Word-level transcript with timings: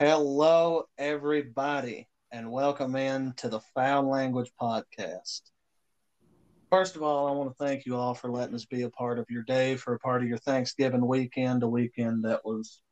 Hello, 0.00 0.88
everybody, 0.98 2.08
and 2.32 2.50
welcome 2.50 2.96
in 2.96 3.32
to 3.36 3.48
the 3.48 3.60
Foul 3.76 4.10
Language 4.10 4.50
Podcast. 4.60 5.42
First 6.68 6.96
of 6.96 7.04
all, 7.04 7.28
I 7.28 7.30
want 7.30 7.50
to 7.50 7.64
thank 7.64 7.86
you 7.86 7.94
all 7.94 8.12
for 8.12 8.28
letting 8.28 8.56
us 8.56 8.64
be 8.64 8.82
a 8.82 8.90
part 8.90 9.20
of 9.20 9.26
your 9.30 9.44
day, 9.44 9.76
for 9.76 9.94
a 9.94 9.98
part 10.00 10.20
of 10.20 10.28
your 10.28 10.38
Thanksgiving 10.38 11.06
weekend, 11.06 11.62
a 11.62 11.68
weekend 11.68 12.24
that 12.24 12.44
was 12.44 12.82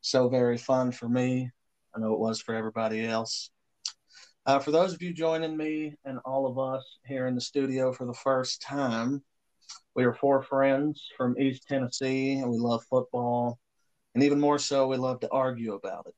so 0.00 0.28
very 0.28 0.58
fun 0.58 0.90
for 0.90 1.08
me. 1.08 1.48
I 1.94 2.00
know 2.00 2.12
it 2.12 2.18
was 2.18 2.40
for 2.40 2.56
everybody 2.56 3.06
else. 3.06 3.50
Uh, 4.44 4.58
for 4.58 4.72
those 4.72 4.92
of 4.92 5.00
you 5.00 5.14
joining 5.14 5.56
me 5.56 5.94
and 6.04 6.18
all 6.24 6.44
of 6.44 6.58
us 6.58 6.84
here 7.06 7.28
in 7.28 7.36
the 7.36 7.40
studio 7.40 7.92
for 7.92 8.04
the 8.04 8.14
first 8.14 8.62
time, 8.62 9.22
we 9.94 10.02
are 10.04 10.14
four 10.14 10.42
friends 10.42 11.06
from 11.16 11.38
East 11.38 11.68
Tennessee, 11.68 12.40
and 12.40 12.50
we 12.50 12.58
love 12.58 12.82
football, 12.90 13.60
and 14.16 14.24
even 14.24 14.40
more 14.40 14.58
so, 14.58 14.88
we 14.88 14.96
love 14.96 15.20
to 15.20 15.30
argue 15.30 15.74
about 15.74 16.06
it. 16.08 16.14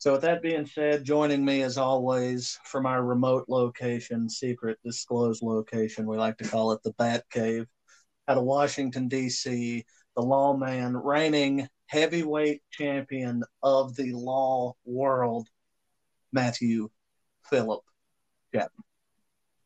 So, 0.00 0.12
with 0.12 0.22
that 0.22 0.42
being 0.42 0.64
said, 0.64 1.02
joining 1.02 1.44
me 1.44 1.62
as 1.62 1.76
always 1.76 2.56
from 2.62 2.86
our 2.86 3.04
remote 3.04 3.46
location, 3.48 4.30
secret 4.30 4.78
disclosed 4.84 5.42
location, 5.42 6.06
we 6.06 6.16
like 6.16 6.38
to 6.38 6.48
call 6.48 6.70
it 6.70 6.80
the 6.84 6.92
Bat 6.92 7.24
Cave, 7.32 7.66
out 8.28 8.38
of 8.38 8.44
Washington, 8.44 9.08
D.C., 9.08 9.84
the 10.14 10.22
lawman, 10.22 10.96
reigning 10.96 11.68
heavyweight 11.86 12.62
champion 12.70 13.42
of 13.64 13.96
the 13.96 14.12
law 14.12 14.74
world, 14.84 15.48
Matthew 16.32 16.90
Philip 17.50 17.82
Chapman. 18.54 18.84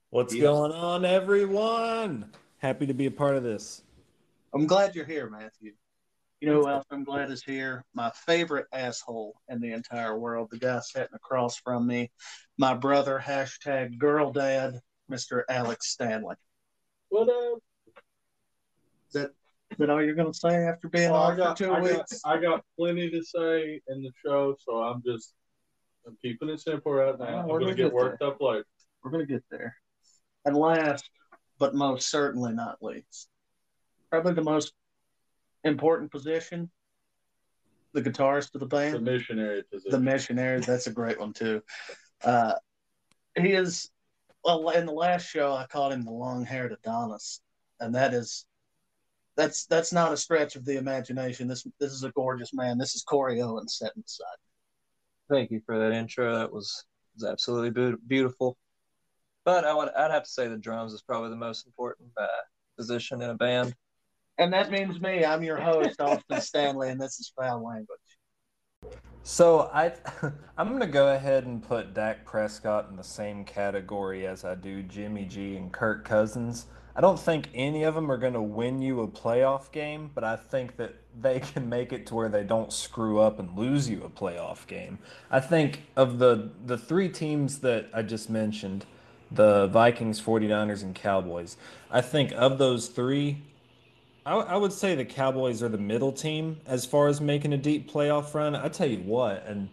What's 0.09 0.35
going 0.35 0.73
on, 0.73 1.05
everyone? 1.05 2.33
Happy 2.57 2.87
to 2.87 2.95
be 2.95 3.05
a 3.05 3.11
part 3.11 3.37
of 3.37 3.43
this. 3.43 3.83
I'm 4.55 4.67
glad 4.67 4.95
you're 4.95 5.05
here, 5.05 5.29
Matthew. 5.29 5.73
You 6.43 6.49
know 6.49 6.63
who 6.63 6.69
else 6.69 6.85
I'm 6.91 7.05
glad 7.05 7.31
is 7.31 7.45
here? 7.45 7.85
My 7.95 8.11
favorite 8.27 8.67
asshole 8.73 9.41
in 9.49 9.61
the 9.61 9.71
entire 9.71 10.19
world, 10.19 10.49
the 10.51 10.59
guy 10.59 10.81
sitting 10.81 11.15
across 11.15 11.57
from 11.57 11.87
me, 11.87 12.11
my 12.59 12.75
brother, 12.75 13.23
hashtag 13.25 13.97
girl 13.97 14.33
dad, 14.33 14.81
Mr. 15.09 15.45
Alex 15.49 15.91
Stanley. 15.91 16.35
What 17.11 17.29
up? 17.29 17.59
Is 19.07 19.13
that, 19.13 19.31
is 19.71 19.79
that 19.79 19.89
all 19.89 20.03
you're 20.03 20.17
going 20.17 20.33
to 20.33 20.37
say 20.37 20.65
after 20.67 20.89
being 20.89 21.13
Well, 21.13 21.23
I 21.23 21.31
on 21.31 21.37
got, 21.37 21.59
for 21.59 21.65
two 21.65 21.73
I, 21.73 21.81
got, 21.81 21.99
weeks? 21.99 22.21
I 22.25 22.41
got 22.41 22.65
plenty 22.77 23.09
to 23.09 23.23
say 23.23 23.81
in 23.87 24.03
the 24.03 24.11
show, 24.27 24.57
so 24.59 24.83
I'm 24.83 25.01
just 25.07 25.35
I'm 26.09 26.19
keeping 26.23 26.49
it 26.49 26.59
simple 26.59 26.93
right 26.93 27.17
now. 27.21 27.25
Oh, 27.25 27.39
I'm 27.39 27.47
we're 27.47 27.61
gonna 27.61 27.71
gonna 27.71 27.85
get 27.85 27.93
worked 27.93 28.23
up 28.23 28.41
later. 28.41 28.67
We're 29.05 29.13
going 29.13 29.25
to 29.25 29.33
get 29.33 29.45
there. 29.49 29.77
And 30.45 30.57
last, 30.57 31.09
but 31.61 31.77
most 31.77 32.11
certainly 32.11 32.53
not 32.53 32.79
least, 32.83 33.29
probably 34.11 34.35
the 34.35 34.43
most 34.43 34.73
important 35.65 36.11
position, 36.11 36.71
the 37.93 38.03
guitarist 38.03 38.55
of 38.55 38.61
the 38.61 38.67
band. 38.67 38.95
The 38.95 39.01
missionary 39.01 39.63
position. 39.71 39.91
the 39.91 40.01
missionary. 40.01 40.61
That's 40.61 40.87
a 40.87 40.93
great 40.93 41.19
one 41.19 41.33
too. 41.33 41.63
Uh, 42.25 42.55
he 43.37 43.53
is 43.53 43.91
well. 44.45 44.69
In 44.71 44.87
the 44.87 44.93
last 44.93 45.27
show, 45.27 45.53
I 45.53 45.67
called 45.67 45.93
him 45.93 46.05
the 46.05 46.11
long-haired 46.11 46.73
Adonis, 46.73 47.41
and 47.81 47.95
that 47.95 48.15
is 48.15 48.47
that's 49.37 49.67
that's 49.67 49.93
not 49.93 50.13
a 50.13 50.17
stretch 50.17 50.57
of 50.57 50.65
the 50.65 50.77
imagination. 50.77 51.49
This 51.49 51.67
this 51.81 51.93
is 51.93 52.05
a 52.05 52.13
gorgeous 52.13 52.53
man. 52.53 52.79
This 52.79 52.95
is 52.95 53.03
Corey 53.03 53.41
Owens 53.41 53.79
sitting 53.79 54.03
beside. 54.03 54.27
Thank 55.31 55.51
you 55.51 55.61
for 55.65 55.79
that 55.79 55.93
intro. 55.93 56.37
That 56.37 56.53
was 56.53 56.85
was 57.15 57.25
absolutely 57.25 57.71
be- 57.71 57.99
beautiful. 58.07 58.57
But 59.45 59.65
I 59.65 59.75
would 59.75 59.89
I'd 59.91 60.11
have 60.11 60.25
to 60.25 60.31
say 60.31 60.49
the 60.49 60.57
drums 60.57 60.93
is 60.93 61.03
probably 61.03 61.31
the 61.31 61.37
most 61.37 61.67
important 61.67 62.11
uh, 62.17 62.27
position 62.77 63.23
in 63.23 63.31
a 63.31 63.35
band. 63.35 63.75
And 64.39 64.53
that 64.53 64.71
means 64.71 65.01
me. 65.01 65.25
I'm 65.25 65.43
your 65.43 65.61
host, 65.61 66.01
Austin 66.01 66.41
Stanley, 66.41 66.91
and 66.91 67.01
this 67.01 67.21
is 67.21 67.33
Foul 67.37 67.65
Language. 67.65 67.99
So 69.23 69.71
I, 69.73 69.93
I'm 70.59 70.73
gonna 70.73 70.87
go 70.87 71.15
ahead 71.15 71.45
and 71.45 71.63
put 71.63 71.95
Dak 71.95 72.25
Prescott 72.25 72.89
in 72.91 72.97
the 72.97 73.05
same 73.05 73.45
category 73.45 74.27
as 74.27 74.45
I 74.45 74.55
do 74.55 74.83
Jimmy 74.83 75.25
G 75.25 75.57
and 75.57 75.73
Kirk 75.73 76.05
Cousins. 76.05 76.67
I 76.95 77.01
don't 77.01 77.19
think 77.19 77.49
any 77.55 77.85
of 77.85 77.95
them 77.95 78.11
are 78.11 78.17
gonna 78.17 78.43
win 78.43 78.83
you 78.83 79.01
a 79.01 79.09
playoff 79.09 79.71
game, 79.71 80.11
but 80.15 80.25
I 80.25 80.37
think 80.37 80.77
that 80.77 80.95
they 81.19 81.41
can 81.41 81.69
make 81.69 81.93
it 81.93 82.07
to 82.09 82.15
where 82.15 82.29
they 82.29 82.43
don't 82.43 82.73
screw 82.73 83.21
up 83.21 83.39
and 83.39 83.57
lose 83.57 83.89
you 83.89 84.03
a 84.03 84.09
playoff 84.11 84.67
game. 84.67 84.99
I 85.31 85.41
think 85.41 85.85
of 85.95 86.19
the 86.19 86.51
the 86.65 86.79
three 86.79 87.09
teams 87.09 87.61
that 87.61 87.91
I 87.95 88.03
just 88.03 88.29
mentioned, 88.29 88.87
the 89.31 89.69
Vikings, 89.69 90.21
49ers, 90.21 90.83
and 90.83 90.95
Cowboys. 90.95 91.57
I 91.91 92.01
think 92.01 92.33
of 92.33 92.59
those 92.59 92.89
three, 92.89 93.43
I, 94.25 94.35
I 94.37 94.57
would 94.57 94.73
say 94.73 94.95
the 94.95 95.05
Cowboys 95.05 95.63
are 95.63 95.69
the 95.69 95.79
middle 95.79 96.13
team 96.13 96.61
as 96.67 96.87
far 96.87 97.09
as 97.09 97.21
making 97.21 97.53
a 97.53 97.57
deep 97.57 97.91
playoff 97.91 98.35
run. 98.35 98.55
I 98.55 98.69
tell 98.69 98.89
you 98.89 98.99
what, 98.99 99.45
and 99.47 99.69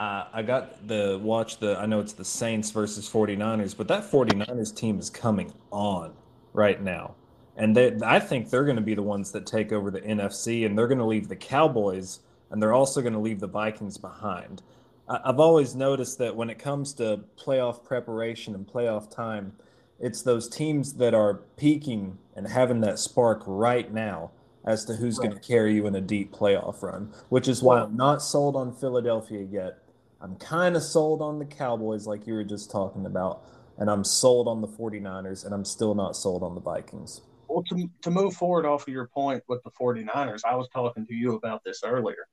uh, 0.00 0.24
I 0.32 0.42
got 0.42 0.86
the 0.88 1.18
watch 1.22 1.58
the, 1.58 1.78
I 1.78 1.86
know 1.86 2.00
it's 2.00 2.12
the 2.12 2.24
Saints 2.24 2.70
versus 2.70 3.08
49ers, 3.08 3.76
but 3.76 3.88
that 3.88 4.10
49ers 4.10 4.74
team 4.74 4.98
is 4.98 5.08
coming 5.08 5.52
on 5.70 6.12
right 6.52 6.82
now. 6.82 7.14
And 7.56 7.76
they, 7.76 7.96
I 8.04 8.18
think 8.18 8.50
they're 8.50 8.64
going 8.64 8.76
to 8.76 8.82
be 8.82 8.94
the 8.94 9.02
ones 9.02 9.30
that 9.32 9.46
take 9.46 9.72
over 9.72 9.90
the 9.90 10.00
NFC, 10.00 10.66
and 10.66 10.76
they're 10.76 10.88
going 10.88 10.98
to 10.98 11.06
leave 11.06 11.28
the 11.28 11.36
Cowboys, 11.36 12.20
and 12.50 12.60
they're 12.60 12.74
also 12.74 13.00
going 13.00 13.14
to 13.14 13.18
leave 13.20 13.40
the 13.40 13.46
Vikings 13.46 13.96
behind. 13.96 14.62
I- 15.08 15.20
I've 15.24 15.40
always 15.40 15.74
noticed 15.74 16.18
that 16.18 16.34
when 16.34 16.50
it 16.50 16.58
comes 16.58 16.92
to 16.94 17.20
playoff 17.38 17.84
preparation 17.84 18.54
and 18.54 18.66
playoff 18.66 19.10
time, 19.10 19.52
it's 19.98 20.20
those 20.20 20.48
teams 20.48 20.94
that 20.94 21.14
are 21.14 21.34
peaking 21.56 22.18
and 22.36 22.46
having 22.46 22.80
that 22.82 22.98
spark 22.98 23.42
right 23.46 23.92
now 23.92 24.30
as 24.64 24.84
to 24.84 24.94
who's 24.94 25.18
going 25.18 25.32
to 25.32 25.40
carry 25.40 25.74
you 25.74 25.86
in 25.86 25.94
a 25.94 26.00
deep 26.00 26.32
playoff 26.32 26.82
run, 26.82 27.12
which 27.28 27.48
is 27.48 27.62
why 27.62 27.80
I'm 27.80 27.96
not 27.96 28.20
sold 28.20 28.56
on 28.56 28.72
Philadelphia 28.72 29.42
yet. 29.42 29.78
I'm 30.20 30.36
kind 30.36 30.76
of 30.76 30.82
sold 30.82 31.22
on 31.22 31.38
the 31.38 31.44
Cowboys, 31.44 32.06
like 32.06 32.26
you 32.26 32.34
were 32.34 32.44
just 32.44 32.70
talking 32.70 33.06
about, 33.06 33.42
and 33.78 33.88
I'm 33.88 34.02
sold 34.02 34.48
on 34.48 34.60
the 34.60 34.68
49ers, 34.68 35.44
and 35.44 35.54
I'm 35.54 35.64
still 35.64 35.94
not 35.94 36.16
sold 36.16 36.42
on 36.42 36.54
the 36.54 36.60
Vikings. 36.60 37.20
Well, 37.48 37.62
to, 37.64 37.88
to 38.02 38.10
move 38.10 38.34
forward 38.34 38.66
off 38.66 38.88
of 38.88 38.92
your 38.92 39.06
point 39.06 39.44
with 39.48 39.62
the 39.62 39.70
49ers, 39.70 40.40
I 40.44 40.56
was 40.56 40.68
talking 40.74 41.06
to 41.06 41.14
you 41.14 41.36
about 41.36 41.62
this 41.64 41.82
earlier. 41.84 42.26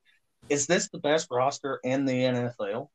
Is 0.50 0.66
this 0.66 0.90
the 0.90 1.00
best 1.00 1.28
roster 1.30 1.80
in 1.84 2.06
the 2.06 2.14
NFL? 2.14 2.88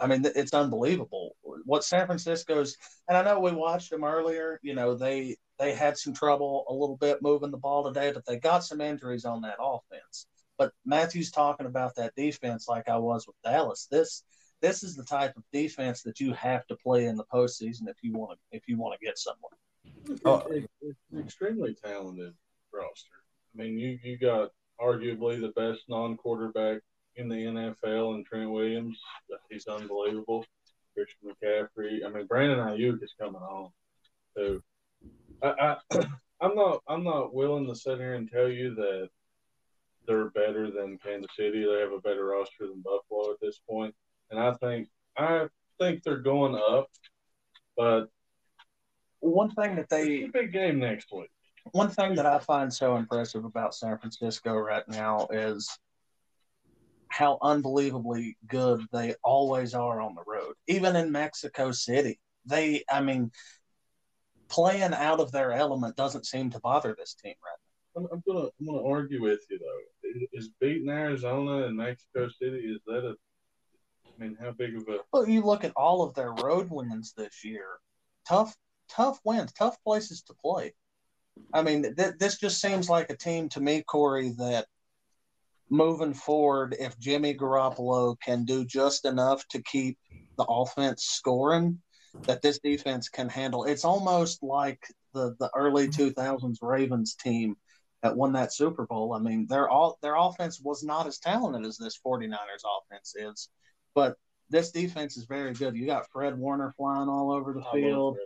I 0.00 0.06
mean, 0.06 0.24
it's 0.34 0.54
unbelievable 0.54 1.36
what 1.64 1.84
San 1.84 2.06
Francisco's. 2.06 2.76
And 3.08 3.16
I 3.16 3.22
know 3.22 3.38
we 3.40 3.52
watched 3.52 3.90
them 3.90 4.04
earlier. 4.04 4.58
You 4.62 4.74
know, 4.74 4.94
they 4.94 5.36
they 5.58 5.74
had 5.74 5.98
some 5.98 6.14
trouble 6.14 6.64
a 6.68 6.72
little 6.72 6.96
bit 6.96 7.22
moving 7.22 7.50
the 7.50 7.58
ball 7.58 7.84
today, 7.84 8.12
but 8.12 8.24
they 8.26 8.38
got 8.38 8.64
some 8.64 8.80
injuries 8.80 9.24
on 9.24 9.42
that 9.42 9.56
offense. 9.60 10.26
But 10.58 10.72
Matthew's 10.84 11.30
talking 11.30 11.66
about 11.66 11.94
that 11.96 12.14
defense 12.16 12.66
like 12.68 12.88
I 12.88 12.96
was 12.98 13.26
with 13.26 13.36
Dallas. 13.44 13.86
This 13.90 14.24
this 14.62 14.82
is 14.82 14.94
the 14.94 15.04
type 15.04 15.36
of 15.36 15.42
defense 15.52 16.02
that 16.02 16.20
you 16.20 16.32
have 16.34 16.66
to 16.66 16.76
play 16.76 17.06
in 17.06 17.16
the 17.16 17.24
postseason 17.32 17.88
if 17.88 17.96
you 18.02 18.12
want 18.12 18.38
to 18.38 18.56
if 18.56 18.68
you 18.68 18.76
want 18.78 18.98
to 18.98 19.04
get 19.04 19.18
somewhere. 19.18 19.52
It- 20.50 20.70
it's 20.82 20.98
an 21.12 21.20
extremely 21.20 21.74
talented 21.74 22.34
roster. 22.72 23.22
I 23.54 23.62
mean, 23.62 23.78
you 23.78 23.98
you 24.02 24.18
got 24.18 24.50
arguably 24.80 25.40
the 25.40 25.52
best 25.56 25.82
non-quarterback 25.88 26.80
in 27.16 27.28
the 27.28 27.36
NFL, 27.36 28.14
and 28.14 28.24
Trent 28.26 28.50
Williams. 28.50 28.98
He's 29.50 29.66
unbelievable. 29.66 30.44
Christian 30.94 31.30
McCaffrey. 31.30 32.04
I 32.04 32.10
mean, 32.10 32.26
Brandon 32.26 32.58
Aiyuk 32.58 33.02
is 33.02 33.14
coming 33.20 33.40
on. 33.40 33.70
So, 34.36 34.60
I, 35.42 35.76
I 35.92 36.04
I'm 36.40 36.54
not 36.54 36.82
I'm 36.88 37.04
not 37.04 37.34
willing 37.34 37.66
to 37.66 37.74
sit 37.74 37.98
here 37.98 38.14
and 38.14 38.30
tell 38.30 38.48
you 38.48 38.74
that 38.76 39.08
they're 40.06 40.30
better 40.30 40.70
than 40.70 40.98
Kansas 40.98 41.30
City. 41.36 41.64
They 41.64 41.80
have 41.80 41.92
a 41.92 42.00
better 42.00 42.24
roster 42.26 42.66
than 42.66 42.82
Buffalo 42.82 43.32
at 43.32 43.40
this 43.40 43.60
point, 43.68 43.94
and 44.30 44.40
I 44.40 44.52
think 44.54 44.88
I 45.16 45.46
think 45.78 46.02
they're 46.02 46.18
going 46.18 46.54
up. 46.54 46.88
But 47.76 48.08
One 49.20 49.50
thing 49.50 49.76
that 49.76 49.86
it's 49.90 49.90
they 49.90 50.24
a 50.24 50.28
big 50.28 50.52
game 50.52 50.78
next 50.78 51.12
week. 51.12 51.30
one 51.72 51.90
thing 51.90 52.14
that 52.16 52.26
I 52.26 52.38
find 52.38 52.72
so 52.72 52.96
impressive 52.96 53.44
about 53.44 53.74
San 53.74 53.98
Francisco 53.98 54.54
right 54.56 54.86
now 54.88 55.28
is 55.30 55.68
how 57.10 57.38
unbelievably 57.42 58.36
good 58.46 58.82
they 58.92 59.14
always 59.22 59.74
are 59.74 60.00
on 60.00 60.14
the 60.14 60.22
road. 60.26 60.54
Even 60.68 60.96
in 60.96 61.12
Mexico 61.12 61.72
City, 61.72 62.18
they, 62.46 62.82
I 62.90 63.00
mean, 63.02 63.30
playing 64.48 64.94
out 64.94 65.20
of 65.20 65.30
their 65.32 65.52
element 65.52 65.96
doesn't 65.96 66.26
seem 66.26 66.50
to 66.50 66.60
bother 66.60 66.94
this 66.98 67.14
team 67.14 67.34
right 67.44 67.56
I'm, 67.96 68.08
I'm 68.12 68.22
gonna 68.26 68.48
I'm 68.60 68.66
gonna 68.66 68.86
argue 68.86 69.22
with 69.22 69.40
you 69.50 69.58
though. 69.58 70.08
Is- 70.08 70.28
Is 70.32 70.50
beating 70.60 70.88
Arizona 70.88 71.66
and 71.66 71.76
Mexico 71.76 72.28
City 72.40 72.58
is 72.58 72.80
that 72.86 73.04
a? 73.04 73.10
I 73.10 74.24
mean, 74.24 74.36
how 74.40 74.52
big 74.52 74.76
of 74.76 74.82
a? 74.88 74.98
Well, 75.12 75.28
you 75.28 75.42
look 75.42 75.64
at 75.64 75.72
all 75.76 76.02
of 76.02 76.14
their 76.14 76.32
road 76.32 76.68
wins 76.70 77.12
this 77.16 77.44
year, 77.44 77.66
tough, 78.28 78.54
tough 78.88 79.18
wins, 79.24 79.52
tough 79.52 79.76
places 79.82 80.22
to 80.22 80.34
play. 80.34 80.72
I 81.52 81.62
mean, 81.62 81.94
th- 81.96 82.14
this 82.18 82.38
just 82.38 82.60
seems 82.60 82.88
like 82.88 83.10
a 83.10 83.16
team 83.16 83.48
to 83.50 83.60
me, 83.60 83.82
Corey, 83.82 84.30
that 84.38 84.66
moving 85.70 86.14
forward, 86.14 86.76
if 86.78 86.98
Jimmy 86.98 87.34
Garoppolo 87.34 88.16
can 88.20 88.44
do 88.44 88.64
just 88.64 89.04
enough 89.04 89.46
to 89.48 89.62
keep 89.62 89.98
the 90.36 90.44
offense 90.44 91.04
scoring, 91.04 91.80
that 92.22 92.42
this 92.42 92.58
defense 92.58 93.08
can 93.08 93.28
handle. 93.28 93.64
It's 93.64 93.84
almost 93.84 94.42
like 94.42 94.82
the 95.14 95.34
the 95.38 95.50
early 95.56 95.88
2000s 95.88 96.58
Ravens 96.60 97.14
team 97.14 97.56
that 98.02 98.16
won 98.16 98.32
that 98.32 98.52
Super 98.52 98.86
Bowl. 98.86 99.12
I 99.12 99.18
mean, 99.18 99.46
their 99.46 99.68
all 99.68 99.98
their 100.02 100.16
offense 100.16 100.60
was 100.60 100.82
not 100.82 101.06
as 101.06 101.18
talented 101.18 101.64
as 101.66 101.76
this 101.76 101.98
49ers 102.04 102.64
offense 102.80 103.14
is, 103.16 103.48
but 103.94 104.16
this 104.48 104.72
defense 104.72 105.16
is 105.16 105.24
very 105.24 105.52
good. 105.52 105.76
You 105.76 105.86
got 105.86 106.10
Fred 106.12 106.36
Warner 106.36 106.74
flying 106.76 107.08
all 107.08 107.30
over 107.30 107.52
the 107.52 107.64
field. 107.72 108.16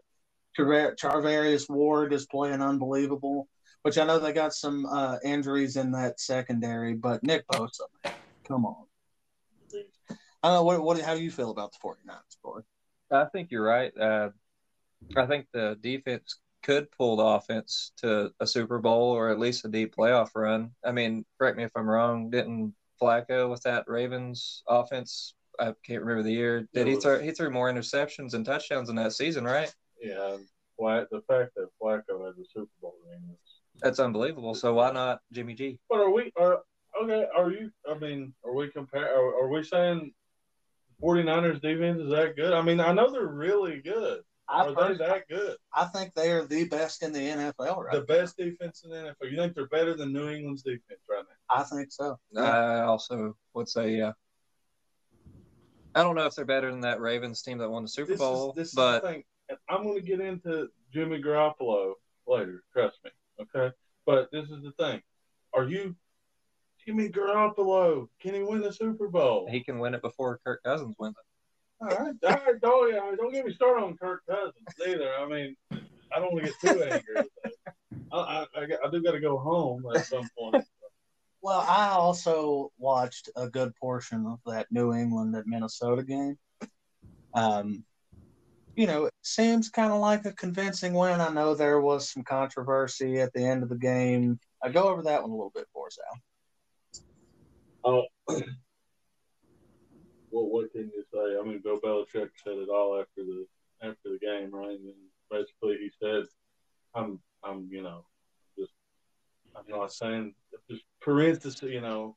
Charvarius 0.56 1.68
Ward 1.68 2.12
is 2.12 2.26
playing 2.26 2.62
unbelievable, 2.62 3.48
which 3.84 3.98
I 3.98 4.04
know 4.04 4.18
they 4.18 4.32
got 4.32 4.54
some 4.54 4.86
uh, 4.86 5.18
injuries 5.22 5.76
in 5.76 5.92
that 5.92 6.18
secondary, 6.18 6.94
but 6.94 7.22
Nick 7.22 7.46
Bosa, 7.48 7.80
man, 8.02 8.14
come 8.48 8.64
on. 8.64 8.86
I 10.42 10.48
don't 10.48 10.54
know 10.54 10.62
what, 10.62 10.82
what 10.82 11.00
how 11.02 11.14
do 11.14 11.22
you 11.22 11.30
feel 11.30 11.50
about 11.50 11.72
the 11.72 11.86
49ers, 11.86 12.36
boy? 12.42 12.60
I 13.10 13.26
think 13.26 13.50
you're 13.50 13.64
right. 13.64 13.92
Uh, 13.96 14.30
I 15.14 15.26
think 15.26 15.48
the 15.52 15.76
defense 15.82 16.38
could 16.62 16.90
pull 16.92 17.16
the 17.16 17.24
offense 17.24 17.92
to 17.98 18.32
a 18.40 18.46
Super 18.46 18.78
Bowl 18.78 19.10
or 19.10 19.28
at 19.28 19.38
least 19.38 19.66
a 19.66 19.68
deep 19.68 19.94
playoff 19.94 20.30
run. 20.34 20.70
I 20.82 20.92
mean, 20.92 21.26
correct 21.38 21.58
me 21.58 21.64
if 21.64 21.72
I'm 21.76 21.88
wrong. 21.88 22.30
Didn't 22.30 22.74
Flacco 23.00 23.50
with 23.50 23.62
that 23.64 23.84
Ravens 23.86 24.62
offense? 24.66 25.34
I 25.60 25.74
can't 25.86 26.00
remember 26.00 26.22
the 26.22 26.32
year. 26.32 26.66
Did 26.72 26.86
he 26.86 26.96
throw? 26.96 27.20
He 27.20 27.32
threw 27.32 27.50
more 27.50 27.70
interceptions 27.70 28.32
and 28.32 28.46
touchdowns 28.46 28.88
in 28.88 28.96
that 28.96 29.12
season, 29.12 29.44
right? 29.44 29.72
Yeah, 30.00 30.38
the 30.78 31.22
fact 31.28 31.54
that 31.56 31.68
Flacco 31.80 32.26
has 32.26 32.36
a 32.38 32.44
Super 32.52 32.70
Bowl 32.80 32.94
ring 33.08 33.22
is 33.30 33.43
that's 33.80 33.98
unbelievable. 33.98 34.54
So 34.54 34.74
why 34.74 34.90
not 34.92 35.20
Jimmy 35.32 35.54
G? 35.54 35.78
But 35.88 36.00
are 36.00 36.10
we 36.10 36.32
are 36.36 36.60
okay? 37.02 37.26
Are 37.36 37.50
you? 37.50 37.70
I 37.90 37.94
mean, 37.98 38.32
are 38.44 38.54
we 38.54 38.70
compare? 38.70 39.14
Are, 39.14 39.44
are 39.44 39.48
we 39.48 39.62
saying 39.62 40.12
49ers 41.02 41.60
defense 41.60 42.00
is 42.00 42.10
that 42.10 42.36
good? 42.36 42.52
I 42.52 42.62
mean, 42.62 42.80
I 42.80 42.92
know 42.92 43.10
they're 43.10 43.26
really 43.26 43.80
good. 43.80 44.20
I 44.48 44.66
are 44.66 44.74
they 44.92 44.98
that 44.98 45.26
good? 45.28 45.56
I 45.72 45.86
think 45.86 46.12
they 46.14 46.30
are 46.30 46.44
the 46.46 46.64
best 46.64 47.02
in 47.02 47.12
the 47.12 47.18
NFL 47.18 47.82
right 47.82 47.92
The 47.92 48.00
now. 48.00 48.04
best 48.04 48.36
defense 48.36 48.82
in 48.84 48.90
the 48.90 48.96
NFL. 48.96 49.30
You 49.30 49.38
think 49.38 49.54
they're 49.54 49.68
better 49.68 49.96
than 49.96 50.12
New 50.12 50.28
England's 50.28 50.62
defense 50.62 51.00
right 51.08 51.24
now? 51.26 51.60
I 51.60 51.62
think 51.62 51.90
so. 51.90 52.18
I 52.36 52.80
also 52.80 53.36
would 53.54 53.68
say 53.68 53.96
yeah. 53.96 54.12
I 55.94 56.02
don't 56.02 56.14
know 56.16 56.26
if 56.26 56.34
they're 56.34 56.44
better 56.44 56.70
than 56.70 56.80
that 56.80 57.00
Ravens 57.00 57.40
team 57.42 57.58
that 57.58 57.70
won 57.70 57.84
the 57.84 57.88
Super 57.88 58.12
this 58.12 58.18
Bowl, 58.18 58.50
is, 58.50 58.56
this 58.56 58.74
but 58.74 58.96
is 58.96 59.00
the 59.02 59.08
thing. 59.08 59.22
I'm 59.68 59.84
going 59.84 59.96
to 59.96 60.02
get 60.02 60.20
into 60.20 60.68
Jimmy 60.92 61.22
Garoppolo 61.22 61.94
later. 62.26 62.64
Trust 62.72 62.98
me. 63.04 63.10
Okay, 63.40 63.74
but 64.06 64.30
this 64.32 64.50
is 64.50 64.62
the 64.62 64.72
thing. 64.72 65.02
Are 65.52 65.64
you 65.64 65.94
Jimmy 66.84 67.08
Garoppolo? 67.08 68.08
Can 68.20 68.34
he 68.34 68.42
win 68.42 68.60
the 68.60 68.72
Super 68.72 69.08
Bowl? 69.08 69.48
He 69.50 69.60
can 69.62 69.78
win 69.78 69.94
it 69.94 70.02
before 70.02 70.40
Kirk 70.44 70.62
Cousins 70.64 70.94
wins 70.98 71.16
it. 71.18 71.24
All 71.80 71.88
right, 71.88 72.14
all 72.22 72.30
right, 72.30 72.60
don't, 72.60 72.94
I 72.94 73.06
mean, 73.08 73.16
don't 73.16 73.32
get 73.32 73.44
me 73.44 73.52
started 73.52 73.84
on 73.84 73.96
Kirk 73.96 74.22
Cousins 74.28 74.54
either. 74.86 75.12
I 75.18 75.26
mean, 75.26 75.56
I 75.72 76.20
don't 76.20 76.32
want 76.32 76.46
to 76.46 76.52
get 76.52 76.60
too 76.60 76.82
angry. 76.82 77.28
I, 78.12 78.16
I, 78.16 78.46
I, 78.56 78.62
I 78.86 78.90
do 78.90 79.02
got 79.02 79.12
to 79.12 79.20
go 79.20 79.38
home 79.38 79.84
at 79.94 80.06
some 80.06 80.28
point. 80.38 80.64
Well, 81.42 81.60
I 81.60 81.88
also 81.90 82.72
watched 82.78 83.28
a 83.36 83.48
good 83.50 83.74
portion 83.76 84.24
of 84.26 84.38
that 84.46 84.66
New 84.70 84.94
England 84.94 85.36
at 85.36 85.46
Minnesota 85.46 86.02
game. 86.02 86.38
Um, 87.34 87.84
you 88.76 88.86
know, 88.86 89.04
it 89.06 89.14
seems 89.22 89.68
kind 89.68 89.92
of 89.92 90.00
like 90.00 90.24
a 90.24 90.32
convincing 90.32 90.94
win. 90.94 91.20
I 91.20 91.28
know 91.30 91.54
there 91.54 91.80
was 91.80 92.10
some 92.10 92.24
controversy 92.24 93.20
at 93.20 93.32
the 93.32 93.44
end 93.44 93.62
of 93.62 93.68
the 93.68 93.76
game. 93.76 94.38
I 94.62 94.70
go 94.70 94.88
over 94.88 95.02
that 95.02 95.22
one 95.22 95.30
a 95.30 95.34
little 95.34 95.52
bit 95.54 95.66
for 95.72 95.86
us, 95.86 95.98
Al. 96.08 96.20
Oh, 97.86 98.04
what 100.30 100.50
what 100.50 100.72
can 100.72 100.90
you 100.94 101.04
say? 101.12 101.38
I 101.38 101.42
mean, 101.46 101.60
Bill 101.62 101.80
Belichick 101.80 102.30
said 102.42 102.54
it 102.54 102.68
all 102.68 102.98
after 102.98 103.24
the 103.24 103.46
after 103.82 104.10
the 104.10 104.18
game, 104.18 104.50
right? 104.50 104.78
And 104.78 104.94
basically, 105.30 105.76
he 105.78 105.90
said, 106.02 106.24
"I'm 106.94 107.20
I'm 107.44 107.68
you 107.70 107.82
know 107.82 108.06
just 108.58 108.72
I'm 109.54 109.64
not 109.68 109.92
saying 109.92 110.34
just 110.68 110.82
parenthesis, 111.00 111.62
you 111.62 111.80
know, 111.80 112.16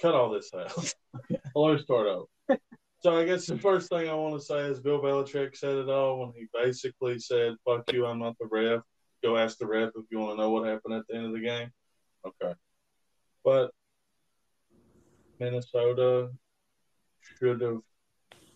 cut 0.00 0.14
all 0.14 0.30
this 0.30 0.52
out. 0.54 0.94
Let 1.54 1.76
me 1.76 1.82
start 1.82 2.06
over." 2.06 2.58
So 3.02 3.16
I 3.16 3.24
guess 3.24 3.46
the 3.46 3.58
first 3.58 3.88
thing 3.88 4.08
I 4.08 4.14
want 4.14 4.34
to 4.34 4.40
say 4.40 4.60
is 4.60 4.78
Bill 4.78 5.02
Belichick 5.02 5.56
said 5.56 5.76
it 5.76 5.88
all 5.88 6.20
when 6.20 6.32
he 6.36 6.46
basically 6.54 7.18
said, 7.18 7.56
"Fuck 7.64 7.92
you, 7.92 8.06
I'm 8.06 8.20
not 8.20 8.38
the 8.38 8.46
ref. 8.46 8.82
Go 9.24 9.36
ask 9.36 9.58
the 9.58 9.66
ref 9.66 9.90
if 9.96 10.04
you 10.08 10.20
want 10.20 10.36
to 10.38 10.40
know 10.40 10.50
what 10.50 10.68
happened 10.68 10.94
at 10.94 11.02
the 11.08 11.16
end 11.16 11.26
of 11.26 11.32
the 11.32 11.40
game." 11.40 11.72
Okay, 12.24 12.54
but 13.42 13.72
Minnesota 15.40 16.30
should 17.40 17.60
have 17.60 17.80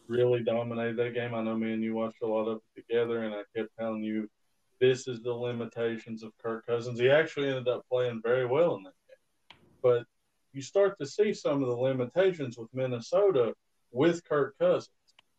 really 0.06 0.44
dominated 0.44 0.96
that 0.98 1.14
game. 1.14 1.34
I 1.34 1.42
know 1.42 1.56
me 1.56 1.72
and 1.72 1.82
you 1.82 1.96
watched 1.96 2.22
a 2.22 2.28
lot 2.28 2.46
of 2.46 2.58
it 2.58 2.86
together, 2.86 3.24
and 3.24 3.34
I 3.34 3.42
kept 3.56 3.76
telling 3.76 4.04
you 4.04 4.30
this 4.78 5.08
is 5.08 5.22
the 5.22 5.32
limitations 5.32 6.22
of 6.22 6.30
Kirk 6.40 6.66
Cousins. 6.66 7.00
He 7.00 7.10
actually 7.10 7.48
ended 7.48 7.66
up 7.66 7.84
playing 7.90 8.20
very 8.22 8.46
well 8.46 8.76
in 8.76 8.84
that 8.84 8.94
game, 9.08 9.58
but 9.82 10.04
you 10.52 10.62
start 10.62 10.96
to 11.00 11.06
see 11.06 11.34
some 11.34 11.64
of 11.64 11.68
the 11.68 11.74
limitations 11.74 12.56
with 12.56 12.72
Minnesota 12.72 13.52
with 13.96 14.22
Kirk 14.28 14.54
Cousins, 14.58 14.90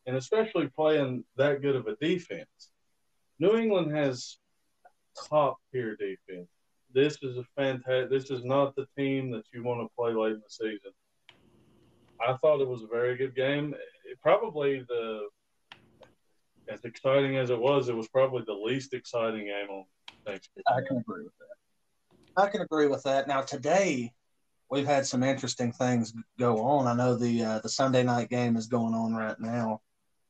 and 0.05 0.15
especially 0.17 0.67
playing 0.67 1.23
that 1.37 1.61
good 1.61 1.75
of 1.75 1.87
a 1.87 1.95
defense. 1.95 2.69
New 3.39 3.55
England 3.55 3.95
has 3.95 4.37
top 5.29 5.57
tier 5.71 5.95
defense. 5.95 6.49
This 6.93 7.17
is 7.21 7.37
a 7.37 7.43
fantastic. 7.55 8.09
This 8.09 8.31
is 8.31 8.43
not 8.43 8.75
the 8.75 8.87
team 8.97 9.31
that 9.31 9.43
you 9.53 9.63
want 9.63 9.81
to 9.81 9.95
play 9.95 10.13
late 10.13 10.33
in 10.33 10.39
the 10.39 10.49
season. 10.49 10.91
I 12.25 12.35
thought 12.37 12.61
it 12.61 12.67
was 12.67 12.83
a 12.83 12.87
very 12.87 13.15
good 13.15 13.35
game. 13.35 13.75
It, 14.09 14.19
probably 14.21 14.83
the 14.87 15.27
as 16.69 16.83
exciting 16.83 17.37
as 17.37 17.49
it 17.49 17.59
was, 17.59 17.87
it 17.89 17.95
was 17.95 18.07
probably 18.07 18.43
the 18.45 18.53
least 18.53 18.93
exciting 18.93 19.45
game 19.45 19.69
on 19.69 19.85
Thanksgiving. 20.25 20.63
I 20.67 20.81
can 20.87 20.97
agree 20.97 21.23
with 21.23 21.33
that. 21.39 22.41
I 22.41 22.49
can 22.49 22.61
agree 22.61 22.87
with 22.87 23.03
that. 23.03 23.27
Now 23.27 23.41
today, 23.41 24.13
we've 24.69 24.85
had 24.85 25.05
some 25.05 25.23
interesting 25.23 25.71
things 25.71 26.13
go 26.39 26.61
on. 26.61 26.87
I 26.87 26.93
know 26.93 27.15
the 27.15 27.43
uh, 27.43 27.59
the 27.59 27.69
Sunday 27.69 28.03
night 28.03 28.29
game 28.29 28.55
is 28.55 28.67
going 28.67 28.93
on 28.93 29.13
right 29.13 29.39
now. 29.39 29.81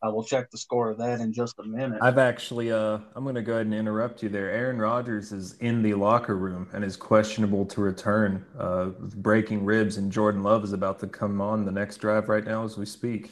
I 0.01 0.09
will 0.09 0.23
check 0.23 0.51
the 0.51 0.59
score 0.59 0.91
of 0.91 0.99
that 0.99 1.21
in 1.21 1.33
just 1.33 1.57
a 1.57 1.63
minute. 1.63 1.97
I've 2.03 2.19
actually, 2.19 2.71
uh, 2.71 2.99
I'm 3.15 3.23
going 3.23 3.33
to 3.33 3.41
go 3.41 3.53
ahead 3.53 3.65
and 3.65 3.73
interrupt 3.73 4.21
you 4.21 4.29
there. 4.29 4.51
Aaron 4.51 4.77
Rodgers 4.77 5.31
is 5.31 5.55
in 5.57 5.81
the 5.81 5.95
locker 5.95 6.37
room 6.37 6.69
and 6.71 6.83
is 6.83 6.95
questionable 6.95 7.65
to 7.65 7.81
return 7.81 8.45
uh, 8.59 8.89
with 8.99 9.15
breaking 9.15 9.65
ribs, 9.65 9.97
and 9.97 10.11
Jordan 10.11 10.43
Love 10.43 10.63
is 10.63 10.73
about 10.73 10.99
to 10.99 11.07
come 11.07 11.41
on 11.41 11.65
the 11.65 11.71
next 11.71 11.97
drive 11.97 12.29
right 12.29 12.45
now 12.45 12.63
as 12.63 12.77
we 12.77 12.85
speak. 12.85 13.31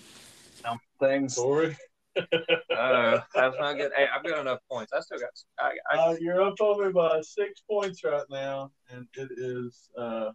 things. 0.99 1.35
Sorry. 1.35 1.77
uh, 2.17 3.19
that's 3.35 3.57
not 3.59 3.73
good. 3.73 3.91
Hey, 3.95 4.07
I've 4.15 4.23
got 4.23 4.39
enough 4.39 4.59
points. 4.71 4.91
I 4.91 5.01
still 5.01 5.19
got. 5.19 5.29
I, 5.59 5.71
I... 5.91 5.97
Uh, 5.99 6.15
you're 6.19 6.41
up 6.41 6.55
on 6.61 6.83
me 6.83 6.91
by 6.91 7.21
six 7.21 7.61
points 7.69 8.03
right 8.03 8.23
now, 8.31 8.71
and 8.89 9.05
it 9.15 9.29
is 9.37 9.89
uh, 9.97 10.31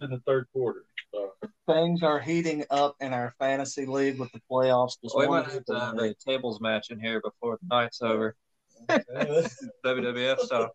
in 0.00 0.10
the 0.10 0.20
third 0.26 0.46
quarter. 0.52 0.84
So. 1.12 1.32
Things 1.66 2.02
are 2.02 2.20
heating 2.20 2.64
up 2.70 2.96
in 3.00 3.12
our 3.12 3.34
fantasy 3.38 3.86
league 3.86 4.18
with 4.18 4.32
the 4.32 4.40
playoffs. 4.50 4.96
This 5.02 5.12
we 5.14 5.26
might 5.26 5.46
have 5.46 5.64
to 5.66 5.78
have 5.78 5.98
a 5.98 6.14
tables 6.14 6.60
match 6.60 6.90
in 6.90 7.00
here 7.00 7.20
before 7.20 7.58
the 7.60 7.74
night's 7.74 8.02
over. 8.02 8.36
WWF 8.88 10.38
stuff. 10.40 10.70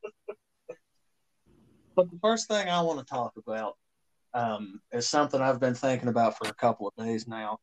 But 1.96 2.12
the 2.12 2.20
first 2.22 2.48
thing 2.48 2.68
I 2.68 2.82
want 2.82 3.00
to 3.00 3.06
talk 3.06 3.34
about 3.38 3.78
um, 4.34 4.82
is 4.92 5.08
something 5.08 5.42
I've 5.42 5.60
been 5.60 5.76
thinking 5.76 6.10
about 6.10 6.38
for 6.38 6.48
a 6.48 6.54
couple 6.54 6.88
of 6.88 7.06
days 7.06 7.28
now. 7.28 7.60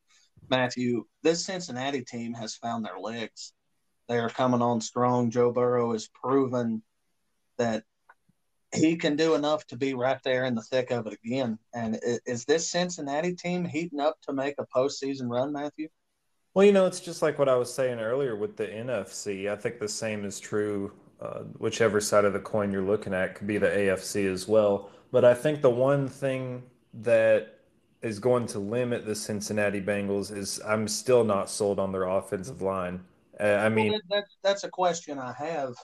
Matthew, 0.49 1.05
this 1.23 1.45
Cincinnati 1.45 2.03
team 2.03 2.35
has 2.35 2.57
found 2.57 2.85
their 2.85 2.99
legs. 2.99 3.53
They 4.09 4.19
are 4.19 4.31
coming 4.31 4.63
on 4.63 4.81
strong. 4.81 5.31
Joe 5.31 5.53
Burrow 5.53 5.93
has 5.93 6.09
proven 6.09 6.83
that 7.59 7.85
he 8.75 8.97
can 8.97 9.17
do 9.17 9.35
enough 9.35 9.67
to 9.67 9.77
be 9.77 9.95
right 9.95 10.21
there 10.25 10.45
in 10.45 10.55
the 10.55 10.63
thick 10.63 10.91
of 10.91 11.07
it 11.07 11.19
again. 11.25 11.59
And 11.75 11.99
is 12.03 12.45
this 12.45 12.71
Cincinnati 12.71 13.35
team 13.35 13.65
heating 13.65 14.01
up 14.01 14.17
to 14.23 14.33
make 14.33 14.55
a 14.59 14.67
postseason 14.75 15.29
run, 15.29 15.53
Matthew? 15.53 15.89
Well, 16.55 16.67
you 16.67 16.73
know, 16.73 16.87
it's 16.87 17.01
just 17.01 17.23
like 17.23 17.39
what 17.39 17.49
I 17.49 17.55
was 17.55 17.73
saying 17.73 17.99
earlier 17.99 18.37
with 18.37 18.57
the 18.57 18.67
NFC. 18.67 19.51
I 19.51 19.57
think 19.57 19.79
the 19.79 19.89
same 19.89 20.25
is 20.25 20.39
true, 20.39 20.93
uh, 21.21 21.41
whichever 21.59 22.01
side 22.01 22.25
of 22.25 22.33
the 22.33 22.41
coin 22.41 22.73
you're 22.73 22.83
looking 22.83 23.15
at, 23.15 23.35
could 23.35 23.47
be 23.47 23.59
the 23.59 23.69
AFC 23.69 24.31
as 24.31 24.49
well. 24.49 24.91
But 25.11 25.25
I 25.25 25.35
think 25.35 25.61
the 25.61 25.71
one 25.71 26.09
thing 26.09 26.63
that 26.95 27.59
is 28.03 28.19
going 28.19 28.47
to 28.49 28.59
limit 28.59 29.07
the 29.07 29.15
Cincinnati 29.15 29.81
Bengals 29.81 30.35
is 30.37 30.61
I'm 30.67 30.89
still 30.89 31.25
not 31.25 31.49
sold 31.49 31.79
on 31.79 31.93
their 31.93 32.05
offensive 32.05 32.61
line. 32.61 33.05
Uh, 33.41 33.45
I 33.45 33.69
mean, 33.69 33.93
well, 33.93 34.01
that's 34.11 34.37
that's 34.43 34.65
a 34.65 34.69
question 34.69 35.19
I 35.19 35.33
have 35.33 35.75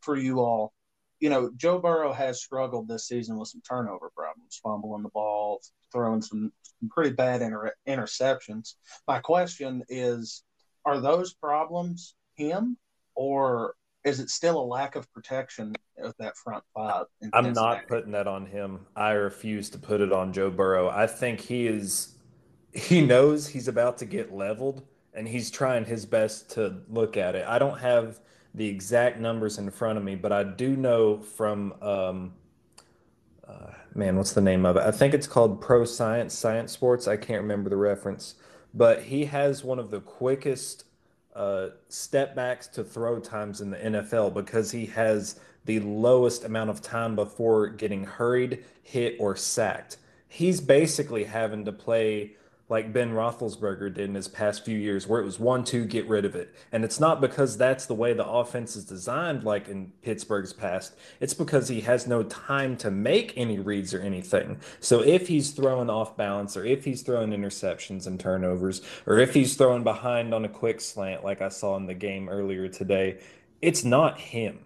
for 0.00 0.16
you 0.16 0.40
all 0.40 0.72
you 1.20 1.28
know, 1.28 1.50
Joe 1.56 1.78
Burrow 1.78 2.12
has 2.12 2.42
struggled 2.42 2.88
this 2.88 3.06
season 3.06 3.38
with 3.38 3.48
some 3.48 3.60
turnover 3.68 4.10
problems, 4.16 4.58
fumbling 4.62 5.02
the 5.02 5.10
ball, 5.10 5.60
throwing 5.92 6.22
some, 6.22 6.50
some 6.62 6.88
pretty 6.88 7.10
bad 7.10 7.42
inter- 7.42 7.74
interceptions. 7.86 8.74
My 9.06 9.20
question 9.20 9.84
is 9.88 10.42
are 10.86 10.98
those 10.98 11.34
problems 11.34 12.14
him 12.36 12.78
or 13.14 13.74
is 14.02 14.18
it 14.18 14.30
still 14.30 14.58
a 14.58 14.64
lack 14.64 14.96
of 14.96 15.12
protection 15.12 15.74
of 16.02 16.14
that 16.18 16.36
front 16.38 16.64
five? 16.74 17.04
I'm 17.34 17.52
not 17.52 17.86
putting 17.86 18.12
that 18.12 18.26
on 18.26 18.46
him. 18.46 18.86
I 18.96 19.10
refuse 19.10 19.68
to 19.70 19.78
put 19.78 20.00
it 20.00 20.10
on 20.10 20.32
Joe 20.32 20.50
Burrow. 20.50 20.88
I 20.88 21.06
think 21.06 21.40
he 21.40 21.66
is 21.66 22.16
he 22.72 23.04
knows 23.04 23.48
he's 23.48 23.68
about 23.68 23.98
to 23.98 24.06
get 24.06 24.32
leveled 24.32 24.82
and 25.12 25.28
he's 25.28 25.50
trying 25.50 25.84
his 25.84 26.06
best 26.06 26.50
to 26.52 26.80
look 26.88 27.18
at 27.18 27.34
it. 27.34 27.44
I 27.46 27.58
don't 27.58 27.78
have 27.78 28.20
the 28.54 28.66
exact 28.66 29.18
numbers 29.18 29.58
in 29.58 29.70
front 29.70 29.98
of 29.98 30.04
me, 30.04 30.14
but 30.16 30.32
I 30.32 30.42
do 30.44 30.76
know 30.76 31.18
from 31.18 31.72
um, 31.82 32.32
uh, 33.46 33.72
man, 33.94 34.16
what's 34.16 34.32
the 34.32 34.40
name 34.40 34.64
of 34.64 34.76
it? 34.76 34.82
I 34.82 34.90
think 34.90 35.14
it's 35.14 35.26
called 35.26 35.60
Pro 35.60 35.84
Science 35.84 36.34
Science 36.34 36.72
Sports. 36.72 37.08
I 37.08 37.16
can't 37.16 37.42
remember 37.42 37.70
the 37.70 37.76
reference, 37.76 38.34
but 38.74 39.02
he 39.02 39.24
has 39.26 39.64
one 39.64 39.78
of 39.78 39.90
the 39.90 40.00
quickest 40.00 40.84
uh, 41.34 41.68
step 41.88 42.34
backs 42.34 42.66
to 42.68 42.84
throw 42.84 43.18
times 43.20 43.60
in 43.60 43.70
the 43.70 43.76
NFL 43.76 44.34
because 44.34 44.70
he 44.70 44.86
has 44.86 45.40
the 45.64 45.80
lowest 45.80 46.44
amount 46.44 46.70
of 46.70 46.80
time 46.82 47.14
before 47.14 47.68
getting 47.68 48.04
hurried, 48.04 48.64
hit, 48.82 49.16
or 49.18 49.36
sacked. 49.36 49.98
He's 50.28 50.60
basically 50.60 51.24
having 51.24 51.64
to 51.64 51.72
play 51.72 52.36
like 52.70 52.92
Ben 52.92 53.10
Roethlisberger 53.10 53.92
did 53.92 54.08
in 54.08 54.14
his 54.14 54.28
past 54.28 54.64
few 54.64 54.78
years, 54.78 55.08
where 55.08 55.20
it 55.20 55.24
was 55.24 55.40
one, 55.40 55.64
two, 55.64 55.84
get 55.84 56.08
rid 56.08 56.24
of 56.24 56.36
it. 56.36 56.54
And 56.70 56.84
it's 56.84 57.00
not 57.00 57.20
because 57.20 57.56
that's 57.56 57.86
the 57.86 57.94
way 57.94 58.12
the 58.12 58.26
offense 58.26 58.76
is 58.76 58.84
designed, 58.84 59.42
like 59.42 59.68
in 59.68 59.92
Pittsburgh's 60.02 60.52
past. 60.52 60.94
It's 61.18 61.34
because 61.34 61.68
he 61.68 61.80
has 61.80 62.06
no 62.06 62.22
time 62.22 62.76
to 62.78 62.90
make 62.90 63.36
any 63.36 63.58
reads 63.58 63.92
or 63.92 64.00
anything. 64.00 64.60
So 64.78 65.02
if 65.02 65.26
he's 65.26 65.50
throwing 65.50 65.90
off 65.90 66.16
balance, 66.16 66.56
or 66.56 66.64
if 66.64 66.84
he's 66.84 67.02
throwing 67.02 67.30
interceptions 67.30 68.06
and 68.06 68.20
turnovers, 68.20 68.82
or 69.04 69.18
if 69.18 69.34
he's 69.34 69.56
throwing 69.56 69.82
behind 69.82 70.32
on 70.32 70.44
a 70.44 70.48
quick 70.48 70.80
slant, 70.80 71.24
like 71.24 71.42
I 71.42 71.48
saw 71.48 71.76
in 71.76 71.86
the 71.86 71.94
game 71.94 72.28
earlier 72.28 72.68
today, 72.68 73.18
it's 73.60 73.84
not 73.84 74.18
him. 74.18 74.60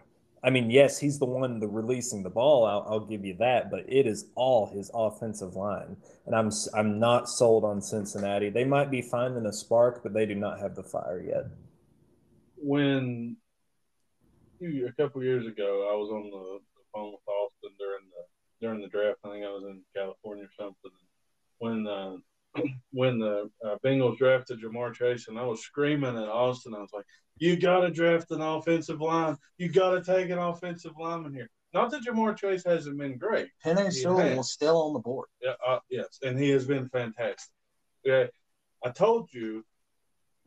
I 0.45 0.51
mean, 0.51 0.71
yes, 0.71 0.99
he's 0.99 1.19
the 1.19 1.25
one 1.25 1.59
the 1.59 1.67
releasing 1.67 2.23
the 2.23 2.29
ball. 2.29 2.67
I'll, 2.67 2.87
I'll, 2.87 3.07
give 3.07 3.25
you 3.25 3.35
that, 3.39 3.71
but 3.71 3.85
it 3.89 4.07
is 4.07 4.27
all 4.35 4.67
his 4.67 4.91
offensive 4.93 5.57
line, 5.57 5.97
and 6.27 6.35
I'm 6.35 6.51
I'm 6.75 6.99
not 6.99 7.31
sold 7.31 7.65
on 7.65 7.81
Cincinnati. 7.81 8.51
They 8.51 8.65
might 8.65 8.91
be 8.91 9.01
finding 9.01 9.47
a 9.47 9.53
spark, 9.53 10.03
but 10.03 10.13
they 10.13 10.27
do 10.27 10.35
not 10.35 10.61
have 10.61 10.75
the 10.75 10.83
fire 10.83 11.23
yet. 11.27 11.47
When 12.57 13.39
a 14.61 14.93
couple 14.93 15.25
years 15.25 15.47
ago, 15.47 15.89
I 15.91 15.97
was 15.97 16.11
on 16.11 16.25
the, 16.25 16.59
the 16.77 16.85
phone 16.93 17.13
with 17.13 17.27
Austin 17.27 17.71
during 17.79 18.05
the 18.11 18.67
during 18.67 18.81
the 18.83 18.89
draft. 18.89 19.21
I 19.25 19.31
think 19.31 19.45
I 19.47 19.49
was 19.49 19.65
in 19.65 19.81
California 19.97 20.45
or 20.45 20.51
something. 20.59 20.91
When 21.59 21.87
uh, 21.87 22.17
when 22.93 23.19
the 23.19 23.51
uh, 23.65 23.77
Bengals 23.85 24.19
drafted 24.19 24.63
Ja'Marr 24.63 24.95
Chase, 24.95 25.29
and 25.29 25.39
I 25.39 25.45
was 25.45 25.63
screaming 25.63 26.17
at 26.17 26.29
Austin. 26.29 26.75
I 26.75 26.81
was 26.81 26.93
like, 26.93 27.07
"You 27.39 27.57
got 27.57 27.81
to 27.81 27.91
draft 27.91 28.31
an 28.31 28.41
offensive 28.41 29.01
line. 29.01 29.37
You 29.59 29.69
got 29.69 29.91
to 29.91 30.03
take 30.03 30.31
an 30.31 30.39
offensive 30.39 30.93
lineman 30.99 31.35
here." 31.35 31.51
Not 31.73 31.91
that 31.91 32.03
Ja'Marr 32.03 32.37
Chase 32.37 32.65
hasn't 32.65 32.99
been 32.99 33.19
great. 33.19 33.49
Penei 33.65 33.93
Sewell 33.93 34.37
was 34.37 34.53
still 34.53 34.81
on 34.81 34.93
the 34.93 35.01
board. 35.01 35.27
Yeah, 35.43 35.55
uh, 35.67 35.81
yes, 35.91 36.21
and 36.23 36.39
he 36.39 36.51
has 36.51 36.67
been 36.67 36.89
fantastic. 36.89 37.53
Yeah, 38.05 38.27
I 38.85 38.91
told 38.91 39.29
you 39.33 39.65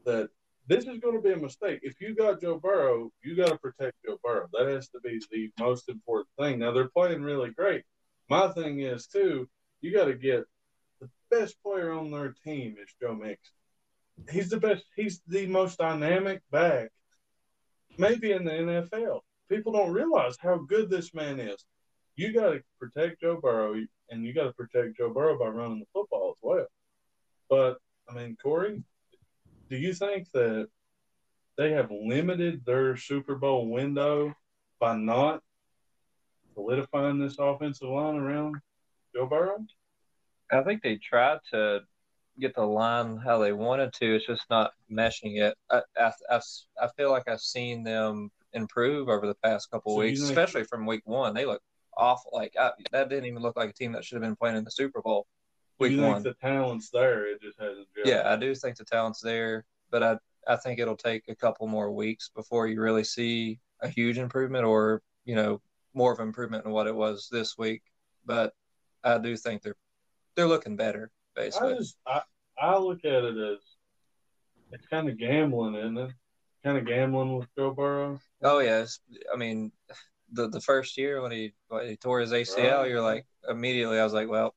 that 0.06 0.30
this 0.68 0.86
is 0.86 1.00
going 1.00 1.16
to 1.16 1.22
be 1.22 1.32
a 1.32 1.38
mistake. 1.38 1.80
If 1.82 2.00
you 2.00 2.16
got 2.16 2.42
Joe 2.42 2.60
Burrow, 2.60 3.12
you 3.24 3.36
got 3.36 3.50
to 3.50 3.58
protect 3.58 3.98
Joe 4.06 4.18
Burrow. 4.24 4.48
That 4.54 4.68
has 4.68 4.90
to 4.90 5.00
be 5.02 5.22
the 5.32 5.52
most 5.60 5.90
important 5.90 6.30
thing. 6.40 6.60
Now 6.60 6.72
they're 6.72 6.90
playing 6.90 7.22
really 7.22 7.52
great. 7.52 7.84
My 8.30 8.50
thing 8.50 8.82
is 8.82 9.08
too, 9.08 9.50
you 9.82 9.94
got 9.94 10.06
to 10.06 10.14
get 10.14 10.46
best 11.30 11.56
player 11.64 11.92
on 11.92 12.12
their 12.12 12.36
team 12.44 12.76
is 12.82 12.94
Joe 13.02 13.16
Mixon. 13.16 13.54
He's 14.32 14.50
the 14.50 14.60
best. 14.60 14.84
He's 14.96 15.22
the 15.28 15.46
most 15.48 15.78
dynamic 15.78 16.42
back, 16.52 16.90
maybe 17.98 18.32
in 18.32 18.46
the 18.46 18.52
NFL. 18.52 19.22
People 19.50 19.74
don't 19.74 19.94
realize 19.94 20.38
how 20.40 20.58
good 20.58 20.90
this 20.90 21.14
man 21.14 21.40
is. 21.40 21.64
You 22.16 22.34
got 22.34 22.52
to 22.52 22.64
protect 22.80 23.22
Joe 23.22 23.40
Burrow, 23.42 23.76
and 24.10 24.26
you 24.26 24.34
got 24.34 24.46
to 24.46 24.54
protect 24.54 24.98
Joe 24.98 25.14
Burrow 25.14 25.38
by 25.38 25.48
running 25.48 25.80
the 25.80 25.86
football 25.94 26.34
as 26.36 26.40
well. 26.42 26.68
But 27.50 27.78
I 28.10 28.16
mean, 28.16 28.38
Corey, 28.42 28.84
do 29.70 29.78
you 29.78 29.94
think 29.94 30.32
that 30.34 30.68
they 31.58 31.72
have 31.72 31.92
limited 31.92 32.66
their 32.66 32.98
Super 32.98 33.36
Bowl 33.36 33.70
window 33.70 34.34
by 34.80 34.96
not 34.96 35.42
solidifying 36.54 37.20
this 37.20 37.38
offensive 37.40 37.90
line 37.90 38.16
around 38.16 38.56
Joe 39.14 39.28
Burrow? 39.28 39.66
I 40.52 40.62
think 40.62 40.82
they 40.82 40.96
tried 40.96 41.40
to 41.52 41.82
get 42.40 42.56
the 42.56 42.66
line 42.66 43.18
how 43.18 43.40
they 43.40 43.54
wanted 43.54 43.94
to. 43.94 44.16
It's 44.16 44.26
just 44.26 44.44
not 44.50 44.72
meshing 44.92 45.42
it. 45.42 45.58
I, 45.70 45.82
I, 45.98 46.12
I, 46.30 46.40
I 46.82 46.88
feel 46.96 47.12
like 47.12 47.28
I've 47.28 47.42
seen 47.42 47.84
them 47.84 48.30
improve 48.54 49.10
over 49.10 49.28
the 49.28 49.36
past 49.44 49.70
couple 49.72 49.94
so 49.94 50.00
weeks, 50.00 50.22
especially 50.22 50.64
from 50.64 50.86
week 50.86 51.02
one. 51.06 51.34
They 51.34 51.46
look 51.46 51.62
awful. 51.96 52.32
Like 52.34 52.54
I, 52.60 52.72
that 52.92 53.10
didn't 53.10 53.26
even 53.26 53.42
look 53.42 53.58
like 53.58 53.70
a 53.70 53.74
team 53.74 53.92
that 53.94 54.06
should 54.06 54.16
have 54.16 54.24
been 54.24 54.36
playing 54.36 54.58
in 54.58 54.64
the 54.64 54.72
Super 54.72 55.02
Bowl. 55.02 55.28
Week 55.80 55.92
you 55.92 56.02
think 56.02 56.14
one. 56.14 56.24
the 56.24 56.34
talent's 56.34 56.90
there? 56.90 57.32
It 57.32 57.42
just 57.42 57.60
hasn't. 57.60 57.88
Yeah, 58.04 58.24
I 58.26 58.36
do 58.36 58.56
think 58.56 58.78
the 58.78 58.86
talent's 58.86 59.22
there, 59.22 59.66
but 59.92 60.04
I 60.04 60.18
I 60.48 60.56
think 60.56 60.80
it'll 60.80 60.98
take 60.98 61.24
a 61.28 61.36
couple 61.36 61.68
more 61.68 61.92
weeks 61.92 62.32
before 62.34 62.68
you 62.68 62.82
really 62.82 63.04
see 63.04 63.60
a 63.82 63.88
huge 63.88 64.18
improvement, 64.18 64.66
or 64.66 65.02
you 65.26 65.36
know 65.36 65.62
more 65.94 66.12
of 66.12 66.20
improvement 66.20 66.64
than 66.64 66.74
what 66.74 66.88
it 66.88 66.96
was 66.96 67.28
this 67.32 67.58
week. 67.58 67.84
But 68.26 68.54
I 69.04 69.18
do 69.20 69.38
think 69.38 69.62
they're 69.62 69.76
they're 70.38 70.48
looking 70.48 70.78
better. 70.78 71.12
Basically, 71.36 71.74
I 71.74 71.78
just 71.78 71.98
I, 72.08 72.22
I 72.58 72.78
look 72.78 73.00
at 73.04 73.24
it 73.24 73.38
as 73.38 73.58
it's 74.72 74.88
kind 74.88 75.10
of 75.10 75.18
gambling, 75.18 75.76
isn't 75.76 75.98
it? 75.98 76.12
Kind 76.64 76.78
of 76.78 76.86
gambling 76.86 77.36
with 77.38 77.48
Joe 77.58 77.72
Burrow. 77.72 78.20
Oh 78.42 78.60
yes, 78.60 79.00
I 79.34 79.36
mean 79.36 79.72
the 80.32 80.48
the 80.48 80.62
first 80.62 80.98
year 80.98 81.22
when 81.22 81.32
he 81.32 81.54
when 81.68 81.88
he 81.88 81.98
tore 81.98 82.22
his 82.22 82.32
ACL, 82.32 82.80
right. 82.80 82.90
you're 82.90 83.02
like 83.02 83.26
immediately 83.50 84.00
I 84.00 84.04
was 84.04 84.14
like, 84.14 84.30
well, 84.30 84.56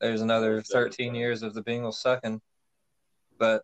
there's 0.00 0.20
another 0.20 0.62
13 0.62 1.14
years 1.14 1.42
of 1.42 1.54
the 1.54 1.62
Bengals 1.62 1.94
sucking. 1.94 2.40
But 3.38 3.62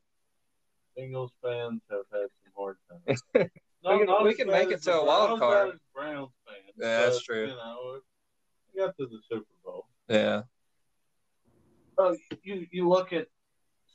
Bengals 0.99 1.31
fans 1.43 1.83
have 1.91 2.05
had 2.13 2.29
some 2.43 2.53
hard 2.57 2.77
times. 2.89 3.23
no, 3.85 3.99
we 3.99 4.07
can, 4.07 4.25
we 4.25 4.35
can 4.35 4.47
make 4.49 4.71
it 4.71 4.83
to 4.83 4.95
a 4.95 5.05
wild 5.05 5.39
card. 5.39 5.79
Browns 5.95 6.31
fans. 6.47 6.75
Yeah, 6.79 7.01
that's 7.01 7.23
true. 7.23 7.47
You 7.47 7.55
know, 7.55 8.01
we 8.75 8.81
got 8.81 8.97
to 8.97 9.07
the 9.07 9.19
Super 9.29 9.47
Bowl. 9.65 9.87
Yeah 10.09 10.43
you 12.71 12.81
you 12.83 12.89
look 12.89 13.13
at 13.13 13.27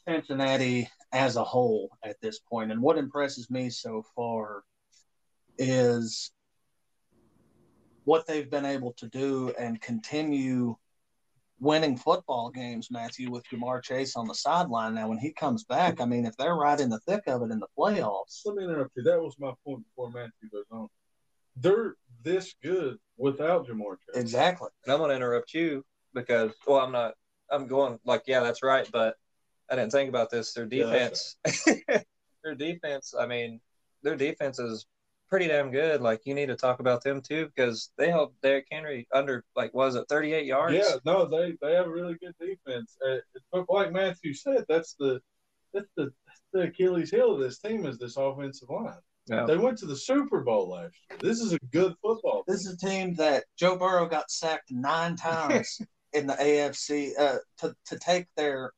Cincinnati 0.08 0.90
as 1.12 1.36
a 1.36 1.44
whole 1.44 1.90
at 2.04 2.20
this 2.22 2.40
point, 2.40 2.72
and 2.72 2.82
what 2.82 2.98
impresses 2.98 3.50
me 3.50 3.70
so 3.70 4.04
far 4.16 4.64
is 5.58 6.32
what 8.04 8.28
they've 8.28 8.50
been 8.50 8.66
able 8.66 8.94
to 8.94 9.08
do 9.08 9.54
and 9.58 9.82
continue 9.82 10.76
winning 11.60 11.98
football 11.98 12.52
games, 12.52 12.90
Matthew, 12.92 13.32
with 13.32 13.44
Ja'Marr 13.50 13.82
Chase 13.82 14.16
on 14.16 14.28
the 14.28 14.36
sideline. 14.36 14.94
Now, 14.94 15.08
when 15.08 15.18
he 15.18 15.32
comes 15.32 15.64
back, 15.64 16.02
I 16.02 16.06
mean, 16.06 16.26
if 16.26 16.36
they're 16.38 16.56
right 16.56 16.80
in 16.80 16.90
the 16.90 17.00
thick 17.00 17.24
of 17.28 17.42
it 17.42 17.52
in 17.52 17.60
the 17.60 17.68
playoffs. 17.78 18.42
Let 18.46 18.56
me 18.56 18.66
interrupt 18.66 18.92
you. 18.96 19.04
That 19.04 19.22
was 19.22 19.36
my 19.40 19.54
point 19.66 19.84
before 19.86 20.12
Matthew 20.12 20.50
goes 20.52 20.66
on. 20.70 20.88
They're 21.56 21.96
this 22.24 22.54
good 22.62 22.98
without 23.18 23.68
Ja'Marr 23.68 23.96
Chase. 24.06 24.22
Exactly. 24.22 24.68
And 24.86 24.94
I'm 24.94 25.00
going 25.00 25.10
to 25.10 25.16
interrupt 25.16 25.54
you 25.54 25.84
because, 26.14 26.52
well, 26.68 26.82
I'm 26.82 26.92
not 26.92 27.14
I'm 27.52 27.68
going 27.68 28.00
like, 28.06 28.24
yeah, 28.28 28.42
that's 28.42 28.64
right, 28.64 28.88
but 28.92 29.16
I 29.70 29.76
didn't 29.76 29.92
think 29.92 30.10
about 30.10 30.30
this. 30.30 30.54
Their 30.54 30.66
defense, 30.66 31.38
yeah, 31.66 32.02
their 32.44 32.56
defense. 32.56 33.14
I 33.18 33.26
mean, 33.26 33.60
their 34.04 34.16
defense 34.16 34.60
is 34.60 34.86
pretty 35.30 35.48
damn 35.48 35.72
good. 35.72 36.02
Like 36.02 36.22
you 36.26 36.34
need 36.34 36.48
to 36.48 36.56
talk 36.56 36.80
about 36.80 37.04
them 37.04 37.22
too 37.22 37.48
because 37.56 37.92
they 37.98 38.10
held 38.10 38.34
Derrick 38.42 38.68
Henry 38.72 39.08
under 39.14 39.44
like 39.56 39.74
was 39.74 39.96
it 39.96 40.06
38 40.10 40.46
yards? 40.46 40.76
Yeah, 40.76 40.96
no, 41.06 41.26
they 41.26 41.56
they 41.62 41.74
have 41.74 41.88
a 41.88 41.92
really 41.92 42.16
good 42.16 42.36
defense. 42.40 42.98
Uh, 43.06 43.18
but 43.52 43.66
like 43.70 43.92
Matthew 43.92 44.34
said, 44.34 44.66
that's 44.70 44.96
the 45.00 45.20
that's 45.74 45.90
the 45.98 46.12
that's 46.26 46.42
the 46.54 46.62
Achilles 46.64 47.12
heel 47.12 47.34
of 47.34 47.40
this 47.40 47.60
team 47.60 47.86
is 47.86 47.98
this 47.98 48.18
offensive 48.18 48.70
line. 48.70 48.98
Yeah. 49.28 49.46
They 49.46 49.58
went 49.58 49.80
to 49.80 49.88
the 49.88 49.96
Super 49.96 50.42
Bowl 50.42 50.70
last 50.70 50.94
year. 51.10 51.18
This 51.20 51.40
is 51.40 51.54
a 51.54 51.60
good 51.72 51.96
football. 52.02 52.44
Team. 52.44 52.56
This 52.56 52.66
is 52.68 52.74
a 52.74 52.78
team 52.78 53.16
that 53.16 53.46
Joe 53.58 53.76
Burrow 53.76 54.08
got 54.08 54.30
sacked 54.30 54.72
nine 54.72 55.16
times 55.16 55.82
in 56.16 56.28
the 56.28 56.34
AFC 56.34 57.12
uh, 57.20 57.38
to 57.60 57.76
to 57.88 58.00
take 58.00 58.28
their 58.36 58.72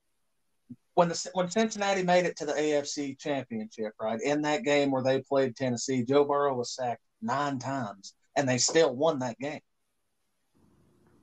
when 0.96 1.10
the 1.10 1.30
when 1.34 1.50
Cincinnati 1.50 2.02
made 2.02 2.26
it 2.26 2.36
to 2.38 2.46
the 2.46 2.54
AFC 2.54 3.20
Championship, 3.20 3.94
right 4.02 4.20
in 4.20 4.42
that 4.42 4.64
game 4.64 4.90
where 4.90 5.04
they 5.04 5.22
played 5.22 5.56
Tennessee, 5.56 6.04
Joe 6.04 6.26
Burrow 6.26 6.56
was 6.56 6.74
sacked 6.74 7.04
nine 7.22 7.60
times, 7.60 8.16
and 8.36 8.50
they 8.50 8.58
still 8.58 8.96
won 8.96 9.20
that 9.20 9.38
game. 9.38 9.60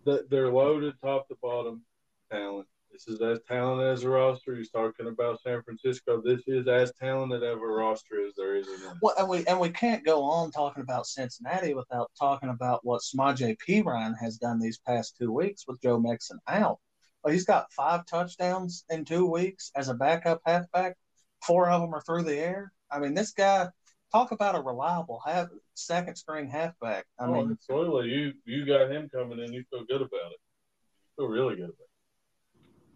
They're 0.05 0.53
loaded 0.53 0.95
top 1.03 1.27
to 1.29 1.37
bottom 1.43 1.83
talent. 2.31 2.69
This 2.95 3.09
is 3.09 3.21
as 3.21 3.41
talented 3.49 3.89
as 3.89 4.05
a 4.05 4.09
roster. 4.09 4.55
He's 4.55 4.71
talking 4.71 5.09
about 5.09 5.41
San 5.41 5.61
Francisco. 5.65 6.23
This 6.25 6.43
is 6.47 6.69
as 6.69 6.93
talented 6.93 7.43
of 7.43 7.61
a 7.61 7.67
roster 7.67 8.25
as 8.25 8.35
there 8.37 8.55
is 8.55 8.69
in. 8.69 8.99
Well, 9.03 9.17
and 9.19 9.29
we 9.29 9.45
and 9.47 9.59
we 9.59 9.71
can't 9.71 10.05
go 10.05 10.23
on 10.23 10.53
talking 10.53 10.81
about 10.81 11.09
Cincinnati 11.09 11.75
without 11.75 12.13
talking 12.17 12.51
about 12.51 12.85
what 12.85 13.03
Samaje 13.03 13.57
Perine 13.59 14.15
has 14.21 14.37
done 14.37 14.61
these 14.61 14.79
past 14.79 15.17
two 15.21 15.33
weeks 15.33 15.65
with 15.67 15.83
Joe 15.83 15.99
Mixon 15.99 16.39
out. 16.47 16.79
Well, 17.25 17.33
he's 17.33 17.45
got 17.45 17.73
five 17.73 18.07
touchdowns 18.07 18.85
in 18.89 19.05
two 19.05 19.27
weeks 19.27 19.73
as 19.75 19.89
a 19.89 19.95
backup 19.95 20.41
halfback. 20.47 20.97
Four 21.45 21.71
of 21.71 21.81
them 21.81 21.93
are 21.97 22.03
through 22.03 22.23
the 22.23 22.39
air. 22.39 22.73
I 22.93 23.01
mean, 23.01 23.15
this 23.15 23.33
guy 23.33 23.71
talk 24.13 24.31
about 24.31 24.55
a 24.55 24.61
reliable 24.61 25.21
half 25.27 25.49
second 25.75 26.15
string 26.15 26.49
halfback. 26.49 27.07
I 27.19 27.25
oh, 27.25 27.33
mean, 27.33 27.51
absolutely. 27.51 28.11
You 28.11 28.33
you 28.45 28.65
got 28.65 28.89
him 28.89 29.09
coming 29.09 29.41
in. 29.41 29.53
You 29.53 29.65
feel 29.69 29.85
good 29.85 30.03
about 30.03 30.31
it. 30.31 30.39
You 31.19 31.25
feel 31.25 31.27
really 31.27 31.57
good 31.57 31.65
about 31.65 31.81
it. 31.81 31.84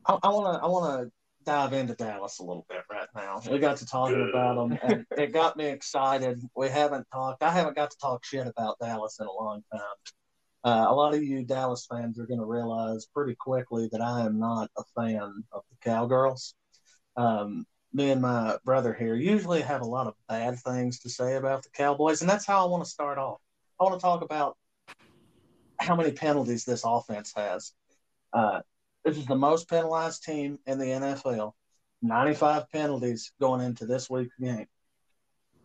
I 0.09 0.29
want 0.29 0.57
to 0.57 0.65
I 0.65 0.67
want 0.67 1.03
to 1.03 1.13
dive 1.45 1.73
into 1.75 1.95
Dallas 1.95 2.39
a 2.39 2.43
little 2.43 2.67
bit 2.69 2.83
right 2.91 3.09
now. 3.15 3.41
We 3.51 3.59
got 3.59 3.77
to 3.79 3.87
talking 3.87 4.29
about 4.29 4.57
them, 4.57 4.79
and 4.83 5.07
it 5.19 5.33
got 5.33 5.57
me 5.57 5.67
excited. 5.67 6.43
We 6.57 6.69
haven't 6.69 7.07
talked. 7.13 7.43
I 7.43 7.51
haven't 7.51 7.77
got 7.77 7.91
to 7.91 7.99
talk 7.99 8.25
shit 8.25 8.47
about 8.47 8.79
Dallas 8.81 9.19
in 9.21 9.27
a 9.27 9.33
long 9.33 9.63
time. 9.71 9.81
Uh, 10.65 10.87
a 10.89 10.95
lot 10.95 11.15
of 11.15 11.23
you 11.23 11.45
Dallas 11.45 11.87
fans 11.91 12.19
are 12.19 12.27
going 12.27 12.41
to 12.41 12.47
realize 12.47 13.07
pretty 13.07 13.35
quickly 13.35 13.89
that 13.93 14.01
I 14.01 14.23
am 14.23 14.39
not 14.39 14.71
a 14.77 14.83
fan 14.97 15.45
of 15.53 15.63
the 15.71 15.77
Cowgirls. 15.83 16.55
Um, 17.17 17.67
me 17.93 18.11
and 18.11 18.21
my 18.21 18.57
brother 18.65 18.93
here 18.93 19.15
usually 19.15 19.63
have 19.63 19.83
a 19.83 19.87
lot 19.87 20.07
of 20.07 20.15
bad 20.29 20.59
things 20.59 21.01
to 21.01 21.11
say 21.11 21.37
about 21.37 21.63
the 21.63 21.71
Cowboys, 21.71 22.23
and 22.23 22.31
that's 22.31 22.47
how 22.47 22.67
I 22.67 22.71
want 22.71 22.85
to 22.85 22.91
start 22.91 23.19
off. 23.19 23.41
I 23.81 23.85
want 23.85 23.99
to 23.99 24.03
talk 24.03 24.23
about 24.23 24.57
how 25.79 25.95
many 25.95 26.13
penalties 26.13 26.65
this 26.65 26.83
offense 26.85 27.33
has. 27.37 27.73
Uh, 28.33 28.61
this 29.09 29.19
is 29.19 29.27
the 29.27 29.35
most 29.35 29.71
penalized 29.71 30.23
team 30.23 30.59
in 30.67 30.79
the 30.79 30.85
NFL. 30.85 31.53
95 32.03 32.71
penalties 32.71 33.33
going 33.41 33.63
into 33.63 33.87
this 33.87 34.11
week's 34.11 34.37
game. 34.39 34.67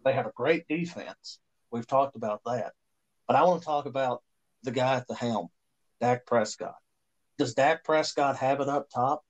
They 0.06 0.14
have 0.14 0.26
a 0.26 0.32
great 0.34 0.66
defense. 0.70 1.40
We've 1.70 1.86
talked 1.86 2.16
about 2.16 2.42
that. 2.46 2.72
But 3.28 3.36
I 3.36 3.44
want 3.44 3.62
to 3.62 3.66
talk 3.66 3.86
about 3.86 4.24
the 4.64 4.72
guy 4.72 4.96
at 4.96 5.08
the 5.08 5.16
helm, 5.16 5.50
Dak 6.00 6.26
Prescott. 6.26 6.76
Does 7.38 7.54
Dak 7.54 7.84
Prescott 7.84 8.38
have 8.38 8.62
it 8.62 8.70
up 8.70 8.88
top 8.90 9.24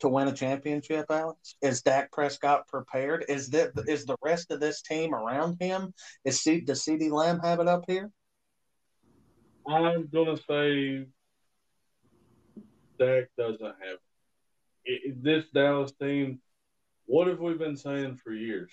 to 0.00 0.08
win 0.08 0.28
a 0.28 0.32
championship, 0.32 1.06
Alex? 1.10 1.56
Is 1.60 1.82
Dak 1.82 2.12
Prescott 2.12 2.68
prepared? 2.68 3.24
Is 3.28 3.50
that 3.50 3.72
is 3.88 4.04
the 4.04 4.16
rest 4.22 4.52
of 4.52 4.60
this 4.60 4.82
team 4.82 5.14
around 5.14 5.56
him? 5.60 5.92
Is 6.24 6.40
C, 6.40 6.60
does 6.60 6.84
CeeDee 6.84 7.10
Lamb 7.10 7.40
have 7.40 7.58
it 7.58 7.66
up 7.66 7.84
here? 7.88 8.10
I'm 9.66 10.08
gonna 10.12 10.36
say 10.48 11.08
Dak 12.98 13.28
doesn't 13.36 13.60
have 13.60 13.74
it. 13.82 14.00
It, 14.84 15.22
this 15.22 15.44
Dallas 15.54 15.92
team. 15.92 16.40
What 17.06 17.26
have 17.26 17.40
we 17.40 17.54
been 17.54 17.76
saying 17.76 18.16
for 18.16 18.32
years? 18.32 18.70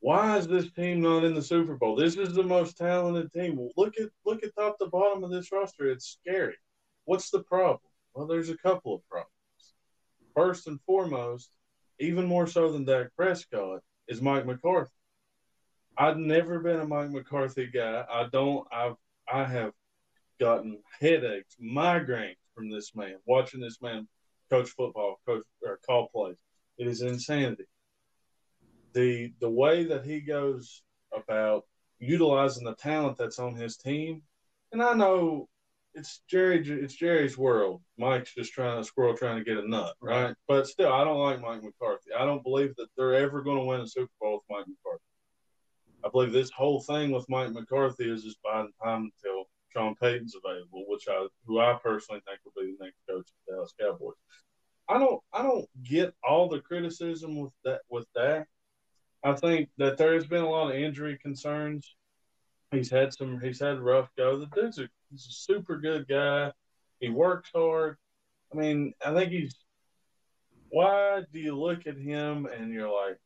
Why 0.00 0.38
is 0.38 0.48
this 0.48 0.70
team 0.72 1.00
not 1.02 1.24
in 1.24 1.34
the 1.34 1.42
Super 1.42 1.76
Bowl? 1.76 1.94
This 1.94 2.16
is 2.16 2.34
the 2.34 2.42
most 2.42 2.76
talented 2.76 3.32
team. 3.32 3.68
Look 3.76 3.94
at 4.00 4.08
look 4.24 4.42
at 4.42 4.54
top 4.56 4.78
to 4.78 4.86
bottom 4.86 5.22
of 5.22 5.30
this 5.30 5.52
roster. 5.52 5.90
It's 5.90 6.18
scary. 6.20 6.56
What's 7.04 7.30
the 7.30 7.42
problem? 7.42 7.80
Well, 8.14 8.26
there's 8.26 8.50
a 8.50 8.56
couple 8.56 8.94
of 8.94 9.08
problems. 9.08 9.30
First 10.34 10.66
and 10.66 10.80
foremost, 10.86 11.50
even 11.98 12.24
more 12.24 12.46
so 12.46 12.72
than 12.72 12.84
Dak 12.84 13.08
Prescott, 13.16 13.82
is 14.08 14.22
Mike 14.22 14.46
McCarthy. 14.46 14.90
I've 15.98 16.16
never 16.16 16.60
been 16.60 16.80
a 16.80 16.86
Mike 16.86 17.10
McCarthy 17.10 17.66
guy. 17.66 18.04
I 18.10 18.26
don't. 18.32 18.66
I've 18.72 18.96
I 19.32 19.44
have 19.44 19.72
gotten 20.40 20.82
headaches, 20.98 21.56
migraines 21.62 22.36
from 22.60 22.70
this 22.70 22.94
man. 22.94 23.16
Watching 23.26 23.60
this 23.60 23.82
man 23.82 24.06
coach 24.50 24.70
football, 24.70 25.20
coach 25.26 25.44
or 25.62 25.78
call 25.86 26.08
plays, 26.08 26.36
it 26.78 26.86
is 26.86 27.02
insanity 27.02 27.64
the 28.92 29.32
the 29.40 29.50
way 29.50 29.84
that 29.84 30.04
he 30.04 30.20
goes 30.20 30.82
about 31.12 31.64
utilizing 31.98 32.64
the 32.64 32.74
talent 32.74 33.16
that's 33.18 33.38
on 33.38 33.54
his 33.54 33.76
team, 33.76 34.22
and 34.72 34.82
I 34.82 34.94
know 34.94 35.48
it's 35.94 36.22
Jerry 36.28 36.62
it's 36.66 36.94
Jerry's 36.94 37.38
world. 37.38 37.82
Mike's 37.98 38.34
just 38.34 38.52
trying 38.52 38.80
to 38.80 38.84
squirrel 38.84 39.16
trying 39.16 39.38
to 39.38 39.44
get 39.44 39.62
a 39.62 39.68
nut, 39.68 39.94
right? 40.00 40.34
But 40.48 40.66
still, 40.66 40.92
I 40.92 41.04
don't 41.04 41.20
like 41.20 41.40
Mike 41.40 41.62
McCarthy. 41.62 42.12
I 42.18 42.24
don't 42.24 42.44
believe 42.44 42.74
that 42.76 42.88
they're 42.96 43.14
ever 43.14 43.42
going 43.42 43.58
to 43.58 43.64
win 43.64 43.80
a 43.80 43.86
Super 43.86 44.10
Bowl 44.20 44.34
with 44.34 44.42
Mike 44.50 44.66
McCarthy. 44.68 45.04
I 46.04 46.08
believe 46.08 46.32
this 46.32 46.50
whole 46.50 46.80
thing 46.80 47.10
with 47.10 47.28
Mike 47.28 47.52
McCarthy 47.52 48.10
is 48.10 48.22
just 48.22 48.42
buying 48.42 48.70
time 48.82 49.10
until 49.24 49.44
Sean 49.72 49.94
Payton's 50.00 50.34
available, 50.34 50.84
which 50.88 51.04
I 51.08 51.26
who 51.46 51.60
I 51.60 51.78
personally 51.82 52.22
think 52.26 52.40
will 52.44 52.62
be 52.62 52.74
the 52.78 52.84
next 52.84 52.98
coach 53.08 53.28
of 53.28 53.34
the 53.46 53.52
Dallas 53.52 53.74
Cowboys. 53.80 54.14
I 54.88 54.98
don't 54.98 55.20
I 55.32 55.42
don't 55.42 55.68
get 55.82 56.14
all 56.22 56.48
the 56.48 56.60
criticism 56.60 57.40
with 57.40 57.52
that 57.64 57.80
with 57.88 58.06
that 58.14 58.46
I 59.22 59.34
think 59.34 59.68
that 59.76 59.98
there 59.98 60.14
has 60.14 60.26
been 60.26 60.42
a 60.42 60.48
lot 60.48 60.70
of 60.70 60.76
injury 60.76 61.18
concerns. 61.20 61.94
He's 62.70 62.90
had 62.90 63.12
some. 63.12 63.40
He's 63.40 63.60
had 63.60 63.76
a 63.76 63.82
rough 63.82 64.08
go. 64.16 64.38
The 64.38 64.46
dude's 64.46 64.78
a, 64.78 64.88
he's 65.10 65.26
a 65.26 65.32
super 65.32 65.78
good 65.78 66.08
guy. 66.08 66.52
He 67.00 67.10
works 67.10 67.50
hard. 67.54 67.96
I 68.52 68.56
mean, 68.56 68.94
I 69.04 69.12
think 69.12 69.32
he's. 69.32 69.54
Why 70.70 71.22
do 71.32 71.38
you 71.38 71.58
look 71.58 71.86
at 71.86 71.98
him 71.98 72.46
and 72.46 72.72
you're 72.72 72.90
like, 72.90 73.18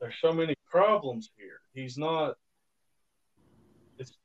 there's 0.00 0.14
so 0.20 0.32
many 0.32 0.54
problems 0.70 1.30
here. 1.36 1.60
He's 1.74 1.98
not. 1.98 2.36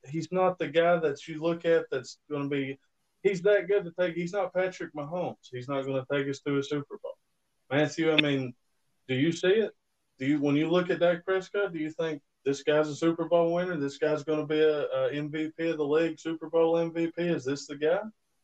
He's 0.07 0.31
not 0.31 0.57
the 0.57 0.67
guy 0.67 0.97
that 0.97 1.27
you 1.27 1.41
look 1.41 1.65
at 1.65 1.85
that's 1.91 2.17
going 2.29 2.43
to 2.43 2.49
be. 2.49 2.79
He's 3.23 3.41
that 3.43 3.67
good 3.67 3.85
to 3.85 3.91
take. 3.99 4.15
He's 4.15 4.33
not 4.33 4.53
Patrick 4.53 4.93
Mahomes. 4.93 5.35
He's 5.51 5.67
not 5.67 5.85
going 5.85 6.03
to 6.03 6.05
take 6.11 6.29
us 6.29 6.39
to 6.41 6.57
a 6.57 6.63
Super 6.63 6.97
Bowl. 7.01 7.17
Matthew, 7.69 8.11
I 8.11 8.19
mean, 8.19 8.53
do 9.07 9.15
you 9.15 9.31
see 9.31 9.47
it? 9.47 9.71
do 10.21 10.27
you 10.27 10.39
when 10.39 10.55
you 10.55 10.69
look 10.69 10.89
at 10.89 10.99
Dak 10.99 11.25
Prescott, 11.25 11.73
do 11.73 11.79
you 11.79 11.89
think 11.89 12.21
this 12.45 12.61
guy's 12.61 12.87
a 12.87 12.95
Super 12.95 13.25
Bowl 13.25 13.53
winner? 13.53 13.75
This 13.75 13.97
guy's 13.97 14.23
going 14.23 14.39
to 14.39 14.45
be 14.45 14.59
a, 14.59 14.83
a, 14.83 15.11
MVP 15.11 15.71
of 15.71 15.77
the 15.77 15.85
league, 15.85 16.19
Super 16.19 16.47
Bowl 16.47 16.75
MVP. 16.75 17.13
Is 17.17 17.43
this 17.43 17.65
the 17.65 17.75
guy? 17.75 17.99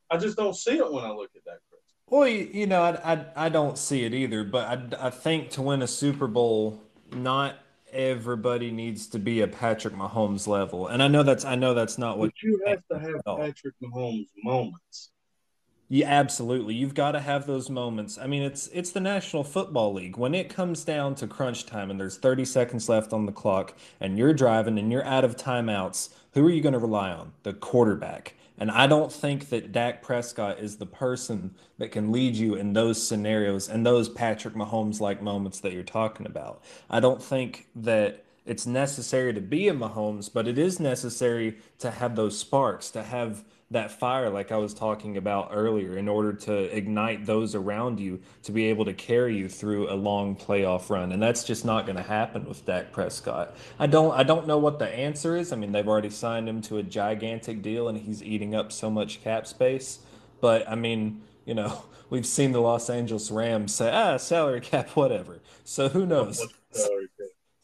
I 0.10 0.18
just 0.18 0.38
don't 0.38 0.56
see 0.56 0.78
it 0.78 0.92
when 0.92 1.04
I 1.04 1.12
look 1.12 1.30
at 1.36 1.44
Dak 1.46 1.60
Prescott. 1.70 1.84
Well, 2.08 2.28
you, 2.28 2.50
you 2.52 2.66
know, 2.66 2.82
I, 2.82 3.14
I, 3.14 3.26
I 3.46 3.50
don't 3.50 3.78
see 3.78 4.06
it 4.06 4.14
either, 4.14 4.44
but 4.44 4.96
I, 5.00 5.08
I 5.08 5.10
think 5.12 5.52
to 5.52 5.62
win 5.62 5.84
a 5.84 5.88
Super 5.88 6.26
Bowl, 6.26 6.82
not 7.12 7.58
everybody 7.92 8.72
needs 8.72 9.08
to 9.08 9.20
be 9.20 9.42
a 9.42 9.48
Patrick 9.48 9.94
Mahomes 9.94 10.48
level, 10.48 10.88
and 10.88 11.02
I 11.02 11.08
know 11.08 11.24
that's 11.24 11.46
I 11.46 11.56
know 11.56 11.74
that's 11.74 11.98
not 11.98 12.18
what 12.18 12.28
but 12.28 12.44
you 12.44 12.62
have 12.68 12.82
to 12.92 13.00
have 13.00 13.38
Patrick 13.38 13.76
Mahomes 13.84 14.28
moments. 14.44 15.12
Yeah, 15.90 16.08
absolutely. 16.10 16.76
You've 16.76 16.94
got 16.94 17.14
to 17.14 17.22
have 17.22 17.48
those 17.48 17.70
moments. 17.70 18.18
I 18.18 18.28
mean, 18.28 18.44
it's 18.44 18.68
it's 18.74 18.92
the 18.92 19.00
National 19.00 19.44
Football 19.44 19.94
League. 19.94 20.18
When 20.18 20.36
it 20.36 20.50
comes 20.50 20.84
down 20.84 21.16
to 21.16 21.28
crunch 21.28 21.66
time 21.66 21.90
and 21.90 22.00
there's 22.00 22.18
30 22.18 22.44
seconds 22.44 22.90
left 22.90 23.14
on 23.14 23.26
the 23.26 23.32
clock 23.32 23.74
and 24.02 24.18
you're 24.18 24.34
driving 24.34 24.78
and 24.78 24.92
you're 24.92 25.06
out 25.06 25.24
of 25.24 25.38
timeouts, 25.38 26.10
who 26.34 26.46
are 26.46 26.50
you 26.50 26.62
going 26.62 26.74
to 26.74 26.80
rely 26.80 27.12
on? 27.12 27.32
The 27.44 27.54
quarterback. 27.54 28.34
And 28.58 28.72
I 28.72 28.88
don't 28.88 29.12
think 29.12 29.50
that 29.50 29.72
Dak 29.72 30.02
Prescott 30.02 30.60
is 30.60 30.78
the 30.78 30.86
person 30.86 31.54
that 31.78 31.92
can 31.92 32.12
lead 32.12 32.36
you 32.36 32.56
in 32.56 32.74
those 32.74 33.06
scenarios 33.06 33.70
and 33.70 33.86
those 33.86 34.10
Patrick 34.10 34.56
Mahomes 34.56 35.00
like 35.00 35.22
moments 35.22 35.60
that 35.60 35.74
you're 35.74 35.84
talking 35.84 36.26
about. 36.26 36.64
I 36.90 37.00
don't 37.00 37.22
think 37.22 37.68
that 37.76 38.24
it's 38.46 38.66
necessary 38.66 39.34
to 39.34 39.42
be 39.42 39.68
a 39.68 39.74
Mahomes, 39.74 40.32
but 40.34 40.48
it 40.48 40.58
is 40.58 40.80
necessary 40.80 41.58
to 41.80 41.92
have 41.92 42.16
those 42.16 42.40
sparks, 42.40 42.90
to 42.92 43.04
have 43.04 43.44
that 43.70 43.92
fire 43.92 44.30
like 44.30 44.52
I 44.52 44.58
was 44.58 44.74
talking 44.74 45.18
about 45.18 45.50
earlier 45.52 45.98
in 45.98 46.08
order 46.08 46.32
to 46.32 46.76
ignite 46.76 47.26
those 47.26 47.54
around 47.54 48.00
you 48.00 48.22
to 48.44 48.54
be 48.54 48.66
able 48.66 48.86
to 48.86 48.94
carry 48.94 49.36
you 49.36 49.50
through 49.50 49.92
a 49.92 49.96
long 49.96 50.38
playoff 50.38 50.90
run 50.90 51.12
and 51.12 51.22
that's 51.22 51.44
just 51.44 51.66
not 51.66 51.86
going 51.86 51.98
to 51.98 52.04
happen 52.04 52.46
with 52.46 52.66
Dak 52.66 52.94
Prescott. 52.94 53.56
I 53.78 53.88
don't 53.88 54.14
I 54.14 54.24
don't 54.24 54.48
know 54.48 54.58
what 54.58 54.80
the 54.80 54.88
answer 54.88 55.36
is. 55.36 55.52
I 55.52 55.58
mean, 55.58 55.74
they've 55.74 55.88
already 55.88 56.10
signed 56.10 56.48
him 56.48 56.62
to 56.64 56.78
a 56.78 56.84
gigantic 56.84 57.62
deal 57.62 57.90
and 57.90 57.98
he's 57.98 58.24
eating 58.24 58.56
up 58.56 58.72
so 58.72 58.90
much 58.90 59.22
cap 59.22 59.46
space, 59.46 60.00
but 60.40 60.68
I 60.70 60.76
mean, 60.76 61.22
you 61.46 61.54
know, 61.54 61.84
we've 62.10 62.26
seen 62.26 62.54
the 62.54 62.62
Los 62.62 62.90
Angeles 62.90 63.30
Rams 63.32 63.74
say, 63.76 63.92
"Ah, 63.92 64.16
salary 64.18 64.62
cap 64.62 64.92
whatever." 64.92 65.42
So 65.66 65.90
who 65.90 66.06
knows? 66.06 66.46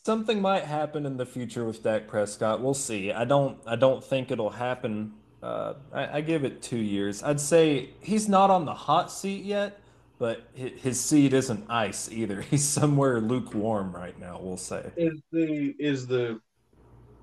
Something 0.05 0.41
might 0.41 0.65
happen 0.65 1.05
in 1.05 1.15
the 1.15 1.25
future 1.25 1.63
with 1.63 1.81
Dak 1.81 2.09
Prescott. 2.09 2.61
We'll 2.61 2.73
see. 2.73 3.13
I 3.13 3.23
don't 3.23 3.57
I 3.65 3.77
don't 3.77 4.03
think 4.03 4.31
it'll 4.31 4.49
happen 4.49 5.13
uh, 5.43 5.73
I, 5.91 6.17
I, 6.17 6.21
give 6.21 6.45
it 6.45 6.61
two 6.61 6.77
years. 6.77 7.21
I'd 7.21 7.41
say 7.41 7.89
he's 7.99 8.29
not 8.29 8.49
on 8.49 8.63
the 8.63 8.73
hot 8.73 9.11
seat 9.11 9.43
yet, 9.43 9.77
but 10.17 10.47
his 10.53 10.99
seat 10.99 11.33
isn't 11.33 11.65
ice 11.69 12.09
either. 12.09 12.41
He's 12.49 12.63
somewhere 12.63 13.19
lukewarm 13.19 13.93
right 13.93 14.17
now. 14.17 14.39
We'll 14.41 14.55
say. 14.55 14.89
Is 14.95 15.21
the 15.33 15.75
is 15.79 16.07
the 16.07 16.39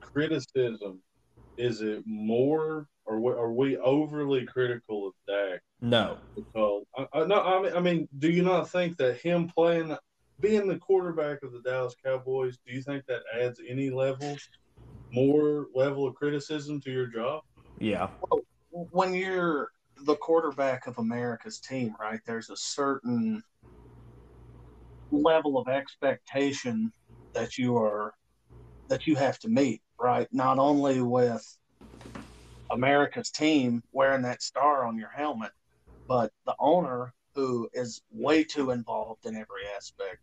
criticism? 0.01 1.01
Is 1.57 1.81
it 1.81 2.03
more, 2.07 2.89
or 3.07 3.17
are 3.39 3.53
we 3.53 3.79
overly 3.79 4.45
critical 4.45 5.09
of 5.09 5.15
Dak? 5.27 5.61
No, 5.81 6.19
because 6.37 6.85
I, 6.99 7.07
I, 7.15 7.25
no, 7.25 7.41
I 7.41 7.63
mean, 7.63 7.73
I 7.75 7.81
mean, 7.81 8.09
do 8.19 8.31
you 8.31 8.43
not 8.43 8.69
think 8.69 8.99
that 8.99 9.17
him 9.17 9.49
playing, 9.49 9.97
being 10.41 10.69
the 10.69 10.77
quarterback 10.77 11.43
of 11.43 11.53
the 11.53 11.61
Dallas 11.61 11.95
Cowboys, 12.05 12.59
do 12.67 12.75
you 12.75 12.83
think 12.83 13.07
that 13.07 13.23
adds 13.39 13.61
any 13.67 13.89
level, 13.89 14.37
more 15.11 15.69
level 15.75 16.07
of 16.07 16.15
criticism 16.17 16.83
to 16.83 16.91
your 16.91 17.07
job? 17.07 17.43
Yeah. 17.81 18.09
When 18.71 19.15
you're 19.15 19.71
the 20.05 20.17
quarterback 20.17 20.87
of 20.87 20.99
America's 20.99 21.59
team, 21.59 21.95
right, 21.99 22.21
there's 22.27 22.51
a 22.51 22.57
certain 22.57 23.43
level 25.11 25.59
of 25.59 25.67
expectation 25.67 26.93
that 27.35 27.59
you 27.59 27.77
are 27.77 28.13
that 28.89 29.07
you 29.07 29.17
have 29.17 29.39
to 29.41 29.49
meet, 29.49 29.81
right? 29.99 30.29
Not 30.33 30.59
only 30.59 31.01
with 31.01 31.45
America's 32.71 33.31
team 33.31 33.83
wearing 33.93 34.23
that 34.23 34.43
star 34.43 34.85
on 34.85 34.99
your 34.99 35.11
helmet, 35.11 35.53
but 36.09 36.33
the 36.45 36.55
owner 36.59 37.15
who 37.35 37.69
is 37.73 38.03
way 38.11 38.45
too 38.45 38.71
involved 38.73 39.27
in 39.27 39.35
every 39.37 39.63
aspect 39.77 40.19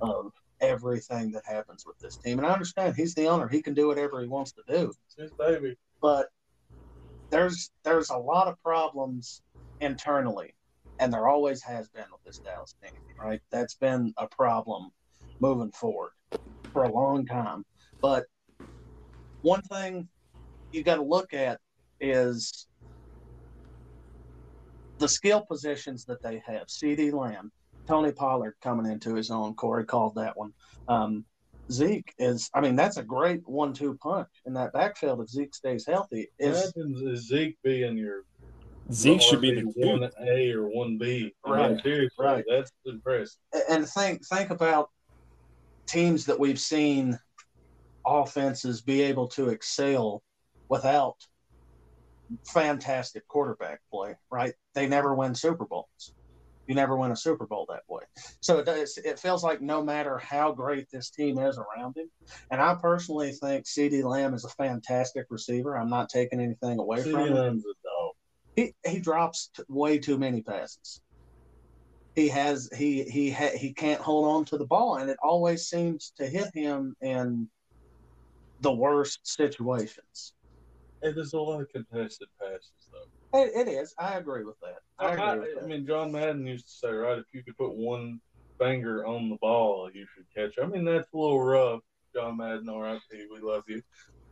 of 0.00 0.32
everything 0.60 1.32
that 1.32 1.42
happens 1.46 1.84
with 1.86 1.98
this 1.98 2.16
team. 2.16 2.38
And 2.38 2.46
I 2.46 2.52
understand 2.52 2.94
he's 2.96 3.14
the 3.14 3.26
owner; 3.26 3.48
he 3.48 3.62
can 3.62 3.74
do 3.74 3.88
whatever 3.88 4.20
he 4.20 4.28
wants 4.28 4.52
to 4.52 4.62
do. 4.68 4.92
It's 5.06 5.16
his 5.16 5.32
baby. 5.32 5.76
But 6.00 6.28
there's 7.32 7.70
there's 7.82 8.10
a 8.10 8.16
lot 8.16 8.46
of 8.46 8.62
problems 8.62 9.42
internally, 9.80 10.54
and 11.00 11.12
there 11.12 11.26
always 11.26 11.62
has 11.64 11.88
been 11.88 12.04
with 12.12 12.22
this 12.24 12.38
Dallas 12.38 12.76
team. 12.80 12.92
Right, 13.18 13.40
that's 13.50 13.74
been 13.74 14.12
a 14.18 14.28
problem 14.28 14.90
moving 15.40 15.72
forward 15.72 16.12
for 16.72 16.84
a 16.84 16.92
long 16.92 17.26
time. 17.26 17.64
But 18.00 18.26
one 19.40 19.62
thing 19.62 20.08
you 20.70 20.84
got 20.84 20.96
to 20.96 21.02
look 21.02 21.32
at 21.34 21.58
is 22.00 22.66
the 24.98 25.08
skill 25.08 25.44
positions 25.48 26.04
that 26.04 26.22
they 26.22 26.42
have, 26.46 26.66
CeeDee 26.66 27.12
Lamb, 27.12 27.50
Tony 27.88 28.12
Pollard 28.12 28.54
coming 28.62 28.90
into 28.90 29.14
his 29.14 29.30
own. 29.30 29.54
Corey 29.54 29.84
called 29.84 30.14
that 30.16 30.36
one. 30.36 30.52
Um, 30.88 31.24
Zeke 31.70 32.12
is, 32.18 32.50
I 32.54 32.60
mean, 32.60 32.76
that's 32.76 32.96
a 32.96 33.02
great 33.02 33.46
one-two 33.46 33.98
punch 34.02 34.28
in 34.46 34.54
that 34.54 34.72
backfield. 34.72 35.20
If 35.20 35.28
Zeke 35.28 35.54
stays 35.54 35.86
healthy, 35.86 36.28
is 36.38 36.72
Imagine 36.76 37.16
Zeke 37.16 37.56
being 37.62 37.96
your 37.96 38.22
Zeke 38.92 39.22
should 39.22 39.40
be 39.40 39.54
the 39.54 39.72
one. 39.76 40.10
A 40.20 40.52
or 40.52 40.68
one 40.68 40.98
B. 40.98 41.34
mean, 41.46 41.54
Right, 41.54 42.08
right. 42.18 42.44
that's 42.48 42.70
impressive. 42.84 43.38
and 43.70 43.88
think 43.88 44.26
think 44.26 44.50
about 44.50 44.90
teams 45.86 46.26
that 46.26 46.38
we've 46.38 46.60
seen 46.60 47.18
offenses 48.06 48.82
be 48.82 49.02
able 49.02 49.28
to 49.28 49.50
excel 49.50 50.22
without 50.68 51.16
fantastic 52.46 53.26
quarterback 53.28 53.80
play, 53.90 54.14
right? 54.30 54.54
They 54.74 54.88
never 54.88 55.14
win 55.14 55.34
Super 55.34 55.66
Bowls. 55.66 56.14
You 56.66 56.74
never 56.74 56.96
win 56.96 57.10
a 57.10 57.16
Super 57.16 57.46
Bowl 57.46 57.66
that 57.68 57.82
way. 57.88 58.02
So 58.40 58.58
it 58.58 58.66
does, 58.66 58.96
it 58.98 59.18
feels 59.18 59.42
like 59.42 59.60
no 59.60 59.82
matter 59.82 60.18
how 60.18 60.52
great 60.52 60.86
this 60.92 61.10
team 61.10 61.38
is 61.38 61.58
around 61.58 61.96
him, 61.96 62.08
and 62.50 62.60
I 62.60 62.76
personally 62.80 63.32
think 63.32 63.66
CeeDee 63.66 64.04
Lamb 64.04 64.34
is 64.34 64.44
a 64.44 64.48
fantastic 64.50 65.26
receiver. 65.28 65.76
I'm 65.76 65.90
not 65.90 66.08
taking 66.08 66.40
anything 66.40 66.78
away 66.78 67.02
from 67.02 67.26
him 67.26 67.34
Lamb's 67.34 67.64
a 67.64 67.74
dog. 67.82 68.12
he 68.54 68.74
he 68.88 69.00
drops 69.00 69.50
t- 69.56 69.64
way 69.68 69.98
too 69.98 70.18
many 70.18 70.42
passes. 70.42 71.00
He 72.14 72.28
has 72.28 72.68
he 72.76 73.04
he 73.04 73.30
ha, 73.30 73.50
he 73.56 73.72
can't 73.72 74.00
hold 74.00 74.26
on 74.26 74.44
to 74.46 74.58
the 74.58 74.66
ball, 74.66 74.96
and 74.96 75.10
it 75.10 75.16
always 75.22 75.66
seems 75.66 76.12
to 76.18 76.26
hit 76.26 76.54
him 76.54 76.94
in 77.00 77.48
the 78.60 78.72
worst 78.72 79.20
situations. 79.24 80.34
Hey, 81.02 81.12
there's 81.12 81.32
a 81.32 81.40
lot 81.40 81.62
of 81.62 81.68
contested 81.70 82.28
passes. 82.40 82.70
It, 83.34 83.68
it 83.68 83.68
is. 83.68 83.94
I 83.98 84.16
agree 84.16 84.44
with 84.44 84.60
that. 84.60 84.78
I 84.98 85.06
I, 85.06 85.12
agree 85.12 85.24
I, 85.24 85.36
with 85.36 85.48
I 85.56 85.60
that. 85.60 85.68
mean, 85.68 85.86
John 85.86 86.12
Madden 86.12 86.46
used 86.46 86.66
to 86.66 86.72
say, 86.72 86.90
right, 86.90 87.18
if 87.18 87.24
you 87.32 87.42
could 87.42 87.56
put 87.56 87.74
one 87.74 88.20
finger 88.58 89.06
on 89.06 89.28
the 89.30 89.36
ball, 89.36 89.90
you 89.92 90.06
should 90.14 90.26
catch. 90.34 90.62
I 90.62 90.66
mean, 90.66 90.84
that's 90.84 91.12
a 91.12 91.16
little 91.16 91.42
rough, 91.42 91.80
John 92.14 92.36
Madden. 92.36 92.68
R.I.P. 92.68 93.26
We 93.32 93.40
love 93.40 93.64
you, 93.68 93.82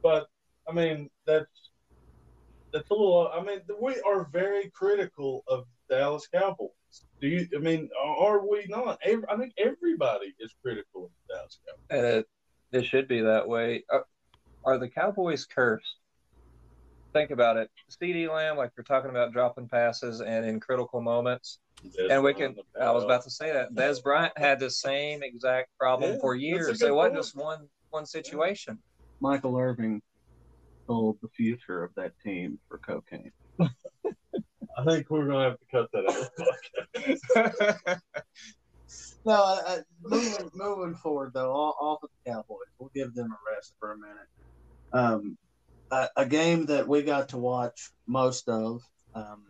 but 0.02 0.26
I 0.68 0.72
mean, 0.72 1.08
that's 1.26 1.70
that's 2.72 2.90
a 2.90 2.94
little. 2.94 3.30
I 3.32 3.42
mean, 3.42 3.60
we 3.80 4.00
are 4.06 4.28
very 4.32 4.70
critical 4.70 5.44
of 5.48 5.64
Dallas 5.88 6.28
Cowboys. 6.32 6.70
Do 7.20 7.28
you? 7.28 7.48
I 7.54 7.58
mean, 7.58 7.88
are 8.00 8.46
we 8.46 8.66
not? 8.68 8.98
Ev- 9.04 9.24
I 9.28 9.36
think 9.36 9.54
everybody 9.58 10.34
is 10.38 10.54
critical 10.62 11.06
of 11.06 11.10
the 11.28 11.34
Dallas 11.34 11.58
Cowboys. 11.66 11.80
And 11.90 12.06
it, 12.18 12.28
it 12.72 12.84
should 12.86 13.08
be 13.08 13.22
that 13.22 13.48
way. 13.48 13.84
Are, 13.90 14.06
are 14.64 14.78
the 14.78 14.88
Cowboys 14.88 15.46
cursed? 15.46 15.99
Think 17.12 17.30
about 17.30 17.56
it. 17.56 17.68
CeeDee 17.90 18.28
Lamb, 18.32 18.56
like 18.56 18.70
you're 18.76 18.84
talking 18.84 19.10
about 19.10 19.32
dropping 19.32 19.68
passes 19.68 20.20
and 20.20 20.44
in 20.44 20.60
critical 20.60 21.00
moments. 21.00 21.58
and 22.10 22.22
we 22.22 22.34
can, 22.34 22.54
I 22.80 22.90
was 22.92 23.04
about 23.04 23.24
to 23.24 23.30
say 23.30 23.52
that. 23.52 23.72
Dez 23.74 24.02
Bryant 24.02 24.36
had 24.36 24.60
the 24.60 24.70
same 24.70 25.22
exact 25.22 25.70
problem 25.78 26.12
Yeah, 26.12 26.18
for 26.20 26.34
years. 26.34 26.78
good 26.78 26.88
It 26.88 26.92
wasn't 26.94 27.14
point. 27.14 27.24
just 27.24 27.36
one 27.36 27.68
one 27.90 28.06
situation. 28.06 28.78
Michael 29.20 29.56
Irving 29.58 30.00
sold 30.86 31.18
the 31.20 31.28
future 31.36 31.82
of 31.82 31.90
that 31.96 32.12
team 32.24 32.58
for 32.68 32.78
cocaine. 32.78 33.32
I 33.60 34.84
think 34.86 35.10
we're 35.10 35.26
gonna 35.26 35.50
have 35.50 35.58
to 35.58 35.66
cut 35.72 35.88
that 35.92 36.30
out. 37.84 37.98
No, 39.24 39.34
uh, 39.34 39.60
uh, 39.66 39.78
moving 40.02 40.50
moving 40.54 40.94
forward 40.96 41.32
though, 41.34 41.52
off, 41.52 41.76
off 41.80 42.02
of 42.02 42.08
the 42.24 42.32
Cowboys, 42.32 42.56
we'll 42.78 42.90
give 42.94 43.14
them 43.14 43.30
a 43.30 43.54
rest 43.54 43.74
for 43.78 43.92
a 43.92 43.96
minute. 43.98 44.26
Um, 44.92 45.36
a, 45.90 46.26
game 46.26 46.66
that 46.66 46.86
we 46.86 47.02
got 47.02 47.30
to 47.30 47.38
watch 47.38 47.90
most 48.06 48.48
of. 48.48 48.82
Um, 49.14 49.44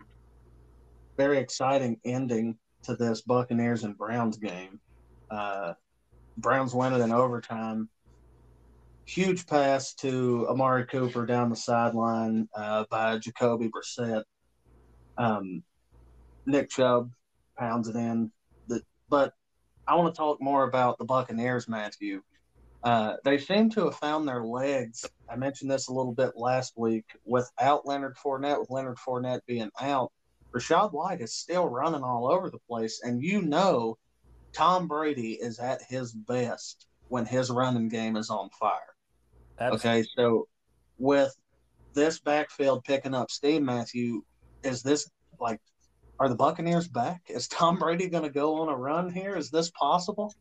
very 1.16 1.38
exciting 1.38 2.00
ending 2.04 2.56
to 2.84 2.96
this 2.96 3.20
Buccaneers 3.22 3.84
and 3.84 3.96
Browns 3.96 4.38
game. 4.38 4.80
Uh, 5.30 5.74
Browns 6.36 6.74
win 6.74 6.94
it 6.94 7.00
in 7.00 7.12
overtime. 7.12 7.88
Huge 9.04 9.46
pass 9.46 9.94
to 9.94 10.46
Amari 10.48 10.86
Cooper 10.86 11.26
down 11.26 11.50
the 11.50 11.56
sideline 11.56 12.48
uh, 12.54 12.84
by 12.90 13.18
Jacoby 13.18 13.68
Brissett. 13.68 14.22
Um, 15.18 15.62
Nick 16.46 16.70
Chubb 16.70 17.10
pounds 17.58 17.88
it 17.88 17.96
in. 17.96 18.30
The, 18.68 18.82
but 19.08 19.34
I 19.86 19.96
want 19.96 20.14
to 20.14 20.18
talk 20.18 20.40
more 20.40 20.64
about 20.64 20.98
the 20.98 21.04
Buccaneers, 21.04 21.68
Matthew. 21.68 22.22
Uh, 22.82 23.14
they 23.24 23.38
seem 23.38 23.68
to 23.70 23.84
have 23.84 23.96
found 23.96 24.26
their 24.26 24.44
legs. 24.44 25.04
I 25.28 25.36
mentioned 25.36 25.70
this 25.70 25.88
a 25.88 25.92
little 25.92 26.14
bit 26.14 26.32
last 26.36 26.72
week. 26.76 27.04
Without 27.24 27.86
Leonard 27.86 28.16
Fournette, 28.16 28.58
with 28.58 28.70
Leonard 28.70 28.96
Fournette 28.96 29.40
being 29.46 29.70
out, 29.80 30.12
Rachaad 30.52 30.92
White 30.92 31.20
is 31.20 31.34
still 31.34 31.68
running 31.68 32.02
all 32.02 32.30
over 32.30 32.50
the 32.50 32.58
place. 32.68 33.00
And 33.04 33.22
you 33.22 33.42
know, 33.42 33.98
Tom 34.52 34.88
Brady 34.88 35.34
is 35.34 35.58
at 35.58 35.82
his 35.88 36.12
best 36.12 36.86
when 37.08 37.26
his 37.26 37.50
running 37.50 37.88
game 37.88 38.16
is 38.16 38.30
on 38.30 38.48
fire. 38.58 38.80
Okay, 39.60 40.04
so 40.16 40.48
with 40.98 41.34
this 41.92 42.18
backfield 42.18 42.84
picking 42.84 43.14
up 43.14 43.30
steam, 43.30 43.64
Matthew, 43.64 44.22
is 44.64 44.82
this 44.82 45.08
like, 45.38 45.60
are 46.18 46.28
the 46.28 46.34
Buccaneers 46.34 46.88
back? 46.88 47.22
Is 47.28 47.46
Tom 47.48 47.78
Brady 47.78 48.08
going 48.08 48.24
to 48.24 48.30
go 48.30 48.54
on 48.54 48.68
a 48.68 48.76
run 48.76 49.10
here? 49.10 49.36
Is 49.36 49.50
this 49.50 49.70
possible? 49.70 50.34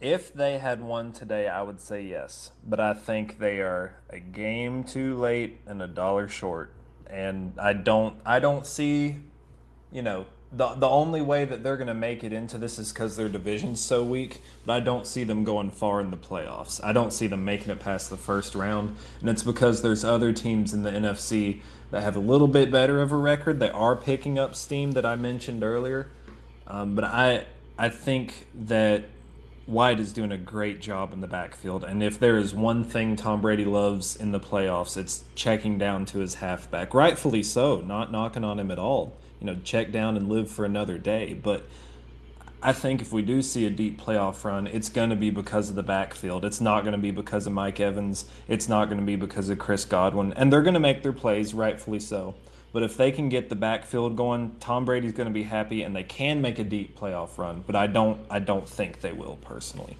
If 0.00 0.32
they 0.32 0.58
had 0.58 0.80
won 0.80 1.12
today, 1.12 1.48
I 1.48 1.62
would 1.62 1.80
say 1.80 2.02
yes. 2.02 2.52
But 2.64 2.78
I 2.78 2.94
think 2.94 3.38
they 3.38 3.58
are 3.58 3.96
a 4.10 4.20
game 4.20 4.84
too 4.84 5.16
late 5.16 5.60
and 5.66 5.82
a 5.82 5.88
dollar 5.88 6.28
short. 6.28 6.72
And 7.10 7.54
I 7.58 7.72
don't 7.72 8.16
I 8.24 8.38
don't 8.38 8.66
see, 8.66 9.16
you 9.90 10.02
know, 10.02 10.26
the 10.52 10.68
the 10.74 10.88
only 10.88 11.20
way 11.20 11.44
that 11.44 11.64
they're 11.64 11.76
gonna 11.76 11.94
make 11.94 12.22
it 12.22 12.32
into 12.32 12.58
this 12.58 12.78
is 12.78 12.92
because 12.92 13.16
their 13.16 13.28
division's 13.28 13.80
so 13.80 14.04
weak, 14.04 14.40
but 14.64 14.74
I 14.74 14.80
don't 14.80 15.04
see 15.04 15.24
them 15.24 15.42
going 15.42 15.70
far 15.70 16.00
in 16.00 16.10
the 16.10 16.16
playoffs. 16.16 16.82
I 16.84 16.92
don't 16.92 17.12
see 17.12 17.26
them 17.26 17.44
making 17.44 17.70
it 17.70 17.80
past 17.80 18.08
the 18.08 18.16
first 18.16 18.54
round. 18.54 18.96
And 19.20 19.28
it's 19.28 19.42
because 19.42 19.82
there's 19.82 20.04
other 20.04 20.32
teams 20.32 20.72
in 20.74 20.84
the 20.84 20.92
NFC 20.92 21.60
that 21.90 22.04
have 22.04 22.14
a 22.14 22.20
little 22.20 22.48
bit 22.48 22.70
better 22.70 23.02
of 23.02 23.10
a 23.10 23.16
record. 23.16 23.58
They 23.58 23.70
are 23.70 23.96
picking 23.96 24.38
up 24.38 24.54
steam 24.54 24.92
that 24.92 25.04
I 25.04 25.16
mentioned 25.16 25.64
earlier. 25.64 26.08
Um, 26.68 26.94
but 26.94 27.04
I 27.04 27.46
I 27.76 27.88
think 27.88 28.46
that 28.54 29.04
White 29.68 30.00
is 30.00 30.14
doing 30.14 30.32
a 30.32 30.38
great 30.38 30.80
job 30.80 31.12
in 31.12 31.20
the 31.20 31.26
backfield. 31.26 31.84
And 31.84 32.02
if 32.02 32.18
there 32.18 32.38
is 32.38 32.54
one 32.54 32.84
thing 32.84 33.16
Tom 33.16 33.42
Brady 33.42 33.66
loves 33.66 34.16
in 34.16 34.32
the 34.32 34.40
playoffs, 34.40 34.96
it's 34.96 35.24
checking 35.34 35.76
down 35.76 36.06
to 36.06 36.20
his 36.20 36.36
halfback. 36.36 36.94
Rightfully 36.94 37.42
so, 37.42 37.82
not 37.82 38.10
knocking 38.10 38.44
on 38.44 38.58
him 38.58 38.70
at 38.70 38.78
all. 38.78 39.14
You 39.40 39.46
know, 39.46 39.56
check 39.62 39.92
down 39.92 40.16
and 40.16 40.30
live 40.30 40.50
for 40.50 40.64
another 40.64 40.96
day. 40.96 41.34
But 41.34 41.66
I 42.62 42.72
think 42.72 43.02
if 43.02 43.12
we 43.12 43.20
do 43.20 43.42
see 43.42 43.66
a 43.66 43.70
deep 43.70 44.00
playoff 44.00 44.42
run, 44.42 44.66
it's 44.68 44.88
going 44.88 45.10
to 45.10 45.16
be 45.16 45.28
because 45.28 45.68
of 45.68 45.76
the 45.76 45.82
backfield. 45.82 46.46
It's 46.46 46.62
not 46.62 46.80
going 46.80 46.92
to 46.92 46.98
be 46.98 47.10
because 47.10 47.46
of 47.46 47.52
Mike 47.52 47.78
Evans. 47.78 48.24
It's 48.48 48.70
not 48.70 48.86
going 48.86 49.00
to 49.00 49.04
be 49.04 49.16
because 49.16 49.50
of 49.50 49.58
Chris 49.58 49.84
Godwin. 49.84 50.32
And 50.32 50.50
they're 50.50 50.62
going 50.62 50.72
to 50.74 50.80
make 50.80 51.02
their 51.02 51.12
plays, 51.12 51.52
rightfully 51.52 52.00
so. 52.00 52.34
But 52.72 52.82
if 52.82 52.96
they 52.96 53.12
can 53.12 53.28
get 53.28 53.48
the 53.48 53.56
backfield 53.56 54.16
going, 54.16 54.56
Tom 54.60 54.84
Brady's 54.84 55.12
going 55.12 55.28
to 55.28 55.32
be 55.32 55.42
happy, 55.42 55.82
and 55.82 55.96
they 55.96 56.04
can 56.04 56.42
make 56.42 56.58
a 56.58 56.64
deep 56.64 56.98
playoff 56.98 57.38
run. 57.38 57.64
But 57.66 57.76
I 57.76 57.86
don't, 57.86 58.20
I 58.30 58.38
don't 58.40 58.68
think 58.68 59.00
they 59.00 59.12
will 59.12 59.36
personally. 59.40 59.96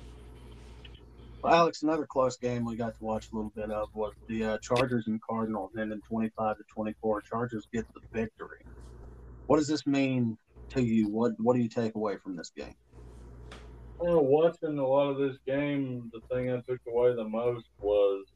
Well, 1.42 1.54
Alex, 1.54 1.82
another 1.82 2.04
close 2.04 2.36
game 2.36 2.64
we 2.64 2.76
got 2.76 2.98
to 2.98 3.04
watch 3.04 3.28
a 3.32 3.36
little 3.36 3.52
bit 3.54 3.70
of 3.70 3.88
was 3.94 4.12
the 4.28 4.44
uh, 4.44 4.58
Chargers 4.58 5.06
and 5.06 5.20
Cardinals 5.22 5.70
ending 5.78 6.00
25 6.08 6.58
to 6.58 6.64
24. 6.64 7.22
Chargers 7.22 7.66
get 7.72 7.86
the 7.94 8.00
victory. 8.12 8.58
What 9.46 9.58
does 9.58 9.68
this 9.68 9.86
mean 9.86 10.36
to 10.70 10.82
you? 10.82 11.08
What 11.08 11.32
What 11.38 11.54
do 11.54 11.62
you 11.62 11.68
take 11.68 11.94
away 11.94 12.16
from 12.16 12.36
this 12.36 12.50
game? 12.56 12.74
Well, 13.98 14.24
watching 14.24 14.78
a 14.78 14.86
lot 14.86 15.10
of 15.10 15.18
this 15.18 15.38
game, 15.46 16.10
the 16.12 16.20
thing 16.32 16.50
I 16.52 16.60
took 16.68 16.80
away 16.86 17.14
the 17.14 17.28
most 17.28 17.66
was 17.80 18.26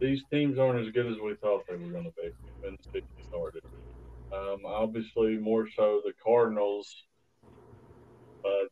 these 0.00 0.22
teams 0.30 0.58
aren't 0.58 0.86
as 0.86 0.92
good 0.92 1.06
as 1.06 1.18
we 1.22 1.34
thought 1.36 1.64
they 1.68 1.76
were 1.76 1.90
going 1.90 2.04
to 2.04 2.12
be 2.12 2.30
when 2.60 2.76
the 2.76 2.82
season 2.84 3.08
started. 3.28 3.62
Um, 4.32 4.60
obviously, 4.64 5.36
more 5.38 5.66
so 5.74 6.02
the 6.04 6.12
Cardinals, 6.24 6.94
but 8.42 8.68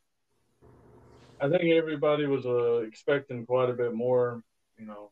I 1.40 1.48
think 1.48 1.72
everybody 1.72 2.26
was 2.26 2.44
uh, 2.46 2.78
expecting 2.86 3.46
quite 3.46 3.70
a 3.70 3.74
bit 3.74 3.94
more, 3.94 4.42
you 4.78 4.86
know, 4.86 5.10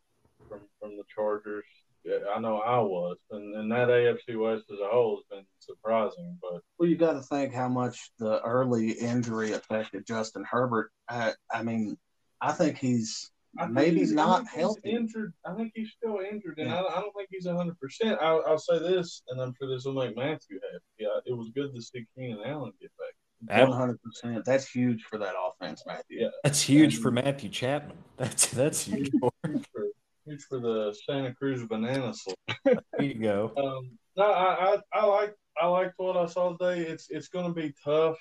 from 0.49 0.61
from 0.81 0.97
the 0.97 1.05
Chargers. 1.15 1.65
Yeah, 2.05 2.19
I 2.37 2.39
know 2.39 2.59
I 2.59 2.79
was, 2.81 3.17
and, 3.31 3.57
and 3.57 3.73
that 3.73 3.89
AFC 3.89 4.39
West 4.39 4.65
as 4.71 4.79
a 4.79 4.89
whole 4.89 5.17
has 5.17 5.39
been 5.39 5.47
surprising, 5.59 6.39
but. 6.43 6.61
Well, 6.79 6.89
you 6.89 6.97
got 6.97 7.15
to 7.15 7.23
think 7.23 7.55
how 7.55 7.69
much 7.69 8.11
the 8.19 8.43
early 8.43 8.91
injury 8.91 9.53
affected 9.53 10.07
Justin 10.07 10.45
Herbert. 10.45 10.91
I, 11.09 11.33
I 11.51 11.63
mean, 11.63 11.97
I 12.43 12.53
think 12.53 12.77
he's 12.77 13.31
maybe 13.71 13.99
he's- 13.99 14.13
I 14.13 14.15
not 14.15 14.37
think 14.39 14.51
he's 14.51 14.61
healthy. 14.61 14.91
Injured. 14.91 15.33
I 15.47 15.55
think 15.55 15.73
he's 15.75 15.91
still 15.97 16.19
injured, 16.21 16.59
and 16.59 16.69
Yeah. 16.71 16.81
I, 16.83 16.99
I 16.99 17.01
don't 17.01 17.15
think 17.17 17.29
he's 17.31 17.47
hundred 17.47 17.79
percent. 17.79 18.19
I'll, 18.21 18.43
I'll 18.47 18.59
say 18.59 18.79
this, 18.79 19.23
and 19.29 19.41
I'm 19.41 19.53
sure 19.59 19.69
this 19.69 19.85
will 19.85 19.95
make 19.95 20.17
Matthew 20.17 20.59
happy. 20.73 20.85
Yeah, 20.99 21.09
it 21.27 21.33
was 21.37 21.51
good 21.55 21.75
to 21.75 21.81
see 21.83 22.05
Keenan 22.17 22.41
Allen 22.45 22.73
get 22.81 22.91
back. 22.99 23.69
one 23.69 23.77
hundred 23.79 24.01
percent. 24.03 24.45
That's 24.45 24.69
huge 24.69 25.03
for 25.05 25.19
that 25.19 25.35
offense, 25.39 25.83
Matthew. 25.87 26.21
Yeah, 26.23 26.29
That's 26.43 26.63
huge 26.63 26.99
for 26.99 27.11
Matthew 27.11 27.51
Chapman. 27.51 27.97
That's 28.17 28.47
that's 28.51 28.83
huge. 28.87 29.11
huge 29.45 29.67
for, 29.73 29.85
huge 30.27 30.43
for 30.49 30.59
the 30.61 30.95
Santa 31.07 31.35
Cruz 31.35 31.65
Banana 31.67 32.13
Slip. 32.15 32.37
There 32.65 32.79
you 33.03 33.15
go. 33.15 33.53
Um, 33.59 33.91
no, 34.17 34.25
I, 34.31 34.75
I 34.75 34.79
I 35.01 35.07
like 35.07 35.35
I 35.61 35.67
liked 35.67 35.95
what 35.97 36.17
I 36.17 36.27
saw 36.27 36.57
today. 36.57 36.83
It's 36.83 37.09
it's 37.11 37.29
going 37.29 37.47
to 37.47 37.53
be 37.53 37.73
tough. 37.85 38.17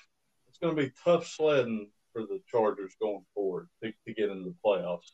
It's 0.48 0.58
going 0.58 0.74
to 0.76 0.82
be 0.82 0.90
tough 1.04 1.26
sledding 1.26 1.90
for 2.14 2.22
the 2.22 2.40
Chargers 2.50 2.94
going 3.00 3.24
forward 3.34 3.68
to, 3.82 3.92
to 4.06 4.14
get 4.14 4.30
into 4.30 4.44
the 4.44 4.54
playoffs. 4.64 5.10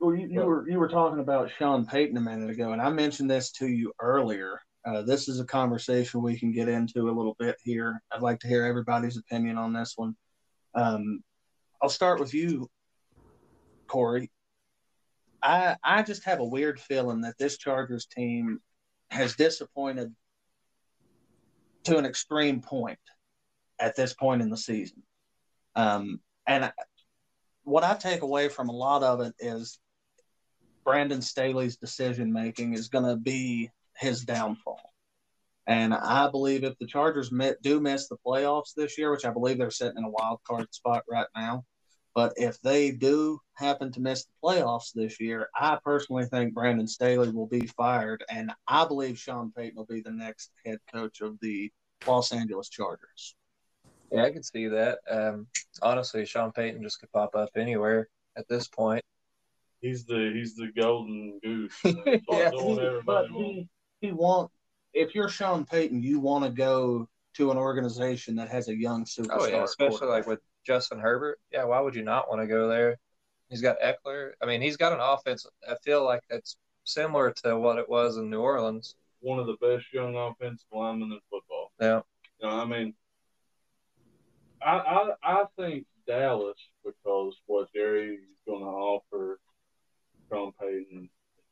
Well, 0.00 0.14
you, 0.14 0.28
you 0.28 0.40
were 0.40 0.68
you 0.68 0.78
were 0.78 0.88
talking 0.88 1.20
about 1.20 1.50
Sean 1.58 1.84
Payton 1.84 2.16
a 2.16 2.20
minute 2.20 2.48
ago, 2.48 2.72
and 2.72 2.80
I 2.80 2.88
mentioned 2.90 3.30
this 3.30 3.50
to 3.52 3.66
you 3.66 3.92
earlier. 4.00 4.60
Uh, 4.86 5.02
this 5.02 5.28
is 5.28 5.40
a 5.40 5.44
conversation 5.44 6.22
we 6.22 6.38
can 6.38 6.52
get 6.52 6.68
into 6.68 7.08
a 7.08 7.12
little 7.12 7.36
bit 7.38 7.56
here. 7.62 8.00
I'd 8.12 8.22
like 8.22 8.40
to 8.40 8.48
hear 8.48 8.64
everybody's 8.64 9.16
opinion 9.16 9.58
on 9.58 9.72
this 9.72 9.94
one. 9.96 10.14
Um, 10.74 11.22
I'll 11.82 11.88
start 11.88 12.20
with 12.20 12.32
you, 12.32 12.70
Corey. 13.88 14.30
I 15.42 15.76
I 15.82 16.02
just 16.02 16.24
have 16.24 16.40
a 16.40 16.44
weird 16.44 16.80
feeling 16.80 17.22
that 17.22 17.36
this 17.38 17.58
Chargers 17.58 18.06
team 18.06 18.60
has 19.10 19.36
disappointed 19.36 20.14
to 21.84 21.98
an 21.98 22.06
extreme 22.06 22.60
point 22.60 22.98
at 23.78 23.96
this 23.96 24.14
point 24.14 24.42
in 24.42 24.50
the 24.50 24.56
season. 24.56 25.02
Um, 25.76 26.20
and 26.46 26.72
what 27.64 27.84
I 27.84 27.94
take 27.94 28.22
away 28.22 28.48
from 28.48 28.68
a 28.68 28.72
lot 28.72 29.02
of 29.02 29.20
it 29.20 29.34
is 29.38 29.78
Brandon 30.84 31.22
Staley's 31.22 31.76
decision 31.76 32.32
making 32.32 32.74
is 32.74 32.88
going 32.88 33.06
to 33.06 33.16
be 33.16 33.70
his 33.96 34.22
downfall. 34.24 34.92
And 35.66 35.94
I 35.94 36.30
believe 36.30 36.62
if 36.62 36.78
the 36.78 36.86
Chargers 36.86 37.30
do 37.62 37.80
miss 37.80 38.08
the 38.08 38.18
playoffs 38.26 38.74
this 38.76 38.98
year, 38.98 39.10
which 39.10 39.24
I 39.24 39.30
believe 39.30 39.56
they're 39.56 39.70
sitting 39.70 39.96
in 39.96 40.04
a 40.04 40.10
wild 40.10 40.40
card 40.46 40.72
spot 40.74 41.04
right 41.08 41.26
now, 41.34 41.64
but 42.14 42.34
if 42.36 42.60
they 42.60 42.92
do 42.92 43.40
happen 43.54 43.90
to 43.92 44.00
miss 44.00 44.24
the 44.24 44.30
playoffs 44.42 44.92
this 44.94 45.18
year, 45.20 45.48
I 45.56 45.78
personally 45.82 46.26
think 46.26 46.54
Brandon 46.54 46.86
Staley 46.86 47.30
will 47.30 47.48
be 47.48 47.66
fired, 47.66 48.22
and 48.30 48.52
I 48.68 48.86
believe 48.86 49.18
Sean 49.18 49.52
Payton 49.56 49.76
will 49.76 49.86
be 49.86 50.00
the 50.00 50.12
next 50.12 50.50
head 50.64 50.78
coach 50.92 51.22
of 51.22 51.40
the 51.40 51.72
Los 52.06 52.30
Angeles 52.30 52.68
Chargers. 52.68 53.34
Yeah, 54.10 54.24
I 54.24 54.30
can 54.30 54.42
see 54.42 54.68
that. 54.68 54.98
Um, 55.10 55.46
honestly, 55.82 56.24
Sean 56.24 56.52
Payton 56.52 56.82
just 56.82 57.00
could 57.00 57.12
pop 57.12 57.34
up 57.34 57.50
anywhere 57.56 58.08
at 58.36 58.48
this 58.48 58.68
point. 58.68 59.04
He's 59.80 60.04
the 60.06 60.32
he's 60.34 60.56
the 60.56 60.68
golden 60.76 61.38
goose. 61.42 61.78
yeah, 61.84 62.50
he, 62.50 63.00
but 63.04 63.26
he, 63.28 63.68
he 64.00 64.12
want 64.12 64.50
if 64.94 65.14
you're 65.14 65.28
Sean 65.28 65.64
Payton, 65.64 66.02
you 66.02 66.20
want 66.20 66.44
to 66.44 66.50
go 66.50 67.08
to 67.34 67.50
an 67.50 67.58
organization 67.58 68.36
that 68.36 68.48
has 68.48 68.68
a 68.68 68.74
young 68.74 69.04
superstar. 69.04 69.36
Oh 69.40 69.46
yeah, 69.46 69.64
especially 69.64 70.08
like 70.08 70.26
with 70.26 70.40
Justin 70.64 71.00
Herbert. 71.00 71.38
Yeah, 71.52 71.64
why 71.64 71.80
would 71.80 71.94
you 71.94 72.02
not 72.02 72.28
want 72.28 72.40
to 72.40 72.46
go 72.46 72.68
there? 72.68 72.98
He's 73.48 73.60
got 73.60 73.76
Ekeler. 73.80 74.32
I 74.42 74.46
mean, 74.46 74.62
he's 74.62 74.76
got 74.76 74.92
an 74.92 75.00
offense. 75.00 75.46
I 75.68 75.74
feel 75.84 76.04
like 76.04 76.22
it's 76.30 76.56
similar 76.84 77.32
to 77.44 77.58
what 77.58 77.78
it 77.78 77.88
was 77.88 78.16
in 78.16 78.30
New 78.30 78.40
Orleans. 78.40 78.94
One 79.20 79.38
of 79.38 79.46
the 79.46 79.56
best 79.60 79.92
young 79.92 80.16
offensive 80.16 80.66
linemen 80.72 81.12
in 81.12 81.20
football. 81.30 81.72
Yeah. 81.80 82.00
You 82.40 82.48
know, 82.48 82.60
I 82.60 82.64
mean, 82.64 82.94
I 84.64 84.78
I, 84.78 85.10
I 85.22 85.44
think 85.58 85.86
Dallas 86.06 86.58
because 86.84 87.36
what 87.46 87.72
Jerry's 87.74 88.20
going 88.46 88.60
to 88.60 88.66
offer 88.66 89.38
Sean 90.30 90.52
Payton. 90.60 91.08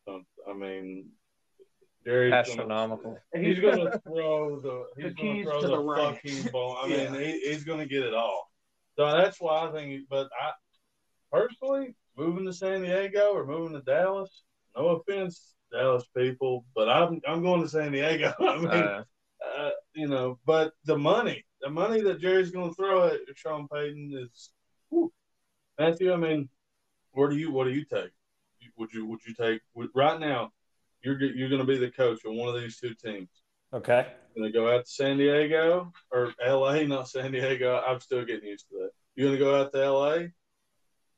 I 0.08 0.52
mean, 0.52 1.10
Jerry's 2.04 2.32
astronomical. 2.32 3.18
Gonna, 3.32 3.44
he's 3.44 3.60
going 3.60 3.78
to 3.78 3.98
throw 4.00 4.60
the 4.60 4.86
he's 4.96 5.14
going 5.14 5.44
to 5.44 5.50
throw 5.50 5.60
the, 5.62 5.68
the 5.68 5.96
fucking 5.96 6.52
ball. 6.52 6.78
I 6.82 6.88
mean, 6.88 7.14
he, 7.14 7.40
he's 7.40 7.64
going 7.64 7.78
to 7.78 7.86
get 7.86 8.02
it 8.02 8.14
all. 8.14 8.50
So 8.96 9.06
that's 9.06 9.40
why 9.40 9.68
I 9.68 9.72
think. 9.72 10.02
But 10.10 10.28
I 10.40 10.52
personally 11.30 11.94
moving 12.16 12.44
to 12.46 12.52
San 12.52 12.82
Diego 12.82 13.32
or 13.32 13.46
moving 13.46 13.74
to 13.74 13.82
Dallas. 13.82 14.42
No 14.76 14.88
offense, 14.88 15.54
Dallas 15.72 16.04
people, 16.16 16.64
but 16.74 16.88
I'm 16.88 17.20
I'm 17.26 17.42
going 17.42 17.62
to 17.62 17.68
San 17.68 17.92
Diego. 17.92 18.34
I 18.40 18.56
mean, 18.56 18.68
uh, 18.68 19.04
uh, 19.58 19.70
you 19.94 20.08
know, 20.08 20.38
but 20.44 20.72
the 20.84 20.98
money, 20.98 21.44
the 21.62 21.70
money 21.70 22.02
that 22.02 22.20
Jerry's 22.20 22.50
going 22.50 22.70
to 22.70 22.74
throw 22.74 23.06
at 23.06 23.20
Sean 23.34 23.68
Payton 23.68 24.12
is, 24.14 24.50
whew. 24.90 25.12
Matthew. 25.78 26.12
I 26.12 26.16
mean, 26.16 26.48
where 27.12 27.28
do 27.28 27.36
you 27.36 27.50
what 27.50 27.64
do 27.64 27.70
you 27.70 27.84
take? 27.84 28.10
Would 28.76 28.92
you 28.92 29.06
would 29.06 29.20
you 29.26 29.34
take 29.34 29.60
right 29.94 30.20
now? 30.20 30.50
You're 31.02 31.20
you're 31.20 31.48
going 31.48 31.60
to 31.60 31.66
be 31.66 31.78
the 31.78 31.90
coach 31.90 32.24
of 32.24 32.34
one 32.34 32.54
of 32.54 32.60
these 32.60 32.78
two 32.78 32.94
teams. 32.94 33.28
Okay. 33.72 34.06
Going 34.36 34.52
to 34.52 34.58
go 34.58 34.72
out 34.72 34.84
to 34.84 34.90
San 34.90 35.18
Diego 35.18 35.92
or 36.10 36.32
L.A. 36.44 36.86
Not 36.86 37.08
San 37.08 37.32
Diego. 37.32 37.82
I'm 37.86 38.00
still 38.00 38.24
getting 38.24 38.48
used 38.48 38.68
to 38.68 38.74
that. 38.80 38.90
You 39.14 39.26
going 39.26 39.38
to 39.38 39.44
go 39.44 39.60
out 39.60 39.72
to 39.72 39.82
L.A. 39.82 40.32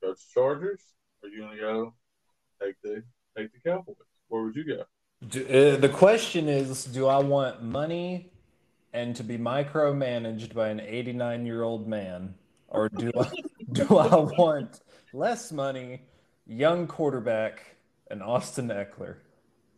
Coach 0.01 0.19
the 0.19 0.33
Chargers, 0.33 0.81
or 1.21 1.29
you 1.29 1.41
going 1.41 1.57
to 1.57 1.61
go 1.61 1.93
take 2.61 2.75
the 2.83 3.03
take 3.37 3.51
the 3.51 3.69
Cowboys? 3.69 3.95
Where 4.27 4.43
would 4.43 4.55
you 4.55 4.65
go? 4.65 4.83
Do, 5.27 5.45
uh, 5.45 5.77
the 5.77 5.89
question 5.89 6.49
is, 6.49 6.85
do 6.85 7.07
I 7.07 7.19
want 7.19 7.63
money 7.63 8.31
and 8.95 9.15
to 9.17 9.23
be 9.23 9.37
micromanaged 9.37 10.53
by 10.53 10.69
an 10.69 10.79
89 10.79 11.45
year 11.45 11.63
old 11.63 11.87
man, 11.87 12.33
or 12.69 12.87
do 12.89 13.11
I 13.19 13.29
do 13.73 13.97
I 13.97 14.15
want 14.15 14.79
less 15.13 15.51
money, 15.51 16.01
young 16.47 16.87
quarterback, 16.87 17.75
and 18.09 18.23
Austin 18.23 18.69
Ekeler? 18.69 19.17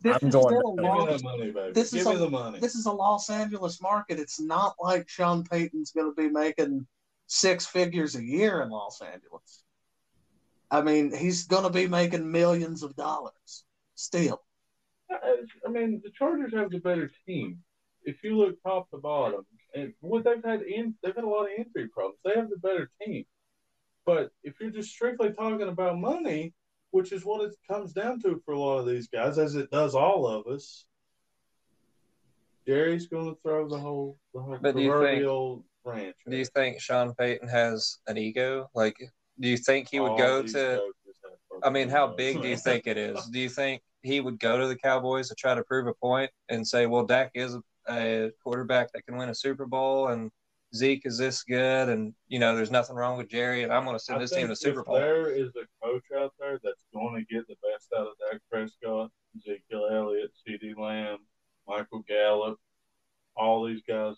This 0.00 0.16
I'm 0.22 0.30
going. 0.30 0.56
Still 0.56 0.70
a 0.70 0.80
Los, 0.80 1.22
money, 1.24 1.52
this 1.74 1.90
Give 1.90 2.02
is 2.02 2.06
a, 2.06 2.16
the 2.16 2.30
money. 2.30 2.60
This 2.60 2.76
is 2.76 2.86
a 2.86 2.92
Los 2.92 3.28
Angeles 3.28 3.82
market. 3.82 4.20
It's 4.20 4.38
not 4.38 4.76
like 4.80 5.08
Sean 5.08 5.42
Payton's 5.42 5.90
going 5.90 6.14
to 6.14 6.14
be 6.14 6.28
making 6.28 6.86
six 7.26 7.66
figures 7.66 8.14
a 8.14 8.24
year 8.24 8.62
in 8.62 8.70
Los 8.70 9.02
Angeles. 9.02 9.64
I 10.70 10.82
mean, 10.82 11.12
he's 11.12 11.46
going 11.46 11.64
to 11.64 11.70
be 11.70 11.88
making 11.88 12.30
millions 12.30 12.84
of 12.84 12.94
dollars 12.94 13.64
still. 13.96 14.42
Uh, 15.12 15.16
I 15.66 15.70
mean, 15.70 16.00
the 16.04 16.10
Chargers 16.10 16.52
have 16.54 16.70
the 16.70 16.78
better 16.78 17.10
team. 17.26 17.58
If 18.08 18.24
you 18.24 18.38
look 18.38 18.56
top 18.62 18.88
to 18.90 18.96
bottom, 18.96 19.44
and 19.74 19.92
what 20.00 20.24
they've 20.24 20.42
had 20.42 20.62
in, 20.62 20.94
they've 21.02 21.14
had 21.14 21.24
a 21.24 21.28
lot 21.28 21.44
of 21.44 21.50
injury 21.58 21.88
problems. 21.88 22.18
They 22.24 22.32
have 22.34 22.48
the 22.48 22.56
better 22.56 22.90
team. 23.02 23.24
But 24.06 24.30
if 24.42 24.54
you're 24.58 24.70
just 24.70 24.88
strictly 24.88 25.30
talking 25.32 25.68
about 25.68 25.98
money, 25.98 26.54
which 26.90 27.12
is 27.12 27.26
what 27.26 27.44
it 27.44 27.54
comes 27.70 27.92
down 27.92 28.18
to 28.22 28.40
for 28.46 28.54
a 28.54 28.58
lot 28.58 28.78
of 28.78 28.86
these 28.86 29.08
guys, 29.08 29.36
as 29.36 29.56
it 29.56 29.70
does 29.70 29.94
all 29.94 30.26
of 30.26 30.46
us. 30.46 30.86
Jerry's 32.66 33.08
going 33.08 33.26
to 33.26 33.38
throw 33.42 33.68
the 33.68 33.78
whole 33.78 34.18
the 34.32 34.40
whole 34.40 34.58
but 34.58 34.74
proverbial 34.74 35.66
ranch. 35.84 36.16
Do 36.26 36.36
you 36.36 36.46
think 36.46 36.80
Sean 36.80 37.14
Payton 37.14 37.48
has 37.48 37.98
an 38.06 38.16
ego? 38.16 38.70
Like, 38.74 38.96
do 39.38 39.48
you 39.48 39.58
think 39.58 39.88
he 39.90 40.00
would 40.00 40.12
all 40.12 40.18
go 40.18 40.42
to? 40.42 40.92
I 41.62 41.68
mean, 41.68 41.90
how 41.90 42.06
big 42.06 42.40
do 42.40 42.48
you 42.48 42.56
think 42.56 42.86
it 42.86 42.96
is? 42.96 43.22
Do 43.26 43.38
you 43.38 43.50
think 43.50 43.82
he 44.02 44.20
would 44.20 44.38
go 44.38 44.58
to 44.58 44.66
the 44.66 44.76
Cowboys 44.76 45.28
to 45.28 45.34
try 45.34 45.54
to 45.54 45.62
prove 45.64 45.88
a 45.88 45.94
point 45.94 46.30
and 46.48 46.66
say, 46.66 46.86
"Well, 46.86 47.04
Dak 47.04 47.32
is 47.34 47.56
a 47.88 48.30
quarterback 48.42 48.92
that 48.92 49.06
can 49.06 49.16
win 49.16 49.28
a 49.28 49.34
Super 49.34 49.66
Bowl," 49.66 50.08
and 50.08 50.30
Zeke 50.74 51.06
is 51.06 51.16
this 51.16 51.42
good, 51.42 51.88
and 51.88 52.14
you 52.26 52.38
know, 52.38 52.54
there's 52.54 52.70
nothing 52.70 52.96
wrong 52.96 53.16
with 53.16 53.28
Jerry, 53.28 53.62
and 53.62 53.72
I'm 53.72 53.84
going 53.84 53.96
to 53.96 54.02
send 54.02 54.20
this 54.20 54.32
team 54.32 54.48
to 54.48 54.56
Super 54.56 54.84
Bowl. 54.84 54.96
There 54.96 55.30
is 55.30 55.50
a 55.56 55.66
coach 55.84 56.04
out 56.16 56.34
there 56.38 56.58
that's 56.62 56.84
going 56.92 57.14
to 57.14 57.34
get 57.34 57.46
the 57.48 57.56
best 57.62 57.88
out 57.96 58.06
of 58.06 58.14
Dak 58.30 58.40
Prescott, 58.50 59.10
Ezekiel 59.36 59.88
Elliott, 59.90 60.32
CeeDee 60.46 60.76
Lamb, 60.76 61.18
Michael 61.66 62.04
Gallup, 62.06 62.58
all 63.36 63.64
these 63.64 63.82
guys. 63.88 64.16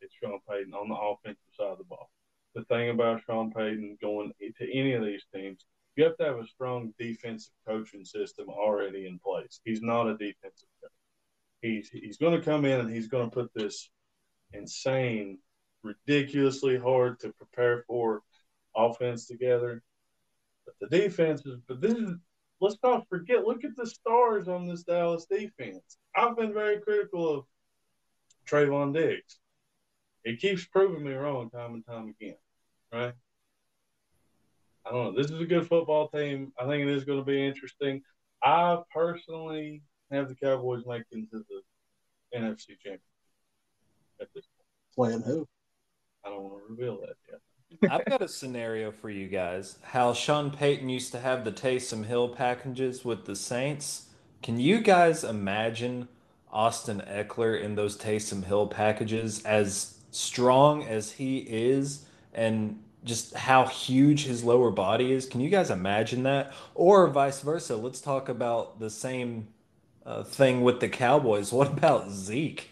It's 0.00 0.14
Sean 0.20 0.40
Payton 0.50 0.74
on 0.74 0.88
the 0.88 0.96
offensive 0.96 1.54
side 1.56 1.70
of 1.70 1.78
the 1.78 1.84
ball. 1.84 2.10
The 2.56 2.64
thing 2.64 2.90
about 2.90 3.22
Sean 3.24 3.52
Payton 3.52 3.98
going 4.02 4.32
to 4.40 4.72
any 4.72 4.94
of 4.94 5.04
these 5.04 5.24
teams, 5.32 5.64
you 5.94 6.04
have 6.04 6.16
to 6.16 6.24
have 6.24 6.38
a 6.38 6.46
strong 6.46 6.92
defensive 6.98 7.52
coaching 7.66 8.04
system 8.04 8.48
already 8.48 9.06
in 9.06 9.20
place. 9.20 9.60
He's 9.64 9.80
not 9.80 10.08
a 10.08 10.16
defensive 10.16 10.68
coach. 10.82 10.90
He's 11.62 11.88
he's 11.88 12.18
going 12.18 12.38
to 12.38 12.44
come 12.44 12.64
in 12.64 12.80
and 12.80 12.92
he's 12.92 13.08
going 13.08 13.30
to 13.30 13.34
put 13.34 13.50
this 13.54 13.88
insane 14.52 15.38
ridiculously 15.82 16.76
hard 16.76 17.20
to 17.20 17.32
prepare 17.32 17.84
for 17.86 18.22
offense 18.76 19.26
together. 19.26 19.82
But 20.66 20.74
the 20.80 20.98
defense 20.98 21.44
is, 21.46 21.58
but 21.66 21.80
this 21.80 21.94
is, 21.94 22.14
let's 22.60 22.76
not 22.82 23.08
forget, 23.08 23.44
look 23.44 23.64
at 23.64 23.76
the 23.76 23.86
stars 23.86 24.48
on 24.48 24.66
this 24.66 24.82
Dallas 24.84 25.26
defense. 25.30 25.98
I've 26.14 26.36
been 26.36 26.52
very 26.52 26.80
critical 26.80 27.38
of 27.38 27.44
Trevon 28.48 28.92
Diggs. 28.92 29.38
It 30.24 30.40
keeps 30.40 30.64
proving 30.66 31.04
me 31.04 31.12
wrong 31.14 31.50
time 31.50 31.74
and 31.74 31.86
time 31.86 32.14
again, 32.20 32.36
right? 32.92 33.14
I 34.86 34.90
don't 34.90 35.14
know. 35.14 35.20
This 35.20 35.30
is 35.30 35.40
a 35.40 35.46
good 35.46 35.66
football 35.66 36.08
team. 36.08 36.52
I 36.58 36.66
think 36.66 36.82
it 36.82 36.88
is 36.88 37.04
going 37.04 37.18
to 37.18 37.24
be 37.24 37.44
interesting. 37.44 38.02
I 38.42 38.78
personally 38.92 39.82
have 40.12 40.28
the 40.28 40.34
Cowboys 40.34 40.84
making 40.86 41.28
to 41.32 41.44
the 41.48 42.38
NFC 42.38 42.68
Championship 42.68 43.00
at 44.20 44.28
this 44.34 44.44
point. 44.46 44.66
Playing 44.94 45.22
who? 45.22 45.48
I 46.24 46.28
don't 46.28 46.42
want 46.42 46.62
to 46.66 46.72
reveal 46.72 47.00
that 47.00 47.16
yet. 47.28 47.40
I've 47.90 48.04
got 48.04 48.22
a 48.22 48.28
scenario 48.28 48.92
for 48.92 49.10
you 49.10 49.28
guys. 49.28 49.78
How 49.82 50.12
Sean 50.12 50.50
Payton 50.50 50.88
used 50.88 51.12
to 51.12 51.20
have 51.20 51.44
the 51.44 51.52
Taysom 51.52 52.04
Hill 52.04 52.28
packages 52.28 53.04
with 53.04 53.24
the 53.24 53.34
Saints. 53.34 54.08
Can 54.42 54.60
you 54.60 54.80
guys 54.80 55.24
imagine 55.24 56.08
Austin 56.52 57.02
Ekeler 57.08 57.60
in 57.60 57.74
those 57.74 57.96
Taysom 57.96 58.44
Hill 58.44 58.66
packages 58.66 59.42
as 59.44 59.98
strong 60.10 60.84
as 60.84 61.12
he 61.12 61.38
is 61.38 62.04
and 62.34 62.82
just 63.04 63.34
how 63.34 63.66
huge 63.66 64.26
his 64.26 64.44
lower 64.44 64.70
body 64.70 65.12
is? 65.12 65.26
Can 65.26 65.40
you 65.40 65.48
guys 65.48 65.70
imagine 65.70 66.22
that? 66.24 66.52
Or 66.74 67.08
vice 67.08 67.40
versa. 67.40 67.76
Let's 67.76 68.00
talk 68.00 68.28
about 68.28 68.78
the 68.78 68.90
same 68.90 69.48
uh, 70.06 70.22
thing 70.24 70.62
with 70.62 70.80
the 70.80 70.88
Cowboys. 70.88 71.52
What 71.52 71.68
about 71.68 72.10
Zeke? 72.10 72.68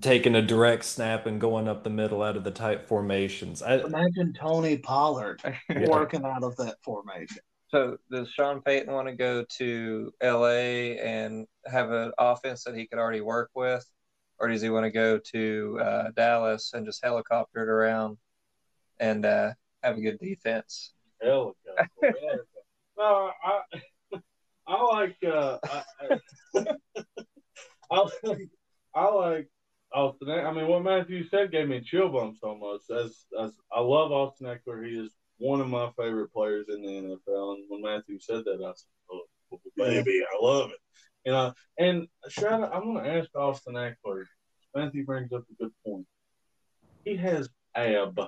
taking 0.00 0.34
a 0.34 0.42
direct 0.42 0.84
snap 0.84 1.26
and 1.26 1.40
going 1.40 1.68
up 1.68 1.84
the 1.84 1.90
middle 1.90 2.22
out 2.22 2.36
of 2.36 2.44
the 2.44 2.50
tight 2.50 2.88
formations. 2.88 3.62
I, 3.62 3.76
Imagine 3.76 4.34
Tony 4.38 4.76
Pollard 4.78 5.40
Yeah. 5.68 5.86
working 5.88 6.24
out 6.24 6.42
of 6.42 6.56
that 6.56 6.76
formation. 6.82 7.38
So 7.68 7.98
does 8.10 8.28
Sean 8.30 8.60
Payton 8.62 8.92
want 8.92 9.08
to 9.08 9.14
go 9.14 9.44
to 9.58 10.12
LA 10.22 10.96
and 11.00 11.46
have 11.66 11.90
an 11.92 12.12
offense 12.18 12.64
that 12.64 12.74
he 12.74 12.86
could 12.86 12.98
already 12.98 13.20
work 13.20 13.50
with, 13.54 13.88
or 14.38 14.48
does 14.48 14.62
he 14.62 14.70
want 14.70 14.84
to 14.84 14.90
go 14.90 15.18
to 15.32 15.78
uh, 15.80 16.10
Dallas 16.16 16.72
and 16.72 16.86
just 16.86 17.04
helicopter 17.04 17.62
it 17.62 17.68
around 17.68 18.16
and 18.98 19.24
uh, 19.26 19.52
have 19.82 19.98
a 19.98 20.00
good 20.00 20.18
defense? 20.18 20.92
Helicopter. 21.22 21.56
helicopter. 22.02 22.46
no, 22.96 23.30
I 23.44 23.60
I 24.68 24.82
like 24.82 25.16
uh, 25.26 25.58
I, 25.64 25.82
I, 26.54 26.64
I 27.90 28.00
like 28.24 28.48
I 28.94 29.08
like 29.08 29.48
Austin. 29.92 30.30
I 30.30 30.52
mean, 30.52 30.66
what 30.68 30.82
Matthew 30.82 31.26
said 31.28 31.50
gave 31.50 31.68
me 31.68 31.80
chill 31.80 32.10
bumps 32.10 32.40
almost. 32.42 32.90
As 32.90 33.24
as 33.40 33.52
I 33.72 33.80
love 33.80 34.12
Austin 34.12 34.46
Ekeler, 34.46 34.86
he 34.86 34.98
is 34.98 35.12
one 35.38 35.60
of 35.60 35.68
my 35.68 35.90
favorite 35.96 36.32
players 36.32 36.66
in 36.68 36.82
the 36.82 36.88
NFL. 36.88 37.54
And 37.54 37.64
when 37.68 37.82
Matthew 37.82 38.18
said 38.20 38.44
that, 38.44 38.62
I 38.62 38.72
said, 38.74 38.88
"Oh, 39.10 39.60
baby, 39.76 40.22
I 40.22 40.44
love 40.44 40.70
it." 40.70 40.78
You 41.24 41.32
know, 41.32 41.52
and 41.78 42.06
shout 42.28 42.62
out, 42.62 42.74
I'm 42.74 42.94
going 42.94 43.04
to 43.04 43.10
ask 43.10 43.28
Austin 43.34 43.74
Ekeler. 43.74 44.24
Matthew 44.74 45.04
brings 45.04 45.32
up 45.32 45.44
a 45.50 45.62
good 45.62 45.72
point. 45.84 46.06
He 47.04 47.16
has 47.16 47.48
ab. 47.74 48.20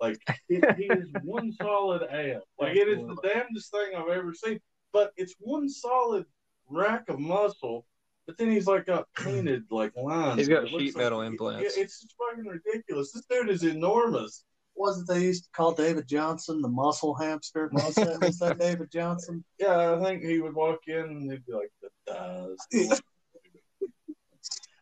Like 0.00 0.18
he, 0.48 0.60
he 0.76 0.84
is 0.84 1.08
one 1.24 1.52
solid 1.52 2.02
ab. 2.02 2.42
Like 2.60 2.76
it 2.76 2.88
is 2.88 2.98
the 2.98 3.16
damnedest 3.22 3.70
thing 3.70 3.92
I've 3.96 4.08
ever 4.08 4.32
seen. 4.34 4.60
But 4.92 5.12
it's 5.16 5.34
one 5.38 5.68
solid 5.68 6.24
rack 6.68 7.08
of 7.08 7.18
muscle. 7.18 7.86
But 8.26 8.36
then 8.36 8.50
he's 8.50 8.66
like 8.66 8.86
got 8.86 9.06
painted 9.16 9.64
like 9.70 9.96
lines. 9.96 10.38
He's 10.38 10.48
got 10.48 10.64
It 10.64 10.72
looks 10.72 10.84
sheet 10.84 10.94
like- 10.96 11.04
metal 11.04 11.22
implants. 11.22 11.76
Yeah, 11.76 11.82
it's 11.82 12.00
just 12.00 12.14
fucking 12.18 12.44
ridiculous. 12.50 13.12
This 13.12 13.24
dude 13.30 13.48
is 13.48 13.64
enormous. 13.64 14.44
Wasn't 14.76 15.08
they 15.08 15.22
used 15.22 15.44
to 15.44 15.50
call 15.50 15.72
David 15.72 16.06
Johnson 16.06 16.60
the 16.62 16.68
muscle 16.68 17.14
hamster? 17.14 17.68
Was 17.72 17.94
that, 17.96 18.20
was 18.20 18.38
that 18.38 18.58
David 18.58 18.90
Johnson? 18.92 19.44
Yeah, 19.58 19.94
I 19.94 20.04
think 20.04 20.22
he 20.22 20.40
would 20.40 20.54
walk 20.54 20.80
in 20.86 21.00
and 21.00 21.32
he'd 21.32 21.44
be 21.46 21.52
like, 21.52 21.72
the 21.82 22.56
thighs. 22.70 23.00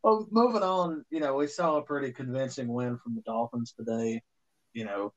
Well, 0.03 0.29
moving 0.31 0.63
on, 0.63 1.05
you 1.11 1.19
know, 1.19 1.35
we 1.35 1.49
saw 1.49 1.77
a 1.79 1.83
pretty 1.83 2.13
convincing 2.13 2.69
win 2.69 2.97
from 2.99 3.17
the 3.17 3.23
Dolphins 3.23 3.73
today. 3.77 4.23
You 4.73 4.85
know, 4.85 5.13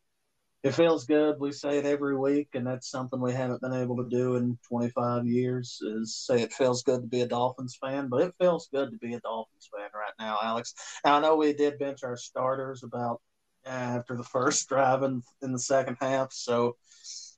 it 0.63 0.71
feels 0.73 1.05
good. 1.05 1.37
We 1.39 1.53
say 1.53 1.77
it 1.77 1.85
every 1.85 2.17
week, 2.17 2.49
and 2.53 2.67
that's 2.67 2.89
something 2.89 3.21
we 3.21 3.31
haven't 3.31 3.61
been 3.61 3.73
able 3.73 3.95
to 3.97 4.09
do 4.09 4.35
in 4.35 4.57
25 4.67 5.25
years 5.25 5.79
is 5.81 6.17
say 6.17 6.41
it 6.41 6.51
feels 6.53 6.83
good 6.83 7.01
to 7.01 7.07
be 7.07 7.21
a 7.21 7.27
Dolphins 7.27 7.77
fan, 7.81 8.09
but 8.09 8.21
it 8.21 8.33
feels 8.39 8.67
good 8.73 8.91
to 8.91 8.97
be 8.97 9.13
a 9.13 9.21
Dolphins 9.21 9.69
fan 9.73 9.89
right 9.93 10.13
now, 10.19 10.37
Alex. 10.43 10.73
Now, 11.05 11.17
I 11.17 11.21
know 11.21 11.37
we 11.37 11.53
did 11.53 11.79
bench 11.79 12.03
our 12.03 12.17
starters 12.17 12.83
about 12.83 13.21
uh, 13.65 13.69
after 13.69 14.17
the 14.17 14.23
first 14.23 14.67
drive 14.69 15.03
in, 15.03 15.21
in 15.41 15.53
the 15.53 15.59
second 15.59 15.97
half. 16.01 16.33
So, 16.33 16.75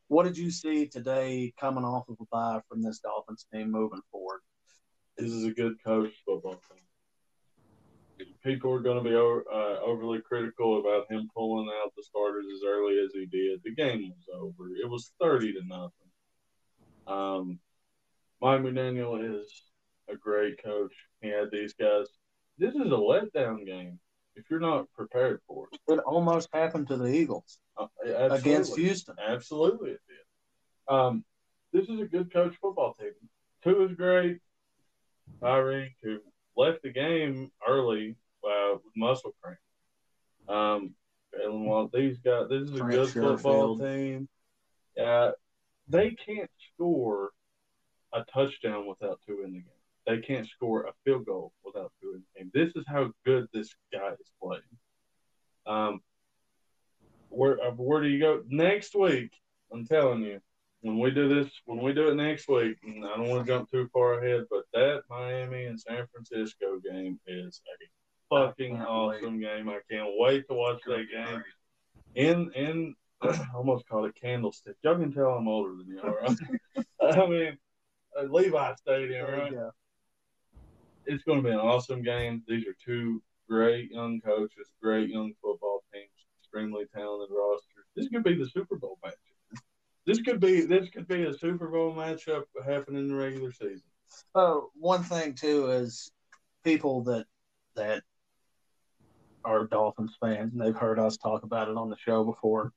what 0.08 0.24
did 0.24 0.38
you 0.38 0.50
see 0.50 0.88
today 0.88 1.54
coming 1.60 1.86
off 1.86 2.10
of 2.10 2.18
a 2.20 2.26
bye 2.32 2.62
from 2.68 2.82
this 2.82 3.00
Dolphins 3.00 3.46
team 3.54 3.72
moving 3.72 4.02
forward? 4.12 4.40
This 5.18 5.32
is 5.32 5.46
a 5.46 5.52
good 5.52 5.76
coach 5.86 6.12
football 6.26 6.54
team. 6.54 6.91
People 8.44 8.72
are 8.74 8.80
going 8.80 9.04
to 9.04 9.10
be 9.10 9.16
over, 9.16 9.44
uh, 9.54 9.80
overly 9.82 10.20
critical 10.22 10.80
about 10.80 11.12
him 11.12 11.30
pulling 11.36 11.70
out 11.82 11.92
the 11.96 12.04
starters 12.04 12.46
as 12.54 12.62
early 12.68 13.00
as 13.04 13.12
he 13.14 13.26
did. 13.26 13.62
The 13.64 13.76
game 13.76 14.10
was 14.10 14.28
over. 14.34 14.70
It 14.70 14.90
was 14.90 15.12
thirty 15.22 15.54
to 15.54 15.62
nothing. 15.66 15.92
Um, 17.08 17.60
Mike 18.42 18.62
McDaniel 18.62 19.42
is 19.42 19.64
a 20.10 20.16
great 20.16 20.62
coach. 20.64 20.94
He 21.22 21.30
had 21.30 21.50
these 21.52 21.74
guys. 21.74 22.08
This 22.58 22.74
is 22.76 22.82
a 22.82 22.96
letdown 22.96 23.66
game 23.66 24.00
if 24.36 24.46
you're 24.50 24.60
not 24.60 24.92
prepared 24.94 25.42
for 25.48 25.68
it. 25.72 25.80
It 25.94 26.00
almost 26.00 26.50
happened 26.54 26.88
to 26.88 26.98
the 26.98 27.08
Eagles 27.08 27.60
Uh, 27.78 27.88
against 28.06 28.76
Houston. 28.78 29.16
Absolutely, 29.26 29.92
it 29.92 30.02
did. 30.08 30.94
Um, 30.94 31.24
this 31.74 31.88
is 31.88 32.00
a 32.00 32.06
good 32.06 32.32
coach 32.32 32.56
football 32.62 32.96
team. 33.00 33.12
Tua 33.64 33.86
is 33.86 33.96
great. 33.96 34.40
Tyreek, 35.42 35.94
who 36.04 36.20
left 36.56 36.82
the 36.84 36.92
game 36.92 37.52
early 37.68 38.16
uh, 38.44 38.74
with 38.74 38.94
muscle 38.96 39.36
cramp. 39.42 39.60
Um, 40.48 40.94
and 41.34 41.66
while 41.66 41.90
these 41.94 42.18
guys, 42.20 42.48
this 42.50 42.64
is 42.64 42.74
a 42.74 42.78
Trent 42.80 42.92
good 42.92 43.10
football 43.10 43.78
Sherfield. 43.78 43.96
team. 43.96 44.30
Uh, 45.02 45.32
they 45.88 46.12
can't 46.26 46.50
score 46.74 47.32
a 48.14 48.24
touchdown 48.34 48.88
without 48.88 49.20
Tua 49.26 49.46
in 49.46 49.54
the 49.54 49.60
game. 49.60 49.66
They 50.08 50.18
can't 50.20 50.48
score 50.48 50.84
a 50.84 50.94
field 51.06 51.26
goal 51.26 51.54
without 51.64 51.92
Tua 52.02 52.16
in 52.16 52.24
the 52.34 52.40
game. 52.40 52.52
This 52.54 52.74
is 52.76 52.84
how 52.88 53.12
good 53.26 53.48
this 53.54 53.74
guy 53.94 54.12
is 54.20 54.32
playing. 54.42 54.62
Um, 55.66 56.02
where 57.30 57.62
uh, 57.64 57.72
where 57.72 58.02
do 58.02 58.10
you 58.10 58.20
go 58.20 58.42
next 58.50 58.94
week? 58.96 59.32
I'm 59.72 59.86
telling 59.86 60.22
you, 60.24 60.42
when 60.82 61.00
we 61.00 61.12
do 61.12 61.30
this, 61.30 61.52
when 61.66 61.80
we 61.80 61.94
do 61.94 62.10
it 62.10 62.16
next 62.16 62.48
week, 62.48 62.78
and 62.84 63.06
I 63.06 63.16
don't 63.16 63.30
want 63.30 63.46
to 63.46 63.52
jump 63.52 63.70
too 63.70 63.88
far 63.94 64.20
ahead, 64.20 64.46
but 64.50 64.64
that 64.74 65.04
Miami 65.10 65.66
and 65.66 65.80
San 65.80 66.08
Francisco 66.08 66.80
game 66.80 67.20
is 67.28 67.62
a 67.68 68.36
fucking 68.36 68.82
awesome 68.82 69.40
game. 69.40 69.70
I 69.70 69.80
can't 69.90 70.10
wait 70.18 70.48
to 70.50 70.56
watch 70.56 70.82
that 70.88 71.06
game. 71.12 71.44
In 72.16 72.52
in 72.54 72.96
I 73.22 73.46
almost 73.56 73.88
called 73.88 74.08
it 74.08 74.16
Candlestick. 74.20 74.76
Y'all 74.84 74.98
can 74.98 75.14
tell 75.14 75.30
I'm 75.30 75.48
older 75.48 75.76
than 75.76 75.88
you, 75.88 76.02
right? 76.02 76.86
I 77.16 77.28
mean, 77.28 77.58
uh, 78.20 78.24
Levi 78.24 78.74
Stadium, 78.76 79.30
right? 79.30 79.54
Yeah. 79.54 79.70
it's 81.06 81.24
going 81.24 81.44
to 81.44 81.48
be 81.48 81.54
an 81.54 81.60
awesome 81.60 82.02
game. 82.02 82.44
These 82.48 82.66
are 82.68 82.76
two 82.84 83.22
great 83.48 83.92
young 83.92 84.20
coaches, 84.22 84.70
great 84.82 85.10
young 85.10 85.34
football 85.42 85.84
teams, 85.94 86.10
extremely 86.42 86.86
talented 86.96 87.30
rosters. 87.36 87.86
This 87.96 88.08
could 88.10 88.24
be 88.24 88.36
the 88.36 88.50
Super 88.50 88.78
Bowl 88.78 88.98
matchup. 89.06 89.31
This 90.06 90.20
could 90.22 90.40
be 90.40 90.62
this 90.62 90.90
could 90.90 91.08
be 91.08 91.24
a 91.24 91.34
Super 91.34 91.68
Bowl 91.68 91.94
matchup 91.94 92.44
happening 92.66 93.02
in 93.02 93.08
the 93.08 93.16
regular 93.16 93.52
season. 93.52 93.84
Oh, 94.36 94.72
one 94.76 95.04
thing 95.04 95.36
too 95.36 95.70
is 95.70 96.12
people 96.64 97.04
that 97.04 97.26
that 97.76 98.04
are 99.44 99.66
Dolphins 99.66 100.16
fans, 100.20 100.54
and 100.54 100.62
they've 100.62 100.76
heard 100.76 101.00
us 101.00 101.18
talk 101.18 101.44
about 101.44 101.70
it 101.70 101.78
on 101.78 101.90
the 101.90 101.98
show 101.98 102.24
before. 102.24 102.74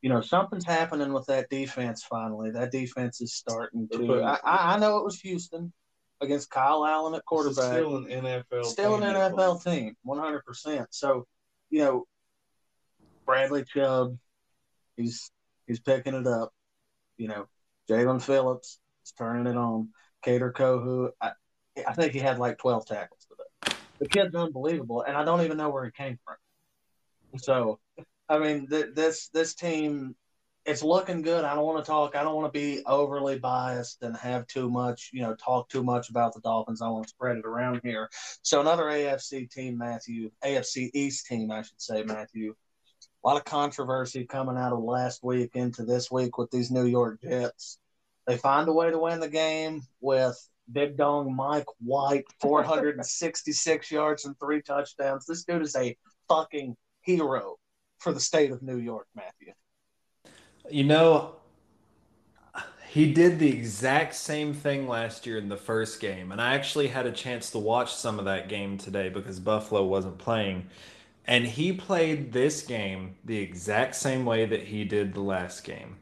You 0.00 0.08
know, 0.08 0.20
something's 0.20 0.64
happening 0.64 1.12
with 1.12 1.26
that 1.26 1.48
defense. 1.48 2.04
Finally, 2.04 2.52
that 2.52 2.72
defense 2.72 3.20
is 3.20 3.34
starting 3.34 3.88
to. 3.92 4.22
I, 4.22 4.74
I 4.74 4.78
know 4.78 4.98
it 4.98 5.04
was 5.04 5.20
Houston 5.20 5.72
against 6.20 6.50
Kyle 6.50 6.86
Allen 6.86 7.14
at 7.14 7.24
quarterback. 7.24 7.72
still 7.72 7.96
an 7.96 8.06
NFL, 8.06 8.64
Still 8.64 8.94
an 8.96 9.02
NFL 9.02 9.62
team, 9.62 9.96
one 10.02 10.18
hundred 10.18 10.44
percent. 10.44 10.88
So, 10.90 11.26
you 11.70 11.80
know, 11.80 12.06
Bradley 13.26 13.64
Chubb, 13.64 14.16
he's 14.96 15.30
he's 15.72 15.80
picking 15.80 16.14
it 16.14 16.26
up. 16.26 16.52
You 17.16 17.28
know, 17.28 17.46
Jaelan 17.88 18.20
Phillips 18.20 18.78
is 19.04 19.12
turning 19.12 19.50
it 19.50 19.56
on. 19.56 19.88
Kader 20.22 20.52
Kohou, 20.52 21.10
I, 21.20 21.32
I 21.86 21.94
think 21.94 22.12
he 22.12 22.18
had 22.18 22.38
like 22.38 22.58
twelve 22.58 22.86
tackles 22.86 23.26
today. 23.26 23.76
The 23.98 24.08
kid's 24.08 24.34
unbelievable, 24.34 25.02
and 25.02 25.16
I 25.16 25.24
don't 25.24 25.42
even 25.42 25.56
know 25.56 25.70
where 25.70 25.84
he 25.84 25.90
came 25.90 26.18
from. 26.24 26.36
So, 27.38 27.80
I 28.28 28.38
mean, 28.38 28.68
th- 28.68 28.94
this 28.94 29.28
this 29.28 29.54
team, 29.54 30.14
it's 30.66 30.82
looking 30.82 31.22
good. 31.22 31.44
I 31.44 31.54
don't 31.54 31.64
want 31.64 31.84
to 31.84 31.90
talk. 31.90 32.14
I 32.14 32.22
don't 32.22 32.36
want 32.36 32.52
to 32.52 32.58
be 32.58 32.82
overly 32.84 33.38
biased 33.38 34.02
and 34.02 34.16
have 34.16 34.46
too 34.46 34.70
much, 34.70 35.10
you 35.12 35.22
know, 35.22 35.34
talk 35.34 35.68
too 35.70 35.82
much 35.82 36.10
about 36.10 36.34
the 36.34 36.40
Dolphins. 36.40 36.82
I 36.82 36.88
want 36.88 37.04
to 37.04 37.10
spread 37.10 37.38
it 37.38 37.46
around 37.46 37.80
here. 37.82 38.10
So 38.42 38.60
another 38.60 38.84
AFC 38.84 39.50
team, 39.50 39.78
Matthew, 39.78 40.30
AFC 40.44 40.90
East 40.94 41.26
team, 41.26 41.50
I 41.50 41.62
should 41.62 41.80
say, 41.80 42.02
Matthew. 42.02 42.54
A 43.24 43.28
lot 43.28 43.36
of 43.36 43.44
controversy 43.44 44.24
coming 44.24 44.56
out 44.56 44.72
of 44.72 44.82
last 44.82 45.22
week 45.22 45.50
into 45.54 45.84
this 45.84 46.10
week 46.10 46.38
with 46.38 46.50
these 46.50 46.70
New 46.70 46.86
York 46.86 47.20
Jets. 47.22 47.78
They 48.26 48.36
find 48.36 48.68
a 48.68 48.72
way 48.72 48.90
to 48.90 48.98
win 48.98 49.20
the 49.20 49.28
game 49.28 49.82
with 50.00 50.36
Big 50.70 50.96
Dong 50.96 51.34
Mike 51.34 51.66
White, 51.80 52.24
466 52.40 53.90
yards 53.90 54.24
and 54.24 54.38
three 54.38 54.62
touchdowns. 54.62 55.26
This 55.26 55.44
dude 55.44 55.62
is 55.62 55.76
a 55.76 55.96
fucking 56.28 56.76
hero 57.02 57.56
for 57.98 58.12
the 58.12 58.20
state 58.20 58.50
of 58.50 58.62
New 58.62 58.78
York, 58.78 59.06
Matthew. 59.14 59.52
You 60.70 60.84
know, 60.84 61.36
he 62.88 63.12
did 63.12 63.38
the 63.38 63.48
exact 63.48 64.14
same 64.14 64.52
thing 64.52 64.86
last 64.86 65.26
year 65.26 65.38
in 65.38 65.48
the 65.48 65.56
first 65.56 66.00
game, 66.00 66.30
and 66.30 66.40
I 66.40 66.54
actually 66.54 66.88
had 66.88 67.06
a 67.06 67.12
chance 67.12 67.50
to 67.50 67.58
watch 67.58 67.94
some 67.94 68.18
of 68.18 68.26
that 68.26 68.48
game 68.48 68.78
today 68.78 69.08
because 69.08 69.40
Buffalo 69.40 69.84
wasn't 69.84 70.18
playing. 70.18 70.66
And 71.26 71.46
he 71.46 71.72
played 71.72 72.32
this 72.32 72.62
game 72.62 73.16
the 73.24 73.38
exact 73.38 73.94
same 73.94 74.24
way 74.24 74.44
that 74.46 74.64
he 74.64 74.84
did 74.84 75.14
the 75.14 75.20
last 75.20 75.64
game. 75.64 75.98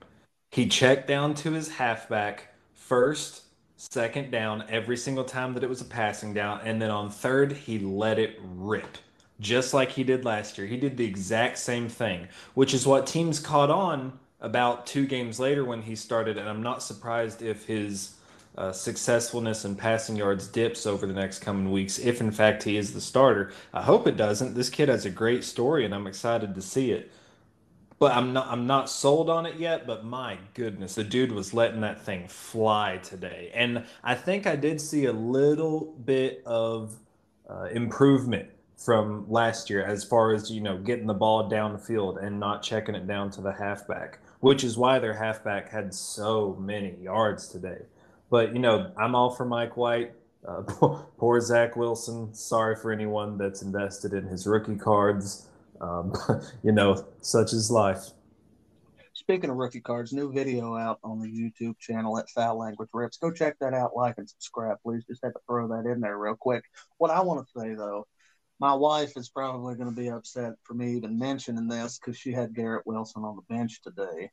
He 0.50 0.66
checked 0.66 1.06
down 1.06 1.34
to 1.36 1.52
his 1.52 1.68
halfback 1.68 2.54
first, 2.74 3.42
second 3.76 4.30
down 4.30 4.64
every 4.68 4.96
single 4.96 5.24
time 5.24 5.54
that 5.54 5.62
it 5.62 5.68
was 5.68 5.80
a 5.80 5.84
passing 5.84 6.34
down, 6.34 6.60
and 6.64 6.80
then 6.80 6.90
on 6.90 7.10
third, 7.10 7.52
he 7.52 7.78
let 7.78 8.18
it 8.18 8.38
rip. 8.42 8.98
Just 9.40 9.72
like 9.72 9.90
he 9.90 10.04
did 10.04 10.24
last 10.24 10.58
year. 10.58 10.66
He 10.66 10.76
did 10.76 10.96
the 10.96 11.06
exact 11.06 11.58
same 11.58 11.88
thing, 11.88 12.28
which 12.54 12.74
is 12.74 12.86
what 12.86 13.06
teams 13.06 13.40
caught 13.40 13.70
on 13.70 14.18
about 14.40 14.86
two 14.86 15.06
games 15.06 15.38
later 15.40 15.64
when 15.64 15.82
he 15.82 15.94
started. 15.96 16.36
And 16.36 16.48
I'm 16.48 16.62
not 16.62 16.82
surprised 16.82 17.40
if 17.42 17.64
his 17.66 18.16
uh, 18.58 18.72
successfulness 18.72 19.64
and 19.64 19.78
passing 19.78 20.16
yards 20.16 20.48
dips 20.48 20.86
over 20.86 21.06
the 21.06 21.12
next 21.12 21.38
coming 21.38 21.70
weeks, 21.70 21.98
if 21.98 22.20
in 22.20 22.30
fact 22.30 22.62
he 22.62 22.76
is 22.76 22.92
the 22.92 23.00
starter. 23.00 23.52
I 23.72 23.82
hope 23.82 24.06
it 24.06 24.16
doesn't. 24.16 24.54
This 24.54 24.68
kid 24.68 24.88
has 24.88 25.04
a 25.06 25.10
great 25.10 25.44
story, 25.44 25.84
and 25.84 25.94
I'm 25.94 26.06
excited 26.06 26.54
to 26.54 26.62
see 26.62 26.90
it. 26.90 27.10
But 27.98 28.12
I'm 28.16 28.32
not 28.32 28.48
I'm 28.48 28.66
not 28.66 28.90
sold 28.90 29.30
on 29.30 29.46
it 29.46 29.56
yet. 29.56 29.86
But 29.86 30.04
my 30.04 30.38
goodness, 30.54 30.94
the 30.94 31.04
dude 31.04 31.32
was 31.32 31.54
letting 31.54 31.82
that 31.82 32.00
thing 32.02 32.26
fly 32.28 32.98
today, 32.98 33.50
and 33.54 33.84
I 34.02 34.14
think 34.14 34.46
I 34.46 34.56
did 34.56 34.80
see 34.80 35.04
a 35.04 35.12
little 35.12 35.94
bit 36.04 36.42
of 36.44 36.96
uh, 37.48 37.64
improvement 37.72 38.48
from 38.76 39.30
last 39.30 39.68
year 39.68 39.84
as 39.84 40.02
far 40.02 40.32
as 40.32 40.50
you 40.50 40.62
know 40.62 40.78
getting 40.78 41.06
the 41.06 41.14
ball 41.14 41.48
down 41.48 41.72
the 41.72 41.78
field 41.78 42.18
and 42.18 42.40
not 42.40 42.62
checking 42.62 42.94
it 42.94 43.06
down 43.06 43.30
to 43.30 43.42
the 43.42 43.52
halfback, 43.52 44.18
which 44.40 44.64
is 44.64 44.78
why 44.78 44.98
their 44.98 45.14
halfback 45.14 45.70
had 45.70 45.92
so 45.94 46.56
many 46.58 46.96
yards 47.02 47.46
today. 47.48 47.82
But 48.30 48.54
you 48.54 48.60
know, 48.60 48.92
I'm 48.96 49.14
all 49.14 49.30
for 49.30 49.44
Mike 49.44 49.76
White. 49.76 50.12
Uh, 50.46 50.62
poor 51.18 51.40
Zach 51.40 51.76
Wilson. 51.76 52.32
Sorry 52.34 52.76
for 52.76 52.92
anyone 52.92 53.36
that's 53.36 53.62
invested 53.62 54.12
in 54.12 54.26
his 54.26 54.46
rookie 54.46 54.76
cards. 54.76 55.48
Um, 55.80 56.14
you 56.62 56.72
know, 56.72 57.04
such 57.20 57.52
is 57.52 57.70
life. 57.70 58.10
Speaking 59.12 59.50
of 59.50 59.56
rookie 59.56 59.80
cards, 59.80 60.12
new 60.12 60.32
video 60.32 60.76
out 60.76 60.98
on 61.04 61.20
the 61.20 61.28
YouTube 61.28 61.78
channel 61.78 62.18
at 62.18 62.30
Foul 62.30 62.58
Language 62.58 62.88
Rips. 62.94 63.18
Go 63.18 63.30
check 63.30 63.56
that 63.60 63.74
out, 63.74 63.94
like 63.94 64.14
and 64.16 64.28
subscribe, 64.28 64.78
please. 64.82 65.04
Just 65.06 65.22
had 65.22 65.34
to 65.34 65.40
throw 65.46 65.68
that 65.68 65.90
in 65.90 66.00
there 66.00 66.16
real 66.16 66.36
quick. 66.36 66.64
What 66.98 67.10
I 67.10 67.20
want 67.20 67.46
to 67.46 67.60
say 67.60 67.74
though, 67.74 68.06
my 68.60 68.72
wife 68.72 69.16
is 69.16 69.28
probably 69.28 69.74
going 69.74 69.94
to 69.94 70.00
be 70.00 70.08
upset 70.08 70.52
for 70.62 70.74
me 70.74 70.96
even 70.96 71.18
mentioning 71.18 71.68
this 71.68 71.98
because 71.98 72.16
she 72.16 72.32
had 72.32 72.54
Garrett 72.54 72.86
Wilson 72.86 73.24
on 73.24 73.36
the 73.36 73.54
bench 73.54 73.82
today. 73.82 74.30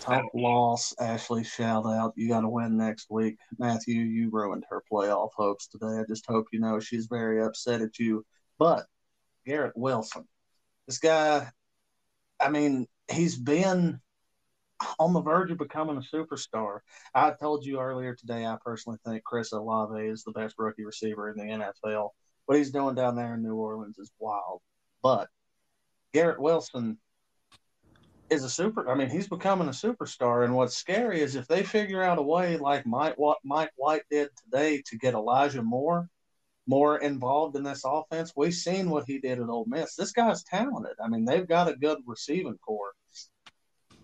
Tough 0.00 0.24
loss, 0.34 0.94
Ashley. 1.00 1.44
Shout 1.44 1.86
out. 1.86 2.12
You 2.16 2.28
got 2.28 2.40
to 2.40 2.48
win 2.48 2.76
next 2.76 3.08
week. 3.10 3.36
Matthew, 3.58 4.02
you 4.02 4.30
ruined 4.30 4.64
her 4.70 4.82
playoff 4.90 5.30
hopes 5.36 5.66
today. 5.68 5.98
I 5.98 6.04
just 6.08 6.26
hope 6.26 6.46
you 6.52 6.60
know 6.60 6.80
she's 6.80 7.06
very 7.06 7.42
upset 7.42 7.82
at 7.82 7.98
you. 7.98 8.24
But 8.58 8.86
Garrett 9.46 9.76
Wilson, 9.76 10.26
this 10.86 10.98
guy, 10.98 11.48
I 12.40 12.48
mean, 12.50 12.86
he's 13.10 13.36
been 13.36 14.00
on 14.98 15.12
the 15.12 15.20
verge 15.20 15.50
of 15.50 15.58
becoming 15.58 15.96
a 15.96 16.16
superstar. 16.16 16.80
I 17.14 17.30
told 17.30 17.64
you 17.64 17.80
earlier 17.80 18.14
today, 18.14 18.44
I 18.46 18.56
personally 18.64 18.98
think 19.04 19.24
Chris 19.24 19.52
Olave 19.52 20.00
is 20.00 20.22
the 20.24 20.32
best 20.32 20.54
rookie 20.58 20.84
receiver 20.84 21.30
in 21.30 21.36
the 21.36 21.64
NFL. 21.84 22.10
What 22.46 22.58
he's 22.58 22.70
doing 22.70 22.94
down 22.94 23.16
there 23.16 23.34
in 23.34 23.42
New 23.42 23.54
Orleans 23.54 23.98
is 23.98 24.12
wild. 24.18 24.60
But 25.02 25.28
Garrett 26.12 26.40
Wilson 26.40 26.98
is 28.30 28.44
a 28.44 28.50
super. 28.50 28.88
I 28.88 28.94
mean, 28.94 29.08
he's 29.08 29.28
becoming 29.28 29.68
a 29.68 29.72
superstar. 29.72 30.44
And 30.44 30.54
what's 30.54 30.76
scary 30.76 31.20
is 31.20 31.36
if 31.36 31.46
they 31.46 31.62
figure 31.62 32.02
out 32.02 32.18
a 32.18 32.22
way, 32.22 32.56
like 32.56 32.86
Mike 32.86 33.14
what 33.16 33.38
Mike 33.44 33.70
White 33.76 34.02
did 34.10 34.30
today, 34.44 34.82
to 34.86 34.98
get 34.98 35.14
Elijah 35.14 35.62
Moore 35.62 36.08
more 36.66 36.98
involved 36.98 37.56
in 37.56 37.62
this 37.62 37.84
offense. 37.84 38.32
We've 38.34 38.54
seen 38.54 38.90
what 38.90 39.04
he 39.06 39.18
did 39.18 39.40
at 39.40 39.48
Ole 39.48 39.66
Miss. 39.68 39.94
This 39.94 40.12
guy's 40.12 40.42
talented. 40.42 40.96
I 41.02 41.08
mean, 41.08 41.24
they've 41.24 41.46
got 41.46 41.68
a 41.68 41.76
good 41.76 41.98
receiving 42.06 42.58
core. 42.58 42.92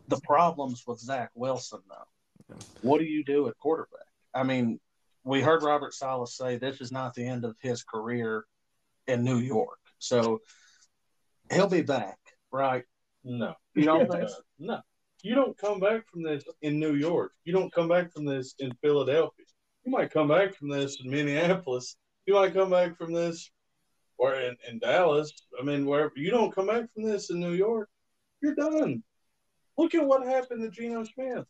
The 0.09 0.21
problems 0.21 0.85
with 0.87 1.01
Zach 1.01 1.31
Wilson, 1.35 1.81
though. 1.89 2.57
What 2.83 2.99
do 2.99 3.05
you 3.05 3.25
do 3.25 3.49
at 3.49 3.59
quarterback? 3.59 4.07
I 4.35 4.43
mean, 4.45 4.79
we 5.25 5.41
heard 5.41 5.63
Robert 5.63 5.95
Saleh 5.95 6.29
say 6.29 6.57
this 6.57 6.81
is 6.81 6.93
not 6.93 7.15
the 7.15 7.27
end 7.27 7.45
of 7.45 7.57
his 7.61 7.83
career 7.83 8.45
in 9.07 9.25
New 9.25 9.39
York. 9.39 9.79
So 9.99 10.41
he'll 11.53 11.69
be 11.69 11.83
back, 11.83 12.19
right? 12.51 12.85
No. 13.25 13.55
You 13.75 13.85
don't 13.85 14.11
think 14.11 14.29
so? 14.29 14.37
No. 14.59 14.81
You 15.23 15.35
don't 15.35 15.57
come 15.57 15.79
back 15.79 16.09
from 16.09 16.23
this 16.23 16.45
in 16.63 16.81
New 16.81 16.95
York. 16.95 17.33
You 17.45 17.53
don't 17.53 17.73
come 17.73 17.89
back 17.89 18.13
from 18.13 18.25
this 18.25 18.55
in 18.59 18.73
Philadelphia. 18.83 19.47
You 19.85 19.93
might 19.93 20.11
come 20.11 20.29
back 20.29 20.55
from 20.55 20.69
this 20.69 20.99
in 21.03 21.11
Minneapolis. 21.11 21.97
You 22.27 22.35
might 22.35 22.55
come 22.55 22.71
back 22.71 22.97
from 22.97 23.13
this 23.13 23.51
or 24.19 24.35
in, 24.35 24.57
in 24.69 24.79
Dallas. 24.79 25.33
I 25.61 25.65
mean, 25.65 25.87
wherever 25.87 26.13
you 26.17 26.31
don't 26.31 26.55
come 26.55 26.67
back 26.67 26.93
from 26.93 27.05
this 27.05 27.31
in 27.31 27.41
New 27.41 27.53
York, 27.53 27.89
you're 28.41 28.55
done. 28.55 29.03
Look 29.79 29.95
at 29.95 30.05
what 30.05 30.27
happened 30.27 30.63
to 30.63 30.71
Geno 30.71 31.05
Smith. 31.05 31.45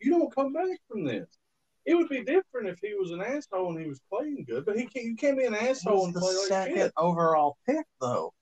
You 0.00 0.10
don't 0.10 0.34
come 0.34 0.52
back 0.52 0.78
from 0.88 1.04
this. 1.04 1.26
It 1.86 1.94
would 1.94 2.08
be 2.08 2.22
different 2.22 2.68
if 2.68 2.78
he 2.82 2.94
was 2.94 3.12
an 3.12 3.20
asshole 3.20 3.70
and 3.70 3.80
he 3.80 3.88
was 3.88 4.00
playing 4.12 4.44
good, 4.48 4.66
but 4.66 4.76
he 4.76 4.86
can't. 4.86 5.06
You 5.06 5.16
can't 5.16 5.38
be 5.38 5.44
an 5.44 5.54
asshole 5.54 6.06
and 6.06 6.14
the 6.14 6.20
play 6.20 6.34
like 6.34 6.48
second 6.48 6.76
shit. 6.76 6.92
overall 6.96 7.56
pick, 7.66 7.86
though. 8.00 8.32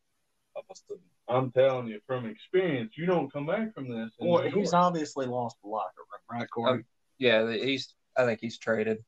I'm 1.28 1.50
telling 1.50 1.88
you 1.88 2.00
from 2.06 2.26
experience, 2.26 2.92
you 2.96 3.06
don't 3.06 3.32
come 3.32 3.46
back 3.46 3.74
from 3.74 3.88
this. 3.88 4.12
Well, 4.18 4.48
he's 4.48 4.72
obviously 4.72 5.26
lost 5.26 5.56
the 5.62 5.68
locker 5.68 5.90
room, 5.98 6.38
right, 6.40 6.50
Corey? 6.50 6.72
Um, 6.72 6.84
yeah, 7.18 7.50
he's. 7.52 7.94
I 8.16 8.24
think 8.24 8.40
he's 8.40 8.58
traded. 8.58 8.98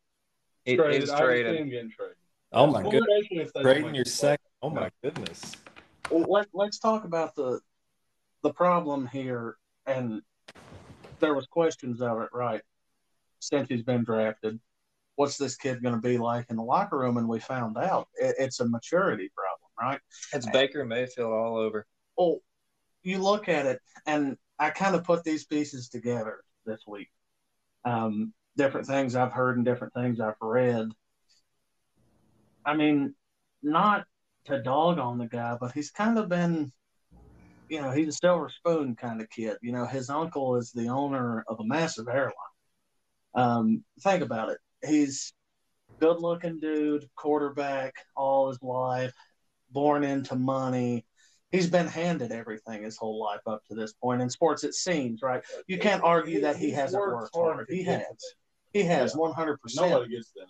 He, 0.64 0.76
traded. 0.76 1.02
he's 1.02 1.10
I 1.10 1.20
traded. 1.20 1.56
him 1.56 1.70
getting 1.70 1.90
traded. 1.90 2.16
Oh 2.52 2.66
my 2.66 2.82
Well, 2.82 2.90
goodness, 2.90 3.26
if 3.30 3.52
trading 3.62 3.94
your 3.94 4.04
make 4.04 4.06
second. 4.08 4.38
Oh 4.62 4.70
my 4.70 4.90
goodness. 5.02 5.52
Well, 6.10 6.26
let, 6.28 6.48
let's 6.52 6.78
talk 6.78 7.04
about 7.04 7.34
the 7.36 7.60
the 8.42 8.52
problem 8.52 9.06
here, 9.06 9.56
and 9.86 10.22
there 11.20 11.34
was 11.34 11.46
questions 11.46 12.00
of 12.00 12.20
it, 12.20 12.30
right? 12.32 12.62
Since 13.40 13.68
he's 13.68 13.82
been 13.82 14.04
drafted, 14.04 14.58
what's 15.16 15.36
this 15.36 15.56
kid 15.56 15.82
going 15.82 15.94
to 15.94 16.00
be 16.00 16.18
like 16.18 16.46
in 16.50 16.56
the 16.56 16.62
locker 16.62 16.98
room? 16.98 17.16
And 17.16 17.28
we 17.28 17.40
found 17.40 17.76
out 17.76 18.08
it, 18.16 18.34
it's 18.38 18.60
a 18.60 18.68
maturity 18.68 19.30
problem, 19.34 19.70
right? 19.80 20.00
It's 20.32 20.48
Baker 20.50 20.84
Mayfield 20.84 21.32
all 21.32 21.56
over. 21.56 21.86
Well, 22.18 22.40
you 23.02 23.18
look 23.18 23.48
at 23.48 23.64
it, 23.64 23.80
and 24.06 24.36
I 24.58 24.70
kind 24.70 24.96
of 24.96 25.04
put 25.04 25.22
these 25.22 25.46
pieces 25.46 25.88
together 25.88 26.40
this 26.66 26.80
week. 26.86 27.08
Um, 27.84 28.34
different 28.56 28.88
things 28.88 29.14
I've 29.14 29.32
heard 29.32 29.56
and 29.56 29.64
different 29.64 29.94
things 29.94 30.20
I've 30.20 30.34
read. 30.42 30.88
I 32.66 32.74
mean, 32.76 33.14
not 33.62 34.04
to 34.46 34.60
dog 34.60 34.98
on 34.98 35.18
the 35.18 35.28
guy, 35.28 35.56
but 35.60 35.72
he's 35.72 35.92
kind 35.92 36.18
of 36.18 36.28
been, 36.28 36.72
you 37.68 37.80
know, 37.80 37.92
he's 37.92 38.08
a 38.08 38.12
silver 38.12 38.50
spoon 38.50 38.96
kind 38.96 39.22
of 39.22 39.30
kid. 39.30 39.56
You 39.62 39.72
know, 39.72 39.86
his 39.86 40.10
uncle 40.10 40.56
is 40.56 40.72
the 40.72 40.88
owner 40.88 41.44
of 41.46 41.60
a 41.60 41.64
massive 41.64 42.08
airline. 42.08 42.34
Um, 43.34 43.84
think 44.00 44.22
about 44.22 44.50
it. 44.50 44.58
He's 44.84 45.32
good 46.00 46.20
looking 46.20 46.58
dude, 46.58 47.08
quarterback 47.14 47.94
all 48.16 48.48
his 48.48 48.60
life, 48.60 49.12
born 49.70 50.02
into 50.02 50.34
money. 50.34 51.06
He's 51.51 51.68
been 51.70 51.86
handed 51.86 52.30
everything 52.30 52.82
his 52.82 52.96
whole 52.99 53.20
life 53.22 53.40
up 53.46 53.62
to 53.68 53.74
this 53.74 53.94
point. 53.94 54.20
In 54.20 54.28
sports, 54.28 54.64
it 54.64 54.74
seems, 54.74 55.22
right? 55.22 55.42
You 55.66 55.78
can't 55.78 56.03
argue 56.03 56.40
that 56.42 56.57
he 56.57 56.70
hasn't 56.70 57.01
worked 57.03 57.34
hard. 57.34 57.66
He 57.70 57.82
has. 57.84 58.05
He 58.74 58.82
has 58.82 59.14
100%. 59.14 59.57
Nobody 59.76 60.14
gets 60.16 60.30
that. 60.36 60.46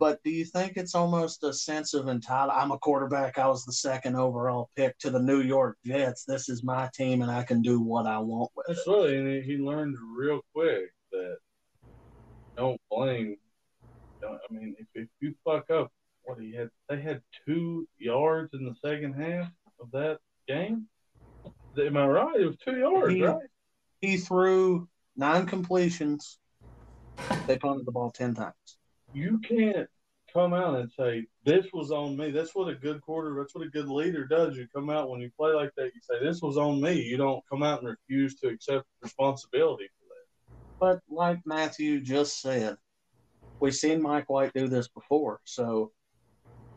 But 0.00 0.18
do 0.24 0.30
you 0.30 0.46
think 0.46 0.72
it's 0.76 0.94
almost 0.94 1.44
a 1.44 1.52
sense 1.52 1.92
of 1.94 2.06
entitlement? 2.06 2.54
I'm 2.56 2.72
a 2.72 2.78
quarterback. 2.78 3.38
I 3.38 3.46
was 3.46 3.64
the 3.66 3.72
second 3.72 4.16
overall 4.16 4.70
pick 4.74 4.98
to 5.00 5.10
the 5.10 5.20
New 5.20 5.42
York 5.42 5.76
Jets. 5.84 6.24
This 6.24 6.48
is 6.48 6.64
my 6.64 6.88
team, 6.94 7.20
and 7.22 7.30
I 7.30 7.42
can 7.44 7.60
do 7.60 7.80
what 7.80 8.06
I 8.06 8.18
want 8.18 8.50
with 8.56 8.66
it. 8.68 8.78
Absolutely, 8.78 9.18
and 9.18 9.28
he- 9.28 9.42
he 9.42 9.58
learned 9.58 9.96
real 10.16 10.40
quick 10.54 10.90
that 11.12 11.36
don't 12.56 12.80
blame. 12.90 13.36
Don't, 14.22 14.34
I 14.50 14.52
mean, 14.52 14.74
if, 14.78 14.86
if 14.94 15.08
you 15.20 15.34
fuck 15.44 15.70
up, 15.70 15.92
what 16.22 16.38
he 16.40 16.54
had, 16.54 16.70
they 16.88 17.00
had 17.00 17.22
two 17.46 17.86
yards 17.98 18.54
in 18.54 18.64
the 18.64 18.74
second 18.84 19.12
half 19.14 19.48
of 19.80 19.90
that 19.92 20.18
game. 20.48 20.86
Am 21.78 21.96
I 21.96 22.06
right? 22.06 22.40
It 22.40 22.46
was 22.46 22.56
two 22.58 22.76
yards, 22.78 23.14
He- 23.14 23.22
right? 23.22 23.46
He 24.00 24.16
threw 24.16 24.88
nine 25.16 25.46
completions. 25.46 26.38
They 27.46 27.58
punted 27.58 27.86
the 27.86 27.92
ball 27.92 28.10
10 28.10 28.34
times. 28.34 28.78
You 29.12 29.38
can't 29.40 29.88
come 30.32 30.54
out 30.54 30.76
and 30.76 30.90
say 30.92 31.26
this 31.44 31.66
was 31.72 31.90
on 31.90 32.16
me. 32.16 32.30
That's 32.30 32.54
what 32.54 32.68
a 32.68 32.74
good 32.74 33.00
quarter. 33.02 33.34
That's 33.36 33.54
what 33.54 33.66
a 33.66 33.70
good 33.70 33.88
leader 33.88 34.24
does. 34.24 34.56
You 34.56 34.66
come 34.74 34.88
out 34.88 35.10
when 35.10 35.20
you 35.20 35.30
play 35.36 35.52
like 35.52 35.72
that. 35.76 35.92
You 35.94 36.00
say 36.00 36.24
this 36.24 36.40
was 36.40 36.56
on 36.56 36.80
me. 36.80 37.02
You 37.02 37.16
don't 37.16 37.42
come 37.50 37.62
out 37.62 37.80
and 37.80 37.88
refuse 37.88 38.36
to 38.36 38.48
accept 38.48 38.86
responsibility 39.02 39.88
for 39.98 40.06
that. 40.08 40.98
But 41.08 41.14
like 41.14 41.40
Matthew 41.44 42.00
just 42.00 42.40
said, 42.40 42.76
we've 43.60 43.74
seen 43.74 44.00
Mike 44.00 44.30
White 44.30 44.54
do 44.54 44.68
this 44.68 44.88
before. 44.88 45.40
So 45.44 45.92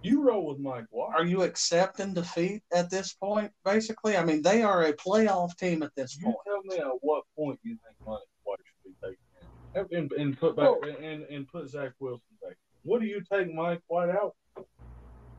You 0.03 0.21
roll 0.21 0.47
with 0.47 0.59
Mike 0.59 0.85
White. 0.89 1.13
are 1.15 1.25
you 1.25 1.43
accepting 1.43 2.13
defeat 2.13 2.61
at 2.73 2.89
this 2.89 3.13
point, 3.13 3.51
basically? 3.63 4.17
I 4.17 4.25
mean, 4.25 4.41
they 4.41 4.61
are 4.61 4.83
a 4.83 4.93
playoff 4.93 5.55
team 5.57 5.81
at 5.81 5.95
this 5.95 6.17
You 6.17 6.25
point. 6.25 6.37
tell 6.45 6.61
me 6.63 6.77
at 6.77 6.91
what 7.01 7.23
point 7.37 7.59
you 7.63 7.77
think 7.85 7.95
Mike 8.05 8.19
White 8.43 8.59
should 8.65 8.91
be 9.01 9.07
taken 9.07 9.89
in, 9.91 9.97
and, 9.97 10.11
and 10.11 10.37
put 10.37 10.57
back 10.57 10.69
and, 11.01 11.23
and 11.23 11.47
put 11.47 11.69
Zach 11.69 11.93
Wilson 11.99 12.21
back. 12.41 12.57
What 12.83 12.99
do 12.99 13.07
you 13.07 13.21
take 13.31 13.53
Mike 13.53 13.79
White 13.87 14.09
out? 14.09 14.35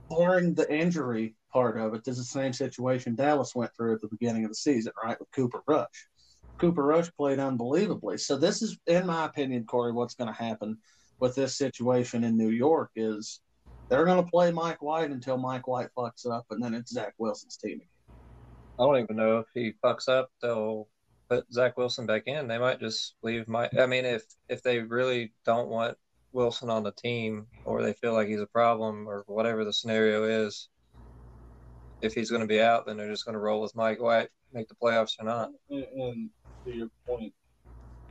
Barring 0.09 0.55
the 0.55 0.73
injury 0.75 1.37
part 1.53 1.79
of 1.79 1.93
it, 1.93 2.03
this 2.05 2.19
is 2.19 2.31
the 2.33 2.39
same 2.41 2.53
situation 2.55 3.15
Dallas 3.15 3.55
went 3.55 3.71
through 3.77 3.95
at 3.95 4.01
the 4.01 4.09
beginning 4.09 4.45
of 4.45 4.51
the 4.51 4.57
season, 4.57 4.93
right? 5.03 5.19
With 5.19 5.31
Cooper 5.33 5.63
Rush. 5.67 6.09
Cooper 6.57 6.85
Rush 6.85 7.11
played 7.19 7.39
unbelievably. 7.39 8.19
So 8.19 8.37
this 8.39 8.63
is, 8.63 8.79
in 8.87 9.07
my 9.07 9.27
opinion, 9.27 9.65
Corey, 9.65 9.93
what's 9.93 10.15
going 10.15 10.33
to 10.33 10.39
happen 10.39 10.79
with 11.21 11.35
this 11.35 11.57
situation 11.59 12.25
in 12.25 12.37
New 12.37 12.51
York 12.51 12.91
is 12.97 13.41
they're 13.89 14.05
going 14.05 14.23
to 14.25 14.31
play 14.31 14.51
Mike 14.51 14.83
White 14.83 15.11
until 15.11 15.37
Mike 15.37 15.67
White 15.67 15.89
fucks 15.97 16.29
up, 16.31 16.47
and 16.51 16.63
then 16.63 16.75
it's 16.75 16.93
Zach 16.93 17.15
Wilson's 17.19 17.57
team 17.57 17.77
again. 17.77 17.89
I 18.79 18.83
don't 18.85 18.99
even 18.99 19.17
know 19.17 19.39
if 19.39 19.47
he 19.55 19.73
fucks 19.85 20.09
up. 20.09 20.31
They'll 20.43 20.89
put 21.29 21.51
Zach 21.53 21.77
Wilson 21.77 22.07
back 22.07 22.25
in. 22.27 22.49
They 22.49 22.59
might 22.59 22.81
just 22.81 23.15
leave 23.23 23.47
Mike. 23.47 23.71
I 23.79 23.87
mean, 23.87 24.05
if 24.05 24.25
if 24.49 24.63
they 24.63 24.81
really 24.81 25.33
don't 25.47 25.69
want 25.69 25.97
Wilson 26.33 26.71
on 26.71 26.83
the 26.83 26.93
team, 26.93 27.47
or 27.65 27.83
they 27.83 27.93
feel 27.93 28.15
like 28.15 28.27
he's 28.29 28.41
a 28.41 28.47
problem, 28.47 29.09
or 29.09 29.23
whatever 29.27 29.65
the 29.65 29.73
scenario 29.73 30.25
is, 30.25 30.69
if 32.03 32.15
he's 32.15 32.31
going 32.31 32.43
to 32.43 32.49
be 32.49 32.61
out, 32.61 32.87
then 32.87 32.97
they're 32.97 33.11
just 33.11 33.25
going 33.25 33.35
to 33.35 33.39
roll 33.39 33.61
with 33.63 33.77
Mike 33.77 34.01
White, 34.01 34.29
make 34.53 34.69
the 34.69 34.75
playoffs 34.75 35.15
or 35.21 35.25
not. 35.25 35.51
And, 35.71 35.85
and 35.85 36.31
to 36.67 36.73
your 36.73 36.89
point, 37.07 37.33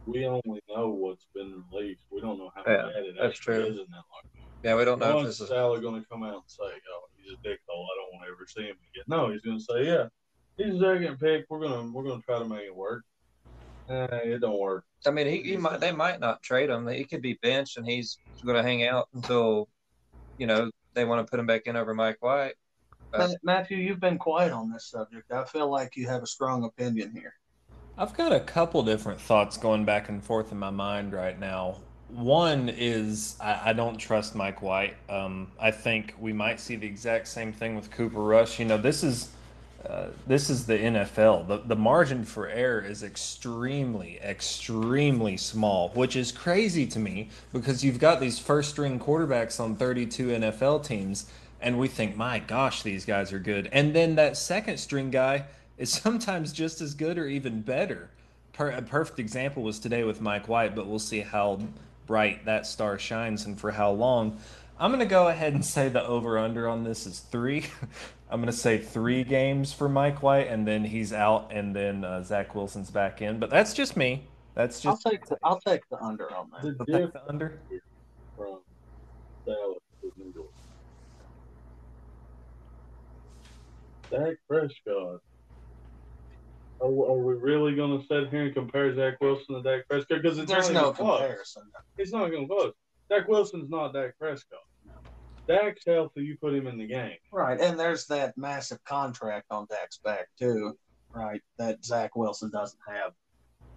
we 0.05 0.25
only 0.25 0.61
know 0.69 0.89
what's 0.89 1.27
been 1.35 1.63
released. 1.71 2.03
We 2.11 2.21
don't 2.21 2.37
know 2.37 2.51
how 2.55 2.63
Yeah, 2.65 2.83
bad 2.83 3.03
it 3.03 3.15
that's 3.19 3.37
actually 3.39 3.55
true. 3.55 3.63
is 3.65 3.69
in 3.79 3.85
that 3.91 4.03
locker 4.11 4.27
room. 4.32 4.32
Yeah, 4.63 4.75
we 4.75 4.85
don't 4.85 4.99
know 4.99 5.09
if 5.09 5.15
One's 5.15 5.27
this 5.27 5.41
is. 5.41 5.49
Saleh 5.49 5.81
going 5.81 6.01
to 6.01 6.07
come 6.07 6.23
out 6.23 6.35
and 6.35 6.43
say, 6.47 6.63
"Oh, 6.63 7.03
he's 7.17 7.33
a 7.33 7.35
dickhole. 7.47 7.85
I 7.85 7.95
don't 7.97 8.13
want 8.13 8.25
to 8.25 8.31
ever 8.31 8.47
see 8.47 8.63
him 8.63 8.77
again." 8.93 9.03
No, 9.07 9.29
he's 9.29 9.41
going 9.41 9.59
to 9.59 9.63
say, 9.63 9.85
"Yeah, 9.85 10.07
he's 10.57 10.75
a 10.75 10.79
second 10.79 11.19
pick. 11.19 11.45
We're 11.49 11.59
gonna 11.59 11.91
we're 11.91 12.03
gonna 12.03 12.21
try 12.21 12.39
to 12.39 12.45
make 12.45 12.65
it 12.65 12.75
work." 12.75 13.03
Eh, 13.89 14.05
it 14.23 14.41
don't 14.41 14.59
work. 14.59 14.85
I 15.05 15.11
mean, 15.11 15.27
he, 15.27 15.41
he 15.41 15.57
might. 15.57 15.81
They 15.81 15.91
might 15.91 16.19
not 16.19 16.41
trade 16.41 16.69
him. 16.69 16.87
He 16.87 17.03
could 17.03 17.21
be 17.21 17.37
benched, 17.41 17.77
and 17.77 17.85
he's 17.85 18.17
going 18.43 18.55
to 18.55 18.63
hang 18.63 18.87
out 18.87 19.09
until, 19.13 19.67
you 20.37 20.47
know, 20.47 20.71
they 20.93 21.03
want 21.03 21.25
to 21.25 21.29
put 21.29 21.39
him 21.39 21.45
back 21.45 21.63
in 21.65 21.75
over 21.75 21.93
Mike 21.93 22.21
White. 22.21 22.53
Uh, 23.13 23.27
Ma- 23.27 23.53
Matthew, 23.55 23.77
you've 23.77 23.99
been 23.99 24.17
quiet 24.17 24.53
on 24.53 24.71
this 24.71 24.89
subject. 24.89 25.31
I 25.31 25.43
feel 25.43 25.69
like 25.69 25.97
you 25.97 26.07
have 26.07 26.23
a 26.23 26.27
strong 26.27 26.63
opinion 26.63 27.11
here. 27.13 27.33
I've 27.97 28.15
got 28.15 28.31
a 28.31 28.39
couple 28.39 28.81
different 28.83 29.19
thoughts 29.19 29.57
going 29.57 29.85
back 29.85 30.09
and 30.09 30.23
forth 30.23 30.51
in 30.51 30.57
my 30.57 30.71
mind 30.71 31.13
right 31.13 31.37
now. 31.37 31.77
One 32.13 32.69
is 32.69 33.35
I, 33.41 33.69
I 33.69 33.73
don't 33.73 33.97
trust 33.97 34.35
Mike 34.35 34.61
White. 34.61 34.95
Um, 35.09 35.51
I 35.59 35.71
think 35.71 36.13
we 36.19 36.31
might 36.31 36.59
see 36.59 36.75
the 36.75 36.85
exact 36.85 37.27
same 37.27 37.51
thing 37.51 37.75
with 37.75 37.89
Cooper 37.89 38.19
Rush. 38.19 38.59
You 38.59 38.65
know, 38.65 38.77
this 38.77 39.03
is 39.03 39.29
uh, 39.83 40.07
this 40.27 40.49
is 40.51 40.67
the 40.67 40.77
NFL. 40.77 41.47
The 41.47 41.57
the 41.65 41.75
margin 41.75 42.23
for 42.23 42.47
error 42.47 42.81
is 42.81 43.01
extremely, 43.01 44.19
extremely 44.23 45.37
small, 45.37 45.89
which 45.89 46.15
is 46.15 46.31
crazy 46.31 46.85
to 46.85 46.99
me 46.99 47.29
because 47.51 47.83
you've 47.83 47.99
got 47.99 48.19
these 48.19 48.37
first 48.37 48.69
string 48.69 48.99
quarterbacks 48.99 49.59
on 49.59 49.75
32 49.75 50.27
NFL 50.27 50.85
teams, 50.85 51.25
and 51.61 51.79
we 51.79 51.87
think, 51.87 52.15
my 52.15 52.37
gosh, 52.37 52.83
these 52.83 53.05
guys 53.05 53.33
are 53.33 53.39
good. 53.39 53.69
And 53.71 53.95
then 53.95 54.15
that 54.15 54.37
second 54.37 54.77
string 54.77 55.09
guy 55.09 55.45
is 55.79 55.91
sometimes 56.03 56.53
just 56.53 56.79
as 56.79 56.93
good 56.93 57.17
or 57.17 57.25
even 57.25 57.61
better. 57.61 58.11
Per, 58.53 58.69
a 58.69 58.83
perfect 58.83 59.17
example 59.17 59.63
was 59.63 59.79
today 59.79 60.03
with 60.03 60.21
Mike 60.21 60.47
White, 60.47 60.75
but 60.75 60.85
we'll 60.85 60.99
see 60.99 61.21
how 61.21 61.59
bright 62.05 62.45
that 62.45 62.65
star 62.65 62.97
shines 62.97 63.45
and 63.45 63.59
for 63.59 63.71
how 63.71 63.91
long. 63.91 64.39
I'm 64.79 64.91
going 64.91 64.99
to 64.99 65.05
go 65.05 65.27
ahead 65.27 65.53
and 65.53 65.63
say 65.63 65.89
the 65.89 66.03
over 66.03 66.37
under 66.37 66.67
on 66.67 66.83
this 66.83 67.05
is 67.05 67.19
three. 67.19 67.65
I'm 68.29 68.41
going 68.41 68.51
to 68.51 68.57
say 68.57 68.79
three 68.79 69.23
games 69.23 69.71
for 69.71 69.87
Mike 69.87 70.23
White, 70.23 70.47
and 70.47 70.67
then 70.67 70.83
he's 70.83 71.13
out, 71.13 71.51
and 71.51 71.75
then 71.75 72.03
uh, 72.03 72.23
Zach 72.23 72.55
Wilson's 72.55 72.89
back 72.89 73.21
in. 73.21 73.39
But 73.39 73.51
that's 73.51 73.73
just 73.73 73.95
me. 73.95 74.23
That's 74.55 74.83
I'll 74.85 74.93
just 74.93 75.05
take 75.05 75.25
the 75.27 75.37
I'll 75.43 75.59
take 75.59 75.87
the 75.89 76.01
under 76.01 76.33
on 76.35 76.49
that. 76.51 76.61
The 76.63 76.75
I'll 76.79 76.99
take 76.99 77.13
the 77.13 77.29
under. 77.29 77.59
from 78.35 78.59
Dallas 79.45 79.77
to 80.01 80.11
New 80.17 80.33
York. 80.33 80.49
Dak 84.11 84.37
Prescott. 84.47 85.21
Are, 86.81 86.87
are 86.87 87.17
we 87.17 87.33
really 87.35 87.75
going 87.75 87.99
to 87.99 88.05
sit 88.07 88.29
here 88.29 88.45
and 88.45 88.53
compare 88.53 88.93
Zach 88.95 89.19
Wilson 89.21 89.55
to 89.55 89.61
Dak 89.61 89.87
Prescott? 89.87 90.21
Because 90.21 90.37
it's 90.37 90.51
There's 90.51 90.69
not 90.69 90.81
no 90.81 90.89
even 90.89 90.95
close. 90.95 91.19
comparison. 91.19 91.63
It's 91.97 92.11
not 92.11 92.29
going 92.31 92.47
to 92.47 92.53
close. 92.53 92.73
Dak 93.09 93.27
Wilson's 93.27 93.69
not 93.69 93.93
Dak 93.93 94.17
Prescott. 94.17 94.59
Dak's 95.47 95.83
healthy. 95.85 96.21
You 96.23 96.37
put 96.39 96.53
him 96.53 96.67
in 96.67 96.77
the 96.77 96.87
game. 96.87 97.17
Right, 97.31 97.59
and 97.59 97.77
there's 97.79 98.05
that 98.07 98.37
massive 98.37 98.83
contract 98.85 99.47
on 99.51 99.67
Dak's 99.69 99.97
back 99.97 100.27
too, 100.39 100.77
right? 101.13 101.41
That 101.57 101.83
Zach 101.83 102.15
Wilson 102.15 102.49
doesn't 102.49 102.79
have. 102.87 103.11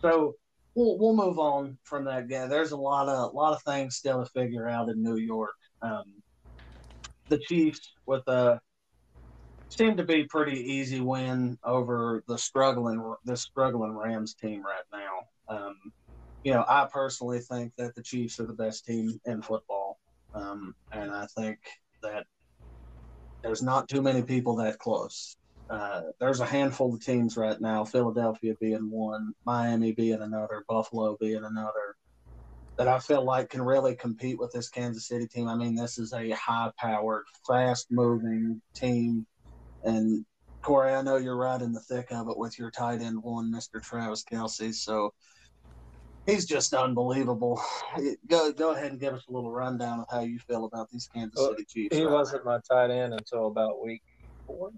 So 0.01 0.35
we'll 0.77 0.97
we'll 0.99 1.17
move 1.17 1.39
on 1.41 1.77
from 1.83 2.05
that 2.05 2.29
guy. 2.29 2.47
There's 2.47 2.71
a 2.71 2.77
lot 2.77 3.09
of 3.09 3.33
a 3.33 3.37
lot 3.37 3.53
of 3.53 3.63
things 3.63 3.97
still 3.97 4.25
to 4.25 4.31
figure 4.31 4.69
out 4.69 4.89
in 4.89 5.03
New 5.03 5.17
York. 5.17 5.57
Um, 5.83 6.05
the 7.29 7.39
Chiefs 7.39 7.81
with 8.07 8.27
a 8.29 8.61
seemed 9.69 9.99
to 9.99 10.05
be 10.05 10.25
pretty 10.25 10.59
easy 10.75 11.01
win 11.01 11.59
over 11.64 12.23
the 12.29 12.39
struggling 12.39 13.14
the 13.25 13.37
struggling 13.37 13.97
Rams 13.97 14.35
team 14.35 14.62
right 14.64 14.85
now. 14.93 15.57
Um, 15.57 15.77
you 16.45 16.53
know, 16.53 16.64
I 16.67 16.87
personally 16.91 17.41
think 17.41 17.73
that 17.77 17.95
the 17.95 18.03
Chiefs 18.03 18.39
are 18.41 18.47
the 18.47 18.53
best 18.53 18.85
team 18.85 19.21
in 19.25 19.43
football, 19.43 19.99
um, 20.35 20.75
and 20.93 21.11
I 21.11 21.27
think 21.37 21.59
that 22.03 22.27
there's 23.43 23.62
not 23.62 23.89
too 23.89 24.03
many 24.03 24.23
people 24.23 24.57
that 24.57 24.79
close. 24.79 25.37
Uh, 25.69 26.03
there's 26.21 26.41
a 26.41 26.47
handful 26.47 26.95
of 26.95 27.05
teams 27.05 27.37
right 27.37 27.61
now, 27.61 27.85
Philadelphia 27.85 28.55
being 28.61 28.89
one, 28.91 29.33
Miami 29.45 29.93
being 29.93 30.23
another, 30.23 30.64
Buffalo 30.69 31.17
being 31.19 31.45
another, 31.45 31.97
that 32.79 32.87
I 32.87 33.01
feel 33.01 33.25
like 33.25 33.51
can 33.51 33.62
really 33.62 33.97
compete 33.97 34.39
with 34.39 34.53
this 34.53 34.69
Kansas 34.69 35.09
City 35.09 35.27
team. 35.27 35.49
I 35.49 35.57
mean, 35.57 35.75
this 35.75 35.99
is 35.99 36.12
a 36.12 36.31
high 36.31 36.71
powered, 36.79 37.25
fast 37.47 37.89
moving 37.91 38.61
team. 38.75 39.27
And 39.87 40.26
Corey, 40.62 40.93
I 40.93 41.01
know 41.01 41.16
you're 41.16 41.37
right 41.37 41.62
in 41.62 41.72
the 41.72 41.80
thick 41.80 42.09
of 42.11 42.28
it 42.28 42.37
with 42.37 42.59
your 42.59 42.72
tight 42.72 43.01
end 43.01 43.22
one, 43.22 43.53
Mr. 43.53 43.80
Travis 43.80 44.24
Kelce. 44.24 44.74
So 44.74 45.14
he's 46.26 46.45
just 46.45 46.74
unbelievable. 46.74 47.62
Go 48.28 48.53
go 48.53 48.72
ahead 48.72 48.91
and 48.91 49.01
give 49.01 49.14
us 49.14 49.24
a 49.28 49.32
little 49.32 49.53
rundown 49.53 50.01
of 50.01 50.07
how 50.11 50.20
you 50.20 50.41
feel 50.41 50.64
about 50.64 50.91
these 50.91 51.09
Kansas 51.14 51.41
City 51.41 51.64
Chiefs. 51.68 51.97
He 51.97 52.03
right 52.05 52.12
wasn't 52.12 52.45
my 52.45 52.59
tight 52.68 52.91
end 52.91 53.14
until 53.14 53.47
about 53.47 53.82
week 53.82 54.03
four. 54.47 54.70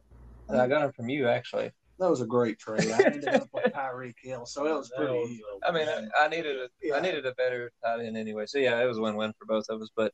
And 0.49 0.61
I 0.61 0.69
got 0.69 0.85
him 0.85 0.93
from 0.93 1.09
you, 1.09 1.27
actually. 1.27 1.71
That 1.99 2.11
was 2.11 2.21
a 2.21 2.27
great 2.27 2.59
trade. 2.59 2.91
I 2.91 3.03
ended 3.05 3.29
up 3.29 3.49
with 3.53 3.65
Tyreek 3.75 4.15
Hill, 4.23 4.47
so 4.47 4.67
it 4.67 4.73
was 4.73 4.91
pretty 4.97 5.13
was 5.13 5.41
I 5.67 5.73
mean, 5.73 5.89
I, 5.89 6.25
I 6.25 6.29
needed 6.29 6.57
a, 6.57 6.69
Yeah. 6.81 6.97
I 6.97 7.01
needed 7.01 7.27
a 7.27 7.35
better 7.35 7.73
tight 7.83 8.01
end 8.01 8.17
anyway. 8.17 8.45
So 8.47 8.59
yeah, 8.59 8.81
it 8.81 8.87
was 8.87 8.99
a 8.99 9.03
win-win 9.03 9.33
for 9.39 9.47
both 9.47 9.65
of 9.71 9.81
us. 9.81 9.89
But 9.97 10.13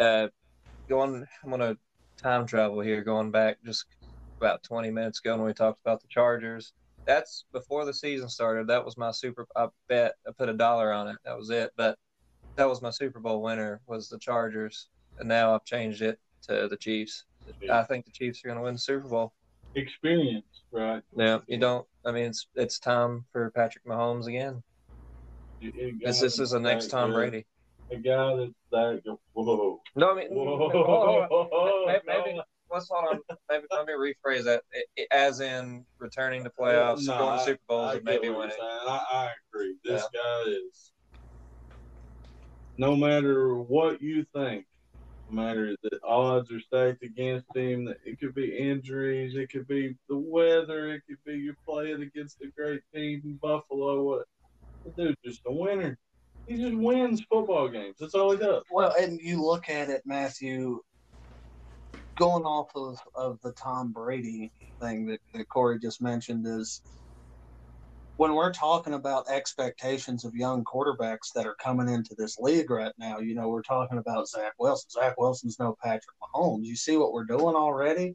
uh, 0.00 0.28
going, 0.88 1.26
I'm 1.44 1.50
gonna 1.50 1.76
time 2.22 2.46
travel 2.46 2.80
here, 2.80 3.02
going 3.02 3.30
back 3.30 3.58
just 3.64 3.84
about 4.42 4.62
20 4.64 4.90
minutes 4.90 5.20
ago 5.20 5.36
when 5.36 5.46
we 5.46 5.52
talked 5.52 5.80
about 5.84 6.00
the 6.00 6.08
Chargers. 6.08 6.72
That's 7.06 7.44
before 7.52 7.84
the 7.84 7.94
season 7.94 8.28
started. 8.28 8.66
That 8.66 8.84
was 8.84 8.96
my 8.96 9.12
super. 9.12 9.46
I 9.56 9.68
bet 9.88 10.14
I 10.26 10.32
put 10.32 10.48
a 10.48 10.52
dollar 10.52 10.92
on 10.92 11.08
it. 11.08 11.16
That 11.24 11.36
was 11.36 11.50
it. 11.50 11.70
But 11.76 11.98
that 12.56 12.68
was 12.68 12.82
my 12.82 12.90
Super 12.90 13.20
Bowl 13.20 13.42
winner 13.42 13.80
was 13.86 14.08
the 14.08 14.18
Chargers, 14.18 14.88
and 15.18 15.28
now 15.28 15.54
I've 15.54 15.64
changed 15.64 16.02
it 16.02 16.18
to 16.48 16.68
the 16.68 16.76
Chiefs. 16.76 17.24
I 17.70 17.82
think 17.82 18.04
the 18.04 18.12
Chiefs 18.12 18.44
are 18.44 18.48
going 18.48 18.58
to 18.58 18.62
win 18.62 18.74
the 18.74 18.78
Super 18.78 19.08
Bowl. 19.08 19.32
experience, 19.74 20.44
right? 20.70 21.02
Yeah, 21.16 21.38
you 21.46 21.58
don't. 21.58 21.86
I 22.04 22.12
mean, 22.12 22.26
it's 22.26 22.46
it's 22.54 22.78
time 22.78 23.24
for 23.32 23.50
Patrick 23.50 23.84
Mahomes 23.84 24.26
again. 24.26 24.62
This 25.60 26.20
this 26.20 26.38
is 26.38 26.50
the 26.50 26.60
next 26.60 26.88
Tom 26.88 27.10
good. 27.10 27.16
Brady. 27.16 27.46
A 27.90 27.96
guy 27.96 28.36
that's 28.36 28.52
that. 28.70 29.18
Whoa. 29.34 29.80
No, 29.96 30.12
I 30.12 30.14
mean, 30.14 30.28
Whoa. 30.30 31.84
maybe, 31.86 32.00
maybe 32.06 32.40
let's 32.72 32.88
hold 32.90 33.08
on. 33.08 33.36
Maybe 33.50 33.64
let 33.70 33.86
me 33.86 33.92
rephrase 33.92 34.44
that. 34.44 34.62
I- 34.74 35.02
I- 35.02 35.06
As 35.10 35.40
in 35.40 35.84
returning 35.98 36.44
to 36.44 36.50
playoffs, 36.50 37.06
No, 37.06 37.18
going 37.18 37.38
to 37.38 37.44
Super 37.44 37.60
Bowls, 37.68 37.90
I 37.92 37.94
and 37.96 38.04
maybe 38.04 38.22
get 38.22 38.30
what 38.32 38.38
winning. 38.48 38.56
I, 38.60 39.04
I 39.12 39.30
agree. 39.52 39.76
This 39.84 40.06
guy 40.12 40.42
is. 40.46 40.92
No 42.78 42.96
matter 42.96 43.54
what 43.56 44.00
you 44.00 44.24
think, 44.34 44.64
no 45.28 45.42
matter 45.42 45.76
the 45.82 46.00
odds 46.02 46.50
are 46.50 46.60
stacked 46.60 47.02
against 47.02 47.46
him, 47.54 47.84
that 47.84 47.98
it 48.04 48.18
could 48.18 48.34
be 48.34 48.56
injuries, 48.56 49.34
it 49.36 49.50
could 49.50 49.68
be 49.68 49.94
the 50.08 50.16
weather, 50.16 50.88
it 50.88 51.02
could 51.06 51.18
be 51.24 51.34
you're 51.34 51.56
playing 51.68 52.02
against 52.02 52.40
a 52.40 52.48
great 52.56 52.80
team 52.94 53.20
in 53.24 53.34
Buffalo. 53.36 54.02
What? 54.02 54.26
Dude, 54.96 55.14
just 55.24 55.42
a 55.46 55.52
winner. 55.52 55.98
He 56.46 56.56
just 56.56 56.74
wins 56.74 57.22
football 57.30 57.68
games. 57.68 57.96
That's 58.00 58.14
all 58.14 58.32
he 58.32 58.38
does. 58.38 58.64
Well, 58.70 58.92
and 58.98 59.20
you 59.20 59.40
look 59.44 59.68
at 59.68 59.88
it, 59.90 60.02
Matthew, 60.04 60.80
going 62.22 62.44
off 62.44 62.70
of, 62.76 63.00
of 63.16 63.40
the 63.42 63.50
Tom 63.54 63.90
Brady 63.90 64.52
thing 64.80 65.06
that, 65.06 65.18
that 65.34 65.48
Corey 65.48 65.80
just 65.80 66.00
mentioned 66.00 66.46
is 66.46 66.80
when 68.16 68.34
we're 68.36 68.52
talking 68.52 68.94
about 68.94 69.28
expectations 69.28 70.24
of 70.24 70.32
young 70.32 70.62
quarterbacks 70.62 71.32
that 71.34 71.48
are 71.48 71.56
coming 71.56 71.88
into 71.88 72.14
this 72.16 72.38
league 72.38 72.70
right 72.70 72.92
now, 72.96 73.18
you 73.18 73.34
know, 73.34 73.48
we're 73.48 73.62
talking 73.62 73.98
about 73.98 74.28
Zach 74.28 74.52
Wilson. 74.60 74.88
Zach 74.90 75.18
Wilson's 75.18 75.58
no 75.58 75.76
Patrick 75.82 76.14
Mahomes. 76.22 76.64
You 76.64 76.76
see 76.76 76.96
what 76.96 77.12
we're 77.12 77.24
doing 77.24 77.56
already? 77.56 78.14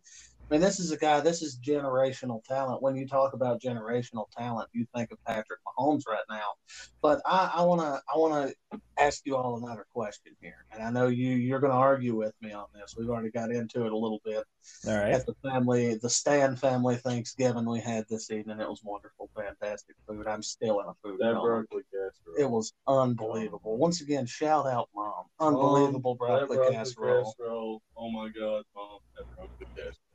I 0.49 0.53
mean, 0.53 0.61
this 0.61 0.79
is 0.79 0.91
a 0.91 0.97
guy, 0.97 1.19
this 1.19 1.41
is 1.41 1.59
generational 1.59 2.41
talent. 2.45 2.81
When 2.81 2.95
you 2.95 3.05
talk 3.05 3.33
about 3.33 3.61
generational 3.61 4.27
talent, 4.37 4.69
you 4.71 4.85
think 4.95 5.11
of 5.11 5.17
Patrick 5.27 5.59
Mahomes 5.67 6.07
right 6.07 6.23
now. 6.29 6.53
But 7.01 7.21
I, 7.25 7.51
I 7.55 7.63
wanna 7.63 8.01
I 8.13 8.17
wanna 8.17 8.51
ask 8.97 9.21
you 9.25 9.35
all 9.35 9.57
another 9.57 9.85
question 9.93 10.35
here. 10.39 10.65
And 10.71 10.81
I 10.81 10.89
know 10.89 11.07
you 11.07 11.31
you're 11.31 11.59
gonna 11.59 11.73
argue 11.73 12.15
with 12.15 12.33
me 12.41 12.53
on 12.53 12.67
this. 12.73 12.95
We've 12.97 13.09
already 13.09 13.29
got 13.29 13.51
into 13.51 13.85
it 13.85 13.91
a 13.91 13.97
little 13.97 14.21
bit 14.23 14.45
All 14.87 14.97
right. 14.97 15.11
at 15.11 15.25
the 15.25 15.33
family 15.43 15.95
the 15.95 16.09
Stan 16.09 16.55
family 16.55 16.95
Thanksgiving 16.95 17.69
we 17.69 17.81
had 17.81 18.05
this 18.09 18.31
evening. 18.31 18.61
It 18.61 18.69
was 18.69 18.81
wonderful, 18.85 19.29
fantastic 19.35 19.97
food. 20.07 20.27
I'm 20.27 20.43
still 20.43 20.79
in 20.79 20.85
a 20.87 20.93
food 21.03 21.19
That 21.19 21.41
broccoli 21.41 21.83
casserole. 21.91 22.35
It 22.37 22.49
was 22.49 22.71
unbelievable. 22.87 23.77
Once 23.77 23.99
again, 23.99 24.25
shout 24.25 24.65
out 24.65 24.87
mom. 24.95 25.25
Unbelievable 25.41 26.15
Mom, 26.21 26.29
that 26.29 26.47
broccoli 26.47 26.73
casserole. 26.73 27.33
casserole. 27.37 27.81
Oh 27.97 28.11
my 28.11 28.29
God, 28.29 28.63
mom, 28.73 28.99
that 29.17 29.25
broccoli 29.35 29.67
casserole. 29.75 30.06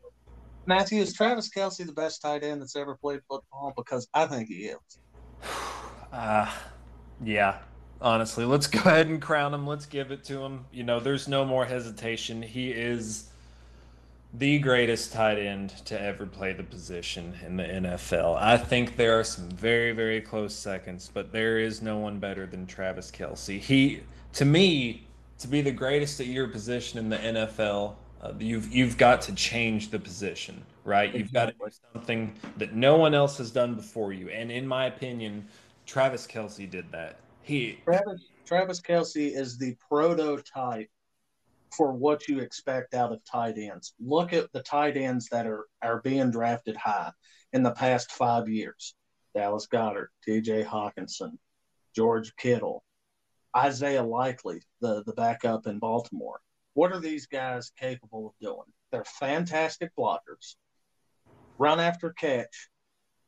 Matthew, 0.66 1.00
is 1.00 1.12
Travis 1.12 1.50
Kelce 1.50 1.84
the 1.84 1.92
best 1.92 2.22
tight 2.22 2.44
end 2.44 2.60
that's 2.60 2.76
ever 2.76 2.96
played 2.96 3.20
football? 3.28 3.72
Because 3.76 4.08
I 4.14 4.26
think 4.26 4.48
he 4.48 4.66
is. 4.66 4.78
Uh, 6.12 6.46
yeah, 7.24 7.60
honestly, 8.02 8.44
let's 8.44 8.66
go 8.66 8.80
ahead 8.84 9.06
and 9.06 9.22
crown 9.22 9.54
him. 9.54 9.66
Let's 9.66 9.86
give 9.86 10.10
it 10.10 10.22
to 10.24 10.42
him. 10.42 10.66
You 10.70 10.82
know, 10.82 11.00
there's 11.00 11.26
no 11.26 11.42
more 11.42 11.64
hesitation. 11.64 12.42
He 12.42 12.70
is 12.70 13.30
the 14.34 14.58
greatest 14.58 15.12
tight 15.12 15.38
end 15.38 15.70
to 15.84 16.00
ever 16.00 16.26
play 16.26 16.52
the 16.52 16.62
position 16.62 17.34
in 17.46 17.56
the 17.56 17.64
NFL. 17.64 18.36
I 18.40 18.56
think 18.56 18.96
there 18.96 19.18
are 19.18 19.24
some 19.24 19.48
very, 19.50 19.92
very 19.92 20.20
close 20.20 20.54
seconds, 20.54 21.10
but 21.12 21.32
there 21.32 21.58
is 21.58 21.82
no 21.82 21.98
one 21.98 22.18
better 22.18 22.46
than 22.46 22.66
Travis 22.66 23.10
Kelce. 23.10 23.58
He, 23.58 24.00
to 24.34 24.44
me, 24.44 25.06
to 25.38 25.48
be 25.48 25.60
the 25.60 25.72
greatest 25.72 26.20
at 26.20 26.26
your 26.26 26.48
position 26.48 26.98
in 26.98 27.08
the 27.10 27.16
NFL, 27.16 27.94
uh, 28.22 28.32
you've 28.38 28.72
you've 28.72 28.96
got 28.96 29.20
to 29.22 29.34
change 29.34 29.90
the 29.90 29.98
position, 29.98 30.62
right? 30.84 31.14
You've 31.14 31.32
got 31.32 31.46
to 31.46 31.52
do 31.52 31.70
something 31.92 32.32
that 32.56 32.74
no 32.74 32.96
one 32.96 33.14
else 33.14 33.38
has 33.38 33.50
done 33.50 33.74
before 33.74 34.12
you. 34.12 34.28
And 34.28 34.52
in 34.52 34.66
my 34.66 34.86
opinion, 34.86 35.46
Travis 35.86 36.26
Kelce 36.26 36.70
did 36.70 36.90
that. 36.92 37.16
He 37.42 37.80
Travis 37.84 38.24
Travis 38.44 38.80
Kelce 38.80 39.34
is 39.34 39.58
the 39.58 39.76
prototype 39.88 40.88
for 41.76 41.92
what 41.92 42.28
you 42.28 42.38
expect 42.38 42.94
out 42.94 43.12
of 43.12 43.24
tight 43.24 43.58
ends. 43.58 43.94
Look 43.98 44.32
at 44.32 44.52
the 44.52 44.62
tight 44.62 44.96
ends 44.96 45.28
that 45.30 45.46
are 45.46 45.66
are 45.82 46.00
being 46.02 46.30
drafted 46.30 46.76
high 46.76 47.10
in 47.52 47.64
the 47.64 47.72
past 47.72 48.12
five 48.12 48.48
years: 48.48 48.94
Dallas 49.34 49.66
Goedert, 49.66 50.08
T.J. 50.24 50.62
Hockenson, 50.62 51.38
George 51.96 52.36
Kittle, 52.36 52.84
Isaiah 53.56 54.04
Likely, 54.04 54.62
the 54.80 55.02
the 55.04 55.14
backup 55.14 55.66
in 55.66 55.80
Baltimore. 55.80 56.40
What 56.74 56.92
are 56.92 57.00
these 57.00 57.26
guys 57.26 57.70
capable 57.78 58.28
of 58.28 58.32
doing? 58.40 58.66
They're 58.90 59.04
fantastic 59.04 59.90
blockers. 59.98 60.56
Run 61.58 61.80
after 61.80 62.10
catch 62.12 62.68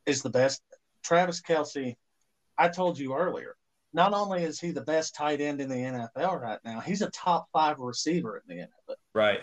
is 0.05 0.21
the 0.21 0.29
best. 0.29 0.61
Travis 1.03 1.41
Kelce, 1.41 1.95
I 2.57 2.69
told 2.69 2.97
you 2.97 3.15
earlier, 3.15 3.55
not 3.93 4.13
only 4.13 4.43
is 4.43 4.59
he 4.59 4.71
the 4.71 4.81
best 4.81 5.15
tight 5.15 5.39
end 5.39 5.61
in 5.61 5.69
the 5.69 5.75
NFL 5.75 6.41
right 6.41 6.59
now, 6.65 6.79
he's 6.79 7.01
a 7.01 7.09
top 7.11 7.47
five 7.53 7.79
receiver 7.79 8.41
in 8.47 8.57
the 8.57 8.63
NFL. 8.63 8.95
Right. 9.13 9.41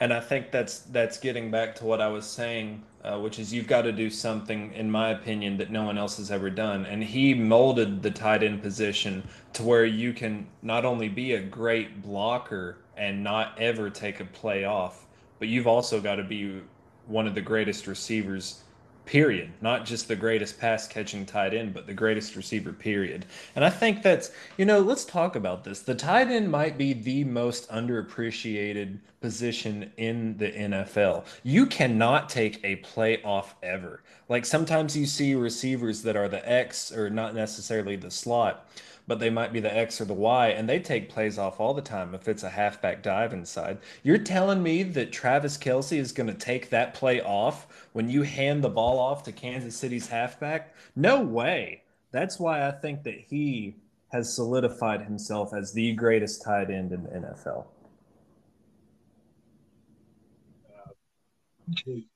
And 0.00 0.14
I 0.14 0.20
think 0.20 0.50
that's 0.50 0.80
that's 0.80 1.18
getting 1.18 1.50
back 1.50 1.74
to 1.76 1.84
what 1.84 2.00
I 2.00 2.08
was 2.08 2.24
saying, 2.24 2.82
uh, 3.04 3.18
which 3.18 3.38
is 3.38 3.52
you've 3.52 3.66
got 3.66 3.82
to 3.82 3.92
do 3.92 4.08
something, 4.08 4.72
in 4.72 4.90
my 4.90 5.10
opinion, 5.10 5.58
that 5.58 5.70
no 5.70 5.84
one 5.84 5.98
else 5.98 6.16
has 6.16 6.30
ever 6.30 6.48
done. 6.48 6.86
And 6.86 7.04
he 7.04 7.34
molded 7.34 8.02
the 8.02 8.10
tight 8.10 8.42
end 8.42 8.62
position 8.62 9.28
to 9.52 9.62
where 9.62 9.84
you 9.84 10.14
can 10.14 10.46
not 10.62 10.86
only 10.86 11.10
be 11.10 11.34
a 11.34 11.42
great 11.42 12.00
blocker 12.00 12.78
and 13.00 13.24
not 13.24 13.58
ever 13.58 13.88
take 13.88 14.20
a 14.20 14.24
play 14.26 14.64
off, 14.64 15.06
but 15.38 15.48
you've 15.48 15.66
also 15.66 16.02
got 16.02 16.16
to 16.16 16.22
be 16.22 16.60
one 17.06 17.26
of 17.26 17.34
the 17.34 17.40
greatest 17.40 17.86
receivers 17.86 18.62
period. 19.06 19.50
Not 19.62 19.86
just 19.86 20.06
the 20.06 20.14
greatest 20.14 20.60
pass 20.60 20.86
catching 20.86 21.24
tight 21.24 21.54
end, 21.54 21.72
but 21.72 21.86
the 21.86 21.94
greatest 21.94 22.36
receiver, 22.36 22.72
period. 22.72 23.24
And 23.56 23.64
I 23.64 23.70
think 23.70 24.02
that's, 24.02 24.30
you 24.58 24.66
know, 24.66 24.80
let's 24.80 25.06
talk 25.06 25.34
about 25.34 25.64
this. 25.64 25.80
The 25.80 25.94
tight 25.94 26.28
end 26.28 26.50
might 26.50 26.76
be 26.76 26.92
the 26.92 27.24
most 27.24 27.68
underappreciated 27.70 28.98
position 29.22 29.90
in 29.96 30.36
the 30.36 30.52
NFL. 30.52 31.24
You 31.42 31.66
cannot 31.66 32.28
take 32.28 32.60
a 32.62 32.76
play 32.76 33.22
off 33.22 33.56
ever. 33.62 34.02
Like 34.28 34.44
sometimes 34.44 34.94
you 34.94 35.06
see 35.06 35.34
receivers 35.34 36.02
that 36.02 36.16
are 36.16 36.28
the 36.28 36.46
X 36.48 36.92
or 36.92 37.08
not 37.08 37.34
necessarily 37.34 37.96
the 37.96 38.10
slot 38.10 38.68
but 39.10 39.18
they 39.18 39.28
might 39.28 39.52
be 39.52 39.58
the 39.58 39.76
X 39.76 40.00
or 40.00 40.04
the 40.04 40.14
Y, 40.14 40.50
and 40.50 40.68
they 40.68 40.78
take 40.78 41.08
plays 41.08 41.36
off 41.36 41.58
all 41.58 41.74
the 41.74 41.82
time 41.82 42.14
if 42.14 42.28
it's 42.28 42.44
a 42.44 42.48
halfback 42.48 43.02
dive 43.02 43.32
inside. 43.32 43.78
You're 44.04 44.18
telling 44.18 44.62
me 44.62 44.84
that 44.84 45.10
Travis 45.10 45.58
Kelce 45.58 45.98
is 45.98 46.12
going 46.12 46.28
to 46.28 46.34
take 46.34 46.70
that 46.70 46.94
play 46.94 47.20
off 47.20 47.88
when 47.92 48.08
you 48.08 48.22
hand 48.22 48.62
the 48.62 48.68
ball 48.68 49.00
off 49.00 49.24
to 49.24 49.32
Kansas 49.32 49.74
City's 49.74 50.06
halfback? 50.06 50.76
No 50.94 51.22
way. 51.22 51.82
That's 52.12 52.38
why 52.38 52.68
I 52.68 52.70
think 52.70 53.02
that 53.02 53.18
he 53.18 53.74
has 54.12 54.32
solidified 54.32 55.02
himself 55.02 55.52
as 55.54 55.72
the 55.72 55.92
greatest 55.94 56.44
tight 56.44 56.70
end 56.70 56.92
in 56.92 57.02
the 57.02 57.08
NFL. 57.10 57.66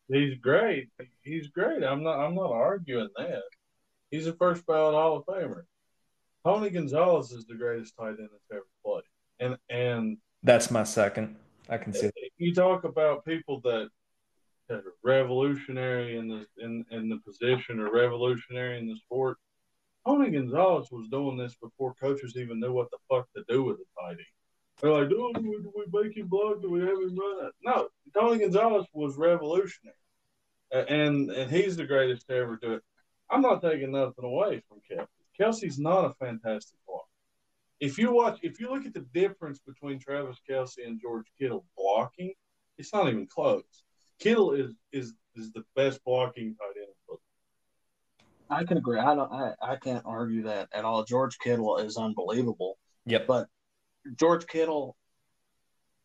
he's 0.07 0.39
great. 0.41 0.91
He's 1.23 1.49
great. 1.49 1.83
I'm 1.83 2.05
not. 2.05 2.21
I'm 2.21 2.37
not 2.37 2.53
arguing 2.53 3.09
that. 3.17 3.43
He's 4.13 4.29
a 4.29 4.33
first 4.35 4.65
ballot 4.65 4.95
Hall 4.95 5.17
of 5.17 5.27
Famer. 5.27 5.65
Tony 6.45 6.71
Gonzalez 6.71 7.33
is 7.33 7.47
the 7.47 7.55
greatest 7.55 7.97
tight 7.97 8.19
end 8.19 8.29
that's 8.31 8.51
ever 8.53 8.67
played, 8.85 9.05
and 9.41 9.57
and 9.71 10.19
that's 10.43 10.71
my 10.71 10.85
second. 10.85 11.37
I 11.69 11.79
can 11.79 11.93
see. 11.93 12.07
It. 12.07 12.33
You 12.37 12.55
talk 12.55 12.85
about 12.85 13.25
people 13.25 13.61
that 13.63 13.89
that 14.69 14.79
are 14.79 14.95
revolutionary 15.03 16.17
in 16.17 16.29
the 16.29 16.47
in, 16.63 16.85
in 16.91 17.09
the 17.09 17.19
position 17.19 17.81
or 17.81 17.93
revolutionary 17.93 18.79
in 18.79 18.87
the 18.87 18.97
sport. 18.97 19.39
Tony 20.07 20.31
Gonzalez 20.31 20.89
was 20.91 21.09
doing 21.09 21.39
this 21.39 21.55
before 21.55 21.95
coaches 21.95 22.37
even 22.37 22.61
knew 22.61 22.73
what 22.73 22.91
the 22.91 22.99
fuck 23.09 23.27
to 23.35 23.43
do 23.49 23.63
with 23.63 23.79
a 23.79 24.03
tight 24.03 24.11
end. 24.11 24.19
They're 24.83 24.93
like, 24.93 25.09
do 25.09 25.33
we, 25.35 25.41
do 25.41 25.73
we 25.75 26.03
make 26.03 26.15
him 26.15 26.27
block? 26.27 26.61
Do 26.61 26.71
we 26.71 26.81
have 26.81 26.91
him 26.91 27.17
run? 27.17 27.51
No, 27.63 27.89
Tony 28.13 28.41
Gonzalez 28.41 28.87
was 28.93 29.17
revolutionary, 29.17 29.97
and 30.73 31.31
and 31.31 31.51
he's 31.51 31.77
the 31.77 31.87
greatest 31.87 32.27
to 32.29 32.35
ever 32.35 32.59
do 32.61 32.75
it. 32.75 32.83
I'm 33.31 33.41
not 33.41 33.63
taking 33.63 33.93
nothing 33.93 34.25
away 34.25 34.63
from 34.69 34.81
Kevin. 34.87 35.07
Kelce's 35.39 35.79
not 35.79 36.05
a 36.05 36.13
fantastic 36.15 36.79
blocker. 36.87 37.05
If 37.81 37.99
you 37.99 38.13
watch, 38.13 38.39
if 38.43 38.61
you 38.61 38.71
look 38.71 38.87
at 38.87 38.95
the 38.95 39.07
difference 39.13 39.59
between 39.59 39.99
Travis 39.99 40.39
Kelce 40.49 40.87
and 40.87 41.01
George 41.01 41.27
Kittle 41.39 41.65
blocking, 41.77 42.33
it's 42.79 42.93
not 42.93 43.09
even 43.09 43.27
close. 43.27 43.85
Kittle 44.19 44.53
is 44.53 44.75
is 44.93 45.15
is 45.35 45.53
the 45.53 45.65
best 45.75 46.03
blocking 46.05 46.55
tight 46.55 46.81
end. 46.81 46.95
I 48.51 48.65
can 48.65 48.77
agree. 48.77 48.99
I 48.99 49.15
don't. 49.15 49.33
I, 49.33 49.53
I 49.61 49.77
can't 49.77 50.05
argue 50.05 50.45
that 50.45 50.69
at 50.73 50.85
all. 50.85 51.05
George 51.05 51.39
Kittle 51.39 51.79
is 51.79 51.97
unbelievable. 51.97 52.79
Yep. 53.07 53.27
But 53.27 53.49
George 54.17 54.47
Kittle 54.47 54.97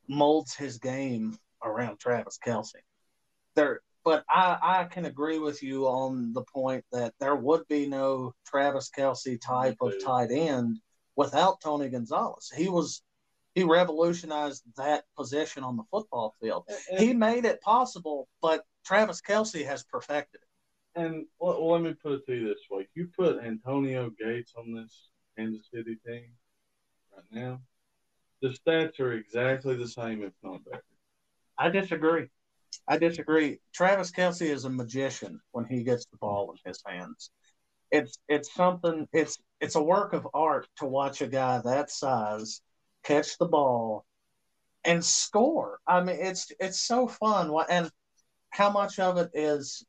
molds 0.07 0.55
his 0.55 0.77
game 0.77 1.37
around 1.63 1.99
Travis 1.99 2.39
Kelce. 2.43 2.81
There, 3.55 3.81
but 4.03 4.23
I, 4.29 4.57
I 4.61 4.83
can 4.85 5.05
agree 5.05 5.39
with 5.39 5.61
you 5.61 5.85
on 5.85 6.33
the 6.33 6.43
point 6.43 6.85
that 6.91 7.13
there 7.19 7.35
would 7.35 7.67
be 7.67 7.87
no 7.87 8.33
Travis 8.45 8.89
Kelce 8.95 9.39
type 9.41 9.77
of 9.81 9.93
tight 10.03 10.31
end 10.31 10.79
without 11.15 11.61
Tony 11.61 11.89
Gonzalez. 11.89 12.51
He 12.55 12.69
was 12.69 13.01
he 13.55 13.63
revolutionized 13.63 14.63
that 14.77 15.03
position 15.17 15.63
on 15.63 15.75
the 15.75 15.83
football 15.91 16.35
field. 16.41 16.69
And, 16.91 16.99
he 16.99 17.13
made 17.13 17.45
it 17.45 17.61
possible, 17.61 18.27
but 18.41 18.63
Travis 18.85 19.21
Kelce 19.21 19.65
has 19.65 19.83
perfected 19.83 20.41
it. 20.41 21.01
And 21.01 21.25
well, 21.39 21.71
let 21.71 21.81
me 21.81 21.93
put 21.93 22.13
it 22.13 22.25
to 22.27 22.35
you 22.35 22.47
this 22.47 22.63
way: 22.69 22.87
you 22.95 23.09
put 23.15 23.43
Antonio 23.43 24.11
Gates 24.19 24.53
on 24.57 24.73
this 24.73 25.09
Kansas 25.37 25.67
City 25.73 25.97
team 26.05 26.31
right 27.15 27.25
now, 27.31 27.61
the 28.41 28.49
stats 28.49 28.99
are 28.99 29.13
exactly 29.13 29.75
the 29.75 29.87
same, 29.87 30.23
if 30.23 30.33
not 30.43 30.63
better. 30.65 30.83
I 31.57 31.69
disagree. 31.69 32.27
I 32.89 32.97
disagree. 32.97 33.59
Travis 33.71 34.11
Kelce 34.11 34.49
is 34.49 34.65
a 34.65 34.69
magician 34.69 35.39
when 35.51 35.65
he 35.65 35.83
gets 35.83 36.07
the 36.07 36.17
ball 36.17 36.51
in 36.51 36.57
his 36.69 36.81
hands. 36.85 37.29
It's 37.91 38.17
it's 38.27 38.51
something. 38.53 39.07
It's 39.13 39.37
it's 39.61 39.75
a 39.75 39.81
work 39.81 40.13
of 40.13 40.27
art 40.33 40.67
to 40.77 40.85
watch 40.85 41.21
a 41.21 41.27
guy 41.27 41.61
that 41.63 41.91
size 41.91 42.61
catch 43.03 43.37
the 43.37 43.45
ball 43.45 44.05
and 44.83 45.05
score. 45.05 45.79
I 45.87 46.01
mean, 46.01 46.17
it's 46.19 46.51
it's 46.59 46.81
so 46.81 47.07
fun. 47.07 47.51
And 47.69 47.91
how 48.49 48.71
much 48.71 48.97
of 48.97 49.17
it 49.17 49.29
is 49.35 49.85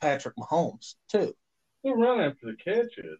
Patrick 0.00 0.34
Mahomes 0.36 0.94
too? 1.10 1.34
They 1.84 1.92
run 1.92 2.20
after 2.20 2.46
the 2.46 2.56
catches. 2.56 3.18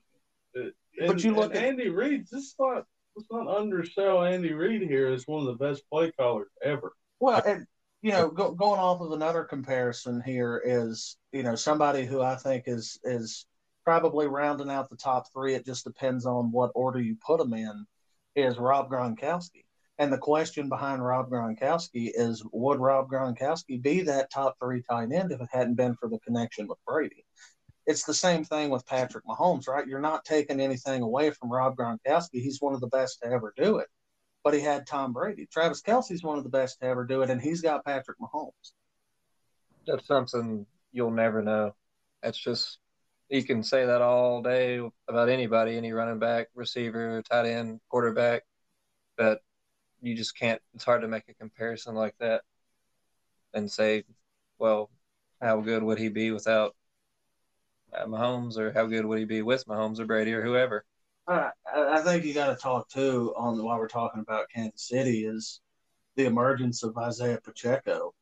And, 0.54 0.72
but 1.06 1.22
you 1.22 1.34
look 1.34 1.54
at 1.54 1.62
Andy 1.62 1.90
Reid. 1.90 2.26
This 2.30 2.44
is 2.44 2.54
not 2.58 2.84
let's 3.16 3.28
not 3.30 3.48
undersell 3.48 4.24
Andy 4.24 4.54
Reid 4.54 4.82
here 4.82 5.08
as 5.08 5.26
one 5.26 5.46
of 5.46 5.58
the 5.58 5.64
best 5.64 5.82
play 5.90 6.10
callers 6.12 6.48
ever. 6.64 6.92
Well, 7.20 7.42
and 7.44 7.66
you 8.02 8.12
know, 8.12 8.28
go, 8.30 8.52
going 8.52 8.80
off 8.80 9.00
of 9.00 9.12
another 9.12 9.44
comparison 9.44 10.22
here 10.24 10.62
is, 10.64 11.16
you 11.32 11.42
know, 11.42 11.56
somebody 11.56 12.06
who 12.06 12.22
I 12.22 12.36
think 12.36 12.64
is 12.66 12.98
is 13.04 13.46
probably 13.84 14.26
rounding 14.26 14.70
out 14.70 14.88
the 14.88 14.96
top 14.96 15.24
three. 15.32 15.54
It 15.54 15.66
just 15.66 15.84
depends 15.84 16.26
on 16.26 16.52
what 16.52 16.70
order 16.74 17.00
you 17.00 17.16
put 17.24 17.38
them 17.38 17.54
in. 17.54 17.86
Is 18.36 18.56
Rob 18.56 18.88
Gronkowski, 18.88 19.64
and 19.98 20.12
the 20.12 20.18
question 20.18 20.68
behind 20.68 21.04
Rob 21.04 21.28
Gronkowski 21.28 22.12
is, 22.14 22.44
would 22.52 22.78
Rob 22.78 23.10
Gronkowski 23.10 23.82
be 23.82 24.02
that 24.02 24.30
top 24.30 24.54
three 24.60 24.82
tight 24.88 25.10
end 25.10 25.32
if 25.32 25.40
it 25.40 25.48
hadn't 25.50 25.74
been 25.74 25.96
for 25.96 26.08
the 26.08 26.20
connection 26.20 26.68
with 26.68 26.78
Brady? 26.86 27.24
It's 27.84 28.04
the 28.04 28.14
same 28.14 28.44
thing 28.44 28.70
with 28.70 28.86
Patrick 28.86 29.24
Mahomes, 29.24 29.66
right? 29.66 29.88
You're 29.88 29.98
not 29.98 30.24
taking 30.24 30.60
anything 30.60 31.02
away 31.02 31.30
from 31.30 31.50
Rob 31.50 31.74
Gronkowski. 31.74 32.34
He's 32.34 32.60
one 32.60 32.74
of 32.74 32.80
the 32.80 32.86
best 32.88 33.18
to 33.22 33.28
ever 33.28 33.52
do 33.56 33.78
it 33.78 33.88
but 34.48 34.54
he 34.54 34.62
had 34.62 34.86
Tom 34.86 35.12
Brady. 35.12 35.46
Travis 35.52 35.82
Kelce's 35.82 36.22
one 36.22 36.38
of 36.38 36.42
the 36.42 36.48
best 36.48 36.80
to 36.80 36.86
ever 36.86 37.04
do 37.04 37.20
it, 37.20 37.28
and 37.28 37.38
he's 37.38 37.60
got 37.60 37.84
Patrick 37.84 38.16
Mahomes. 38.18 38.72
That's 39.86 40.06
something 40.06 40.64
you'll 40.90 41.10
never 41.10 41.42
know. 41.42 41.74
That's 42.22 42.38
just 42.38 42.78
you 43.28 43.44
can 43.44 43.62
say 43.62 43.84
that 43.84 44.00
all 44.00 44.40
day 44.40 44.80
about 45.06 45.28
anybody, 45.28 45.76
any 45.76 45.92
running 45.92 46.18
back, 46.18 46.46
receiver, 46.54 47.22
tight 47.30 47.44
end, 47.44 47.80
quarterback, 47.90 48.44
but 49.18 49.42
you 50.00 50.16
just 50.16 50.34
can't. 50.38 50.62
It's 50.74 50.84
hard 50.84 51.02
to 51.02 51.08
make 51.08 51.28
a 51.28 51.34
comparison 51.34 51.94
like 51.94 52.14
that 52.18 52.40
and 53.52 53.70
say, 53.70 54.04
well, 54.58 54.88
how 55.42 55.60
good 55.60 55.82
would 55.82 55.98
he 55.98 56.08
be 56.08 56.30
without 56.30 56.74
Mahomes, 57.94 58.56
or 58.56 58.72
how 58.72 58.86
good 58.86 59.04
would 59.04 59.18
he 59.18 59.26
be 59.26 59.42
with 59.42 59.66
Mahomes 59.66 60.00
or 60.00 60.06
Brady 60.06 60.32
or 60.32 60.42
whoever? 60.42 60.86
I, 61.28 61.50
I 61.74 62.00
think 62.00 62.24
you 62.24 62.32
got 62.32 62.48
to 62.48 62.56
talk 62.56 62.88
too 62.88 63.34
on 63.36 63.62
while 63.62 63.78
we're 63.78 63.88
talking 63.88 64.22
about 64.22 64.46
Kansas 64.54 64.88
City 64.88 65.24
is 65.24 65.60
the 66.16 66.24
emergence 66.24 66.82
of 66.82 66.96
Isaiah 66.96 67.40
Pacheco. 67.42 68.14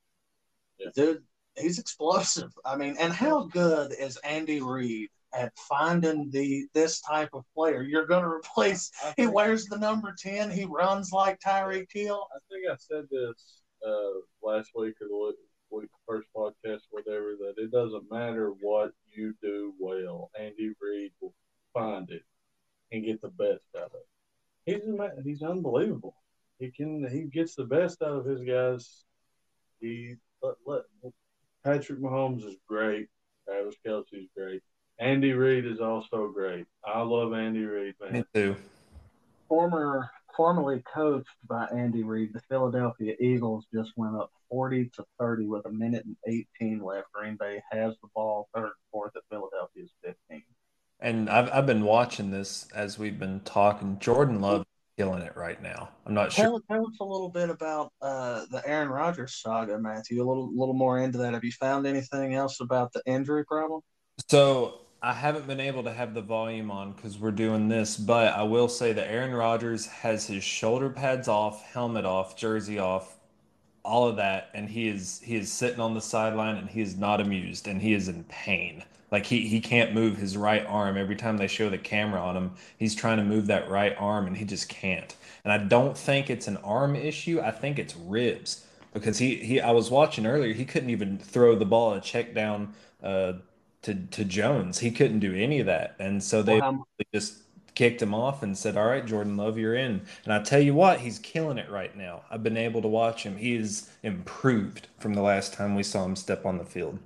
Yeah. 0.79 0.89
Dude, 0.95 1.23
he's 1.57 1.79
explosive. 1.79 2.53
I 2.65 2.77
mean, 2.77 2.97
and 2.99 3.13
how 3.13 3.45
good 3.45 3.95
is 3.99 4.17
Andy 4.19 4.61
Reid 4.61 5.09
at 5.35 5.53
finding 5.57 6.31
the 6.31 6.67
this 6.75 7.01
type 7.01 7.31
of 7.33 7.45
player? 7.55 7.83
You're 7.83 8.07
going 8.07 8.25
to 8.25 8.29
replace. 8.29 8.91
He 9.17 9.27
wears 9.27 9.67
the 9.67 9.79
number 9.79 10.15
ten. 10.19 10.51
He 10.51 10.65
runs 10.65 11.13
like 11.13 11.39
Tyreek 11.41 11.87
Hill. 11.93 12.27
I 12.35 12.39
think 12.51 12.65
I 12.71 12.77
said 12.77 13.05
this 13.11 13.63
uh, 13.87 14.21
last 14.43 14.71
week 14.75 14.95
or 15.01 15.09
the 15.09 15.17
week, 15.17 15.37
week 15.71 15.91
first 16.07 16.29
podcast, 16.37 16.83
whatever. 16.91 17.37
That 17.39 17.55
it 17.57 17.71
doesn't 17.71 18.11
matter 18.11 18.53
what 18.61 18.91
you 19.15 19.33
do 19.41 19.75
well. 19.79 20.31
Andy 20.39 20.73
Reid 20.81 21.13
will 21.21 21.35
find 21.73 22.11
it 22.11 22.23
and 22.93 23.05
get 23.05 23.21
the 23.21 23.29
best 23.29 23.65
out 23.77 23.85
of 23.85 23.91
it. 23.95 24.07
He's 24.67 25.25
he's 25.25 25.43
unbelievable. 25.43 26.17
He 26.59 26.71
can 26.71 27.07
he 27.11 27.23
gets 27.23 27.55
the 27.55 27.65
best 27.65 28.03
out 28.03 28.17
of 28.17 28.25
his 28.25 28.43
guys. 28.43 29.05
He 29.81 30.17
let, 30.43 30.55
let 30.67 30.83
Patrick 31.65 32.01
Mahomes 32.01 32.45
is 32.45 32.57
great. 32.67 33.09
Travis 33.47 33.75
Kelce's 33.87 34.29
great. 34.37 34.63
Andy 34.99 35.33
Reid 35.33 35.67
is 35.67 35.81
also 35.81 36.29
great. 36.29 36.67
I 36.85 37.03
love 37.03 37.35
Andy 37.35 37.65
Reid, 37.65 37.95
man. 38.01 38.13
Me 38.13 38.25
too. 38.35 38.57
Former, 39.49 40.11
formerly 40.37 40.83
coached 40.93 41.29
by 41.47 41.67
Andy 41.67 42.03
Reid, 42.03 42.33
the 42.33 42.41
Philadelphia 42.49 43.15
Eagles 43.21 43.67
just 43.73 43.93
went 43.97 44.17
up 44.17 44.31
forty 44.49 44.87
to 44.97 45.05
thirty 45.21 45.47
with 45.47 45.67
a 45.67 45.71
minute 45.71 46.05
and 46.05 46.17
eighteen 46.27 46.83
left. 46.83 47.13
Green 47.13 47.37
Bay 47.37 47.63
has 47.71 47.95
the 48.03 48.09
ball, 48.15 48.49
third 48.55 48.65
and 48.65 48.73
fourth 48.91 49.13
at 49.15 49.23
Philadelphia's 49.31 49.93
fifteen. 50.03 50.43
And 51.01 51.29
I've 51.29 51.51
I've 51.53 51.67
been 51.67 51.85
watching 51.85 52.31
this 52.31 52.69
as 52.75 52.99
we've 52.99 53.19
been 53.19 53.41
talking. 53.41 53.99
Jordan 53.99 54.41
Love 54.41 54.65
killing 54.97 55.23
it 55.23 55.37
right 55.37 55.63
now. 55.63 55.91
I'm 56.07 56.15
not 56.15 56.33
sure. 56.33 56.45
Tell, 56.45 56.61
tell 56.61 56.87
us 56.87 56.97
a 57.01 57.05
little 57.05 57.29
bit 57.29 57.51
about 57.51 57.93
uh, 58.01 58.47
the 58.51 58.63
Aaron 58.67 58.89
Rodgers 58.89 59.35
saga, 59.35 59.79
Matthew. 59.79 60.23
A 60.23 60.27
little 60.27 60.51
little 60.57 60.75
more 60.75 60.99
into 60.99 61.19
that. 61.19 61.35
Have 61.35 61.45
you 61.45 61.53
found 61.53 61.87
anything 61.87 62.35
else 62.35 62.61
about 62.61 62.93
the 62.93 63.03
injury 63.07 63.45
problem? 63.45 63.83
So 64.29 64.81
I 65.03 65.13
haven't 65.13 65.47
been 65.47 65.61
able 65.61 65.85
to 65.85 65.93
have 65.93 66.15
the 66.15 66.23
volume 66.23 66.71
on 66.71 66.93
because 66.93 67.19
we're 67.19 67.31
doing 67.31 67.69
this, 67.69 67.97
but 67.97 68.35
I 68.35 68.43
will 68.43 68.69
say 68.69 68.93
that 68.95 69.11
Aaron 69.11 69.35
Rodgers 69.35 69.87
has 69.87 70.27
his 70.27 70.43
shoulder 70.43 70.89
pads 70.89 71.29
off, 71.29 71.63
helmet 71.65 72.07
off, 72.07 72.37
jersey 72.37 72.79
off, 72.79 73.19
all 73.85 74.09
of 74.09 74.17
that, 74.17 74.51
and 74.55 74.69
he 74.69 74.89
is 74.89 75.21
he 75.23 75.37
is 75.37 75.53
sitting 75.53 75.81
on 75.81 75.95
the 75.95 76.01
sideline 76.01 76.57
and 76.57 76.69
he 76.69 76.81
is 76.81 76.97
not 76.97 77.21
amused 77.21 77.69
and 77.69 77.81
he 77.81 77.93
is 77.93 78.09
in 78.09 78.25
pain. 78.25 78.83
Like 79.11 79.27
he 79.27 79.47
he 79.47 79.61
can't 79.61 79.95
move 79.95 80.17
his 80.17 80.37
right 80.37 80.65
arm. 80.67 80.97
Every 80.97 81.17
time 81.17 81.37
they 81.37 81.47
show 81.47 81.71
the 81.71 81.79
camera 81.79 82.21
on 82.21 82.37
him, 82.37 82.53
he's 82.79 82.95
trying 82.95 83.19
to 83.19 83.25
move 83.25 83.47
that 83.47 83.71
right 83.71 83.95
arm 83.99 84.27
and 84.27 84.37
he 84.37 84.45
just 84.45 84.69
can't. 84.69 85.15
And 85.45 85.53
I 85.53 85.59
don't 85.59 85.97
think 85.97 86.29
it's 86.29 86.49
an 86.49 86.57
arm 86.59 86.97
issue. 86.97 87.41
I 87.41 87.51
think 87.53 87.79
it's 87.79 87.97
ribs 87.97 88.67
because 88.93 89.19
he 89.19 89.37
he 89.37 89.61
I 89.61 89.71
was 89.71 89.91
watching 89.91 90.27
earlier. 90.27 90.55
He 90.55 90.65
couldn't 90.65 90.91
even 90.91 91.19
throw 91.19 91.55
the 91.57 91.65
ball 91.65 91.95
a 91.95 92.01
check 92.01 92.35
down 92.35 92.75
uh, 93.03 93.35
to 93.83 93.95
to 93.95 94.25
Jones. 94.25 94.79
He 94.79 94.91
couldn't 94.91 95.21
do 95.21 95.35
any 95.35 95.61
of 95.61 95.67
that, 95.67 95.97
and 95.99 96.23
so 96.23 96.43
they 96.43 96.59
how- 96.59 96.85
just 97.15 97.43
kicked 97.75 98.01
him 98.01 98.15
off 98.15 98.43
and 98.43 98.57
said, 98.57 98.77
"All 98.77 98.87
right, 98.87 99.05
Jordan 99.07 99.37
Love, 99.37 99.59
you're 99.59 99.75
in." 99.75 100.03
And 100.25 100.33
I 100.33 100.43
tell 100.43 100.61
you 100.61 100.75
what, 100.75 101.01
he's 101.01 101.19
killing 101.19 101.59
it 101.59 101.71
right 101.71 101.95
now. 101.97 102.23
I've 102.31 102.43
been 102.43 102.57
able 102.57 102.83
to 102.83 102.89
watch 102.89 103.23
him. 103.23 103.37
He 103.37 103.55
is 103.55 103.91
improved 104.03 104.89
from 104.99 105.15
the 105.15 105.23
last 105.23 105.53
time 105.53 105.75
we 105.75 105.83
saw 105.83 106.05
him 106.05 106.17
step 106.17 106.45
on 106.47 106.59
the 106.59 106.65
field. 106.65 106.99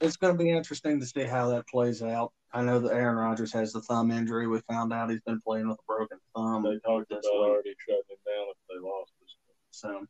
It's 0.00 0.16
going 0.16 0.36
to 0.36 0.42
be 0.42 0.50
interesting 0.50 1.00
to 1.00 1.06
see 1.06 1.24
how 1.24 1.48
that 1.50 1.66
plays 1.66 2.02
out. 2.02 2.32
I 2.52 2.62
know 2.62 2.78
that 2.80 2.92
Aaron 2.92 3.16
Rodgers 3.16 3.52
has 3.52 3.72
the 3.72 3.80
thumb 3.80 4.10
injury. 4.10 4.46
We 4.46 4.60
found 4.70 4.92
out 4.92 5.10
he's 5.10 5.20
been 5.20 5.40
playing 5.40 5.68
with 5.68 5.78
a 5.78 5.86
broken 5.86 6.18
thumb. 6.34 6.62
They 6.62 6.78
talked 6.78 7.10
about 7.10 7.22
week. 7.22 7.32
already 7.32 7.74
shutting 7.86 8.02
him 8.08 8.16
down 8.26 8.46
if 8.50 8.56
they 8.68 8.80
lost 8.80 9.12
this. 9.20 9.34
So 9.70 10.06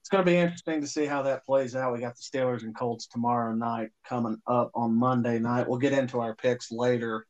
it's 0.00 0.08
going 0.08 0.24
to 0.24 0.30
be 0.30 0.36
interesting 0.36 0.80
to 0.80 0.86
see 0.86 1.06
how 1.06 1.22
that 1.22 1.44
plays 1.44 1.74
out. 1.74 1.92
We 1.92 2.00
got 2.00 2.16
the 2.16 2.22
Steelers 2.22 2.62
and 2.62 2.76
Colts 2.76 3.06
tomorrow 3.06 3.54
night 3.54 3.90
coming 4.04 4.36
up 4.46 4.70
on 4.74 4.94
Monday 4.94 5.38
night. 5.38 5.68
We'll 5.68 5.78
get 5.78 5.92
into 5.92 6.20
our 6.20 6.34
picks 6.34 6.70
later. 6.70 7.26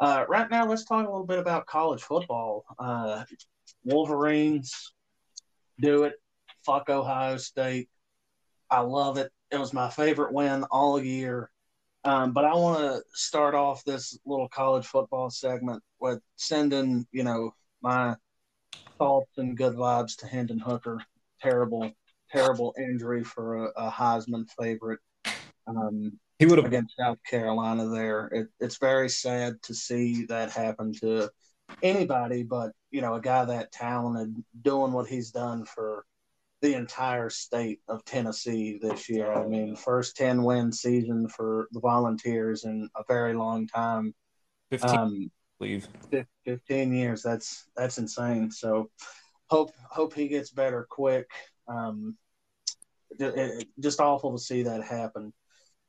Uh, 0.00 0.24
right 0.28 0.50
now, 0.50 0.66
let's 0.66 0.84
talk 0.84 1.06
a 1.06 1.10
little 1.10 1.26
bit 1.26 1.38
about 1.38 1.66
college 1.66 2.02
football. 2.02 2.64
Uh, 2.78 3.24
Wolverines 3.84 4.92
do 5.80 6.04
it. 6.04 6.14
Fuck 6.64 6.88
Ohio 6.88 7.36
State. 7.36 7.88
I 8.70 8.80
love 8.80 9.16
it. 9.16 9.32
It 9.50 9.58
was 9.58 9.72
my 9.72 9.88
favorite 9.88 10.32
win 10.32 10.64
all 10.64 11.02
year. 11.02 11.50
Um, 12.04 12.32
but 12.32 12.44
I 12.44 12.54
want 12.54 12.78
to 12.78 13.02
start 13.12 13.54
off 13.54 13.84
this 13.84 14.18
little 14.24 14.48
college 14.48 14.86
football 14.86 15.30
segment 15.30 15.82
with 16.00 16.20
sending, 16.36 17.06
you 17.12 17.24
know, 17.24 17.54
my 17.82 18.16
thoughts 18.98 19.30
and 19.36 19.56
good 19.56 19.74
vibes 19.74 20.16
to 20.18 20.26
Hendon 20.26 20.58
Hooker. 20.58 20.98
Terrible, 21.40 21.92
terrible 22.30 22.74
injury 22.78 23.24
for 23.24 23.66
a, 23.66 23.68
a 23.76 23.90
Heisman 23.90 24.46
favorite 24.58 25.00
um, 25.68 26.18
He 26.38 26.46
would 26.46 26.58
have 26.58 26.66
against 26.66 26.96
South 26.96 27.18
Carolina. 27.24 27.88
There, 27.88 28.26
it, 28.28 28.48
it's 28.60 28.78
very 28.78 29.08
sad 29.08 29.60
to 29.62 29.74
see 29.74 30.24
that 30.26 30.50
happen 30.50 30.92
to 31.00 31.30
anybody, 31.82 32.42
but 32.42 32.72
you 32.90 33.00
know, 33.00 33.14
a 33.14 33.20
guy 33.20 33.44
that 33.44 33.72
talented 33.72 34.34
doing 34.62 34.92
what 34.92 35.06
he's 35.06 35.30
done 35.30 35.64
for 35.64 36.04
the 36.60 36.74
entire 36.74 37.30
state 37.30 37.80
of 37.88 38.04
Tennessee 38.04 38.78
this 38.82 39.08
year. 39.08 39.32
I 39.32 39.46
mean, 39.46 39.76
first 39.76 40.16
ten 40.16 40.42
win 40.42 40.72
season 40.72 41.28
for 41.28 41.68
the 41.72 41.80
Volunteers 41.80 42.64
in 42.64 42.88
a 42.96 43.02
very 43.06 43.34
long 43.34 43.66
time. 43.66 44.14
15, 44.70 44.90
Um, 44.98 45.30
believe. 45.58 45.88
15 46.44 46.92
years 46.92 47.22
that's 47.22 47.66
that's 47.76 47.98
insane 47.98 48.50
so 48.50 48.90
hope 49.50 49.70
hope 49.90 50.12
he 50.14 50.28
gets 50.28 50.50
better 50.50 50.86
quick 50.90 51.28
um 51.68 52.16
it- 53.18 53.34
it- 53.36 53.68
just 53.80 54.00
awful 54.00 54.32
to 54.32 54.38
see 54.42 54.62
that 54.62 54.82
happen 54.82 55.32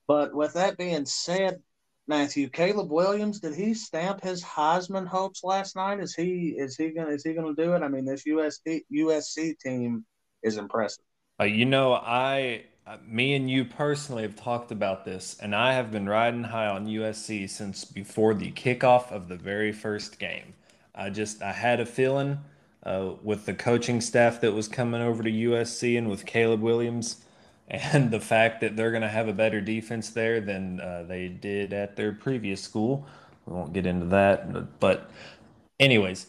but 0.08 0.34
with 0.34 0.54
that 0.54 0.78
being 0.78 1.06
said 1.06 1.62
matthew 2.08 2.50
caleb 2.50 2.90
williams 2.92 3.40
did 3.40 3.54
he 3.56 3.74
stamp 3.74 4.22
his 4.22 4.44
heisman 4.44 5.08
hopes 5.08 5.44
last 5.44 5.76
night 5.76 6.00
is 6.00 6.16
he 6.16 6.56
is 6.58 6.76
he 6.76 6.90
gonna 6.90 7.12
is 7.12 7.24
he 7.24 7.34
gonna 7.34 7.54
do 7.56 7.74
it 7.74 7.84
i 7.84 7.88
mean 7.88 8.06
this 8.06 8.24
usc 8.26 8.82
usc 8.92 9.60
team 9.60 10.06
is 10.44 10.58
impressive 10.58 11.04
Uh, 11.40 11.46
you 11.46 11.66
know, 11.66 11.94
I, 11.94 12.64
uh, 12.86 12.98
me 13.06 13.34
and 13.34 13.50
you 13.50 13.66
personally 13.66 14.24
have 14.24 14.36
talked 14.36 14.72
about 14.72 15.06
this, 15.06 15.38
and 15.40 15.56
I 15.56 15.74
have 15.74 15.92
been 15.92 16.08
riding 16.10 16.44
high 16.46 16.68
on 16.68 16.88
USC 16.88 17.48
since 17.48 17.86
before 17.86 18.34
the 18.34 18.52
kickoff 18.52 19.12
of 19.12 19.28
the 19.28 19.38
very 19.38 19.72
first 19.72 20.20
game. 20.20 20.54
I 20.94 21.10
just, 21.10 21.42
I 21.42 21.54
had 21.54 21.80
a 21.80 21.86
feeling 21.86 22.40
uh, 22.84 23.12
with 23.24 23.46
the 23.46 23.54
coaching 23.54 24.02
staff 24.02 24.42
that 24.42 24.52
was 24.54 24.68
coming 24.68 25.02
over 25.02 25.24
to 25.24 25.30
USC 25.32 25.98
and 25.98 26.10
with 26.10 26.26
Caleb 26.26 26.62
Williams, 26.62 27.24
and 27.70 28.12
the 28.12 28.20
fact 28.20 28.60
that 28.62 28.76
they're 28.76 28.92
going 28.92 29.04
to 29.04 29.08
have 29.10 29.28
a 29.28 29.34
better 29.34 29.62
defense 29.62 30.10
there 30.10 30.42
than 30.42 30.82
uh, 30.82 31.04
they 31.08 31.28
did 31.30 31.72
at 31.72 31.96
their 31.96 32.12
previous 32.12 32.62
school. 32.62 33.06
We 33.46 33.54
won't 33.54 33.74
get 33.74 33.86
into 33.86 34.08
that, 34.08 34.52
but, 34.52 34.80
but 34.80 35.12
anyways. 35.80 36.28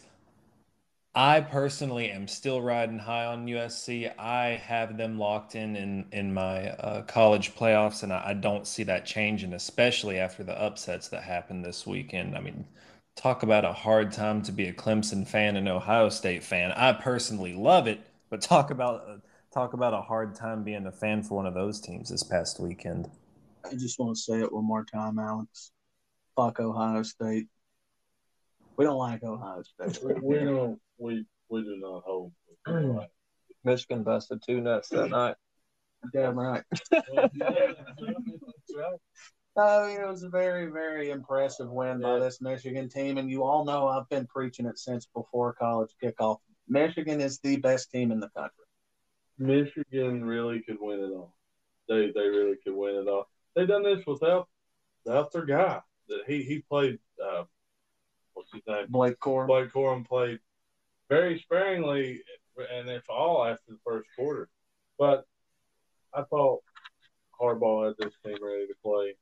I 1.15 1.39
personally 1.41 2.09
am 2.11 2.27
still 2.27 2.61
riding 2.61 2.99
high 2.99 3.25
on 3.25 3.47
USC. 3.47 4.09
I 4.09 4.57
have 4.57 4.97
them 4.97 5.17
locked 5.17 5.55
in 5.55 5.75
in, 5.77 6.05
in 6.11 6.33
my 6.33 6.69
uh, 6.71 7.03
college 7.03 7.53
playoffs, 7.55 8.03
and 8.03 8.11
I, 8.13 8.29
I 8.29 8.33
don't 8.33 8.67
see 8.67 8.83
that 8.83 9.05
changing, 9.05 9.53
especially 9.53 10.17
after 10.19 10.43
the 10.43 10.59
upsets 10.61 11.07
that 11.09 11.23
happened 11.23 11.63
this 11.65 11.85
weekend. 11.87 12.35
I 12.37 12.41
mean, 12.41 12.65
talk 13.15 13.41
about 13.43 13.63
a 13.65 13.71
hard 13.73 14.11
time 14.11 14.41
to 14.43 14.51
be 14.51 14.67
a 14.67 14.73
Clemson 14.73 15.25
fan 15.27 15.55
and 15.57 15.67
Ohio 15.69 16.09
State 16.09 16.43
fan. 16.43 16.71
I 16.73 16.91
personally 16.93 17.53
love 17.53 17.87
it, 17.87 18.01
but 18.29 18.41
talk 18.41 18.69
about 18.71 19.03
uh, 19.09 19.17
talk 19.53 19.73
about 19.73 19.93
a 19.93 20.01
hard 20.01 20.35
time 20.35 20.63
being 20.63 20.85
a 20.87 20.91
fan 20.93 21.23
for 21.23 21.35
one 21.35 21.45
of 21.45 21.53
those 21.53 21.79
teams 21.81 22.09
this 22.09 22.23
past 22.23 22.59
weekend. 22.59 23.09
i 23.65 23.73
just 23.75 23.99
want 23.99 24.15
to 24.15 24.21
say 24.21 24.39
it 24.41 24.51
one 24.51 24.65
more 24.65 24.85
time 24.85 25.19
alex 25.19 25.71
fuck 26.35 26.59
ohio 26.59 27.03
state 27.03 27.47
we 28.77 28.85
don't 28.85 28.97
like 28.97 29.23
ohio 29.23 29.63
state 29.63 30.03
We, 30.03 30.13
we 30.21 30.45
don't. 30.45 30.79
We 30.97 31.25
we 31.49 31.63
do 31.63 31.77
not 31.77 32.03
hold. 32.05 32.31
Michigan 33.63 34.03
busted 34.03 34.41
two 34.45 34.61
nuts 34.61 34.89
that 34.89 35.09
night. 35.09 35.35
damn 36.13 36.37
right 36.37 36.63
I 39.57 39.85
mean, 39.85 39.99
it 39.99 40.07
was 40.07 40.23
a 40.23 40.29
very, 40.29 40.67
very 40.67 41.09
impressive 41.09 41.69
win 41.69 41.99
by 41.99 42.19
this 42.19 42.39
Michigan 42.39 42.87
team, 42.87 43.17
and 43.17 43.29
you 43.29 43.43
all 43.43 43.65
know 43.65 43.85
I've 43.85 44.07
been 44.07 44.25
preaching 44.25 44.65
it 44.65 44.79
since 44.79 45.07
before 45.13 45.53
college 45.53 45.91
kickoff. 46.01 46.37
Michigan 46.69 47.19
is 47.19 47.39
the 47.39 47.57
best 47.57 47.91
team 47.91 48.11
in 48.13 48.21
the 48.21 48.29
country. 48.29 48.63
Michigan 49.37 50.23
really 50.23 50.61
could 50.61 50.77
win 50.79 50.99
it 50.99 51.11
all. 51.11 51.35
They 51.89 52.11
they 52.11 52.27
really 52.29 52.55
could 52.63 52.75
win 52.75 52.95
it 52.95 53.07
all. 53.09 53.27
They 53.55 53.65
done 53.65 53.83
this 53.83 54.05
without 54.07 54.47
without 55.03 55.33
their 55.33 55.45
guy. 55.45 55.81
That 56.07 56.23
he 56.27 56.43
he 56.43 56.59
played. 56.59 56.99
Uh, 57.21 57.43
name? 58.67 58.85
Blake 58.89 59.19
Corum. 59.19 59.47
Blake 59.47 59.71
Corum 59.71 60.07
played 60.07 60.39
very 61.09 61.39
sparingly, 61.39 62.21
and 62.73 62.89
if 62.89 63.03
all 63.09 63.45
after 63.45 63.71
the 63.71 63.79
first 63.85 64.07
quarter. 64.17 64.49
But 64.97 65.25
I 66.13 66.23
thought 66.23 66.63
Harbaugh 67.39 67.87
had 67.87 67.95
this 67.97 68.13
team 68.23 68.37
ready 68.41 68.67
to 68.67 68.75
play. 68.83 69.15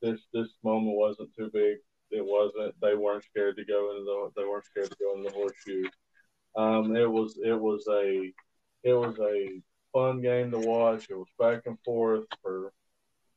this 0.00 0.20
this 0.32 0.48
moment 0.62 0.96
wasn't 0.96 1.34
too 1.36 1.50
big. 1.52 1.78
It 2.10 2.24
wasn't. 2.24 2.74
They 2.80 2.94
weren't 2.94 3.24
scared 3.24 3.56
to 3.56 3.64
go 3.64 3.90
into 3.90 4.04
the. 4.04 4.30
They 4.36 4.46
weren't 4.46 4.64
scared 4.66 4.90
to 4.90 4.96
go 5.00 5.16
into 5.16 5.30
the 5.30 5.34
horseshoe. 5.34 5.88
Um, 6.56 6.96
it 6.96 7.10
was 7.10 7.38
it 7.44 7.58
was 7.58 7.86
a 7.90 8.32
it 8.84 8.92
was 8.92 9.18
a 9.18 9.60
fun 9.92 10.20
game 10.20 10.50
to 10.52 10.58
watch. 10.58 11.06
It 11.10 11.16
was 11.16 11.28
back 11.38 11.62
and 11.66 11.78
forth 11.84 12.24
for 12.42 12.72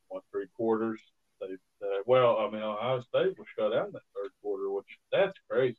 what 0.10 0.24
three 0.32 0.48
quarters. 0.56 1.02
They, 1.39 1.56
uh, 1.84 2.01
well, 2.05 2.38
I 2.39 2.49
mean 2.49 2.61
Ohio 2.61 3.01
State 3.01 3.38
was 3.38 3.47
shut 3.57 3.73
out 3.73 3.88
in 3.88 3.93
that 3.93 4.01
third 4.15 4.32
quarter, 4.41 4.69
which 4.71 4.86
that's 5.11 5.38
crazy. 5.49 5.78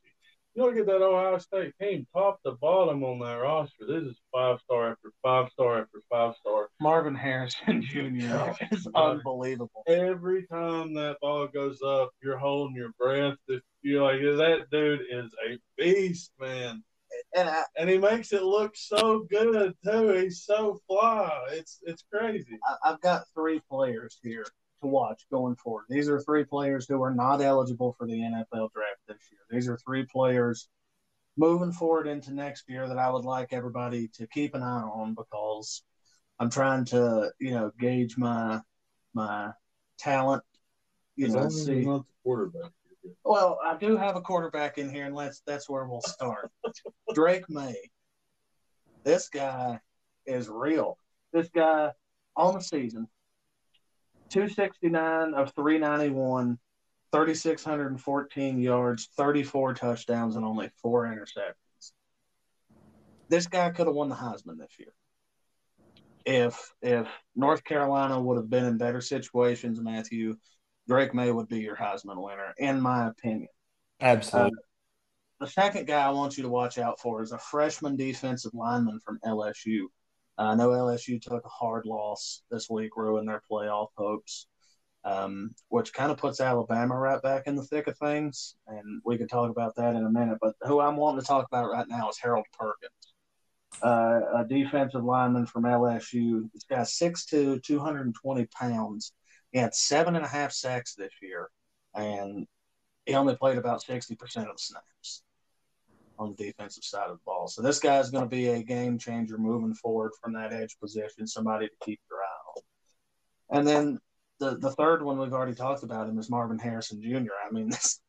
You 0.55 0.65
look 0.65 0.77
at 0.77 0.87
that 0.87 1.01
Ohio 1.01 1.37
State 1.37 1.73
team, 1.79 2.07
top 2.13 2.41
to 2.43 2.53
bottom 2.53 3.03
on 3.03 3.19
that 3.19 3.35
roster. 3.35 3.85
This 3.87 4.03
is 4.03 4.17
five 4.33 4.59
star 4.61 4.91
after 4.91 5.11
five 5.21 5.49
star 5.51 5.81
after 5.81 6.01
five 6.09 6.35
star. 6.37 6.69
Marvin 6.81 7.15
Harrison 7.15 7.81
Jr. 7.87 8.51
is 8.71 8.87
unbelievable. 8.95 9.83
Every 9.87 10.47
time 10.47 10.93
that 10.95 11.17
ball 11.21 11.47
goes 11.47 11.79
up, 11.85 12.09
you're 12.23 12.37
holding 12.39 12.75
your 12.75 12.91
breath. 12.99 13.37
If 13.47 13.61
you're 13.83 14.03
like, 14.03 14.19
that 14.21 14.65
dude 14.71 15.01
is 15.09 15.31
a 15.47 15.57
beast, 15.77 16.31
man. 16.39 16.83
And 17.35 17.47
I, 17.49 17.63
And 17.77 17.89
he 17.89 17.97
makes 17.97 18.33
it 18.33 18.43
look 18.43 18.75
so 18.75 19.25
good 19.29 19.73
too. 19.85 20.09
He's 20.13 20.43
so 20.45 20.79
fly. 20.87 21.31
It's 21.51 21.79
it's 21.83 22.03
crazy. 22.11 22.57
I- 22.67 22.91
I've 22.91 23.01
got 23.01 23.23
three 23.35 23.61
players 23.69 24.19
here 24.23 24.45
to 24.81 24.87
watch 24.87 25.25
going 25.31 25.55
forward. 25.55 25.85
These 25.89 26.09
are 26.09 26.19
three 26.19 26.43
players 26.43 26.87
who 26.87 27.01
are 27.01 27.13
not 27.13 27.41
eligible 27.41 27.95
for 27.97 28.07
the 28.07 28.13
NFL 28.13 28.71
draft 28.71 29.01
this 29.07 29.17
year. 29.31 29.41
These 29.49 29.67
are 29.67 29.77
three 29.77 30.05
players 30.05 30.69
moving 31.37 31.71
forward 31.71 32.07
into 32.07 32.33
next 32.33 32.67
year 32.67 32.87
that 32.87 32.97
I 32.97 33.09
would 33.09 33.23
like 33.23 33.53
everybody 33.53 34.09
to 34.15 34.27
keep 34.27 34.55
an 34.55 34.63
eye 34.63 34.81
on 34.81 35.15
because 35.15 35.83
I'm 36.39 36.49
trying 36.49 36.85
to, 36.85 37.31
you 37.39 37.51
know, 37.51 37.71
gauge 37.79 38.17
my 38.17 38.59
my 39.13 39.51
talent. 39.97 40.43
You 41.15 41.29
know, 41.29 41.49
see. 41.49 41.81
not 41.81 42.05
the 42.05 42.13
quarterback. 42.23 42.71
Well, 43.23 43.59
I 43.63 43.75
do 43.77 43.97
have 43.97 44.15
a 44.15 44.21
quarterback 44.21 44.77
in 44.77 44.89
here, 44.89 45.05
and 45.05 45.15
let's 45.15 45.41
that's 45.45 45.69
where 45.69 45.85
we'll 45.85 46.01
start. 46.01 46.51
Drake 47.13 47.49
Maye. 47.49 47.89
This 49.03 49.29
guy 49.29 49.79
is 50.25 50.49
real. 50.49 50.97
This 51.33 51.49
guy 51.49 51.91
on 52.35 52.55
the 52.55 52.61
season, 52.61 53.07
269 54.29 55.33
of 55.33 55.53
391, 55.53 56.57
3,614 57.11 58.59
yards, 58.59 59.09
34 59.17 59.73
touchdowns, 59.73 60.35
and 60.35 60.45
only 60.45 60.69
four 60.81 61.05
interceptions. 61.05 61.91
This 63.29 63.47
guy 63.47 63.69
could 63.71 63.87
have 63.87 63.95
won 63.95 64.09
the 64.09 64.15
Heisman 64.15 64.57
this 64.57 64.75
year. 64.79 64.93
If 66.25 66.73
if 66.81 67.07
North 67.35 67.63
Carolina 67.63 68.19
would 68.19 68.37
have 68.37 68.49
been 68.49 68.65
in 68.65 68.77
better 68.77 69.01
situations, 69.01 69.79
Matthew, 69.79 70.35
Drake 70.87 71.13
Maye 71.13 71.31
would 71.31 71.47
be 71.47 71.59
your 71.59 71.75
Heisman 71.75 72.21
winner, 72.21 72.53
in 72.57 72.81
my 72.81 73.07
opinion. 73.07 73.49
Absolutely. 74.01 74.51
Uh, 74.57 74.61
the 75.39 75.47
second 75.47 75.87
guy 75.87 76.05
I 76.05 76.09
want 76.09 76.37
you 76.37 76.43
to 76.43 76.49
watch 76.49 76.77
out 76.77 76.99
for 76.99 77.21
is 77.21 77.31
a 77.31 77.37
freshman 77.37 77.95
defensive 77.95 78.53
lineman 78.53 78.99
from 78.99 79.19
LSU. 79.25 79.85
I 80.39 80.55
know 80.55 80.69
LSU 80.69 81.21
took 81.21 81.45
a 81.45 81.49
hard 81.49 81.85
loss 81.85 82.43
this 82.49 82.69
week, 82.69 82.95
ruined 82.95 83.27
their 83.27 83.41
playoff 83.51 83.89
hopes, 83.97 84.47
um, 85.03 85.53
which 85.67 85.93
kind 85.93 86.11
of 86.11 86.17
puts 86.17 86.39
Alabama 86.39 86.97
right 86.97 87.21
back 87.21 87.43
in 87.45 87.55
the 87.55 87.63
thick 87.63 87.87
of 87.87 87.97
things. 87.97 88.55
And 88.67 89.01
we 89.03 89.17
can 89.17 89.27
talk 89.27 89.49
about 89.51 89.75
that 89.75 89.95
in 89.95 90.05
a 90.05 90.09
minute. 90.09 90.37
But 90.41 90.55
who 90.61 90.79
I'm 90.79 90.95
wanting 90.95 91.19
to 91.21 91.27
talk 91.27 91.45
about 91.45 91.69
right 91.69 91.87
now 91.89 92.09
is 92.09 92.17
Harold 92.17 92.45
Perkins, 92.57 93.13
uh, 93.83 94.21
a 94.37 94.45
defensive 94.47 95.03
lineman 95.03 95.45
from 95.45 95.63
LSU. 95.63 96.49
This 96.53 96.63
guy's 96.63 96.97
6'2, 96.97 97.61
220 97.61 98.45
pounds. 98.45 99.11
He 99.51 99.59
had 99.59 99.75
seven 99.75 100.15
and 100.15 100.23
a 100.23 100.29
half 100.29 100.53
sacks 100.53 100.95
this 100.95 101.11
year, 101.21 101.49
and 101.95 102.47
he 103.05 103.15
only 103.15 103.35
played 103.35 103.57
about 103.57 103.83
60% 103.83 104.11
of 104.13 104.27
the 104.27 104.53
snaps 104.57 105.23
on 106.19 106.35
the 106.37 106.45
defensive 106.45 106.83
side 106.83 107.09
of 107.09 107.17
the 107.17 107.23
ball. 107.25 107.47
So 107.47 107.61
this 107.61 107.79
guy's 107.79 108.11
going 108.11 108.25
to 108.25 108.29
be 108.29 108.47
a 108.47 108.61
game 108.61 108.99
changer 108.99 109.37
moving 109.37 109.73
forward 109.73 110.11
from 110.21 110.33
that 110.33 110.53
edge 110.53 110.77
position, 110.79 111.25
somebody 111.25 111.67
to 111.67 111.85
keep 111.85 111.99
your 112.09 112.19
eye 112.19 113.53
on. 113.53 113.57
And 113.57 113.67
then 113.67 113.99
the 114.39 114.57
the 114.57 114.71
third 114.71 115.01
one 115.01 115.17
we've 115.17 115.33
already 115.33 115.55
talked 115.55 115.83
about 115.83 116.07
him 116.07 116.19
is 116.19 116.29
Marvin 116.29 116.59
Harrison 116.59 117.01
Jr. 117.01 117.31
I 117.47 117.51
mean, 117.51 117.69
this, 117.71 117.99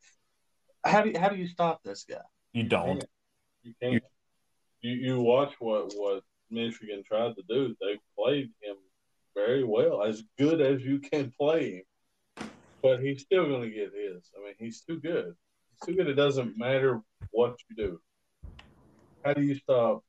how 0.85 1.03
do 1.03 1.11
you, 1.11 1.19
how 1.19 1.29
do 1.29 1.37
you 1.37 1.47
stop 1.47 1.83
this 1.83 2.05
guy? 2.09 2.17
you 2.53 2.65
don't. 2.65 3.05
You 3.63 3.75
can't. 3.81 4.03
You 4.83 4.93
you 4.93 5.21
watch 5.21 5.53
what 5.59 5.93
what 5.97 6.23
Michigan 6.51 7.03
tried 7.07 7.37
to 7.37 7.43
do. 7.49 7.77
They 7.81 7.99
played 8.19 8.51
him 8.63 8.77
very 9.35 9.63
well, 9.65 10.03
as 10.03 10.23
good 10.39 10.61
as 10.61 10.83
you 10.83 10.99
can 10.99 11.33
play 11.39 11.85
him. 12.39 12.49
But 12.83 13.01
he's 13.01 13.23
still 13.23 13.47
going 13.47 13.63
to 13.63 13.71
get 13.71 13.93
his. 13.95 14.31
I 14.37 14.45
mean, 14.45 14.55
he's 14.59 14.81
too 14.81 14.99
good. 14.99 15.35
Good. 15.87 16.09
It 16.09 16.15
doesn't 16.15 16.59
matter 16.59 17.01
what 17.31 17.57
you 17.69 17.77
do. 17.77 18.01
How 19.25 19.35
do 19.35 19.43
you 19.43 19.55
stop 19.57 20.05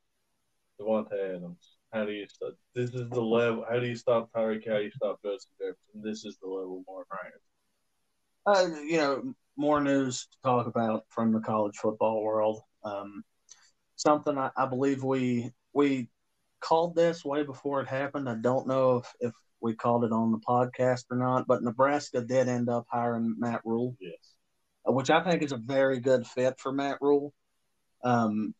Davante 0.80 1.36
Adams? 1.36 1.76
How 1.92 2.04
do 2.04 2.12
you 2.12 2.26
stop? 2.28 2.54
This 2.74 2.90
is 2.94 3.08
the 3.10 3.20
level. 3.20 3.64
How 3.68 3.78
do 3.78 3.86
you 3.86 3.96
stop 3.96 4.30
Tyreek? 4.32 4.68
How 4.68 4.78
do 4.78 4.84
you 4.84 4.90
stop 4.90 5.20
Justin 5.22 5.52
Jefferson? 5.58 6.02
This 6.02 6.24
is 6.24 6.38
the 6.42 6.48
level 6.48 6.84
Mark 6.88 7.06
Ryan. 7.10 7.32
Uh, 8.44 8.76
you 8.82 8.96
know, 8.96 9.34
more 9.56 9.80
news 9.80 10.26
to 10.32 10.38
talk 10.42 10.66
about 10.66 11.04
from 11.08 11.32
the 11.32 11.40
college 11.40 11.76
football 11.76 12.22
world. 12.22 12.60
Um, 12.84 13.22
something 13.96 14.36
I, 14.38 14.50
I 14.56 14.66
believe 14.66 15.04
we 15.04 15.52
we 15.72 16.08
called 16.60 16.94
this 16.94 17.24
way 17.24 17.42
before 17.42 17.80
it 17.80 17.88
happened. 17.88 18.28
I 18.28 18.36
don't 18.36 18.66
know 18.66 18.98
if, 18.98 19.12
if 19.20 19.32
we 19.60 19.74
called 19.74 20.04
it 20.04 20.12
on 20.12 20.32
the 20.32 20.38
podcast 20.38 21.04
or 21.10 21.16
not, 21.16 21.46
but 21.46 21.62
Nebraska 21.62 22.20
did 22.20 22.48
end 22.48 22.68
up 22.68 22.86
hiring 22.90 23.36
Matt 23.38 23.60
Rhule, 23.64 23.96
Yes. 24.00 24.31
Which 24.84 25.10
I 25.10 25.22
think 25.22 25.42
is 25.42 25.52
a 25.52 25.56
very 25.56 26.00
good 26.00 26.26
fit 26.26 26.58
for 26.58 26.72
Matt 26.72 26.98
Rhule. 27.00 27.32
Um, 28.02 28.54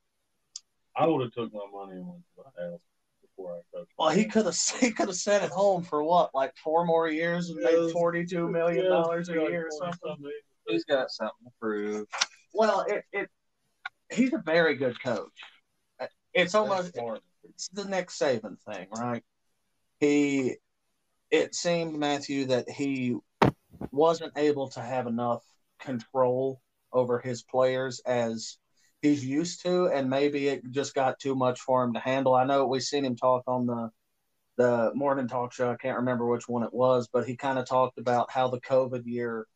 I 0.96 1.06
would 1.06 1.22
have 1.22 1.32
took 1.32 1.52
my 1.52 1.66
money 1.72 1.94
and 1.94 2.06
went 2.06 2.22
to 2.36 2.42
the 2.44 2.62
house 2.62 2.80
before 3.22 3.54
I 3.54 3.60
coached. 3.76 3.92
well, 3.98 4.10
he 4.10 4.24
could 4.26 4.46
have 4.46 4.56
he 4.80 4.90
could 4.90 5.08
have 5.08 5.16
sat 5.16 5.42
at 5.42 5.50
home 5.50 5.82
for 5.82 6.02
what, 6.02 6.34
like 6.34 6.56
four 6.56 6.84
more 6.84 7.08
years 7.08 7.50
and 7.50 7.60
made 7.60 7.92
forty 7.92 8.24
two 8.24 8.48
million 8.48 8.88
dollars 8.88 9.28
a 9.28 9.32
year 9.32 9.68
or 9.68 9.70
something. 9.70 10.30
He's 10.68 10.84
got 10.84 11.10
something 11.10 11.44
to 11.44 11.50
prove. 11.60 12.06
Well, 12.54 12.84
it, 12.88 13.04
it 13.12 13.28
he's 14.12 14.32
a 14.32 14.42
very 14.44 14.76
good 14.76 15.00
coach. 15.02 15.28
It's 16.34 16.54
almost 16.54 16.96
it's 17.44 17.68
the 17.68 17.84
Nick 17.84 18.08
Saban 18.08 18.58
thing, 18.60 18.86
right? 18.96 19.22
He 19.98 20.56
it 21.30 21.54
seemed 21.54 21.98
Matthew 21.98 22.46
that 22.46 22.68
he 22.68 23.16
wasn't 23.90 24.32
able 24.36 24.68
to 24.68 24.80
have 24.80 25.06
enough 25.06 25.42
control 25.82 26.60
over 26.92 27.18
his 27.18 27.42
players 27.42 28.00
as 28.06 28.58
he's 29.02 29.24
used 29.24 29.62
to, 29.62 29.86
and 29.86 30.08
maybe 30.08 30.48
it 30.48 30.62
just 30.70 30.94
got 30.94 31.18
too 31.18 31.34
much 31.34 31.60
for 31.60 31.82
him 31.82 31.94
to 31.94 32.00
handle. 32.00 32.34
I 32.34 32.44
know 32.44 32.66
we've 32.66 32.82
seen 32.82 33.04
him 33.04 33.16
talk 33.16 33.44
on 33.46 33.66
the 33.66 33.90
the 34.58 34.92
morning 34.94 35.28
talk 35.28 35.52
show. 35.52 35.70
I 35.70 35.76
can't 35.76 35.98
remember 35.98 36.26
which 36.26 36.48
one 36.48 36.62
it 36.62 36.74
was, 36.74 37.08
but 37.12 37.26
he 37.26 37.36
kind 37.36 37.58
of 37.58 37.66
talked 37.66 37.98
about 37.98 38.30
how 38.30 38.48
the 38.48 38.60
COVID 38.60 39.02
year 39.06 39.46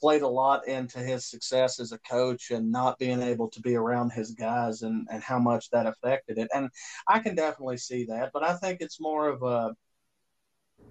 played 0.00 0.22
a 0.22 0.28
lot 0.28 0.66
into 0.66 0.98
his 0.98 1.28
success 1.28 1.78
as 1.78 1.92
a 1.92 1.98
coach 1.98 2.50
and 2.50 2.70
not 2.72 2.98
being 2.98 3.22
able 3.22 3.48
to 3.50 3.60
be 3.60 3.74
around 3.76 4.10
his 4.10 4.32
guys 4.32 4.82
and, 4.82 5.06
and 5.10 5.22
how 5.22 5.38
much 5.38 5.70
that 5.70 5.86
affected 5.86 6.38
it. 6.38 6.48
And 6.54 6.68
I 7.08 7.20
can 7.20 7.34
definitely 7.34 7.78
see 7.78 8.06
that, 8.06 8.30
but 8.32 8.42
I 8.42 8.54
think 8.54 8.80
it's 8.80 9.00
more 9.00 9.28
of 9.28 9.42
a 9.42 9.74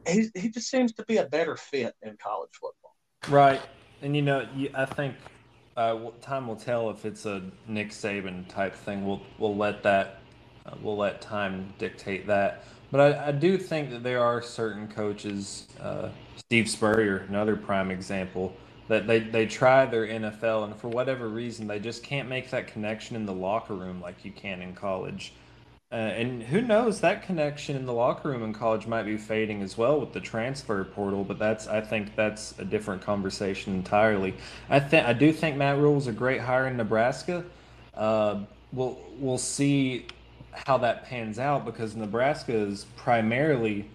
he 0.08 0.30
he 0.36 0.50
just 0.50 0.70
seems 0.70 0.94
to 0.94 1.06
be 1.06 1.18
a 1.18 1.26
better 1.26 1.56
fit 1.56 1.96
in 2.02 2.18
college 2.18 2.52
football. 2.54 2.96
Right. 3.30 3.62
And 4.04 4.16
you 4.16 4.22
know, 4.22 4.46
you, 4.54 4.70
I 4.76 4.86
think 4.86 5.16
uh, 5.78 5.98
time 6.22 6.48
will 6.48 6.58
tell 6.58 6.90
if 6.90 7.06
it's 7.06 7.26
a 7.26 7.42
Nick 7.68 7.90
Saban 7.90 8.48
type 8.50 8.76
thing. 8.76 9.08
We'll 9.08 9.22
we'll 9.40 9.56
let 9.56 9.82
that 9.84 10.20
uh, 10.66 10.76
we'll 10.82 10.98
let 10.98 11.22
time 11.22 11.74
dictate 11.80 12.28
that. 12.28 12.66
But 12.92 13.18
I, 13.18 13.30
I 13.30 13.32
do 13.32 13.58
think 13.58 13.90
that 13.90 14.04
there 14.04 14.24
are 14.24 14.42
certain 14.42 14.88
coaches, 14.88 15.68
uh, 15.82 16.10
Steve 16.36 16.70
Spurrier, 16.70 17.26
another 17.30 17.56
prime 17.56 17.90
example, 17.90 18.56
that 18.88 19.08
they, 19.08 19.20
they 19.20 19.48
try 19.48 19.86
their 19.88 20.06
NFL 20.06 20.66
and 20.66 20.76
for 20.76 20.90
whatever 20.90 21.28
reason 21.28 21.66
they 21.66 21.80
just 21.80 22.04
can't 22.04 22.30
make 22.30 22.52
that 22.52 22.68
connection 22.68 23.16
in 23.16 23.26
the 23.26 23.34
locker 23.34 23.74
room 23.74 24.00
like 24.00 24.24
you 24.24 24.32
can 24.32 24.62
in 24.62 24.76
college. 24.76 25.34
Uh, 25.94 25.98
and 25.98 26.42
who 26.42 26.60
knows 26.60 27.02
that 27.02 27.22
connection 27.22 27.76
in 27.76 27.86
the 27.86 27.94
locker 27.94 28.30
room 28.30 28.42
in 28.42 28.52
college 28.52 28.88
might 28.88 29.04
be 29.04 29.16
fading 29.16 29.62
as 29.62 29.78
well 29.78 30.00
with 30.00 30.12
the 30.12 30.20
transfer 30.20 30.84
portal, 30.84 31.24
but 31.24 31.38
that's 31.38 31.68
I 31.68 31.82
think 31.82 32.16
that's 32.16 32.58
a 32.58 32.66
different 32.66 33.04
conversation 33.04 33.76
entirely. 33.76 34.34
I 34.72 34.80
think 34.80 35.06
I 35.06 35.14
do 35.14 35.32
think 35.32 35.56
Matt 35.56 35.78
Rhule 35.78 35.98
is 35.98 36.08
a 36.08 36.12
great 36.12 36.42
hire 36.42 36.66
in 36.66 36.78
Nebraska. 36.78 37.44
Uh, 37.94 38.40
we'll 38.72 38.98
we'll 39.20 39.38
see 39.38 40.08
how 40.52 40.80
that 40.80 41.06
pans 41.06 41.38
out 41.38 41.64
because 41.64 41.96
Nebraska 41.96 42.54
is 42.56 42.88
primarily 42.96 43.88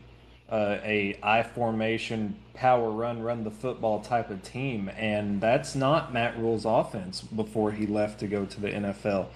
uh, 0.51 0.78
a 0.84 1.18
I 1.20 1.42
formation, 1.42 2.36
power 2.55 2.90
run, 2.90 3.20
run 3.20 3.42
the 3.42 3.51
football 3.51 4.01
type 4.01 4.30
of 4.30 4.40
team, 4.44 4.88
and 4.96 5.40
that's 5.40 5.74
not 5.74 6.12
Matt 6.12 6.38
Rhule's 6.38 6.64
offense 6.64 7.22
before 7.22 7.72
he 7.72 7.86
left 7.86 8.20
to 8.20 8.28
go 8.28 8.44
to 8.44 8.61
the 8.61 8.68
NFL. 8.70 9.26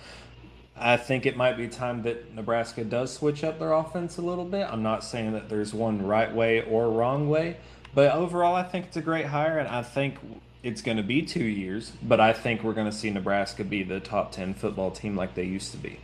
I 0.76 0.96
think 0.96 1.26
it 1.26 1.36
might 1.36 1.56
be 1.56 1.68
time 1.68 2.02
that 2.02 2.34
Nebraska 2.34 2.84
does 2.84 3.12
switch 3.12 3.44
up 3.44 3.58
their 3.58 3.72
offense 3.72 4.16
a 4.18 4.22
little 4.22 4.44
bit. 4.44 4.66
I'm 4.70 4.82
not 4.82 5.04
saying 5.04 5.32
that 5.32 5.48
there's 5.48 5.72
one 5.74 6.04
right 6.06 6.32
way 6.34 6.62
or 6.62 6.90
wrong 6.90 7.28
way, 7.28 7.58
But 7.94 8.12
overall, 8.12 8.54
I 8.54 8.62
think 8.64 8.86
it's 8.86 8.96
a 8.96 9.02
great 9.02 9.26
hire, 9.26 9.58
and 9.58 9.68
I 9.68 9.82
think 9.82 10.18
it's 10.62 10.82
going 10.82 10.96
to 10.96 11.02
be 11.02 11.22
two 11.22 11.44
years. 11.44 11.92
But 12.02 12.20
I 12.20 12.32
think 12.32 12.62
we're 12.62 12.72
going 12.74 12.90
to 12.90 12.96
see 12.96 13.10
Nebraska 13.10 13.64
be 13.64 13.82
the 13.82 14.00
top 14.00 14.32
ten 14.32 14.54
football 14.54 14.90
team 14.90 15.16
like 15.16 15.34
they 15.34 15.44
used 15.44 15.72
to 15.72 15.78
be. 15.78 16.00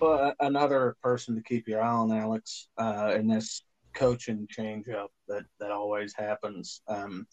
Well, 0.00 0.34
another 0.40 0.96
person 1.02 1.34
to 1.36 1.42
keep 1.42 1.66
your 1.68 1.80
eye 1.82 1.88
on, 1.88 2.12
Alex, 2.12 2.68
uh, 2.78 3.14
in 3.16 3.26
this 3.28 3.62
coaching 3.94 4.46
changeup 4.48 5.08
that 5.28 5.44
that 5.60 5.70
always 5.70 6.14
happens. 6.14 6.82
Um, 6.88 7.26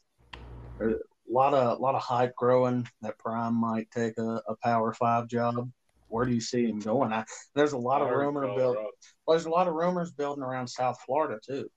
a 0.81 0.93
lot 1.29 1.53
of 1.53 1.79
a 1.79 1.81
lot 1.81 1.95
of 1.95 2.01
hype 2.01 2.35
growing 2.35 2.87
that 3.01 3.17
Prime 3.19 3.55
might 3.55 3.89
take 3.91 4.17
a, 4.17 4.41
a 4.47 4.55
Power 4.63 4.93
Five 4.93 5.27
job. 5.27 5.71
Where 6.11 6.25
do 6.25 6.33
you 6.33 6.41
see 6.41 6.65
him 6.65 6.79
going? 6.79 7.11
I, 7.13 7.23
there's 7.55 7.73
a 7.73 7.77
lot 7.77 8.01
of 8.01 8.09
rumor 8.09 8.41
build. 8.55 8.75
Well, 8.75 9.37
there's 9.37 9.45
a 9.45 9.49
lot 9.49 9.67
of 9.67 9.73
rumors 9.73 10.11
building 10.11 10.43
around 10.43 10.67
South 10.67 10.97
Florida 11.05 11.39
too. 11.45 11.69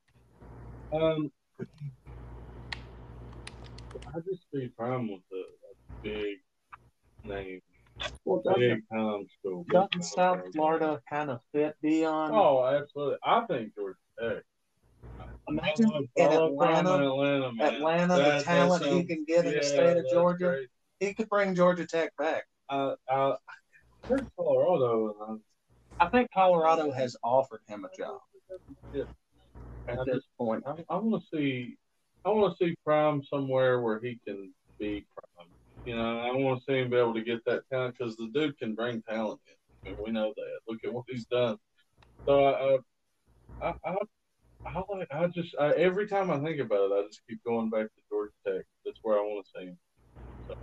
Um, 0.92 1.30
I 3.94 4.20
just 4.28 4.44
see 4.52 4.68
Prime 4.76 5.08
with 5.08 5.22
a, 5.32 5.44
big 6.02 6.38
name 7.24 7.60
well, 8.24 8.42
big 8.56 8.82
time 8.92 9.26
school. 9.38 9.64
Doesn't 9.70 10.02
South 10.02 10.40
Florida 10.54 11.00
kind 11.08 11.30
of 11.30 11.40
fit 11.52 11.76
Deion? 11.82 12.30
Oh, 12.32 12.64
absolutely. 12.64 13.18
I 13.24 13.46
think 13.46 13.74
Georgia 13.74 13.98
Tech. 14.20 14.42
Imagine 15.46 16.08
in 16.16 16.32
Atlanta, 16.32 16.94
Atlanta, 16.94 17.52
Atlanta 17.60 18.14
the 18.14 18.42
talent 18.44 18.84
he 18.84 19.04
can 19.04 19.24
get 19.26 19.44
in 19.44 19.54
the 19.54 19.62
state 19.62 19.96
of 19.98 20.04
Georgia. 20.10 20.44
Great. 20.44 20.68
He 21.00 21.14
could 21.14 21.28
bring 21.28 21.54
Georgia 21.54 21.86
Tech 21.86 22.16
back. 22.16 22.44
Uh, 22.68 22.94
uh, 23.10 23.36
heard 24.08 24.26
Colorado. 24.36 25.40
I 26.00 26.08
think 26.08 26.30
Colorado 26.32 26.90
has 26.90 27.16
offered 27.22 27.60
him 27.68 27.84
a 27.84 27.96
job. 27.96 28.20
At 29.86 29.98
I 29.98 30.04
this 30.04 30.16
just, 30.16 30.26
point, 30.38 30.64
I, 30.66 30.76
I 30.88 30.96
want 30.96 31.22
to 31.22 31.36
see. 31.36 31.76
I 32.24 32.30
want 32.30 32.56
to 32.56 32.64
see 32.64 32.74
Prime 32.84 33.22
somewhere 33.30 33.80
where 33.80 34.00
he 34.00 34.18
can 34.26 34.52
be 34.78 35.04
Prime. 35.14 35.48
You 35.84 35.96
know, 35.96 36.20
I 36.20 36.30
want 36.34 36.60
to 36.60 36.64
see 36.66 36.78
him 36.78 36.90
be 36.90 36.96
able 36.96 37.14
to 37.14 37.22
get 37.22 37.44
that 37.44 37.68
talent 37.70 37.96
because 37.98 38.16
the 38.16 38.30
dude 38.32 38.58
can 38.58 38.74
bring 38.74 39.02
talent 39.02 39.40
in. 39.46 39.92
I 39.92 39.94
mean, 39.94 40.04
we 40.04 40.12
know 40.12 40.32
that. 40.34 40.58
Look 40.66 40.82
at 40.84 40.92
what 40.92 41.04
he's 41.06 41.26
done. 41.26 41.58
So 42.24 42.44
I, 42.46 42.78
I, 43.60 43.74
I, 43.84 43.96
I, 44.66 44.82
like, 44.88 45.08
I 45.12 45.26
just 45.26 45.54
I, 45.60 45.72
every 45.72 46.08
time 46.08 46.30
I 46.30 46.38
think 46.38 46.60
about 46.60 46.90
it, 46.90 46.94
I 46.94 47.06
just 47.06 47.20
keep 47.28 47.44
going 47.44 47.68
back 47.68 47.84
to 47.84 48.02
Georgia 48.08 48.32
Tech. 48.46 48.64
That's 48.86 48.98
where 49.02 49.18
I 49.18 49.20
want 49.20 49.44
to 49.44 49.60
see 49.60 49.66
him. 49.66 49.78
So, 50.48 50.56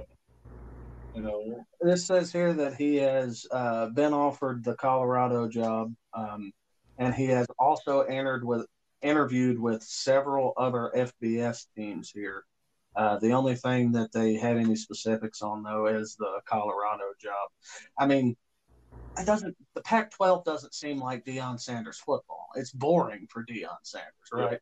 you 1.13 1.21
know, 1.21 1.65
this 1.81 2.05
says 2.05 2.31
here 2.31 2.53
that 2.53 2.75
he 2.75 2.95
has 2.97 3.45
uh, 3.51 3.87
been 3.87 4.13
offered 4.13 4.63
the 4.63 4.75
Colorado 4.75 5.47
job, 5.47 5.93
um, 6.13 6.51
and 6.97 7.13
he 7.13 7.25
has 7.25 7.47
also 7.59 8.01
entered 8.01 8.45
with 8.45 8.65
interviewed 9.01 9.59
with 9.59 9.81
several 9.83 10.53
other 10.57 10.91
FBS 10.95 11.65
teams 11.75 12.11
here. 12.11 12.43
Uh, 12.95 13.17
the 13.19 13.31
only 13.31 13.55
thing 13.55 13.91
that 13.93 14.11
they 14.11 14.35
had 14.35 14.57
any 14.57 14.75
specifics 14.75 15.41
on 15.41 15.63
though 15.63 15.87
is 15.87 16.15
the 16.15 16.39
Colorado 16.45 17.05
job. 17.19 17.49
I 17.97 18.05
mean, 18.05 18.35
it 19.17 19.25
doesn't. 19.25 19.55
The 19.75 19.81
Pac-12 19.81 20.45
doesn't 20.45 20.73
seem 20.73 20.99
like 20.99 21.25
Deion 21.25 21.59
Sanders 21.59 21.99
football. 21.99 22.47
It's 22.55 22.71
boring 22.71 23.27
for 23.29 23.43
Deion 23.43 23.77
Sanders, 23.83 24.11
right? 24.31 24.59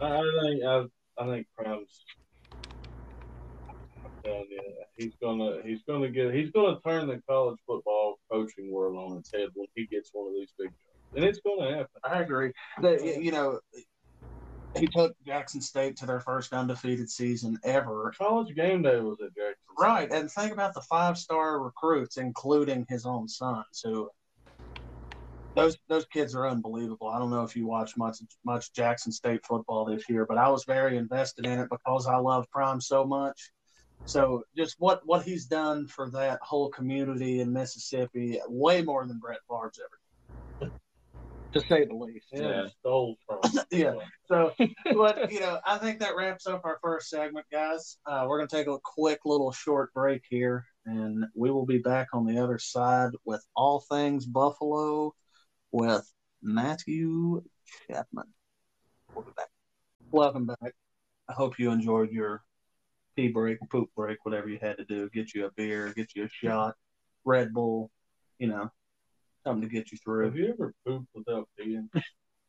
Yeah. 0.00 0.20
I 0.20 0.22
think 0.42 0.64
I, 0.64 0.84
I 1.18 1.26
think 1.26 1.46
Prime's. 4.26 4.48
he's 4.96 5.14
gonna 5.22 5.62
he's 5.64 5.82
gonna 5.88 6.08
get 6.08 6.34
he's 6.34 6.50
gonna 6.50 6.78
turn 6.86 7.06
the 7.06 7.20
college 7.28 7.58
football 7.66 8.16
coaching 8.30 8.72
world 8.72 8.96
on 8.96 9.18
its 9.18 9.30
head 9.32 9.48
when 9.54 9.66
he 9.74 9.86
gets 9.86 10.10
one 10.12 10.28
of 10.28 10.34
these 10.34 10.52
big 10.58 10.68
jobs, 10.68 11.16
and 11.16 11.24
it's 11.24 11.40
gonna 11.40 11.70
happen. 11.70 12.00
I 12.04 12.20
agree. 12.20 12.52
The, 12.80 13.18
you 13.20 13.32
know, 13.32 13.60
he 14.78 14.86
took 14.86 15.14
Jackson 15.26 15.60
State 15.60 15.96
to 15.98 16.06
their 16.06 16.20
first 16.20 16.52
undefeated 16.52 17.10
season 17.10 17.58
ever. 17.64 18.12
College 18.16 18.54
game 18.54 18.82
day 18.82 19.00
was 19.00 19.18
at 19.22 19.34
Jackson. 19.34 19.54
Right, 19.78 20.10
and 20.10 20.30
think 20.30 20.52
about 20.52 20.74
the 20.74 20.82
five-star 20.82 21.60
recruits, 21.60 22.16
including 22.16 22.86
his 22.88 23.04
own 23.06 23.28
sons, 23.28 23.82
who 23.84 24.08
those 25.54 25.76
those 25.88 26.04
kids 26.06 26.34
are 26.34 26.46
unbelievable. 26.46 27.08
I 27.08 27.18
don't 27.18 27.30
know 27.30 27.42
if 27.42 27.56
you 27.56 27.66
watch 27.66 27.96
much 27.96 28.18
much 28.44 28.72
Jackson 28.74 29.10
State 29.10 29.44
football 29.44 29.86
this 29.86 30.08
year, 30.08 30.26
but 30.26 30.38
I 30.38 30.48
was 30.48 30.64
very 30.64 30.98
invested 30.98 31.46
in 31.46 31.58
it 31.58 31.68
because 31.70 32.06
I 32.06 32.16
love 32.16 32.46
Prime 32.50 32.80
so 32.80 33.04
much. 33.04 33.50
So 34.04 34.44
just 34.56 34.76
what 34.78 35.00
what 35.04 35.24
he's 35.24 35.46
done 35.46 35.86
for 35.88 36.10
that 36.10 36.38
whole 36.42 36.68
community 36.70 37.40
in 37.40 37.52
Mississippi, 37.52 38.40
way 38.48 38.82
more 38.82 39.06
than 39.06 39.18
Brett 39.18 39.40
Favre's 39.48 39.80
ever 39.80 39.98
to 41.58 41.66
say 41.66 41.84
the 41.84 41.94
least. 41.94 42.26
Yeah, 42.32 42.66
stole 42.80 43.16
from. 43.26 43.40
yeah. 43.70 43.94
So, 44.28 44.52
but 44.94 45.32
you 45.32 45.40
know, 45.40 45.58
I 45.66 45.78
think 45.78 46.00
that 46.00 46.16
wraps 46.16 46.46
up 46.46 46.62
our 46.64 46.78
first 46.82 47.08
segment, 47.08 47.46
guys. 47.50 47.98
Uh, 48.06 48.26
we're 48.28 48.38
gonna 48.38 48.48
take 48.48 48.66
a 48.66 48.78
quick 48.82 49.20
little 49.24 49.52
short 49.52 49.92
break 49.92 50.22
here, 50.28 50.64
and 50.84 51.24
we 51.34 51.50
will 51.50 51.66
be 51.66 51.78
back 51.78 52.08
on 52.12 52.26
the 52.26 52.38
other 52.38 52.58
side 52.58 53.12
with 53.24 53.44
all 53.54 53.80
things 53.80 54.26
Buffalo 54.26 55.14
with 55.72 56.10
Matthew 56.42 57.42
Chapman. 57.88 58.26
We'll 59.14 59.24
be 59.24 59.32
back. 59.36 59.48
Welcome 60.10 60.46
back. 60.46 60.74
I 61.28 61.32
hope 61.32 61.58
you 61.58 61.70
enjoyed 61.70 62.10
your 62.12 62.42
pee 63.16 63.28
break, 63.28 63.58
poop 63.70 63.88
break, 63.96 64.24
whatever 64.24 64.48
you 64.48 64.58
had 64.60 64.76
to 64.76 64.84
do. 64.84 65.08
Get 65.10 65.34
you 65.34 65.46
a 65.46 65.50
beer, 65.52 65.92
get 65.96 66.14
you 66.14 66.24
a 66.24 66.28
shot, 66.28 66.74
Red 67.24 67.52
Bull, 67.52 67.90
you 68.38 68.48
know, 68.48 68.70
something 69.44 69.68
to 69.68 69.74
get 69.74 69.90
you 69.90 69.98
through. 69.98 70.26
Have 70.26 70.36
you 70.36 70.52
ever 70.52 70.74
pooped 70.86 71.08
without 71.14 71.48
peeing? 71.58 71.88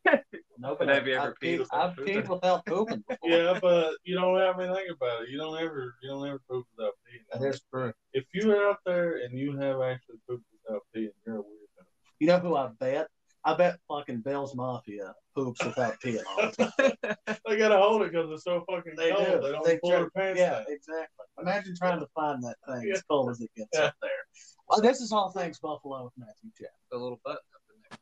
no, 0.60 0.76
but 0.78 0.90
have 0.90 1.08
you 1.08 1.16
ever 1.16 1.30
I've 1.30 1.40
peed? 1.40 1.66
I've 1.72 1.96
peed 1.96 2.28
without 2.28 2.66
pooping. 2.66 3.04
Before. 3.10 3.30
yeah, 3.30 3.60
but 3.62 3.94
you 4.04 4.16
don't 4.16 4.40
have 4.40 4.60
anything 4.60 4.88
about 4.94 5.24
it. 5.24 5.30
You 5.30 5.38
don't 5.38 5.58
ever, 5.58 5.96
you 6.02 6.10
don't 6.10 6.28
ever 6.28 6.42
poop 6.50 6.66
without 6.76 6.94
peeing. 7.06 7.40
That 7.40 7.48
is 7.48 7.62
true. 7.74 7.94
If 8.14 8.26
you're 8.34 8.70
out 8.70 8.78
there 8.86 9.18
and 9.24 9.38
you 9.38 9.58
have 9.58 9.82
actually 9.82 10.18
pooped 10.28 10.46
without 10.66 10.82
peeing, 10.96 11.10
you're 11.26 11.40
a 11.40 11.44
weirdo. 11.44 11.86
You 12.20 12.28
know 12.28 12.40
who 12.40 12.56
I 12.56 12.70
bet? 12.80 13.08
I 13.44 13.54
bet 13.56 13.80
fucking 13.88 14.22
Bills 14.22 14.56
Mafia 14.56 15.14
poops 15.36 15.64
without 15.64 16.00
peeing 16.04 16.24
all 16.28 16.52
the 16.52 16.72
time. 16.80 17.38
they 17.48 17.58
gotta 17.58 17.78
hold 17.78 18.02
it 18.02 18.12
because 18.12 18.30
it's 18.32 18.44
so 18.44 18.64
fucking 18.70 18.94
they 18.98 19.12
cold. 19.12 19.26
Do. 19.26 19.42
They 19.42 19.52
don't 19.52 19.66
they 19.66 19.78
pull 19.78 19.92
their 19.92 20.10
pants 20.10 20.40
Yeah, 20.40 20.50
down. 20.52 20.66
exactly. 20.68 21.26
Imagine 21.42 21.76
trying 21.78 22.00
to 22.00 22.08
find 22.16 22.44
that 22.44 22.56
thing 22.68 22.88
yeah. 22.88 22.94
as 22.94 23.04
cold 23.04 23.30
as 23.30 23.42
it 23.42 23.50
gets 23.56 23.70
yeah. 23.74 23.86
up 23.86 23.96
there. 24.02 24.12
Well, 24.70 24.82
this 24.82 25.00
is 25.00 25.12
all 25.12 25.32
things 25.32 25.60
Buffalo 25.60 26.04
with 26.04 26.14
Matthew 26.18 26.52
Jeff. 26.60 26.70
The 26.92 26.98
little 26.98 27.22
button 27.24 27.38
up 27.56 27.62
in 27.70 27.76
there. 27.90 27.98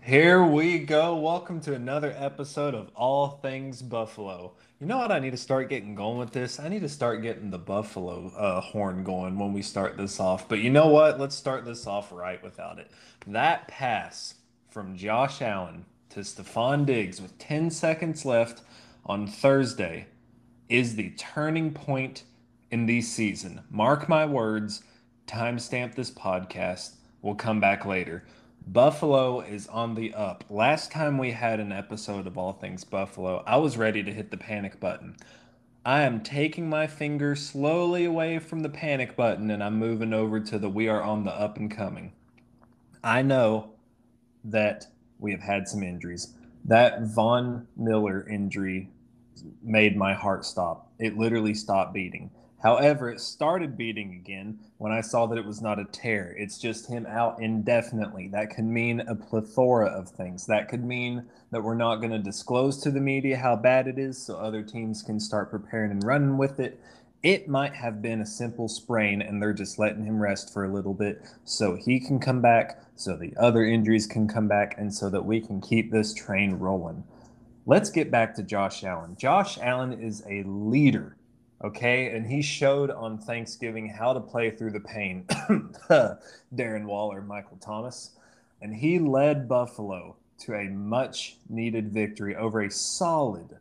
Here 0.00 0.44
we 0.44 0.80
go. 0.80 1.14
Welcome 1.14 1.60
to 1.60 1.74
another 1.74 2.12
episode 2.18 2.74
of 2.74 2.90
All 2.96 3.38
Things 3.42 3.82
Buffalo. 3.82 4.54
You 4.80 4.88
know 4.88 4.98
what? 4.98 5.12
I 5.12 5.20
need 5.20 5.30
to 5.30 5.36
start 5.36 5.68
getting 5.68 5.94
going 5.94 6.18
with 6.18 6.32
this. 6.32 6.58
I 6.58 6.68
need 6.68 6.80
to 6.80 6.88
start 6.88 7.22
getting 7.22 7.50
the 7.50 7.58
Buffalo 7.58 8.32
uh, 8.36 8.60
horn 8.60 9.04
going 9.04 9.38
when 9.38 9.52
we 9.52 9.62
start 9.62 9.96
this 9.96 10.18
off. 10.18 10.48
But 10.48 10.58
you 10.58 10.70
know 10.70 10.88
what? 10.88 11.20
Let's 11.20 11.36
start 11.36 11.64
this 11.64 11.86
off 11.86 12.10
right 12.10 12.42
without 12.42 12.80
it. 12.80 12.90
That 13.28 13.68
pass 13.68 14.34
from 14.72 14.96
Josh 14.96 15.42
Allen 15.42 15.84
to 16.08 16.20
Stefon 16.20 16.86
Diggs 16.86 17.20
with 17.20 17.36
10 17.36 17.70
seconds 17.70 18.24
left 18.24 18.62
on 19.04 19.26
Thursday 19.26 20.06
is 20.70 20.96
the 20.96 21.10
turning 21.10 21.74
point 21.74 22.22
in 22.70 22.86
the 22.86 23.02
season. 23.02 23.60
Mark 23.70 24.08
my 24.08 24.24
words 24.24 24.82
timestamp 25.26 25.94
this 25.94 26.10
podcast. 26.10 26.94
We'll 27.20 27.34
come 27.34 27.60
back 27.60 27.84
later. 27.84 28.24
Buffalo 28.66 29.40
is 29.40 29.66
on 29.66 29.94
the 29.94 30.14
up. 30.14 30.42
Last 30.48 30.90
time 30.90 31.18
we 31.18 31.32
had 31.32 31.60
an 31.60 31.70
episode 31.72 32.26
of 32.26 32.38
All 32.38 32.54
Things 32.54 32.82
Buffalo, 32.82 33.44
I 33.46 33.58
was 33.58 33.76
ready 33.76 34.02
to 34.02 34.12
hit 34.12 34.30
the 34.30 34.38
panic 34.38 34.80
button. 34.80 35.16
I 35.84 36.02
am 36.02 36.22
taking 36.22 36.70
my 36.70 36.86
finger 36.86 37.34
slowly 37.34 38.06
away 38.06 38.38
from 38.38 38.60
the 38.60 38.70
panic 38.70 39.16
button 39.16 39.50
and 39.50 39.62
I'm 39.62 39.78
moving 39.78 40.14
over 40.14 40.40
to 40.40 40.58
the 40.58 40.70
we 40.70 40.88
are 40.88 41.02
on 41.02 41.24
the 41.24 41.32
up 41.32 41.58
and 41.58 41.70
coming. 41.70 42.12
I 43.04 43.20
know 43.20 43.71
that 44.44 44.86
we 45.18 45.30
have 45.32 45.40
had 45.40 45.68
some 45.68 45.82
injuries. 45.82 46.34
That 46.64 47.02
Von 47.02 47.66
Miller 47.76 48.28
injury 48.28 48.90
made 49.62 49.96
my 49.96 50.14
heart 50.14 50.44
stop. 50.44 50.92
It 50.98 51.18
literally 51.18 51.54
stopped 51.54 51.92
beating. 51.92 52.30
However, 52.62 53.10
it 53.10 53.20
started 53.20 53.76
beating 53.76 54.12
again 54.12 54.60
when 54.78 54.92
I 54.92 55.00
saw 55.00 55.26
that 55.26 55.38
it 55.38 55.44
was 55.44 55.60
not 55.60 55.80
a 55.80 55.84
tear. 55.84 56.32
It's 56.38 56.58
just 56.58 56.88
him 56.88 57.06
out 57.06 57.42
indefinitely. 57.42 58.28
That 58.28 58.54
could 58.54 58.66
mean 58.66 59.00
a 59.00 59.16
plethora 59.16 59.86
of 59.88 60.08
things. 60.08 60.46
That 60.46 60.68
could 60.68 60.84
mean 60.84 61.24
that 61.50 61.64
we're 61.64 61.74
not 61.74 61.96
going 61.96 62.12
to 62.12 62.20
disclose 62.20 62.80
to 62.82 62.92
the 62.92 63.00
media 63.00 63.36
how 63.36 63.56
bad 63.56 63.88
it 63.88 63.98
is 63.98 64.16
so 64.16 64.36
other 64.36 64.62
teams 64.62 65.02
can 65.02 65.18
start 65.18 65.50
preparing 65.50 65.90
and 65.90 66.04
running 66.04 66.38
with 66.38 66.60
it. 66.60 66.80
It 67.22 67.48
might 67.48 67.74
have 67.74 68.02
been 68.02 68.20
a 68.20 68.26
simple 68.26 68.68
sprain 68.68 69.22
and 69.22 69.40
they're 69.40 69.52
just 69.52 69.78
letting 69.78 70.04
him 70.04 70.20
rest 70.20 70.52
for 70.52 70.64
a 70.64 70.72
little 70.72 70.94
bit 70.94 71.22
so 71.44 71.76
he 71.76 72.00
can 72.00 72.18
come 72.18 72.40
back, 72.40 72.82
so 72.96 73.16
the 73.16 73.34
other 73.36 73.64
injuries 73.64 74.06
can 74.06 74.26
come 74.26 74.48
back, 74.48 74.74
and 74.76 74.92
so 74.92 75.08
that 75.10 75.24
we 75.24 75.40
can 75.40 75.60
keep 75.60 75.90
this 75.90 76.12
train 76.12 76.54
rolling. 76.54 77.04
Let's 77.64 77.90
get 77.90 78.10
back 78.10 78.34
to 78.34 78.42
Josh 78.42 78.82
Allen. 78.82 79.16
Josh 79.16 79.56
Allen 79.58 79.92
is 79.92 80.24
a 80.28 80.42
leader 80.44 81.16
Okay. 81.64 82.14
And 82.14 82.26
he 82.26 82.42
showed 82.42 82.90
on 82.90 83.18
Thanksgiving 83.18 83.88
how 83.88 84.12
to 84.12 84.20
play 84.20 84.50
through 84.50 84.72
the 84.72 84.80
pain. 84.80 85.24
Darren 86.54 86.84
Waller, 86.84 87.22
Michael 87.22 87.58
Thomas. 87.58 88.10
And 88.60 88.74
he 88.74 88.98
led 88.98 89.48
Buffalo 89.48 90.16
to 90.40 90.54
a 90.54 90.64
much 90.64 91.36
needed 91.48 91.92
victory 91.92 92.34
over 92.34 92.62
a 92.62 92.70
solid 92.70 93.58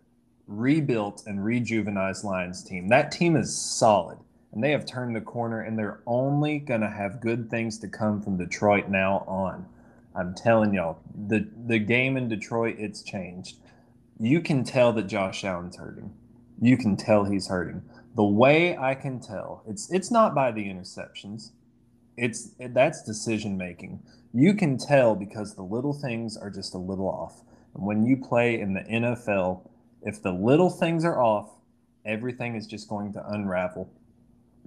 rebuilt 0.52 1.24
and 1.26 1.40
rejuvenized 1.40 2.24
Lions 2.24 2.64
team. 2.64 2.90
That 2.90 3.12
team 3.12 3.36
is 3.36 3.56
solid, 3.56 4.18
and 4.52 4.64
they 4.64 4.72
have 4.72 4.86
turned 4.86 5.16
the 5.16 5.22
corner, 5.22 5.62
and 5.62 5.78
they're 5.78 6.02
only 6.06 6.60
going 6.60 6.82
to 6.82 6.90
have 6.90 7.22
good 7.22 7.50
things 7.50 7.80
to 7.80 7.88
come 7.88 8.22
from 8.22 8.38
Detroit 8.38 8.90
now 8.90 9.24
on. 9.28 9.66
I'm 10.14 10.36
telling 10.36 10.74
y'all, 10.74 11.00
the 11.28 11.48
the 11.66 11.80
game 11.80 12.18
in 12.18 12.28
Detroit, 12.28 12.76
it's 12.78 13.02
changed. 13.02 13.58
You 14.20 14.42
can 14.42 14.64
tell 14.64 14.92
that 14.94 15.08
Josh 15.08 15.44
Allen's 15.44 15.78
hurting. 15.78 16.14
You 16.62 16.78
can 16.78 16.98
tell 16.98 17.24
he's 17.24 17.48
hurting. 17.48 17.82
The 18.16 18.24
way 18.24 18.78
I 18.78 18.94
can 18.94 19.20
tell, 19.20 19.64
it's 19.66 19.90
it's 19.92 20.12
not 20.12 20.36
by 20.36 20.52
the 20.52 20.66
interceptions. 20.66 21.52
It's 22.18 22.52
that's 22.60 23.04
decision 23.04 23.58
making. 23.58 24.02
You 24.34 24.54
can 24.54 24.78
tell 24.78 25.16
because 25.16 25.56
the 25.56 25.64
little 25.64 25.94
things 25.94 26.36
are 26.38 26.50
just 26.50 26.74
a 26.74 26.78
little 26.78 27.08
off. 27.08 27.42
And 27.74 27.86
when 27.86 28.06
you 28.06 28.18
play 28.18 28.60
in 28.60 28.74
the 28.74 28.82
NFL, 28.82 29.62
if 30.04 30.22
the 30.22 30.32
little 30.32 30.70
things 30.70 31.06
are 31.06 31.22
off, 31.22 31.50
everything 32.06 32.56
is 32.56 32.68
just 32.68 32.90
going 32.90 33.14
to 33.14 33.30
unravel. 33.30 33.90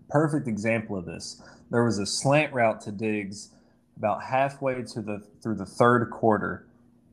Perfect 0.08 0.46
example 0.46 0.96
of 0.96 1.06
this. 1.06 1.42
There 1.70 1.84
was 1.84 1.98
a 1.98 2.06
slant 2.06 2.52
route 2.52 2.80
to 2.82 2.92
Diggs 2.92 3.50
about 3.96 4.22
halfway 4.22 4.82
to 4.82 5.00
the 5.00 5.22
through 5.42 5.54
the 5.54 5.66
third 5.66 6.10
quarter 6.10 6.66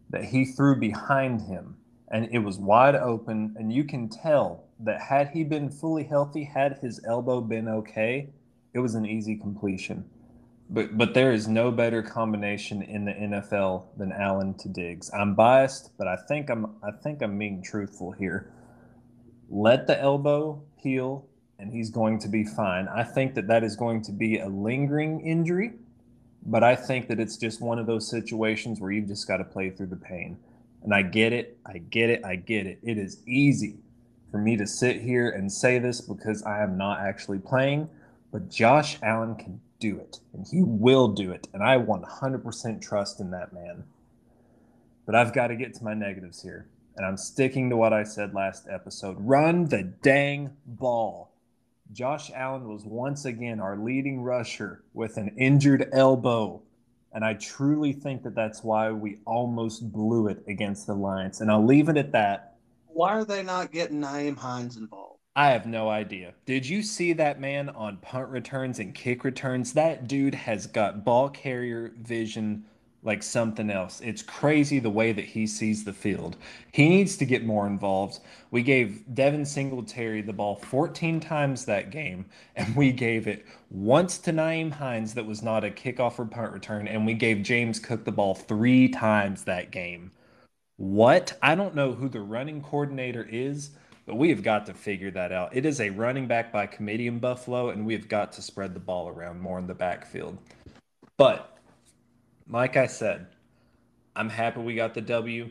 that 0.10 0.26
he 0.26 0.46
threw 0.46 0.76
behind 0.76 1.42
him 1.42 1.76
and 2.10 2.28
it 2.32 2.40
was 2.40 2.58
wide 2.58 2.96
open 2.96 3.56
and 3.58 3.72
you 3.72 3.84
can 3.84 4.10
tell 4.10 4.64
that 4.80 5.02
had 5.02 5.30
he 5.30 5.44
been 5.44 5.70
fully 5.70 6.04
healthy 6.04 6.44
had 6.44 6.78
his 6.82 7.00
elbow 7.06 7.40
been 7.40 7.68
okay 7.68 8.28
it 8.74 8.80
was 8.80 8.96
an 8.96 9.06
easy 9.06 9.36
completion 9.36 10.04
but 10.72 10.98
but 10.98 11.14
there 11.14 11.32
is 11.32 11.48
no 11.48 11.72
better 11.72 12.02
combination 12.02 12.82
in 12.82 13.06
the 13.06 13.12
NFL 13.12 13.86
than 13.98 14.12
Allen 14.12 14.56
to 14.56 14.70
Diggs. 14.70 15.12
I'm 15.14 15.36
biased, 15.36 15.92
but 15.98 16.08
I 16.08 16.16
think 16.16 16.50
I'm 16.50 16.76
I 16.84 16.92
think 16.92 17.22
I'm 17.22 17.38
being 17.38 17.62
truthful 17.62 18.12
here. 18.12 18.52
Let 19.50 19.86
the 19.86 20.00
elbow 20.00 20.64
heal 20.78 21.28
and 21.60 21.72
he's 21.72 21.92
going 21.92 22.18
to 22.20 22.28
be 22.28 22.44
fine. 22.44 22.88
I 22.88 23.04
think 23.04 23.36
that 23.36 23.48
that 23.48 23.64
is 23.64 23.76
going 23.76 24.02
to 24.04 24.12
be 24.12 24.40
a 24.40 24.48
lingering 24.48 25.22
injury 25.22 25.74
but 26.46 26.64
I 26.64 26.76
think 26.76 27.08
that 27.08 27.20
it's 27.20 27.38
just 27.38 27.62
one 27.62 27.78
of 27.78 27.86
those 27.86 28.10
situations 28.10 28.80
where 28.80 28.92
you've 28.92 29.08
just 29.08 29.28
got 29.28 29.38
to 29.38 29.44
play 29.44 29.70
through 29.70 29.88
the 29.88 29.96
pain. 29.96 30.38
And 30.84 30.94
I 30.94 31.04
get 31.04 31.34
it. 31.34 31.58
I 31.66 31.78
get 31.78 32.10
it. 32.10 32.26
I 32.26 32.36
get 32.36 32.66
it. 32.66 32.80
It 32.82 32.98
is 32.98 33.22
easy 33.28 33.78
for 34.32 34.40
me 34.40 34.58
to 34.58 34.66
sit 34.66 35.02
here 35.02 35.30
and 35.30 35.52
say 35.52 35.78
this 35.78 36.02
because 36.02 36.42
I 36.44 36.64
am 36.64 36.78
not 36.78 37.00
actually 37.00 37.40
playing, 37.40 37.90
but 38.32 38.50
Josh 38.50 38.98
Allen 39.04 39.36
can 39.36 39.62
do 39.82 40.00
it 40.00 40.20
and 40.34 40.48
he 40.50 40.64
will 40.64 41.10
do 41.10 41.32
it. 41.32 41.50
And 41.54 41.62
I 41.62 41.78
100% 41.78 42.82
trust 42.82 43.20
in 43.20 43.32
that 43.32 43.52
man. 43.52 43.84
But 45.06 45.16
I've 45.16 45.34
got 45.34 45.48
to 45.48 45.58
get 45.58 45.74
to 45.74 45.84
my 45.84 45.94
negatives 45.94 46.42
here. 46.42 46.68
And 46.96 47.06
I'm 47.06 47.18
sticking 47.18 47.70
to 47.70 47.76
what 47.76 47.92
I 47.92 48.04
said 48.04 48.34
last 48.34 48.68
episode 48.70 49.18
run 49.20 49.66
the 49.66 49.84
dang 49.84 50.52
ball. 50.66 51.34
Josh 51.92 52.32
Allen 52.34 52.70
was 52.70 52.86
once 52.86 53.26
again 53.26 53.60
our 53.60 53.76
leading 53.76 54.22
rusher 54.22 54.84
with 54.94 55.18
an 55.18 55.34
injured 55.38 55.90
elbow. 55.92 56.62
And 57.14 57.26
I 57.26 57.34
truly 57.34 57.92
think 57.92 58.24
that 58.24 58.36
that's 58.36 58.64
why 58.64 58.92
we 58.92 59.20
almost 59.26 59.92
blew 59.92 60.28
it 60.28 60.44
against 60.48 60.88
the 60.88 60.94
Lions. 60.94 61.42
And 61.42 61.52
I'll 61.52 61.66
leave 61.66 61.90
it 61.90 61.98
at 61.98 62.14
that. 62.14 62.56
Why 62.88 63.12
are 63.14 63.26
they 63.26 63.44
not 63.44 63.72
getting 63.72 64.02
Nyheim 64.02 64.38
Hines 64.38 64.78
involved? 64.78 65.21
I 65.36 65.52
have 65.52 65.66
no 65.66 65.90
idea. 65.90 66.34
Did 66.46 66.68
you 66.68 66.84
see 66.84 67.14
that 67.14 67.40
man 67.40 67.70
on 67.70 67.98
punt 67.98 68.30
returns 68.30 68.80
and 68.80 68.94
kick 68.94 69.24
returns? 69.24 69.74
That 69.74 70.08
dude 70.08 70.36
has 70.36 70.68
got 70.68 71.06
ball 71.06 71.30
carrier 71.30 71.94
vision 72.02 72.66
like 73.04 73.24
something 73.24 73.70
else. 73.70 74.02
It's 74.02 74.22
crazy 74.22 74.78
the 74.80 74.90
way 74.90 75.12
that 75.14 75.26
he 75.26 75.48
sees 75.48 75.84
the 75.84 75.94
field. 75.94 76.36
He 76.72 76.90
needs 76.90 77.18
to 77.18 77.26
get 77.26 77.46
more 77.46 77.66
involved. 77.66 78.20
We 78.52 78.62
gave 78.62 79.04
Devin 79.16 79.46
Singletary 79.46 80.22
the 80.22 80.34
ball 80.34 80.56
14 80.58 81.20
times 81.20 81.66
that 81.66 81.92
game, 81.92 82.26
and 82.56 82.76
we 82.76 82.92
gave 82.92 83.28
it 83.28 83.46
once 83.70 84.18
to 84.20 84.32
Nyheim 84.34 84.72
Hines 84.72 85.14
that 85.14 85.26
was 85.26 85.42
not 85.42 85.64
a 85.64 85.72
kickoff 85.72 86.20
or 86.20 86.26
punt 86.26 86.52
return, 86.52 86.88
and 86.88 87.06
we 87.06 87.14
gave 87.14 87.42
James 87.42 87.80
Cook 87.80 88.04
the 88.04 88.12
ball 88.12 88.36
three 88.36 88.90
times 88.90 89.46
that 89.46 89.72
game. 89.72 90.12
What? 90.78 91.38
I 91.42 91.56
don't 91.56 91.76
know 91.76 91.94
who 91.94 92.10
the 92.10 92.22
running 92.22 92.62
coordinator 92.62 93.24
is, 93.24 93.72
but 94.12 94.18
we 94.18 94.28
have 94.28 94.44
got 94.44 94.66
to 94.66 94.74
figure 94.74 95.10
that 95.10 95.32
out. 95.32 95.56
It 95.56 95.66
is 95.66 95.80
a 95.80 95.90
running 95.90 96.28
back 96.28 96.52
by 96.52 96.68
committee 96.68 97.08
in 97.08 97.20
Buffalo, 97.20 97.70
and 97.70 97.86
we 97.86 97.94
have 97.94 98.10
got 98.10 98.34
to 98.34 98.42
spread 98.42 98.74
the 98.74 98.80
ball 98.82 99.08
around 99.08 99.40
more 99.40 99.58
in 99.58 99.68
the 99.68 99.74
backfield. 99.74 100.38
But 101.16 101.58
like 102.50 102.76
I 102.76 102.88
said, 102.88 103.28
I'm 104.14 104.28
happy 104.28 104.60
we 104.60 104.76
got 104.76 104.94
the 104.94 105.00
W. 105.00 105.50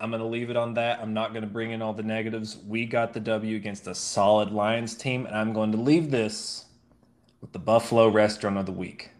I'm 0.00 0.10
going 0.10 0.20
to 0.20 0.26
leave 0.26 0.50
it 0.50 0.56
on 0.56 0.74
that. 0.74 0.98
I'm 1.00 1.14
not 1.14 1.30
going 1.32 1.44
to 1.44 1.48
bring 1.48 1.70
in 1.70 1.80
all 1.80 1.92
the 1.92 2.02
negatives. 2.02 2.56
We 2.66 2.86
got 2.86 3.12
the 3.12 3.20
W 3.20 3.54
against 3.54 3.86
a 3.86 3.94
solid 3.94 4.50
Lions 4.50 4.96
team, 4.96 5.24
and 5.24 5.36
I'm 5.36 5.52
going 5.52 5.70
to 5.70 5.78
leave 5.78 6.10
this 6.10 6.64
with 7.40 7.52
the 7.52 7.60
Buffalo 7.60 8.08
Restaurant 8.08 8.58
of 8.58 8.66
the 8.66 8.72
Week. 8.72 9.10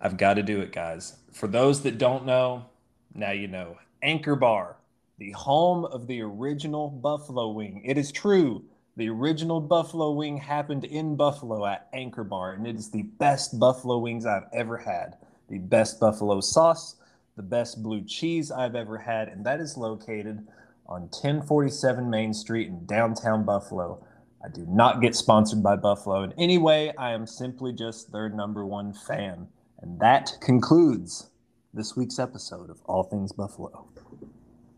I've 0.00 0.16
got 0.16 0.34
to 0.34 0.44
do 0.44 0.60
it, 0.60 0.70
guys. 0.70 1.16
For 1.32 1.48
those 1.48 1.82
that 1.82 1.98
don't 1.98 2.26
know, 2.26 2.66
now 3.12 3.32
you 3.32 3.48
know. 3.48 3.78
Anchor 4.02 4.36
Bar, 4.36 4.76
the 5.18 5.32
home 5.32 5.84
of 5.84 6.06
the 6.06 6.20
original 6.20 6.90
Buffalo 6.90 7.50
Wing. 7.50 7.82
It 7.84 7.98
is 7.98 8.12
true. 8.12 8.64
The 8.96 9.08
original 9.08 9.60
Buffalo 9.60 10.12
Wing 10.12 10.36
happened 10.36 10.84
in 10.84 11.16
Buffalo 11.16 11.64
at 11.66 11.88
Anchor 11.92 12.24
Bar, 12.24 12.52
and 12.52 12.66
it 12.66 12.76
is 12.76 12.90
the 12.90 13.02
best 13.02 13.58
Buffalo 13.58 13.98
Wings 13.98 14.26
I've 14.26 14.48
ever 14.52 14.76
had 14.76 15.16
the 15.52 15.58
best 15.58 16.00
buffalo 16.00 16.40
sauce, 16.40 16.96
the 17.36 17.42
best 17.42 17.82
blue 17.82 18.02
cheese 18.04 18.50
I've 18.50 18.74
ever 18.74 18.96
had, 18.96 19.28
and 19.28 19.44
that 19.44 19.60
is 19.60 19.76
located 19.76 20.46
on 20.86 21.02
1047 21.02 22.08
Main 22.08 22.32
Street 22.32 22.68
in 22.68 22.86
downtown 22.86 23.44
Buffalo. 23.44 24.04
I 24.42 24.48
do 24.48 24.66
not 24.66 25.02
get 25.02 25.14
sponsored 25.14 25.62
by 25.62 25.76
Buffalo 25.76 26.22
in 26.22 26.32
any 26.38 26.56
way. 26.56 26.92
I 26.96 27.12
am 27.12 27.26
simply 27.26 27.72
just 27.72 28.10
their 28.10 28.30
number 28.30 28.64
one 28.64 28.92
fan. 28.92 29.46
And 29.82 30.00
that 30.00 30.32
concludes 30.40 31.28
this 31.74 31.96
week's 31.96 32.18
episode 32.18 32.70
of 32.70 32.80
All 32.86 33.04
Things 33.04 33.30
Buffalo. 33.30 33.91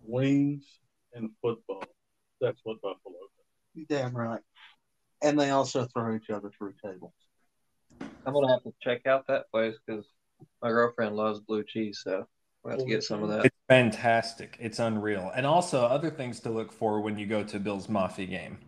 Wings 0.07 0.65
and 1.13 1.31
football. 1.43 1.83
That's 2.41 2.61
what 2.65 2.81
Buffalo 2.81 3.15
does. 3.15 3.87
Damn 3.89 4.17
right. 4.17 4.41
And 5.23 5.39
they 5.41 5.51
also 5.51 5.87
throw 5.87 6.15
each 6.15 6.31
other 6.31 6.51
through 6.57 6.75
tables. 6.85 7.13
I'm 8.27 8.33
gonna 8.33 8.53
have 8.53 8.63
to 8.65 8.73
check 8.83 9.07
out 9.07 9.27
that 9.29 9.51
place 9.51 9.75
because 9.87 10.05
my 10.63 10.71
girlfriend 10.71 11.17
loves 11.17 11.41
blue 11.41 11.65
cheese, 11.65 12.01
so 12.03 12.27
we'll 12.63 12.73
have 12.73 12.81
to 12.81 12.87
get 12.87 13.03
some 13.03 13.23
of 13.23 13.29
that. 13.31 13.47
It's 13.47 13.57
fantastic. 13.69 14.57
It's 14.61 14.79
unreal. 14.79 15.31
And 15.35 15.47
also 15.47 15.85
other 15.85 16.11
things 16.11 16.41
to 16.41 16.51
look 16.51 16.73
for 16.73 17.01
when 17.01 17.19
you 17.19 17.27
go 17.27 17.43
to 17.45 17.59
Bills 17.59 17.89
Mafia 17.89 18.27
game. 18.27 18.59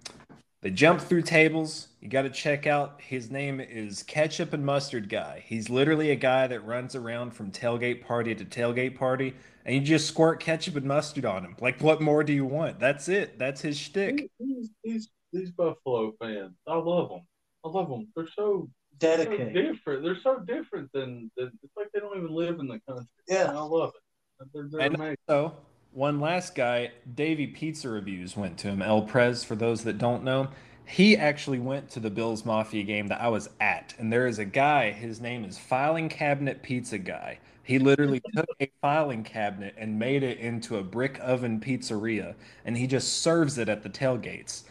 They 0.63 0.71
jump 0.71 1.01
through 1.01 1.23
tables. 1.23 1.89
You 2.01 2.09
got 2.09 2.23
to 2.23 2.31
check 2.31 2.67
out. 2.67 3.01
His 3.01 3.31
name 3.31 3.61
is 3.61 4.03
Ketchup 4.03 4.53
and 4.53 4.65
Mustard 4.65 5.09
Guy. 5.09 5.45
He's 5.47 5.69
literally 5.69 6.11
a 6.11 6.17
guy 6.17 6.47
that 6.47 6.65
runs 6.65 6.95
around 6.95 7.33
from 7.33 7.51
tailgate 7.53 8.05
party 8.05 8.35
to 8.35 8.45
tailgate 8.45 8.97
party, 8.97 9.35
and 9.65 9.75
you 9.75 9.81
just 9.83 10.07
squirt 10.09 10.41
ketchup 10.41 10.77
and 10.77 10.87
mustard 10.87 11.25
on 11.25 11.45
him. 11.45 11.57
Like, 11.61 11.81
what 11.83 12.01
more 12.01 12.25
do 12.25 12.33
you 12.33 12.45
want? 12.45 12.81
That's 12.81 13.09
it. 13.09 13.39
That's 13.39 13.61
his 13.61 13.79
shtick. 13.79 14.31
These, 14.41 14.71
these, 14.83 15.09
these 15.33 15.51
Buffalo 15.51 16.15
fans, 16.21 16.55
I 16.67 16.77
love 16.77 17.11
them. 17.11 17.21
I 17.65 17.69
love 17.69 17.89
them. 17.91 18.09
They're 18.17 18.29
so 18.35 18.71
dedicated. 18.99 19.55
So 19.55 19.73
different. 19.73 20.05
They're 20.05 20.21
so 20.23 20.39
different 20.39 20.91
than, 20.93 21.31
than, 21.37 21.53
it's 21.63 21.73
like 21.77 21.89
they 21.93 22.01
don't 22.01 22.17
even 22.17 22.35
live 22.35 22.61
in 22.61 22.69
the 22.69 22.81
country. 22.89 23.07
Yeah, 23.29 23.53
I 23.55 23.61
love 23.61 23.93
it. 23.95 24.49
They're, 24.55 24.69
they're 24.71 24.81
and 24.81 24.95
amazing. 24.95 25.17
so 25.29 25.57
one 25.97 26.21
last 26.21 26.55
guy, 26.55 26.91
Davey 27.15 27.47
Pizza 27.47 27.89
Reviews 27.89 28.37
went 28.37 28.59
to 28.59 28.69
him. 28.69 28.83
El 28.83 29.03
Prez, 29.03 29.43
for 29.43 29.57
those 29.57 29.83
that 29.85 29.97
don't 29.97 30.23
know, 30.23 30.49
he 30.85 31.17
actually 31.17 31.59
went 31.59 31.89
to 31.91 32.01
the 32.01 32.11
Bills 32.11 32.45
Mafia 32.45 32.83
game 32.83 33.07
that 33.09 33.21
I 33.21 33.29
was 33.29 33.49
at, 33.61 33.95
and 33.99 34.13
there 34.13 34.27
is 34.27 34.39
a 34.39 34.45
guy. 34.45 34.93
His 34.93 35.23
name 35.23 35.43
is 35.43 35.59
Filing 35.59 36.11
Cabinet 36.11 36.63
Pizza 36.63 36.99
Guy. 36.99 37.39
He 37.63 37.79
literally 37.79 38.21
took 38.37 38.47
a 38.61 38.71
filing 38.83 39.25
cabinet 39.25 39.75
and 39.79 39.99
made 39.99 40.23
it 40.23 40.39
into 40.39 40.77
a 40.77 40.83
brick 40.83 41.19
oven 41.23 41.61
pizzeria, 41.61 42.35
and 42.67 42.77
he 42.77 42.87
just 42.87 43.23
serves 43.23 43.57
it 43.57 43.71
at 43.71 43.83
the 43.83 43.91
tailgates. 43.91 44.65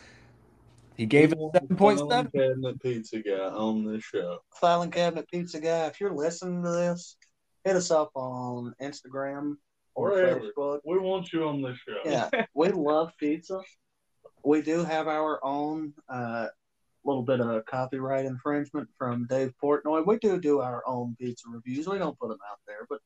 He 0.96 1.08
gave 1.08 1.34
it 1.34 1.40
seven 1.54 1.76
point 1.76 2.00
seven. 2.00 2.32
Cabinet 2.32 2.82
pizza 2.82 3.20
guy 3.20 3.34
on 3.34 3.84
the 3.84 4.00
show. 4.00 4.40
Filing 4.62 4.92
cabinet 4.92 5.28
pizza 5.30 5.60
guy. 5.60 5.88
If 5.88 6.00
you're 6.00 6.14
listening 6.14 6.64
to 6.64 6.70
this, 6.70 7.18
hit 7.64 7.76
us 7.76 7.90
up 7.90 8.12
on 8.14 8.76
Instagram 8.80 9.56
or 9.96 10.12
Wherever. 10.12 10.40
Facebook. 10.42 10.80
We 10.86 11.00
want 11.00 11.34
you 11.34 11.48
on 11.48 11.62
this 11.62 11.78
show. 11.78 11.98
Yeah, 12.06 12.30
we 12.54 12.70
love 12.70 13.12
pizza. 13.20 13.62
We 14.44 14.62
do 14.62 14.84
have 14.84 15.08
our 15.08 15.44
own 15.44 15.94
uh, 16.08 16.48
little 17.04 17.24
bit 17.24 17.40
of 17.40 17.66
copyright 17.66 18.26
infringement 18.26 18.90
from 18.98 19.26
Dave 19.28 19.54
Portnoy. 19.62 20.06
We 20.06 20.18
do 20.18 20.40
do 20.40 20.60
our 20.60 20.84
own 20.86 21.16
pizza 21.20 21.46
reviews. 21.50 21.88
We 21.88 21.98
don't 21.98 22.20
put 22.20 22.30
them 22.30 22.40
out 22.50 22.60
there, 22.68 22.86
but 22.90 23.00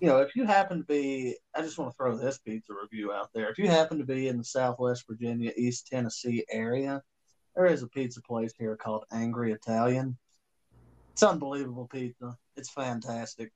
you 0.00 0.08
know, 0.08 0.18
if 0.18 0.36
you 0.36 0.44
happen 0.44 0.78
to 0.78 0.84
be, 0.84 1.36
I 1.54 1.62
just 1.62 1.78
want 1.78 1.90
to 1.90 1.96
throw 1.96 2.16
this 2.16 2.38
pizza 2.38 2.72
review 2.80 3.12
out 3.12 3.30
there. 3.34 3.48
If 3.50 3.58
you 3.58 3.68
happen 3.68 3.98
to 3.98 4.04
be 4.04 4.28
in 4.28 4.36
the 4.36 4.44
Southwest 4.44 5.04
Virginia, 5.08 5.52
East 5.56 5.86
Tennessee 5.86 6.44
area, 6.50 7.02
there 7.54 7.66
is 7.66 7.82
a 7.82 7.88
pizza 7.88 8.20
place 8.20 8.52
here 8.58 8.76
called 8.76 9.04
Angry 9.10 9.52
Italian. 9.52 10.18
It's 11.12 11.22
unbelievable 11.22 11.88
pizza. 11.90 12.36
It's 12.56 12.70
fantastic. 12.70 13.52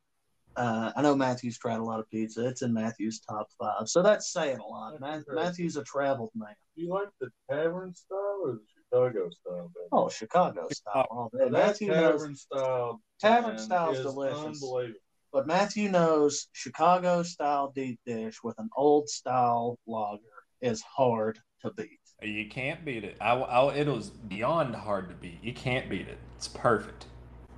Uh, 0.61 0.93
I 0.95 1.01
know 1.01 1.15
Matthew's 1.17 1.57
tried 1.59 1.79
a 1.79 1.83
lot 1.83 2.01
of 2.01 2.11
pizza. 2.11 2.47
It's 2.47 2.61
in 2.61 2.75
Matthew's 2.75 3.21
top 3.21 3.49
five, 3.59 3.89
so 3.89 4.03
that's 4.03 4.31
saying 4.31 4.59
a 4.59 4.67
lot. 4.67 4.93
That's 5.01 5.27
Ma- 5.27 5.43
Matthew's 5.43 5.77
a 5.77 5.85
traveled 5.85 6.33
man. 6.35 6.55
Do 6.77 6.83
you 6.83 6.91
like 6.91 7.09
the 7.19 7.31
tavern 7.51 7.95
style 7.95 8.43
or 8.45 8.53
the 8.53 8.61
Chicago 8.75 9.31
style? 9.31 9.71
better? 9.75 9.89
Oh, 9.93 10.09
Chicago 10.11 10.69
style. 10.71 11.07
all 11.11 11.31
day. 11.33 11.45
that 11.45 11.53
Matthew 11.53 11.89
knows, 11.89 12.21
tavern 12.21 12.37
style. 12.37 13.01
Tavern 13.21 13.55
man, 13.57 13.59
style's 13.59 13.99
is 13.99 14.05
delicious. 14.05 14.63
Unbelievable. 14.63 15.01
but 15.33 15.47
Matthew 15.47 15.89
knows 15.89 16.49
Chicago 16.53 17.23
style 17.23 17.73
deep 17.75 17.99
dish 18.05 18.37
with 18.45 18.59
an 18.59 18.69
old 18.77 19.09
style 19.09 19.79
lager 19.87 20.21
is 20.61 20.83
hard 20.83 21.39
to 21.63 21.73
beat. 21.73 22.01
You 22.23 22.51
can't 22.51 22.85
beat 22.85 23.05
it. 23.05 23.17
I, 23.19 23.33
I, 23.35 23.75
it 23.77 23.87
was 23.87 24.11
beyond 24.11 24.75
hard 24.75 25.09
to 25.09 25.15
beat. 25.15 25.39
You 25.43 25.55
can't 25.55 25.89
beat 25.89 26.07
it. 26.07 26.19
It's 26.37 26.49
perfect. 26.49 27.07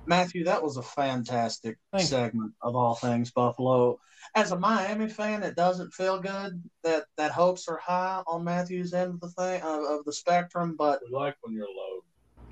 Matthew, 0.05 0.43
that 0.45 0.61
was 0.61 0.77
a 0.77 0.81
fantastic 0.83 1.77
Thank 1.91 2.03
you. 2.03 2.07
segment 2.09 2.53
of 2.61 2.75
all 2.75 2.95
things 2.95 3.31
Buffalo. 3.31 3.99
As 4.35 4.51
a 4.51 4.59
Miami 4.59 5.07
fan, 5.09 5.43
it 5.43 5.55
doesn't 5.55 5.93
feel 5.93 6.19
good 6.19 6.61
that 6.83 7.05
that 7.17 7.31
hopes 7.31 7.67
are 7.67 7.77
high 7.77 8.21
on 8.27 8.43
Matthew's 8.43 8.93
end 8.93 9.13
of 9.15 9.19
the 9.21 9.29
thing 9.29 9.61
of, 9.61 9.83
of 9.83 10.05
the 10.05 10.13
spectrum, 10.13 10.75
but 10.77 11.01
We 11.05 11.15
like 11.15 11.35
when 11.41 11.53
you're 11.53 11.67
low. 11.67 12.03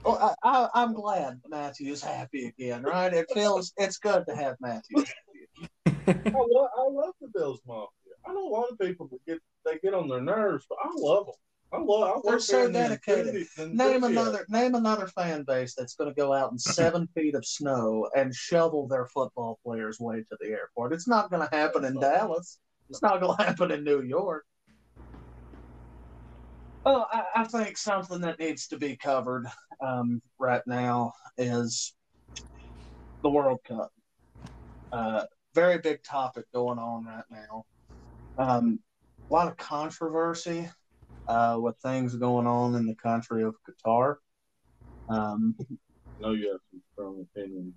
well, 0.06 0.36
I, 0.44 0.50
I, 0.50 0.70
I'm 0.82 0.94
glad 0.94 1.42
Matthew's 1.48 2.02
happy 2.02 2.48
again. 2.48 2.84
Right? 2.84 3.14
It 3.14 3.28
feels 3.34 3.74
it's 3.78 3.98
good 3.98 4.26
to 4.28 4.36
have 4.36 4.56
Matthew. 4.62 5.04
I 5.88 5.94
love, 6.06 6.70
I 6.78 6.88
love 6.90 7.14
the 7.22 7.28
Bills 7.34 7.62
Mafia. 7.66 7.88
I 8.28 8.34
know 8.34 8.48
a 8.48 8.50
lot 8.50 8.72
of 8.72 8.80
people 8.80 9.10
that 9.12 9.26
get 9.26 9.40
they 9.66 9.78
get 9.80 9.94
on 9.94 10.08
their 10.08 10.22
nerves, 10.22 10.66
but 10.70 10.78
I 10.84 10.90
love 10.96 11.26
them. 11.26 11.36
I 11.74 11.80
love. 11.80 12.22
I 12.28 12.32
They're 12.32 12.40
so 12.40 12.58
there 12.58 12.66
in 12.66 12.74
the 12.74 12.80
dedicated. 12.80 13.48
Name 13.74 14.04
another 14.04 14.46
name 14.50 14.76
another 14.76 15.08
fan 15.08 15.44
base 15.44 15.74
that's 15.74 15.96
going 15.96 16.10
to 16.10 16.16
go 16.16 16.34
out 16.34 16.52
in 16.52 16.60
seven 16.60 17.08
feet 17.16 17.34
of 17.36 17.46
snow 17.46 18.10
and 18.16 18.36
shovel 18.36 18.88
their 18.88 19.08
football 19.08 19.60
players' 19.64 20.00
way 20.00 20.18
to 20.18 20.38
the 20.42 20.50
airport. 20.50 20.92
It's 20.94 21.08
not 21.08 21.30
going 21.30 21.48
to 21.48 21.56
happen 21.56 21.86
in 21.86 22.00
Dallas. 22.00 22.60
It's 22.90 23.02
not 23.02 23.22
going 23.22 23.38
to 23.38 23.44
happen 23.44 23.72
in 23.72 23.84
New 23.84 24.02
York. 24.02 24.46
Well, 26.84 27.08
I, 27.12 27.24
I 27.36 27.44
think 27.46 27.78
something 27.78 28.22
that 28.22 28.40
needs 28.40 28.68
to 28.70 28.78
be 28.78 28.98
covered 28.98 29.46
um, 29.80 30.22
right 30.40 30.64
now 30.66 31.14
is 31.38 31.94
the 33.22 33.30
World 33.30 33.60
Cup. 33.66 33.92
Uh, 34.92 35.24
very 35.54 35.78
big 35.78 36.04
topic 36.04 36.46
going 36.54 36.80
on 36.80 37.06
right 37.06 37.24
now. 37.30 37.66
Um, 38.38 38.80
a 39.30 39.34
lot 39.34 39.48
of 39.48 39.58
controversy 39.58 40.70
uh, 41.32 41.58
with 41.58 41.78
things 41.78 42.14
going 42.16 42.46
on 42.46 42.76
in 42.76 42.86
the 42.86 42.96
country 42.96 43.44
of 43.44 43.56
Qatar. 43.66 44.16
Um, 45.08 45.56
I 45.60 45.66
know 46.20 46.32
you 46.34 46.52
have 46.52 46.60
some 46.70 46.82
strong 46.92 47.22
opinions. 47.22 47.74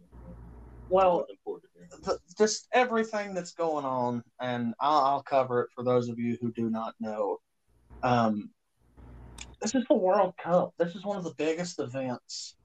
well, 0.88 1.18
looking 1.18 1.36
forward 1.44 1.62
to 1.62 1.68
hearing. 1.72 1.90
th- 2.04 2.18
just 2.36 2.66
everything 2.72 3.32
that's 3.32 3.52
going 3.52 3.84
on, 3.84 4.24
and 4.40 4.74
I'll, 4.80 5.04
I'll 5.04 5.22
cover 5.22 5.62
it 5.62 5.70
for 5.72 5.84
those 5.84 6.08
of 6.08 6.18
you 6.18 6.36
who 6.40 6.52
do 6.52 6.68
not 6.68 6.94
know. 6.98 7.38
Um, 8.02 8.50
this 9.62 9.74
is 9.74 9.84
the 9.88 9.94
World 9.96 10.34
Cup. 10.36 10.74
This 10.76 10.96
is 10.96 11.04
one 11.04 11.16
of 11.16 11.22
the 11.22 11.34
biggest 11.38 11.78
events 11.78 12.56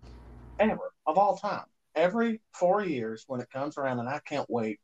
ever 0.57 0.91
of 1.05 1.19
all 1.19 1.37
time. 1.37 1.65
Every 1.95 2.41
four 2.53 2.83
years 2.83 3.25
when 3.27 3.41
it 3.41 3.51
comes 3.51 3.77
around, 3.77 3.99
and 3.99 4.09
I 4.09 4.19
can't 4.25 4.49
wait, 4.49 4.79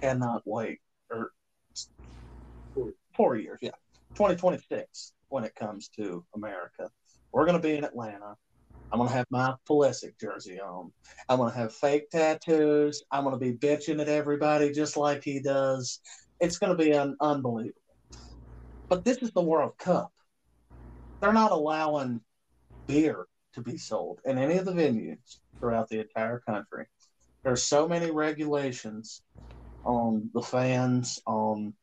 cannot 0.00 0.42
wait. 0.44 0.78
Or 1.10 1.32
Four. 2.74 2.92
four 3.14 3.36
years, 3.36 3.58
yeah, 3.60 3.72
2026 4.14 5.12
when 5.32 5.44
it 5.44 5.54
comes 5.54 5.88
to 5.96 6.24
America. 6.34 6.90
We're 7.32 7.46
going 7.46 7.60
to 7.60 7.66
be 7.66 7.76
in 7.76 7.84
Atlanta. 7.84 8.36
I'm 8.92 8.98
going 8.98 9.08
to 9.08 9.16
have 9.16 9.26
my 9.30 9.54
Pulisic 9.68 10.20
jersey 10.20 10.60
on. 10.60 10.92
I'm 11.28 11.38
gonna 11.38 11.50
have 11.54 11.74
fake 11.74 12.10
tattoos. 12.10 13.02
I'm 13.10 13.24
gonna 13.24 13.38
be 13.38 13.54
bitching 13.54 14.00
at 14.00 14.08
everybody 14.08 14.70
just 14.70 14.98
like 14.98 15.24
he 15.24 15.40
does. 15.40 16.00
It's 16.40 16.58
gonna 16.58 16.76
be 16.76 16.92
un- 16.92 17.16
unbelievable. 17.20 17.80
But 18.90 19.04
this 19.04 19.18
is 19.18 19.30
the 19.32 19.40
World 19.42 19.72
Cup. 19.78 20.12
They're 21.20 21.32
not 21.32 21.52
allowing 21.52 22.20
beer 22.86 23.26
to 23.54 23.62
be 23.62 23.78
sold 23.78 24.20
in 24.26 24.36
any 24.36 24.58
of 24.58 24.66
the 24.66 24.72
venues 24.72 25.38
throughout 25.60 25.88
the 25.88 26.00
entire 26.00 26.40
country. 26.40 26.86
There's 27.44 27.62
so 27.62 27.88
many 27.88 28.10
regulations 28.10 29.22
on 29.84 30.30
the 30.34 30.42
fans, 30.42 31.20
on 31.26 31.74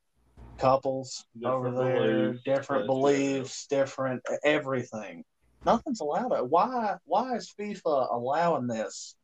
couples 0.60 1.26
over 1.44 1.72
there, 1.72 2.32
beliefs, 2.32 2.44
different 2.44 2.86
beliefs, 2.86 3.68
different 3.68 4.22
everything. 4.44 5.24
Nothing's 5.66 6.02
allowed. 6.02 6.32
Why? 6.50 6.96
Why 7.06 7.36
is 7.36 7.54
FIFA 7.60 8.14
allowing 8.14 8.68
this? 8.68 9.16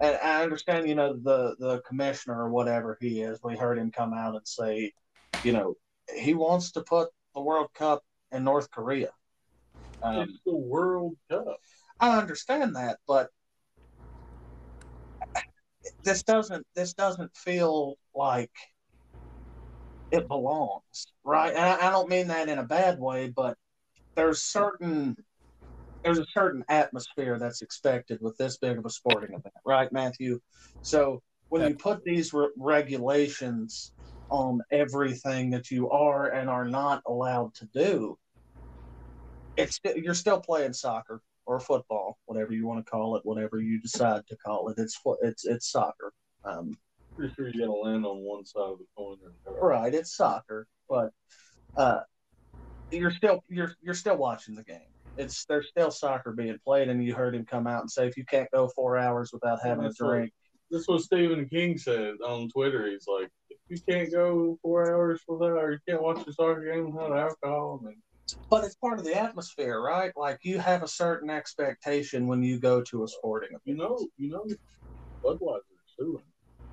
And 0.00 0.16
I 0.22 0.42
understand, 0.42 0.88
you 0.88 0.94
know, 0.94 1.14
the 1.14 1.56
the 1.58 1.80
commissioner 1.86 2.42
or 2.44 2.50
whatever 2.50 2.96
he 3.00 3.22
is. 3.22 3.38
We 3.42 3.56
heard 3.56 3.78
him 3.78 3.90
come 3.90 4.14
out 4.14 4.34
and 4.34 4.46
say, 4.46 4.92
you 5.42 5.52
know, 5.52 5.74
he 6.14 6.34
wants 6.34 6.72
to 6.72 6.82
put 6.82 7.08
the 7.34 7.40
World 7.40 7.68
Cup 7.74 8.02
in 8.32 8.44
North 8.44 8.70
Korea. 8.70 9.10
Um, 10.02 10.20
it's 10.20 10.38
the 10.46 10.56
World 10.56 11.16
Cup. 11.30 11.58
I 11.98 12.18
understand 12.18 12.76
that, 12.76 12.98
but 13.06 13.28
this 16.04 16.22
doesn't 16.22 16.66
this 16.74 16.94
doesn't 16.94 17.36
feel 17.36 17.96
like 18.14 18.50
it 20.10 20.28
belongs, 20.28 21.06
right? 21.24 21.54
And 21.54 21.64
I, 21.64 21.88
I 21.88 21.90
don't 21.90 22.08
mean 22.08 22.28
that 22.28 22.48
in 22.48 22.58
a 22.58 22.64
bad 22.64 22.98
way, 22.98 23.28
but 23.28 23.56
there's 24.16 24.42
certain 24.42 25.16
there's 26.04 26.18
a 26.18 26.26
certain 26.32 26.64
atmosphere 26.68 27.38
that's 27.38 27.62
expected 27.62 28.20
with 28.22 28.36
this 28.38 28.56
big 28.56 28.78
of 28.78 28.86
a 28.86 28.90
sporting 28.90 29.30
event, 29.30 29.54
right, 29.66 29.92
Matthew? 29.92 30.40
So 30.82 31.22
when 31.50 31.68
you 31.68 31.74
put 31.74 32.02
these 32.04 32.32
re- 32.32 32.48
regulations 32.56 33.92
on 34.30 34.62
everything 34.70 35.50
that 35.50 35.70
you 35.70 35.90
are 35.90 36.28
and 36.28 36.48
are 36.48 36.64
not 36.64 37.02
allowed 37.06 37.54
to 37.56 37.66
do, 37.74 38.18
it's 39.56 39.78
you're 39.96 40.14
still 40.14 40.40
playing 40.40 40.72
soccer 40.72 41.20
or 41.44 41.60
football, 41.60 42.16
whatever 42.26 42.52
you 42.52 42.66
want 42.66 42.84
to 42.84 42.90
call 42.90 43.16
it, 43.16 43.26
whatever 43.26 43.60
you 43.60 43.80
decide 43.80 44.26
to 44.28 44.36
call 44.36 44.68
it. 44.68 44.78
It's 44.78 44.98
it's 45.22 45.44
it's 45.44 45.70
soccer. 45.70 46.12
Um, 46.44 46.78
Pretty 47.20 47.34
sure 47.34 47.48
you're 47.52 47.66
gonna 47.66 47.78
land 47.78 48.06
on 48.06 48.16
one 48.18 48.46
side 48.46 48.62
of 48.62 48.78
the 48.78 48.86
coin. 48.96 49.18
or 49.22 49.32
the 49.44 49.50
other. 49.50 49.60
right, 49.60 49.92
it's 49.92 50.16
soccer, 50.16 50.66
but 50.88 51.10
uh, 51.76 52.00
you're 52.90 53.10
still 53.10 53.44
you're 53.50 53.74
you're 53.82 53.92
still 53.92 54.16
watching 54.16 54.54
the 54.54 54.64
game. 54.64 54.80
It's 55.18 55.44
there's 55.44 55.68
still 55.68 55.90
soccer 55.90 56.32
being 56.32 56.56
played, 56.64 56.88
and 56.88 57.04
you 57.04 57.14
heard 57.14 57.34
him 57.34 57.44
come 57.44 57.66
out 57.66 57.82
and 57.82 57.90
say, 57.90 58.06
if 58.06 58.16
you 58.16 58.24
can't 58.24 58.50
go 58.52 58.68
four 58.74 58.96
hours 58.96 59.32
without 59.34 59.58
having 59.62 59.84
a 59.84 59.92
drink, 59.92 60.32
That's 60.70 60.88
what 60.88 61.02
Stephen 61.02 61.46
King 61.46 61.76
said 61.76 62.14
on 62.24 62.48
Twitter. 62.48 62.88
He's 62.88 63.06
like, 63.06 63.28
if 63.50 63.58
you 63.68 63.76
can't 63.86 64.10
go 64.10 64.58
four 64.62 64.90
hours 64.90 65.20
without, 65.28 65.58
or 65.58 65.72
you 65.72 65.78
can't 65.86 66.02
watch 66.02 66.24
the 66.24 66.32
soccer 66.32 66.72
game 66.72 66.90
without 66.90 67.14
alcohol, 67.18 67.80
I 67.82 67.86
mean, 67.86 68.02
but 68.48 68.64
it's 68.64 68.76
part 68.76 68.98
of 68.98 69.04
the 69.04 69.14
atmosphere, 69.14 69.78
right? 69.82 70.12
Like 70.16 70.38
you 70.42 70.58
have 70.58 70.82
a 70.82 70.88
certain 70.88 71.28
expectation 71.28 72.26
when 72.26 72.42
you 72.42 72.58
go 72.58 72.80
to 72.80 73.04
a 73.04 73.08
sporting 73.08 73.50
event. 73.50 73.62
you 73.66 73.76
know, 73.76 74.08
you 74.16 74.30
know, 74.30 74.46
Budweiser 75.22 75.58
is 75.58 75.94
suing. 75.98 76.24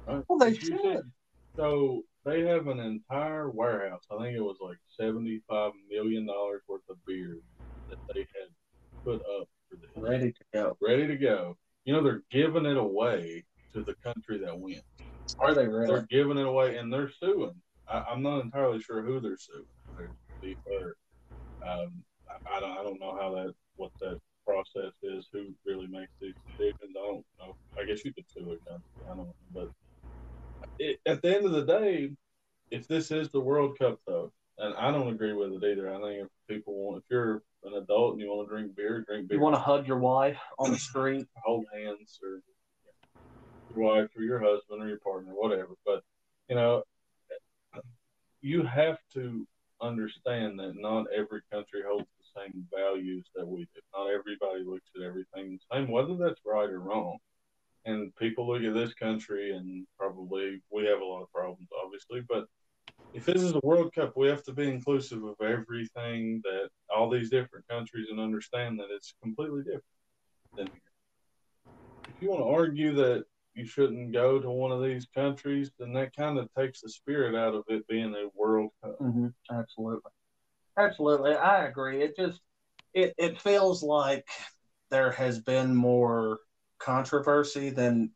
Right? 0.08 0.24
Well, 0.28 0.40
they 0.40 0.56
should. 0.56 1.12
So 1.56 2.04
they 2.24 2.42
have 2.42 2.68
an 2.68 2.80
entire 2.80 3.50
warehouse. 3.50 4.04
I 4.12 4.18
think 4.24 4.38
it 4.38 4.42
was 4.42 4.58
like 4.62 4.78
seventy-five 5.00 5.72
million 5.90 6.26
dollars 6.26 6.62
worth 6.68 6.88
of 6.90 6.98
beer 7.06 7.38
that 7.90 7.98
they 8.14 8.22
had 8.22 8.50
put 9.06 9.16
up 9.16 9.48
for 9.70 9.76
this, 9.76 9.90
Ready 9.96 10.32
to 10.32 10.44
go. 10.54 10.78
ready 10.82 11.08
to 11.08 11.18
go. 11.18 11.58
You 11.86 11.94
know, 11.94 12.04
they're 12.04 12.24
giving 12.32 12.66
it 12.66 12.78
away 12.78 13.44
to 13.74 13.84
the 13.84 13.96
country 14.04 14.38
that 14.40 14.58
wins. 14.58 14.82
Are 15.40 15.54
they 15.54 15.68
really? 15.68 15.88
They're 15.88 16.08
giving 16.10 16.38
it 16.38 16.46
away, 16.46 16.78
and 16.78 16.92
they're 16.92 17.12
suing. 17.12 17.56
I, 17.88 18.04
I'm 18.10 18.22
not 18.22 18.44
entirely 18.44 18.80
sure 18.82 19.02
who 19.02 19.20
they're 19.20 19.38
suing. 19.38 19.66
To 19.98 20.08
be 20.42 20.58
fair, 20.68 20.94
um, 21.68 21.92
I, 22.30 22.58
I 22.58 22.60
don't. 22.60 22.72
I 22.72 22.84
don't 22.84 23.00
know 23.00 23.18
how 23.20 23.34
that 23.36 23.54
what 23.78 23.92
that 24.02 24.20
process 24.46 24.94
is. 25.02 25.28
Who 25.34 25.54
really 25.66 25.88
makes 25.88 26.12
these 26.22 26.36
decisions? 26.46 26.94
I 26.96 27.02
don't 27.02 27.26
know. 27.40 27.56
I 27.82 27.86
guess 27.86 28.06
you 28.06 28.14
could 28.14 28.26
sue 28.30 28.42
a 28.44 28.70
country. 28.70 28.84
I 29.06 29.16
don't 29.16 29.18
know, 29.18 29.36
but 29.54 29.70
it, 30.80 31.00
at 31.06 31.22
the 31.22 31.36
end 31.36 31.46
of 31.46 31.52
the 31.52 31.66
day, 31.66 32.12
if 32.72 32.88
this 32.88 33.12
is 33.12 33.30
the 33.30 33.40
World 33.40 33.78
Cup, 33.78 34.00
though, 34.06 34.32
and 34.58 34.74
I 34.76 34.92
don't 34.92 35.10
agree 35.10 35.34
with 35.34 35.52
it 35.54 35.64
either. 35.64 35.94
I 35.94 36.02
think 36.02 36.26
if 36.26 36.28
people 36.48 36.74
want, 36.74 36.98
if 36.98 37.04
you're 37.10 37.44
an 37.64 37.74
adult 37.74 38.14
and 38.14 38.22
you 38.22 38.30
want 38.30 38.48
to 38.48 38.56
drink 38.56 38.76
beer, 38.76 39.04
drink 39.08 39.28
beer. 39.28 39.38
You 39.38 39.44
want 39.44 39.56
to 39.56 39.62
hug 39.62 39.88
your 39.88 40.00
wife 40.00 40.38
on 40.58 40.72
the 40.72 40.78
street? 40.78 41.28
hold 41.46 41.66
hands 41.74 42.20
or 42.24 42.42
your 43.76 43.86
wife 43.86 44.10
or 44.16 44.24
your 44.24 44.40
husband 44.40 44.82
or 44.82 44.88
your 44.88 45.00
partner, 45.00 45.32
whatever. 45.34 45.76
But 45.86 46.04
you 46.50 46.56
know, 46.56 46.84
you 48.42 48.64
have 48.64 48.98
to 49.14 49.46
understand 49.82 50.60
that 50.60 50.74
not 50.76 51.06
every 51.16 51.42
country 51.52 51.82
holds 51.88 52.08
the 52.18 52.42
same 52.42 52.66
values 52.76 53.26
that 53.36 53.48
we 53.48 53.60
do. 53.60 53.82
Not 53.96 54.10
everybody 54.10 54.64
looks 54.66 54.90
at 54.96 55.04
everything 55.04 55.60
the 55.60 55.76
same, 55.76 55.92
whether 55.92 56.16
that's 56.16 56.42
right 56.46 56.70
or 56.70 56.80
wrong. 56.80 57.18
And 57.88 58.16
people 58.18 58.48
look 58.48 58.64
at 58.64 58.76
this 58.76 58.94
country 58.94 59.56
and 59.56 59.88
probably 59.98 60.62
we 60.72 60.86
have 60.86 61.02
a 61.02 61.06
lot 61.06 61.24
of 61.24 61.32
problems, 61.32 61.68
obviously, 61.84 62.22
but 62.30 62.46
if 63.14 63.26
this 63.26 63.42
is 63.42 63.54
a 63.54 63.62
World 63.64 63.92
Cup, 63.96 64.14
we 64.16 64.28
have 64.28 64.44
to 64.44 64.54
be 64.54 64.70
inclusive 64.70 65.24
of 65.24 65.36
everything 65.42 66.42
that 66.44 66.70
all 66.96 67.10
these 67.10 67.32
different 67.32 67.68
countries 67.68 68.08
and 68.12 68.20
understand 68.20 68.78
that 68.80 68.88
it's 68.92 69.16
completely 69.24 69.62
different 69.64 69.84
than 70.56 70.68
here 70.68 70.82
if 72.08 72.22
you 72.22 72.30
want 72.30 72.42
to 72.42 72.50
argue 72.50 72.94
that 72.96 73.26
you 73.54 73.66
shouldn't 73.66 74.14
go 74.14 74.40
to 74.40 74.50
one 74.50 74.72
of 74.72 74.84
these 74.84 75.08
countries, 75.14 75.72
then 75.80 75.94
that 75.94 76.16
kind 76.16 76.38
of 76.38 76.50
takes 76.58 76.82
the 76.82 76.90
spirit 76.90 77.36
out 77.36 77.56
of 77.56 77.64
it 77.68 77.88
being 77.88 78.14
a 78.14 78.30
World 78.36 78.72
Cup. 78.84 78.98
Mm-hmm. 79.00 79.28
Absolutely, 79.52 80.12
absolutely. 80.78 81.34
I 81.34 81.66
agree. 81.66 82.02
It 82.04 82.16
just 82.16 82.40
it 82.94 83.14
it 83.18 83.42
feels 83.42 83.84
like 83.84 84.28
there 84.90 85.12
has 85.12 85.40
been 85.40 85.76
more 85.76 86.40
controversy 86.80 87.70
than 87.70 88.12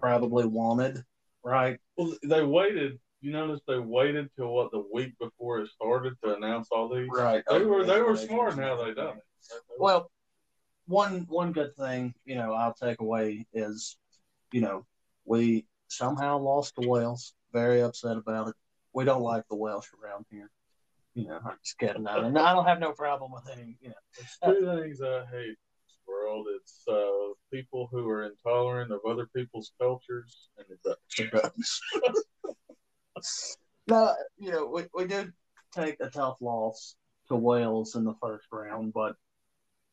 probably 0.00 0.46
wanted, 0.46 1.04
right? 1.44 1.78
Well, 1.96 2.14
they 2.22 2.42
waited. 2.42 2.98
You 3.20 3.32
notice 3.32 3.60
they 3.68 3.78
waited 3.78 4.30
till 4.36 4.52
what 4.52 4.70
the 4.70 4.82
week 4.92 5.12
before 5.18 5.60
it 5.60 5.68
started 5.68 6.14
to 6.24 6.34
announce 6.36 6.68
all 6.72 6.88
these. 6.88 7.08
Right. 7.12 7.42
They 7.48 7.62
were 7.64 7.84
they 7.84 8.00
were 8.00 8.16
smart 8.16 8.54
in 8.54 8.60
how 8.60 8.82
they 8.82 8.94
done 8.94 9.18
it. 9.18 9.24
Well, 9.78 10.10
one 10.86 11.26
one 11.28 11.52
good 11.52 11.76
thing 11.76 12.14
you 12.24 12.36
know 12.36 12.52
I'll 12.54 12.74
take 12.74 13.00
away 13.00 13.46
is, 13.52 13.96
you 14.52 14.62
know, 14.62 14.86
we 15.24 15.66
somehow 15.88 16.38
lost 16.38 16.76
to 16.80 16.88
Wales. 16.88 17.34
Very 17.52 17.82
upset 17.82 18.16
about 18.16 18.48
it. 18.48 18.54
We 18.92 19.04
don't 19.04 19.22
like 19.22 19.44
the 19.50 19.56
Welsh 19.56 19.88
around 20.02 20.24
here. 20.30 20.50
You 21.14 21.26
know, 21.26 21.40
I'm 21.44 21.56
just 21.64 21.78
kidding. 21.78 22.06
I, 22.06 22.22
mean, 22.22 22.36
I 22.36 22.52
don't 22.52 22.64
have 22.66 22.78
no 22.78 22.92
problem 22.92 23.32
with 23.32 23.48
any. 23.52 23.76
You 23.80 23.88
know, 23.90 24.52
two 24.54 24.82
things 24.82 25.02
I 25.02 25.24
hate 25.26 25.56
world. 26.10 26.46
It's 26.56 26.82
uh, 26.88 27.34
people 27.52 27.88
who 27.90 28.08
are 28.08 28.24
intolerant 28.24 28.92
of 28.92 29.00
other 29.08 29.28
people's 29.34 29.72
cultures, 29.80 30.48
and 30.58 30.66
it's 30.70 31.30
drugs. 31.30 31.80
no, 33.88 34.14
you 34.38 34.50
know, 34.50 34.66
we, 34.66 34.84
we 34.94 35.06
did 35.06 35.32
take 35.74 35.96
a 36.00 36.10
tough 36.10 36.36
loss 36.40 36.96
to 37.28 37.36
Wales 37.36 37.94
in 37.94 38.04
the 38.04 38.14
first 38.20 38.46
round, 38.52 38.92
but 38.92 39.14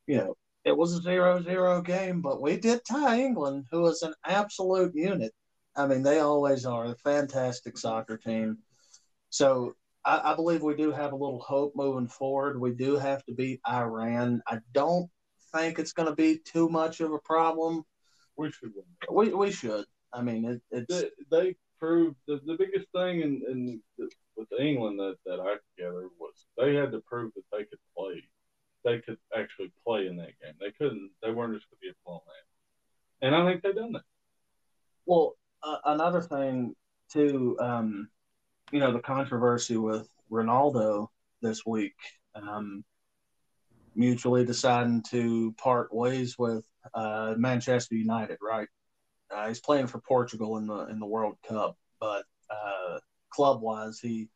you 0.06 0.16
know, 0.16 0.36
it 0.64 0.76
was 0.76 0.94
a 0.94 1.02
zero-zero 1.02 1.80
game, 1.82 2.20
but 2.20 2.42
we 2.42 2.56
did 2.56 2.80
tie 2.84 3.20
England, 3.20 3.66
who 3.70 3.86
is 3.86 4.02
an 4.02 4.14
absolute 4.26 4.94
unit. 4.94 5.32
I 5.76 5.86
mean, 5.86 6.02
they 6.02 6.18
always 6.18 6.66
are 6.66 6.86
a 6.86 6.96
fantastic 6.96 7.78
soccer 7.78 8.16
team. 8.16 8.58
So 9.30 9.74
I 10.04 10.34
believe 10.34 10.62
we 10.62 10.74
do 10.74 10.90
have 10.90 11.12
a 11.12 11.16
little 11.16 11.40
hope 11.40 11.74
moving 11.76 12.08
forward. 12.08 12.58
We 12.58 12.72
do 12.72 12.96
have 12.96 13.22
to 13.26 13.34
beat 13.34 13.60
Iran. 13.68 14.40
I 14.46 14.58
don't 14.72 15.10
think 15.52 15.78
it's 15.78 15.92
going 15.92 16.08
to 16.08 16.14
be 16.14 16.38
too 16.38 16.68
much 16.68 17.00
of 17.00 17.12
a 17.12 17.18
problem. 17.18 17.84
we 18.36 18.50
should 18.52 18.72
win. 18.74 18.84
We 19.10 19.34
we 19.34 19.50
should. 19.52 19.84
I 20.12 20.22
mean, 20.22 20.44
it, 20.44 20.62
it's 20.70 20.86
They, 20.88 21.10
they 21.30 21.56
proved 21.78 22.16
the, 22.26 22.40
the 22.46 22.56
biggest 22.58 22.86
thing 22.92 23.20
in, 23.20 23.42
in 23.50 23.82
the, 23.98 24.08
with 24.36 24.48
England 24.58 24.98
that, 24.98 25.16
that 25.26 25.40
I 25.40 25.56
gathered 25.78 26.10
was 26.18 26.46
they 26.56 26.74
had 26.74 26.92
to 26.92 27.00
prove 27.00 27.32
that 27.34 27.44
they 27.52 27.64
could 27.64 27.78
play. 27.96 28.22
They 28.84 28.98
could 29.00 29.18
actually 29.36 29.72
play 29.84 30.06
in 30.06 30.16
that 30.16 30.38
game. 30.40 30.54
They 30.60 30.70
couldn't. 30.70 31.10
They 31.22 31.30
weren't 31.30 31.54
just 31.54 31.66
going 31.68 31.78
to 31.78 31.86
be 31.86 31.92
a 32.06 32.10
man. 32.10 32.20
And 33.20 33.34
I 33.34 33.50
think 33.50 33.62
they've 33.62 33.74
done 33.74 33.92
that. 33.92 34.02
Well, 35.04 35.34
uh, 35.62 35.78
another 35.84 36.20
thing 36.20 36.74
too, 37.12 37.56
um, 37.60 38.08
you 38.70 38.80
know, 38.80 38.92
the 38.92 39.00
controversy 39.00 39.76
with 39.76 40.08
Ronaldo 40.30 41.08
this 41.42 41.66
week, 41.66 41.96
um, 42.34 42.84
mutually 43.98 44.44
deciding 44.44 45.02
to 45.10 45.52
part 45.58 45.92
ways 45.92 46.38
with 46.38 46.64
uh, 46.94 47.34
Manchester 47.36 47.96
United. 47.96 48.38
Right, 48.40 48.68
uh, 49.34 49.48
he's 49.48 49.60
playing 49.60 49.88
for 49.88 50.00
Portugal 50.00 50.56
in 50.56 50.66
the 50.66 50.86
in 50.86 50.98
the 50.98 51.06
World 51.06 51.36
Cup, 51.46 51.76
but 52.00 52.24
uh, 52.48 52.98
club 53.30 53.60
wise, 53.60 53.98
he, 54.00 54.28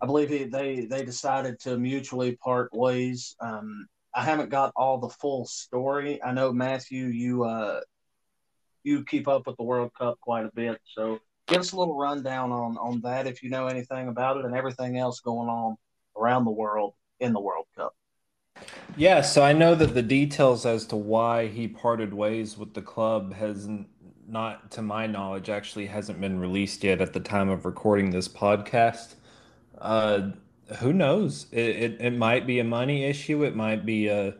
I 0.00 0.06
believe 0.06 0.30
he 0.30 0.44
they 0.44 0.86
they 0.86 1.04
decided 1.04 1.60
to 1.60 1.78
mutually 1.78 2.36
part 2.36 2.70
ways. 2.72 3.36
Um, 3.40 3.86
I 4.14 4.24
haven't 4.24 4.50
got 4.50 4.72
all 4.74 4.98
the 4.98 5.08
full 5.08 5.46
story. 5.46 6.22
I 6.22 6.32
know 6.32 6.52
Matthew, 6.52 7.06
you 7.06 7.44
uh, 7.44 7.80
you 8.82 9.04
keep 9.04 9.28
up 9.28 9.46
with 9.46 9.56
the 9.56 9.64
World 9.64 9.92
Cup 9.96 10.18
quite 10.20 10.46
a 10.46 10.50
bit. 10.54 10.80
So 10.96 11.20
give 11.46 11.60
us 11.60 11.72
a 11.72 11.76
little 11.76 11.96
rundown 11.96 12.52
on 12.52 12.76
on 12.78 13.00
that 13.02 13.26
if 13.26 13.42
you 13.42 13.50
know 13.50 13.66
anything 13.66 14.08
about 14.08 14.38
it 14.38 14.46
and 14.46 14.56
everything 14.56 14.98
else 14.98 15.20
going 15.20 15.48
on 15.48 15.76
around 16.16 16.44
the 16.44 16.50
world 16.50 16.94
in 17.20 17.32
the 17.32 17.40
World 17.40 17.66
Cup. 17.76 17.94
Yeah, 18.96 19.22
so 19.22 19.42
I 19.42 19.52
know 19.52 19.74
that 19.74 19.94
the 19.94 20.02
details 20.02 20.66
as 20.66 20.86
to 20.86 20.96
why 20.96 21.46
he 21.46 21.66
parted 21.66 22.12
ways 22.12 22.58
with 22.58 22.74
the 22.74 22.82
club 22.82 23.34
has 23.34 23.68
not, 24.28 24.70
to 24.72 24.82
my 24.82 25.06
knowledge, 25.06 25.48
actually 25.48 25.86
hasn't 25.86 26.20
been 26.20 26.38
released 26.38 26.84
yet 26.84 27.00
at 27.00 27.12
the 27.12 27.20
time 27.20 27.48
of 27.48 27.64
recording 27.64 28.10
this 28.10 28.28
podcast. 28.28 29.14
Uh, 29.78 30.30
who 30.78 30.92
knows? 30.92 31.46
It, 31.52 31.60
it, 31.60 32.00
it 32.00 32.10
might 32.12 32.46
be 32.46 32.58
a 32.58 32.64
money 32.64 33.04
issue. 33.04 33.44
It 33.44 33.56
might 33.56 33.84
be 33.84 34.08
a, 34.08 34.28
it, 34.28 34.36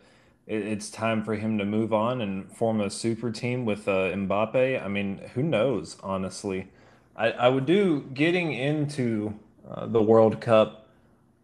it's 0.47 0.90
time 0.90 1.24
for 1.24 1.35
him 1.35 1.59
to 1.59 1.65
move 1.65 1.93
on 1.93 2.20
and 2.20 2.51
form 2.51 2.81
a 2.81 2.90
super 2.90 3.31
team 3.31 3.65
with 3.65 3.89
uh, 3.89 4.12
Mbappe. 4.12 4.82
I 4.85 4.89
mean, 4.89 5.19
who 5.35 5.43
knows, 5.43 5.97
honestly. 6.03 6.69
I, 7.16 7.31
I 7.32 7.49
would 7.49 7.66
do 7.66 8.03
getting 8.15 8.53
into 8.53 9.39
uh, 9.69 9.86
the 9.86 10.03
World 10.03 10.40
Cup. 10.40 10.89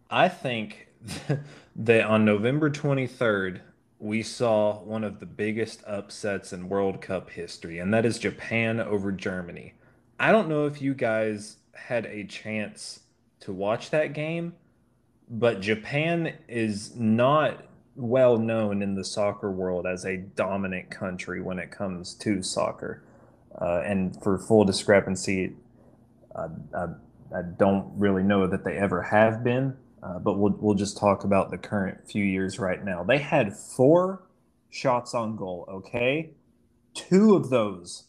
I 0.09 0.29
think 0.29 0.87
that 1.79 2.03
on 2.03 2.25
November 2.25 2.69
23rd, 2.69 3.61
we 3.99 4.21
saw 4.21 4.79
one 4.83 5.05
of 5.05 5.21
the 5.21 5.25
biggest 5.25 5.81
upsets 5.87 6.51
in 6.51 6.67
World 6.67 7.01
Cup 7.01 7.29
history, 7.29 7.79
and 7.79 7.93
that 7.93 8.05
is 8.05 8.19
Japan 8.19 8.81
over 8.81 9.13
Germany. 9.13 9.73
I 10.19 10.33
don't 10.33 10.49
know 10.49 10.65
if 10.65 10.81
you 10.81 10.93
guys 10.93 11.57
had 11.73 12.05
a 12.05 12.25
chance 12.25 13.01
to 13.39 13.53
watch 13.53 13.91
that 13.91 14.11
game, 14.11 14.55
but 15.29 15.61
Japan 15.61 16.33
is 16.49 16.95
not 16.97 17.63
well 17.95 18.37
known 18.37 18.81
in 18.81 18.95
the 18.95 19.05
soccer 19.05 19.49
world 19.49 19.85
as 19.85 20.05
a 20.05 20.17
dominant 20.17 20.89
country 20.89 21.41
when 21.41 21.59
it 21.59 21.71
comes 21.71 22.13
to 22.15 22.43
soccer. 22.43 23.03
Uh, 23.59 23.81
and 23.85 24.21
for 24.21 24.37
full 24.37 24.65
discrepancy, 24.65 25.53
I, 26.35 26.47
I 27.33 27.41
don't 27.57 27.89
really 27.95 28.23
know 28.23 28.47
that 28.47 28.65
they 28.65 28.77
ever 28.77 29.01
have 29.01 29.43
been. 29.45 29.77
Uh, 30.01 30.19
but 30.19 30.37
we'll 30.37 30.55
we'll 30.59 30.75
just 30.75 30.97
talk 30.97 31.23
about 31.23 31.51
the 31.51 31.57
current 31.57 32.07
few 32.07 32.23
years 32.23 32.59
right 32.59 32.83
now. 32.83 33.03
They 33.03 33.17
had 33.17 33.55
four 33.55 34.23
shots 34.69 35.13
on 35.13 35.35
goal. 35.35 35.65
Okay, 35.69 36.31
two 36.93 37.35
of 37.35 37.49
those 37.49 38.05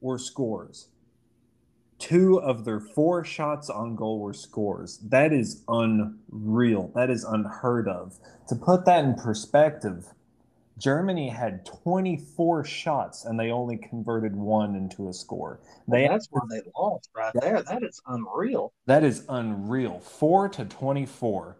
were 0.00 0.18
scores. 0.18 0.88
Two 1.98 2.40
of 2.40 2.64
their 2.64 2.78
four 2.78 3.24
shots 3.24 3.68
on 3.68 3.96
goal 3.96 4.20
were 4.20 4.32
scores. 4.32 4.98
That 4.98 5.32
is 5.32 5.64
unreal. 5.66 6.92
That 6.94 7.10
is 7.10 7.24
unheard 7.24 7.88
of. 7.88 8.18
To 8.48 8.54
put 8.54 8.84
that 8.84 9.04
in 9.04 9.14
perspective, 9.14 10.06
Germany 10.78 11.28
had 11.28 11.66
24 11.66 12.64
shots 12.64 13.24
and 13.24 13.38
they 13.38 13.50
only 13.50 13.76
converted 13.76 14.34
one 14.34 14.76
into 14.76 15.08
a 15.08 15.12
score. 15.12 15.60
They 15.88 16.06
That's 16.06 16.28
where 16.30 16.42
they 16.48 16.60
lost 16.76 17.10
right 17.16 17.32
there. 17.34 17.62
That 17.62 17.82
is 17.82 18.00
unreal. 18.06 18.72
That 18.86 19.04
is 19.04 19.24
unreal. 19.28 19.98
4 20.00 20.48
to 20.50 20.64
24. 20.64 21.56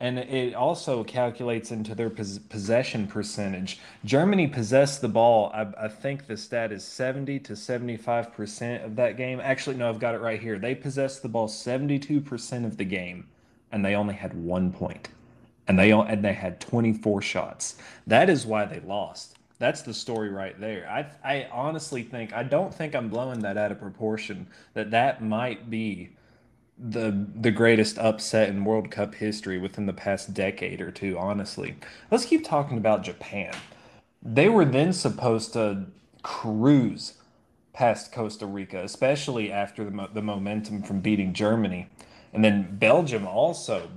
And 0.00 0.18
it 0.18 0.54
also 0.54 1.04
calculates 1.04 1.70
into 1.70 1.94
their 1.94 2.10
pos- 2.10 2.38
possession 2.38 3.06
percentage. 3.06 3.78
Germany 4.04 4.48
possessed 4.48 5.00
the 5.00 5.08
ball. 5.08 5.52
I, 5.54 5.84
I 5.84 5.86
think 5.86 6.26
the 6.26 6.36
stat 6.36 6.72
is 6.72 6.82
70 6.82 7.38
to 7.38 7.52
75% 7.52 8.84
of 8.84 8.96
that 8.96 9.16
game. 9.16 9.38
Actually, 9.40 9.76
no, 9.76 9.88
I've 9.88 10.00
got 10.00 10.16
it 10.16 10.20
right 10.20 10.40
here. 10.40 10.58
They 10.58 10.74
possessed 10.74 11.22
the 11.22 11.28
ball 11.28 11.46
72% 11.46 12.64
of 12.64 12.78
the 12.78 12.84
game, 12.84 13.28
and 13.70 13.84
they 13.84 13.94
only 13.94 14.14
had 14.14 14.34
one 14.34 14.72
point. 14.72 15.08
And 15.68 15.78
they 15.78 15.92
and 15.92 16.24
they 16.24 16.32
had 16.32 16.60
24 16.60 17.22
shots. 17.22 17.76
That 18.06 18.28
is 18.28 18.44
why 18.46 18.64
they 18.64 18.80
lost. 18.80 19.38
That's 19.58 19.82
the 19.82 19.94
story 19.94 20.28
right 20.30 20.58
there. 20.60 20.88
I 20.90 21.06
I 21.24 21.48
honestly 21.52 22.02
think 22.02 22.32
I 22.32 22.42
don't 22.42 22.74
think 22.74 22.94
I'm 22.94 23.08
blowing 23.08 23.40
that 23.40 23.56
out 23.56 23.70
of 23.72 23.78
proportion. 23.78 24.48
That 24.74 24.90
that 24.90 25.22
might 25.22 25.70
be 25.70 26.10
the 26.78 27.26
the 27.36 27.50
greatest 27.52 27.98
upset 27.98 28.48
in 28.48 28.64
World 28.64 28.90
Cup 28.90 29.14
history 29.14 29.58
within 29.58 29.86
the 29.86 29.92
past 29.92 30.34
decade 30.34 30.80
or 30.80 30.90
two, 30.90 31.16
honestly. 31.18 31.76
Let's 32.10 32.24
keep 32.24 32.44
talking 32.44 32.78
about 32.78 33.04
Japan. 33.04 33.54
They 34.22 34.48
were 34.48 34.64
then 34.64 34.92
supposed 34.92 35.52
to 35.52 35.86
cruise 36.22 37.14
past 37.72 38.12
Costa 38.12 38.46
Rica, 38.46 38.82
especially 38.84 39.50
after 39.52 39.84
the, 39.84 40.08
the 40.12 40.22
momentum 40.22 40.82
from 40.82 41.00
beating 41.00 41.32
Germany. 41.32 41.88
And 42.32 42.44
then 42.44 42.76
Belgium 42.78 43.26
also. 43.26 43.90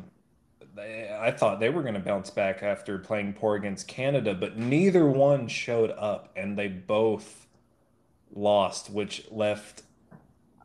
I 0.77 1.31
thought 1.31 1.59
they 1.59 1.69
were 1.69 1.81
going 1.81 1.93
to 1.93 1.99
bounce 1.99 2.29
back 2.29 2.61
after 2.61 2.97
playing 2.97 3.33
poor 3.33 3.55
against 3.55 3.87
Canada, 3.87 4.33
but 4.33 4.57
neither 4.57 5.05
one 5.07 5.47
showed 5.47 5.91
up, 5.91 6.31
and 6.35 6.57
they 6.57 6.67
both 6.67 7.47
lost, 8.33 8.89
which 8.89 9.25
left 9.31 9.83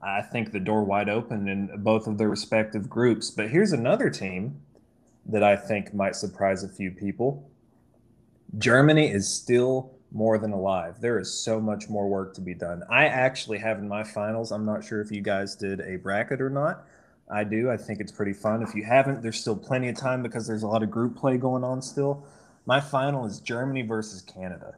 I 0.02 0.22
think 0.22 0.52
the 0.52 0.60
door 0.60 0.82
wide 0.82 1.08
open 1.08 1.46
in 1.46 1.70
both 1.82 2.06
of 2.06 2.16
their 2.16 2.30
respective 2.30 2.88
groups. 2.88 3.30
But 3.30 3.50
here's 3.50 3.72
another 3.72 4.08
team 4.08 4.62
that 5.26 5.42
I 5.42 5.56
think 5.56 5.92
might 5.92 6.16
surprise 6.16 6.64
a 6.64 6.68
few 6.68 6.90
people. 6.90 7.50
Germany 8.56 9.10
is 9.10 9.28
still 9.28 9.92
more 10.10 10.38
than 10.38 10.52
alive. 10.52 11.00
There 11.00 11.18
is 11.18 11.32
so 11.32 11.60
much 11.60 11.88
more 11.88 12.08
work 12.08 12.34
to 12.34 12.40
be 12.40 12.54
done. 12.54 12.82
I 12.88 13.06
actually 13.06 13.58
have 13.58 13.78
in 13.78 13.88
my 13.88 14.02
finals, 14.02 14.50
I'm 14.50 14.64
not 14.64 14.82
sure 14.82 15.00
if 15.00 15.12
you 15.12 15.20
guys 15.20 15.54
did 15.54 15.80
a 15.80 15.96
bracket 15.96 16.40
or 16.40 16.50
not. 16.50 16.84
I 17.32 17.44
do. 17.44 17.70
I 17.70 17.76
think 17.76 18.00
it's 18.00 18.12
pretty 18.12 18.32
fun. 18.32 18.62
If 18.62 18.74
you 18.74 18.82
haven't, 18.82 19.22
there's 19.22 19.40
still 19.40 19.56
plenty 19.56 19.88
of 19.88 19.96
time 19.96 20.22
because 20.22 20.46
there's 20.46 20.64
a 20.64 20.66
lot 20.66 20.82
of 20.82 20.90
group 20.90 21.16
play 21.16 21.36
going 21.36 21.62
on 21.62 21.80
still. 21.80 22.24
My 22.66 22.80
final 22.80 23.24
is 23.26 23.40
Germany 23.40 23.82
versus 23.82 24.22
Canada. 24.22 24.74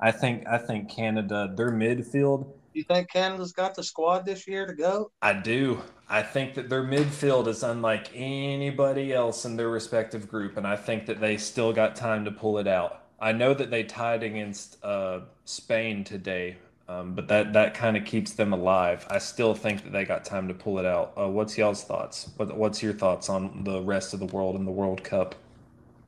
I 0.00 0.12
think 0.12 0.46
I 0.46 0.58
think 0.58 0.88
Canada, 0.88 1.52
their 1.56 1.70
midfield. 1.70 2.46
You 2.72 2.84
think 2.84 3.10
Canada's 3.10 3.52
got 3.52 3.74
the 3.74 3.82
squad 3.82 4.24
this 4.24 4.46
year 4.46 4.66
to 4.66 4.72
go? 4.72 5.10
I 5.20 5.32
do. 5.32 5.80
I 6.08 6.22
think 6.22 6.54
that 6.54 6.68
their 6.68 6.84
midfield 6.84 7.48
is 7.48 7.62
unlike 7.62 8.10
anybody 8.14 9.12
else 9.12 9.44
in 9.44 9.56
their 9.56 9.68
respective 9.68 10.28
group, 10.28 10.56
and 10.56 10.66
I 10.66 10.76
think 10.76 11.06
that 11.06 11.20
they 11.20 11.36
still 11.36 11.72
got 11.72 11.96
time 11.96 12.24
to 12.24 12.30
pull 12.30 12.58
it 12.58 12.68
out. 12.68 13.02
I 13.20 13.32
know 13.32 13.52
that 13.52 13.70
they 13.70 13.82
tied 13.82 14.22
against 14.22 14.82
uh, 14.84 15.20
Spain 15.44 16.04
today, 16.04 16.56
um, 16.88 17.14
but 17.14 17.28
that 17.28 17.52
that 17.52 17.74
kind 17.74 17.96
of 17.96 18.04
keeps 18.04 18.32
them 18.32 18.52
alive. 18.52 19.06
I 19.10 19.18
still 19.18 19.54
think 19.54 19.84
that 19.84 19.92
they 19.92 20.04
got 20.04 20.24
time 20.24 20.48
to 20.48 20.54
pull 20.54 20.78
it 20.78 20.86
out. 20.86 21.12
Uh, 21.16 21.28
what's 21.28 21.56
y'all's 21.58 21.84
thoughts? 21.84 22.30
What, 22.36 22.56
what's 22.56 22.82
your 22.82 22.94
thoughts 22.94 23.28
on 23.28 23.64
the 23.64 23.82
rest 23.82 24.14
of 24.14 24.20
the 24.20 24.26
world 24.26 24.56
and 24.56 24.66
the 24.66 24.72
World 24.72 25.04
Cup? 25.04 25.34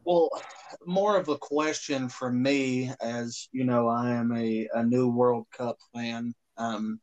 Well, 0.05 0.31
more 0.87 1.17
of 1.19 1.29
a 1.29 1.39
question 1.39 2.09
for 2.09 2.33
me, 2.33 2.91
as 3.01 3.49
you 3.53 3.65
know, 3.65 3.89
I 3.89 4.11
am 4.13 4.33
a, 4.37 4.69
a 4.75 4.83
new 4.85 5.09
World 5.09 5.47
Cup 5.57 5.77
fan. 5.95 6.35
Um, 6.57 7.01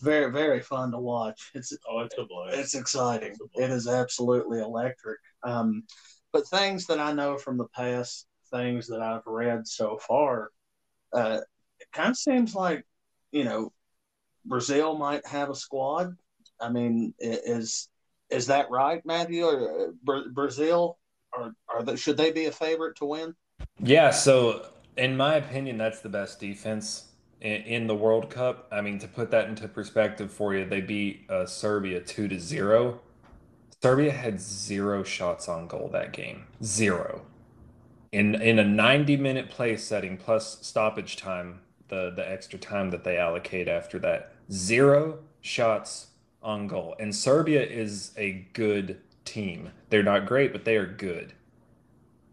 very, 0.00 0.30
very 0.32 0.60
fun 0.60 0.92
to 0.92 0.98
watch. 0.98 1.50
It's 1.54 1.72
Oh, 1.88 2.00
it's 2.00 2.16
a 2.18 2.24
blast. 2.24 2.56
it's 2.58 2.74
exciting. 2.74 3.30
It's 3.30 3.38
blast. 3.38 3.70
It 3.70 3.74
is 3.74 3.88
absolutely 3.88 4.60
electric. 4.60 5.18
Um, 5.44 5.84
but 6.32 6.48
things 6.48 6.86
that 6.86 7.00
I 7.00 7.12
know 7.12 7.36
from 7.38 7.58
the 7.58 7.68
past, 7.68 8.26
things 8.50 8.86
that 8.88 9.00
I've 9.02 9.26
read 9.26 9.66
so 9.66 9.98
far, 9.98 10.50
uh, 11.12 11.40
it 11.80 11.88
kind 11.92 12.10
of 12.10 12.16
seems 12.16 12.54
like, 12.54 12.84
you 13.32 13.44
know, 13.44 13.72
Brazil 14.44 14.96
might 14.96 15.26
have 15.26 15.50
a 15.50 15.54
squad. 15.54 16.16
I 16.60 16.70
mean, 16.70 17.14
is 17.18 17.88
is 18.30 18.46
that 18.46 18.70
right, 18.70 19.04
Matthew? 19.04 19.44
Or 19.44 19.92
uh, 20.08 20.20
Brazil, 20.32 20.98
or 21.32 21.52
are 21.68 21.82
they, 21.82 21.96
should 21.96 22.16
they 22.16 22.32
be 22.32 22.46
a 22.46 22.52
favorite 22.52 22.96
to 22.96 23.06
win? 23.06 23.34
Yeah, 23.80 24.10
so 24.10 24.66
in 24.96 25.16
my 25.16 25.36
opinion, 25.36 25.78
that's 25.78 26.00
the 26.00 26.08
best 26.08 26.40
defense 26.40 27.08
in, 27.40 27.62
in 27.62 27.86
the 27.86 27.94
World 27.94 28.30
Cup. 28.30 28.68
I 28.72 28.80
mean, 28.80 28.98
to 28.98 29.08
put 29.08 29.30
that 29.30 29.48
into 29.48 29.68
perspective 29.68 30.32
for 30.32 30.54
you, 30.54 30.64
they 30.64 30.80
beat 30.80 31.30
uh, 31.30 31.46
Serbia 31.46 32.00
two 32.00 32.28
to 32.28 32.38
zero. 32.40 33.00
Serbia 33.80 34.10
had 34.10 34.40
zero 34.40 35.04
shots 35.04 35.48
on 35.48 35.68
goal 35.68 35.88
that 35.92 36.12
game, 36.12 36.46
zero. 36.64 37.22
In 38.10 38.34
in 38.34 38.58
a 38.58 38.64
ninety 38.64 39.16
minute 39.16 39.50
play 39.50 39.76
setting 39.76 40.16
plus 40.16 40.66
stoppage 40.66 41.16
time, 41.16 41.60
the 41.88 42.10
the 42.14 42.28
extra 42.28 42.58
time 42.58 42.90
that 42.90 43.04
they 43.04 43.18
allocate 43.18 43.68
after 43.68 43.98
that, 44.00 44.32
zero 44.50 45.18
shots 45.40 46.08
on 46.42 46.66
goal. 46.66 46.94
And 46.98 47.14
Serbia 47.14 47.64
is 47.64 48.12
a 48.16 48.46
good 48.52 49.00
team. 49.24 49.70
They're 49.90 50.02
not 50.02 50.26
great, 50.26 50.52
but 50.52 50.64
they 50.64 50.76
are 50.76 50.86
good 50.86 51.34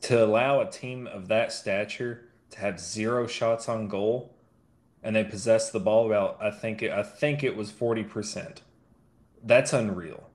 to 0.02 0.24
allow 0.24 0.60
a 0.60 0.70
team 0.70 1.08
of 1.08 1.28
that 1.30 1.52
stature 1.52 2.26
to 2.52 2.60
have 2.60 2.80
zero 2.80 3.26
shots 3.26 3.68
on 3.68 3.88
goal 3.88 4.36
and 5.02 5.16
they 5.16 5.24
possess 5.24 5.72
the 5.72 5.80
ball 5.80 6.06
about 6.06 6.38
I 6.42 6.52
think 6.52 6.82
it, 6.82 6.92
I 6.92 7.04
think 7.04 7.44
it 7.44 7.56
was 7.56 7.72
40%. 7.72 8.58
That's 9.44 9.74
unreal. 9.74 10.30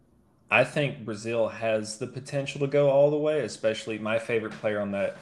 I 0.51 0.65
think 0.65 1.05
Brazil 1.05 1.49
has 1.49 1.99
the 1.99 2.07
potential 2.07 2.61
to 2.61 2.67
go 2.67 2.91
all 2.91 3.11
the 3.11 3.17
way, 3.17 3.41
especially 3.41 3.99
my 3.99 4.19
favorite 4.19 4.53
player 4.55 4.81
on 4.81 4.91
that 4.93 5.19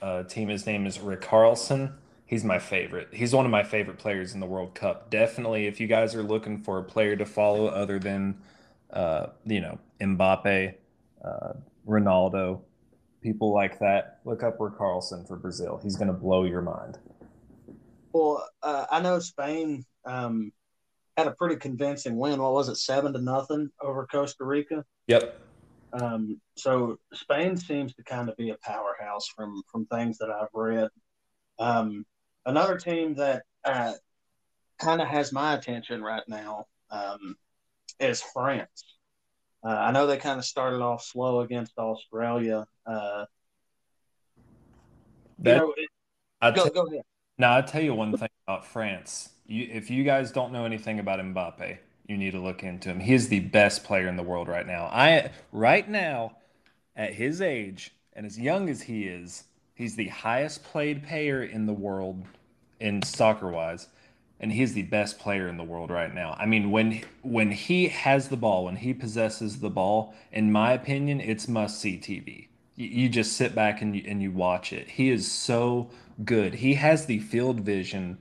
uh, 0.00 0.24
team 0.24 0.48
his 0.48 0.66
name 0.66 0.86
is 0.86 0.98
Richarlison. 0.98 1.92
He's 2.32 2.44
my 2.44 2.58
favorite. 2.58 3.08
He's 3.12 3.34
one 3.34 3.44
of 3.44 3.50
my 3.50 3.62
favorite 3.62 3.98
players 3.98 4.32
in 4.32 4.40
the 4.40 4.46
World 4.46 4.74
Cup. 4.74 5.10
Definitely 5.10 5.66
if 5.66 5.78
you 5.78 5.86
guys 5.86 6.14
are 6.14 6.22
looking 6.22 6.62
for 6.62 6.78
a 6.78 6.82
player 6.82 7.14
to 7.14 7.26
follow 7.26 7.66
other 7.66 7.98
than 7.98 8.38
uh, 8.90 9.26
you 9.44 9.60
know, 9.60 9.78
Mbappe, 10.00 10.72
uh, 11.22 11.52
Ronaldo, 11.86 12.62
people 13.22 13.52
like 13.52 13.78
that, 13.80 14.20
look 14.24 14.42
up 14.42 14.56
Richarlison 14.56 15.28
for 15.28 15.36
Brazil. 15.36 15.78
He's 15.82 15.96
going 15.96 16.06
to 16.06 16.14
blow 16.14 16.44
your 16.44 16.62
mind. 16.62 16.96
Well, 18.14 18.48
uh, 18.62 18.86
I 18.90 19.02
know 19.02 19.18
Spain 19.18 19.84
um, 20.06 20.52
had 21.18 21.26
a 21.26 21.32
pretty 21.32 21.56
convincing 21.56 22.16
win. 22.16 22.40
What 22.40 22.54
was 22.54 22.70
it, 22.70 22.76
seven 22.76 23.12
to 23.12 23.20
nothing 23.20 23.68
over 23.82 24.06
Costa 24.06 24.44
Rica? 24.44 24.86
Yep. 25.06 25.38
Um, 25.92 26.40
so 26.56 26.96
Spain 27.12 27.58
seems 27.58 27.92
to 27.96 28.02
kind 28.02 28.30
of 28.30 28.38
be 28.38 28.48
a 28.48 28.56
powerhouse 28.62 29.28
from 29.36 29.62
from 29.70 29.84
things 29.84 30.16
that 30.16 30.30
I've 30.30 30.48
read. 30.54 30.88
Um, 31.58 32.06
another 32.46 32.76
team 32.76 33.14
that 33.14 33.42
uh, 33.64 33.92
kind 34.78 35.00
of 35.00 35.08
has 35.08 35.32
my 35.32 35.54
attention 35.54 36.02
right 36.02 36.22
now 36.28 36.66
um, 36.90 37.36
is 38.00 38.22
France. 38.22 38.84
Uh, 39.64 39.68
I 39.68 39.92
know 39.92 40.06
they 40.06 40.16
kind 40.16 40.38
of 40.38 40.44
started 40.44 40.80
off 40.80 41.04
slow 41.04 41.40
against 41.40 41.78
Australia. 41.78 42.66
Uh, 42.84 43.26
you 45.44 45.52
know, 45.52 45.74
it, 45.76 45.88
go, 46.54 46.64
tell, 46.64 46.70
go 46.70 46.86
ahead. 46.86 47.02
now, 47.38 47.52
I'll 47.52 47.62
tell 47.62 47.82
you 47.82 47.94
one 47.94 48.16
thing 48.16 48.28
about 48.46 48.66
France. 48.66 49.30
You, 49.46 49.68
if 49.70 49.90
you 49.90 50.04
guys 50.04 50.32
don't 50.32 50.52
know 50.52 50.64
anything 50.64 50.98
about 50.98 51.20
Mbappe, 51.20 51.78
you 52.08 52.16
need 52.16 52.32
to 52.32 52.40
look 52.40 52.62
into 52.64 52.88
him. 52.88 53.00
He 53.00 53.14
is 53.14 53.28
the 53.28 53.40
best 53.40 53.84
player 53.84 54.08
in 54.08 54.16
the 54.16 54.22
world 54.22 54.48
right 54.48 54.66
now. 54.66 54.86
I 54.86 55.30
right 55.52 55.88
now, 55.88 56.36
at 56.96 57.14
his 57.14 57.40
age 57.40 57.94
and 58.12 58.26
as 58.26 58.38
young 58.38 58.68
as 58.68 58.82
he 58.82 59.04
is, 59.04 59.44
he's 59.74 59.96
the 59.96 60.08
highest 60.08 60.64
played 60.64 61.06
player 61.06 61.42
in 61.42 61.66
the 61.66 61.72
world 61.72 62.24
in 62.80 63.02
soccer 63.02 63.48
wise, 63.48 63.88
and 64.40 64.52
he's 64.52 64.74
the 64.74 64.82
best 64.82 65.18
player 65.18 65.48
in 65.48 65.56
the 65.56 65.64
world 65.64 65.90
right 65.90 66.12
now. 66.12 66.36
I 66.38 66.46
mean, 66.46 66.70
when 66.70 67.02
when 67.22 67.52
he 67.52 67.88
has 67.88 68.28
the 68.28 68.36
ball, 68.36 68.64
when 68.64 68.76
he 68.76 68.92
possesses 68.92 69.60
the 69.60 69.70
ball, 69.70 70.14
in 70.32 70.50
my 70.50 70.72
opinion, 70.72 71.20
it's 71.20 71.48
must 71.48 71.80
see 71.80 71.96
TV. 71.98 72.48
You, 72.74 72.86
you 72.88 73.08
just 73.08 73.34
sit 73.34 73.54
back 73.54 73.82
and 73.82 73.94
you, 73.94 74.02
and 74.06 74.22
you 74.22 74.32
watch 74.32 74.72
it. 74.72 74.88
He 74.88 75.10
is 75.10 75.30
so 75.30 75.90
good. 76.24 76.54
He 76.54 76.74
has 76.74 77.06
the 77.06 77.20
field 77.20 77.60
vision 77.60 78.18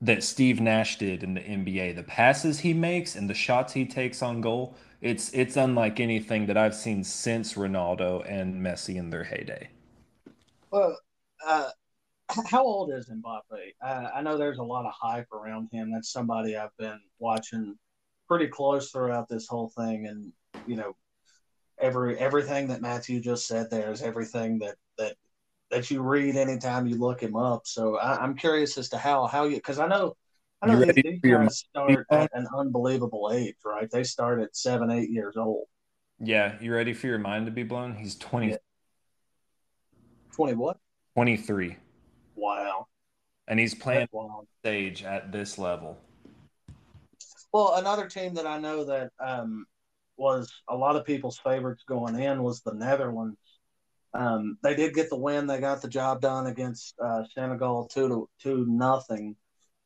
that 0.00 0.22
Steve 0.22 0.60
Nash 0.60 0.98
did 0.98 1.22
in 1.22 1.34
the 1.34 1.40
NBA. 1.40 1.96
The 1.96 2.02
passes 2.02 2.60
he 2.60 2.74
makes 2.74 3.14
and 3.16 3.30
the 3.30 3.34
shots 3.34 3.72
he 3.72 3.86
takes 3.86 4.22
on 4.22 4.40
goal, 4.40 4.74
it's 5.00 5.30
it's 5.32 5.56
unlike 5.56 6.00
anything 6.00 6.46
that 6.46 6.56
I've 6.56 6.74
seen 6.74 7.04
since 7.04 7.54
Ronaldo 7.54 8.28
and 8.28 8.60
Messi 8.60 8.96
in 8.96 9.10
their 9.10 9.24
heyday. 9.24 9.68
Well, 10.70 10.98
uh, 11.46 11.70
how 12.48 12.64
old 12.64 12.92
is 12.92 13.08
Mbappe? 13.08 13.74
Uh, 13.82 14.08
I 14.14 14.22
know 14.22 14.36
there's 14.36 14.58
a 14.58 14.62
lot 14.64 14.86
of 14.86 14.92
hype 14.92 15.30
around 15.32 15.68
him. 15.72 15.92
That's 15.92 16.10
somebody 16.10 16.56
I've 16.56 16.76
been 16.78 17.00
watching 17.18 17.76
pretty 18.28 18.48
close 18.48 18.90
throughout 18.90 19.28
this 19.28 19.46
whole 19.46 19.70
thing, 19.76 20.06
and 20.06 20.32
you 20.66 20.76
know, 20.76 20.96
every 21.80 22.18
everything 22.18 22.68
that 22.68 22.82
Matthew 22.82 23.20
just 23.20 23.46
said 23.46 23.70
there 23.70 23.90
is 23.92 24.02
everything 24.02 24.58
that 24.58 24.76
that 24.98 25.16
that 25.70 25.90
you 25.90 26.02
read 26.02 26.36
anytime 26.36 26.86
you 26.86 26.96
look 26.96 27.22
him 27.22 27.36
up. 27.36 27.62
So 27.64 27.96
I, 27.98 28.16
I'm 28.16 28.36
curious 28.36 28.76
as 28.78 28.88
to 28.90 28.98
how 28.98 29.26
how 29.26 29.44
you 29.44 29.56
because 29.56 29.78
I 29.78 29.86
know. 29.86 30.16
I 30.62 30.68
know 30.68 30.72
You 30.72 30.78
these, 30.78 30.88
ready 30.88 31.02
these 31.02 31.20
your 31.22 31.44
guys 31.44 31.58
start 31.58 32.06
at 32.10 32.30
an 32.32 32.46
unbelievable 32.56 33.30
age, 33.32 33.56
right? 33.62 33.90
They 33.90 34.04
start 34.04 34.40
at 34.40 34.56
seven, 34.56 34.90
eight 34.90 35.10
years 35.10 35.36
old. 35.36 35.66
Yeah, 36.18 36.56
you 36.62 36.72
ready 36.72 36.94
for 36.94 37.08
your 37.08 37.18
mind 37.18 37.44
to 37.44 37.52
be 37.52 37.62
blown? 37.62 37.94
He's 37.94 38.16
20, 38.16 38.48
Yeah. 38.48 38.56
Twenty 40.36 40.52
what? 40.54 40.76
23, 41.14 41.78
Wow. 42.34 42.86
and 43.48 43.58
he's 43.58 43.74
playing 43.74 44.06
wild. 44.12 44.46
stage 44.60 45.02
at 45.02 45.32
this 45.32 45.56
level. 45.56 45.96
Well, 47.54 47.76
another 47.76 48.06
team 48.06 48.34
that 48.34 48.46
I 48.46 48.58
know 48.58 48.84
that 48.84 49.12
um, 49.18 49.64
was 50.18 50.52
a 50.68 50.76
lot 50.76 50.94
of 50.94 51.06
people's 51.06 51.38
favorites 51.38 51.84
going 51.88 52.20
in 52.20 52.42
was 52.42 52.60
the 52.60 52.74
Netherlands. 52.74 53.38
Um, 54.12 54.58
they 54.62 54.74
did 54.76 54.92
get 54.92 55.08
the 55.08 55.16
win; 55.16 55.46
they 55.46 55.58
got 55.58 55.80
the 55.80 55.88
job 55.88 56.20
done 56.20 56.48
against 56.48 56.94
uh, 57.02 57.22
Senegal 57.34 57.88
two 57.88 58.06
to 58.08 58.28
two 58.38 58.66
nothing, 58.68 59.36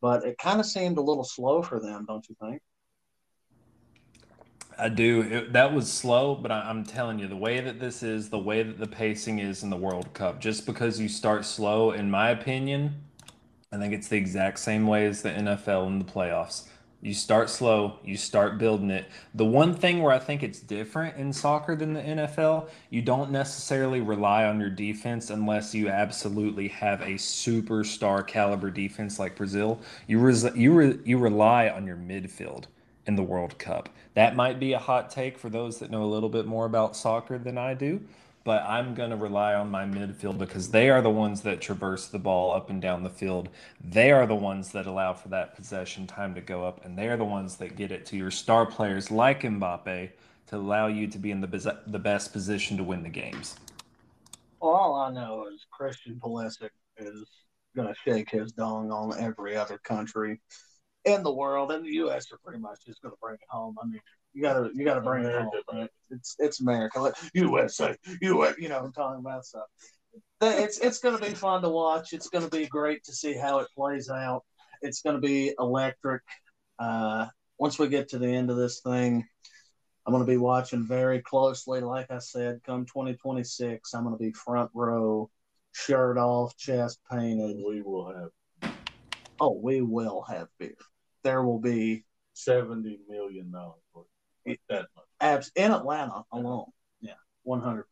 but 0.01 0.25
it 0.25 0.37
kind 0.39 0.59
of 0.59 0.67
seemed 0.67 0.99
a 0.99 1.03
little 1.03 1.23
slow 1.25 1.63
for 1.63 1.79
them, 1.79 2.07
don't 2.09 2.29
you 2.29 2.35
think? 2.41 2.61
I 4.81 4.89
do. 4.89 5.21
It, 5.21 5.53
that 5.53 5.75
was 5.75 5.93
slow, 5.93 6.35
but 6.35 6.51
I, 6.51 6.61
I'm 6.61 6.85
telling 6.85 7.19
you, 7.19 7.29
the 7.29 7.37
way 7.37 7.61
that 7.61 7.79
this 7.79 8.03
is, 8.03 8.31
the 8.31 8.39
way 8.39 8.63
that 8.63 8.79
the 8.79 8.87
pacing 8.87 9.39
is 9.39 9.63
in 9.63 9.69
the 9.69 9.77
World 9.77 10.13
Cup, 10.15 10.41
just 10.41 10.65
because 10.65 10.99
you 10.99 11.09
start 11.09 11.45
slow, 11.45 11.91
in 11.91 12.11
my 12.11 12.31
opinion, 12.31 12.95
I 13.71 13.77
think 13.77 13.93
it's 13.93 14.09
the 14.09 14.17
exact 14.17 14.59
same 14.59 14.87
way 14.87 15.05
as 15.05 15.21
the 15.21 15.29
NFL 15.29 15.87
in 15.89 15.99
the 15.99 16.05
playoffs. 16.05 16.67
You 17.03 17.13
start 17.13 17.51
slow, 17.51 17.99
you 18.05 18.17
start 18.17 18.59
building 18.59 18.91
it. 18.91 19.07
The 19.35 19.45
one 19.45 19.75
thing 19.75 20.03
where 20.03 20.13
I 20.13 20.19
think 20.19 20.43
it's 20.43 20.61
different 20.61 21.17
in 21.17 21.33
soccer 21.33 21.77
than 21.77 21.93
the 21.93 22.03
NFL, 22.03 22.69
you 22.89 23.03
don't 23.03 23.31
necessarily 23.31 24.01
rely 24.01 24.45
on 24.45 24.61
your 24.61 24.71
defense 24.71 25.29
unless 25.29 25.75
you 25.75 25.89
absolutely 25.89 26.69
have 26.69 27.03
a 27.03 27.15
superstar 27.15 28.27
caliber 28.27 28.71
defense 28.71 29.19
like 29.19 29.37
Brazil. 29.37 29.81
You 30.07 30.21
res- 30.21 30.55
you 30.55 30.73
re- 30.73 30.99
you 31.05 31.19
rely 31.19 31.69
on 31.69 31.87
your 31.87 31.97
midfield 31.97 32.65
in 33.07 33.17
the 33.17 33.23
World 33.23 33.59
Cup. 33.59 33.89
That 34.15 34.37
might 34.37 34.61
be 34.61 34.73
a 34.73 34.79
hot 34.79 35.11
take 35.11 35.39
for 35.39 35.49
those 35.49 35.79
that 35.79 35.91
know 35.91 36.05
a 36.05 36.07
little 36.07 36.29
bit 36.29 36.47
more 36.47 36.67
about 36.67 36.97
soccer 36.97 37.39
than 37.39 37.59
I 37.59 37.75
do, 37.75 38.01
but 38.45 38.63
I'm 38.63 38.95
going 38.95 39.11
to 39.11 39.17
rely 39.17 39.55
on 39.55 39.71
my 39.71 39.85
midfield 39.85 40.39
because 40.39 40.71
they 40.71 40.91
are 40.91 41.03
the 41.03 41.11
ones 41.11 41.43
that 41.43 41.61
traverse 41.61 42.07
the 42.07 42.19
ball 42.19 42.53
up 42.53 42.71
and 42.71 42.81
down 42.81 43.03
the 43.03 43.11
field. 43.11 43.49
They 43.83 44.11
are 44.11 44.27
the 44.27 44.35
ones 44.35 44.73
that 44.73 44.87
allow 44.87 45.13
for 45.13 45.29
that 45.29 45.55
possession 45.55 46.07
time 46.07 46.35
to 46.35 46.41
go 46.41 46.65
up, 46.65 46.85
and 46.85 46.99
they 46.99 47.09
are 47.09 47.17
the 47.17 47.25
ones 47.25 47.57
that 47.57 47.77
get 47.77 47.93
it 47.93 48.07
to 48.07 48.17
your 48.17 48.31
star 48.31 48.67
players 48.67 49.11
like 49.11 49.43
Mbappe 49.43 50.11
to 50.49 50.57
allow 50.57 50.89
you 50.89 51.07
to 51.07 51.19
be 51.19 51.31
in 51.31 51.41
the, 51.41 51.81
the 51.87 51.99
best 51.99 52.33
position 52.33 52.77
to 52.77 52.85
win 52.85 53.03
the 53.03 53.09
games. 53.09 53.57
All 54.61 54.95
I 54.95 55.11
know 55.11 55.47
is 55.53 55.65
Christian 55.71 56.21
Pulisic 56.23 56.71
is 56.99 57.25
gonna 57.75 57.95
shake 58.05 58.31
his 58.31 58.53
dong 58.53 58.91
on 58.91 59.19
every 59.19 59.57
other 59.57 59.79
country 59.79 60.41
in 61.05 61.23
the 61.23 61.33
world, 61.33 61.73
and 61.73 61.85
the 61.85 61.95
U.S. 61.95 62.31
are 62.33 62.39
pretty 62.45 62.61
much 62.61 62.79
just 62.87 63.03
gonna 63.03 63.15
bring 63.21 63.35
it 63.35 63.41
home. 63.49 63.77
I 63.83 63.87
mean, 63.87 64.01
you 64.33 64.43
gotta 64.43 64.71
you 64.75 64.85
gotta 64.85 65.01
bring 65.01 65.25
America, 65.25 65.51
it 65.55 65.75
home. 65.75 65.89
It's 66.11 66.37
it's 66.39 66.61
America, 66.61 67.01
like, 67.01 67.15
USA, 67.35 67.97
US. 68.23 68.55
You 68.59 68.69
know, 68.69 68.79
I'm 68.79 68.93
talking 68.93 69.21
about 69.21 69.45
stuff. 69.45 69.67
It's 70.41 70.79
it's 70.79 70.99
gonna 70.99 71.19
be 71.19 71.35
fun 71.35 71.63
to 71.63 71.69
watch. 71.69 72.13
It's 72.13 72.29
gonna 72.29 72.49
be 72.49 72.67
great 72.67 73.05
to 73.05 73.13
see 73.13 73.35
how 73.35 73.59
it 73.61 73.69
plays 73.75 74.09
out. 74.11 74.45
It's 74.83 75.03
gonna 75.03 75.21
be 75.21 75.55
electric. 75.59 76.23
Uh, 76.79 77.27
once 77.59 77.79
we 77.79 77.89
get 77.89 78.09
to 78.09 78.19
the 78.19 78.29
end 78.29 78.51
of 78.51 78.57
this 78.57 78.81
thing, 78.81 79.25
I'm 80.07 80.13
going 80.13 80.27
to 80.27 80.33
be 80.33 80.39
watching 80.39 80.87
very 80.87 81.21
closely. 81.21 81.81
Like 81.81 82.11
I 82.11 82.19
said, 82.19 82.63
come 82.65 82.87
2026, 82.87 83.93
I'm 83.95 84.05
going 84.05 84.17
to 84.17 84.19
be 84.19 84.33
front 84.33 84.71
row, 84.75 85.31
shirt 85.73 86.17
off, 86.17 86.57
chest 86.57 86.99
painted. 87.11 87.57
We 87.65 87.83
will 87.83 88.13
have 88.13 88.31
Oh, 89.41 89.59
we 89.63 89.81
will 89.81 90.23
have 90.29 90.49
beer. 90.59 90.75
There 91.25 91.43
will 91.43 91.61
be 91.61 92.05
seventy 92.35 92.99
million 93.09 93.51
dollars 93.51 93.81
worth. 93.95 94.07
Like 94.47 94.61
that 94.69 94.87
much. 94.97 95.05
abs 95.21 95.51
in 95.55 95.71
Atlanta 95.71 96.23
alone. 96.33 96.67
Yeah, 97.01 97.13
100%. 97.47 97.85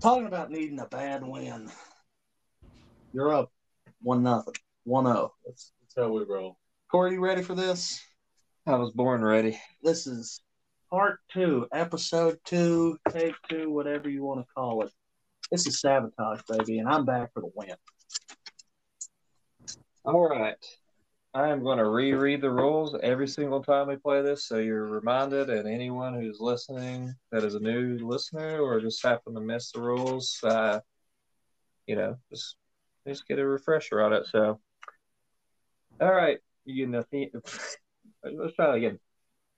Talking 0.00 0.26
about 0.26 0.50
needing 0.50 0.78
a 0.80 0.86
bad 0.86 1.26
win. 1.26 1.70
You're 3.12 3.32
up 3.32 3.50
one 4.02 4.22
nothing, 4.22 4.54
one 4.84 5.06
zero. 5.06 5.32
That's, 5.46 5.72
that's 5.80 5.94
how 5.96 6.12
we 6.12 6.24
roll. 6.24 6.58
Corey, 6.90 7.14
you 7.14 7.20
ready 7.20 7.42
for 7.42 7.54
this? 7.54 8.00
I 8.66 8.76
was 8.76 8.92
born 8.92 9.24
ready. 9.24 9.58
This 9.82 10.06
is 10.06 10.40
part 10.90 11.20
two, 11.32 11.66
episode 11.72 12.38
two, 12.44 12.98
take 13.10 13.34
two, 13.48 13.70
whatever 13.70 14.08
you 14.08 14.22
want 14.22 14.40
to 14.40 14.46
call 14.54 14.82
it. 14.84 14.92
This 15.50 15.66
is 15.66 15.80
sabotage, 15.80 16.40
baby, 16.48 16.78
and 16.78 16.88
I'm 16.88 17.06
back 17.06 17.32
for 17.32 17.40
the 17.40 17.50
win. 17.54 17.74
All 20.08 20.26
right. 20.26 20.56
I 21.34 21.48
am 21.48 21.62
going 21.62 21.76
to 21.76 21.84
reread 21.84 22.40
the 22.40 22.50
rules 22.50 22.96
every 23.02 23.28
single 23.28 23.62
time 23.62 23.88
we 23.88 23.96
play 23.96 24.22
this, 24.22 24.46
so 24.46 24.56
you're 24.56 24.86
reminded, 24.86 25.50
and 25.50 25.68
anyone 25.68 26.14
who's 26.14 26.40
listening 26.40 27.14
that 27.30 27.44
is 27.44 27.54
a 27.54 27.60
new 27.60 27.98
listener 27.98 28.58
or 28.58 28.80
just 28.80 29.04
happened 29.04 29.36
to 29.36 29.42
miss 29.42 29.70
the 29.70 29.82
rules, 29.82 30.40
uh, 30.44 30.80
you 31.86 31.94
know, 31.94 32.16
just 32.30 32.56
just 33.06 33.28
get 33.28 33.38
a 33.38 33.46
refresher 33.46 34.00
on 34.00 34.14
it. 34.14 34.24
So, 34.28 34.58
all 36.00 36.14
right, 36.14 36.38
you 36.64 36.86
nothing. 36.86 37.30
Let's 38.24 38.54
try 38.56 38.72
it 38.72 38.78
again. 38.78 38.98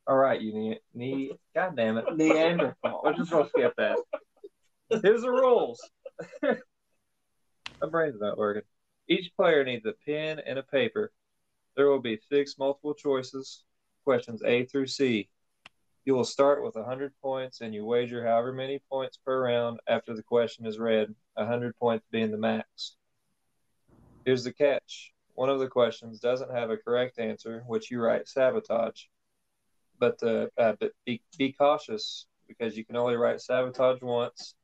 All 0.08 0.16
right, 0.16 0.40
you 0.40 0.52
need 0.52 0.80
need. 0.92 1.30
God 1.54 1.76
damn 1.76 1.96
it, 1.96 2.06
Neanderthal. 2.16 3.02
I'm 3.06 3.14
just 3.16 3.30
gonna 3.30 3.48
skip 3.50 3.74
that. 3.78 3.98
Here's 5.00 5.22
the 5.22 5.30
rules. 5.30 5.80
My 6.42 7.88
brain's 7.88 8.20
not 8.20 8.36
working. 8.36 8.62
Each 9.10 9.34
player 9.36 9.64
needs 9.64 9.84
a 9.86 9.94
pen 10.06 10.40
and 10.46 10.56
a 10.56 10.62
paper. 10.62 11.10
There 11.76 11.88
will 11.88 12.00
be 12.00 12.20
six 12.28 12.56
multiple 12.56 12.94
choices, 12.94 13.64
questions 14.04 14.40
A 14.44 14.66
through 14.66 14.86
C. 14.86 15.28
You 16.04 16.14
will 16.14 16.24
start 16.24 16.62
with 16.62 16.76
100 16.76 17.12
points 17.20 17.60
and 17.60 17.74
you 17.74 17.84
wager 17.84 18.24
however 18.24 18.52
many 18.52 18.78
points 18.88 19.18
per 19.18 19.42
round 19.42 19.80
after 19.88 20.14
the 20.14 20.22
question 20.22 20.64
is 20.64 20.78
read, 20.78 21.12
100 21.34 21.76
points 21.76 22.06
being 22.12 22.30
the 22.30 22.38
max. 22.38 22.94
Here's 24.24 24.44
the 24.44 24.52
catch 24.52 25.12
one 25.34 25.48
of 25.48 25.58
the 25.58 25.68
questions 25.68 26.20
doesn't 26.20 26.52
have 26.52 26.70
a 26.70 26.76
correct 26.76 27.18
answer, 27.18 27.64
which 27.66 27.90
you 27.90 28.00
write 28.00 28.28
sabotage. 28.28 29.04
But, 29.98 30.22
uh, 30.22 30.46
uh, 30.56 30.74
but 30.78 30.92
be, 31.04 31.20
be 31.36 31.52
cautious 31.52 32.26
because 32.46 32.76
you 32.76 32.84
can 32.84 32.94
only 32.94 33.16
write 33.16 33.40
sabotage 33.40 34.02
once. 34.02 34.54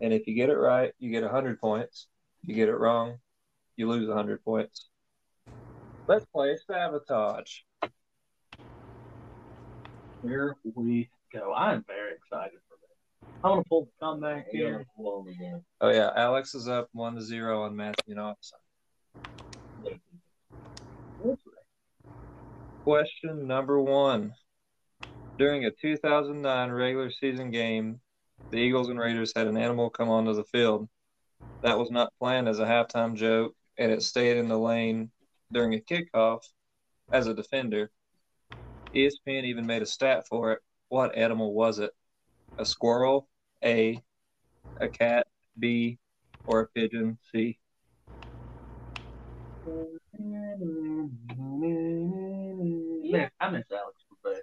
And 0.00 0.12
if 0.12 0.26
you 0.26 0.34
get 0.34 0.48
it 0.48 0.56
right, 0.56 0.92
you 0.98 1.10
get 1.12 1.22
100 1.22 1.60
points. 1.60 2.08
If 2.42 2.48
you 2.48 2.54
get 2.54 2.68
it 2.68 2.76
wrong, 2.76 3.18
you 3.78 3.88
lose 3.88 4.08
100 4.08 4.44
points. 4.44 4.88
Let's 6.08 6.26
play 6.26 6.56
sabotage. 6.66 7.60
Here 10.22 10.56
we 10.74 11.08
go. 11.32 11.54
I'm 11.54 11.84
very 11.86 12.14
excited 12.14 12.58
for 12.68 12.76
this. 12.80 13.30
I 13.44 13.48
want 13.48 13.64
to 13.64 13.68
pull 13.68 13.84
the 13.84 13.90
comeback 14.04 14.46
here. 14.50 14.84
Oh 15.80 15.90
yeah, 15.90 16.10
Alex 16.16 16.54
is 16.54 16.68
up 16.68 16.88
one 16.92 17.14
to 17.14 17.20
zero 17.20 17.62
on 17.62 17.76
Matthew 17.76 18.14
and 18.16 18.20
Austin. 18.20 18.58
Question 22.82 23.46
number 23.46 23.80
one. 23.80 24.32
During 25.38 25.66
a 25.66 25.70
2009 25.70 26.70
regular 26.70 27.10
season 27.10 27.52
game, 27.52 28.00
the 28.50 28.56
Eagles 28.56 28.88
and 28.88 28.98
Raiders 28.98 29.32
had 29.36 29.46
an 29.46 29.56
animal 29.56 29.88
come 29.90 30.08
onto 30.08 30.34
the 30.34 30.44
field. 30.44 30.88
That 31.62 31.78
was 31.78 31.90
not 31.90 32.12
planned 32.18 32.48
as 32.48 32.58
a 32.58 32.64
halftime 32.64 33.14
joke, 33.14 33.54
and 33.78 33.92
it 33.92 34.02
stayed 34.02 34.36
in 34.36 34.48
the 34.48 34.58
lane 34.58 35.10
during 35.52 35.74
a 35.74 35.78
kickoff 35.78 36.40
as 37.12 37.26
a 37.26 37.34
defender. 37.34 37.90
ESPN 38.94 39.44
even 39.44 39.66
made 39.66 39.82
a 39.82 39.86
stat 39.86 40.26
for 40.26 40.52
it. 40.52 40.60
What 40.88 41.16
animal 41.16 41.52
was 41.52 41.78
it? 41.78 41.92
A 42.58 42.64
squirrel? 42.64 43.28
A. 43.64 44.02
A 44.80 44.88
cat? 44.88 45.26
B. 45.58 45.98
Or 46.46 46.60
a 46.60 46.66
pigeon? 46.68 47.18
C. 47.32 47.58
Man, 53.10 53.30
I 53.40 53.50
miss 53.50 53.64
Alex 53.70 54.04
Buffet. 54.10 54.42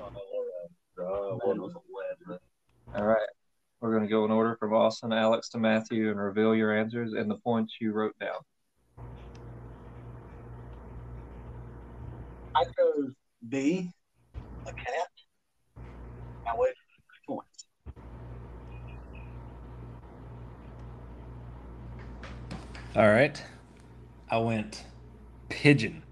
Uh, 0.00 1.36
That 1.36 1.56
was 1.58 1.74
a 1.74 1.80
legend. 2.28 2.40
All 2.94 3.04
right. 3.04 3.28
We're 3.80 3.92
going 3.92 4.02
to 4.02 4.08
go 4.08 4.26
in 4.26 4.30
order 4.30 4.56
from 4.60 4.74
Austin, 4.74 5.10
Alex 5.10 5.48
to 5.50 5.58
Matthew, 5.58 6.10
and 6.10 6.20
reveal 6.20 6.54
your 6.54 6.76
answers 6.76 7.14
and 7.14 7.30
the 7.30 7.36
points 7.36 7.76
you 7.80 7.92
wrote 7.92 8.14
down. 8.18 8.40
I 12.54 12.64
chose 12.64 13.12
B, 13.48 13.90
a 14.66 14.72
cat. 14.72 15.08
I 16.46 16.54
wait 16.56 16.74
for 17.26 17.36
points. 17.36 17.64
All 22.94 23.08
right. 23.08 23.42
I 24.30 24.38
went 24.38 24.84
pigeon. 25.48 26.02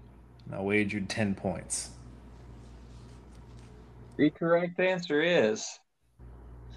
And 0.45 0.55
I 0.55 0.61
wagered 0.61 1.07
10 1.07 1.35
points. 1.35 1.91
The 4.17 4.31
correct 4.31 4.79
answer 4.79 5.21
is 5.21 5.79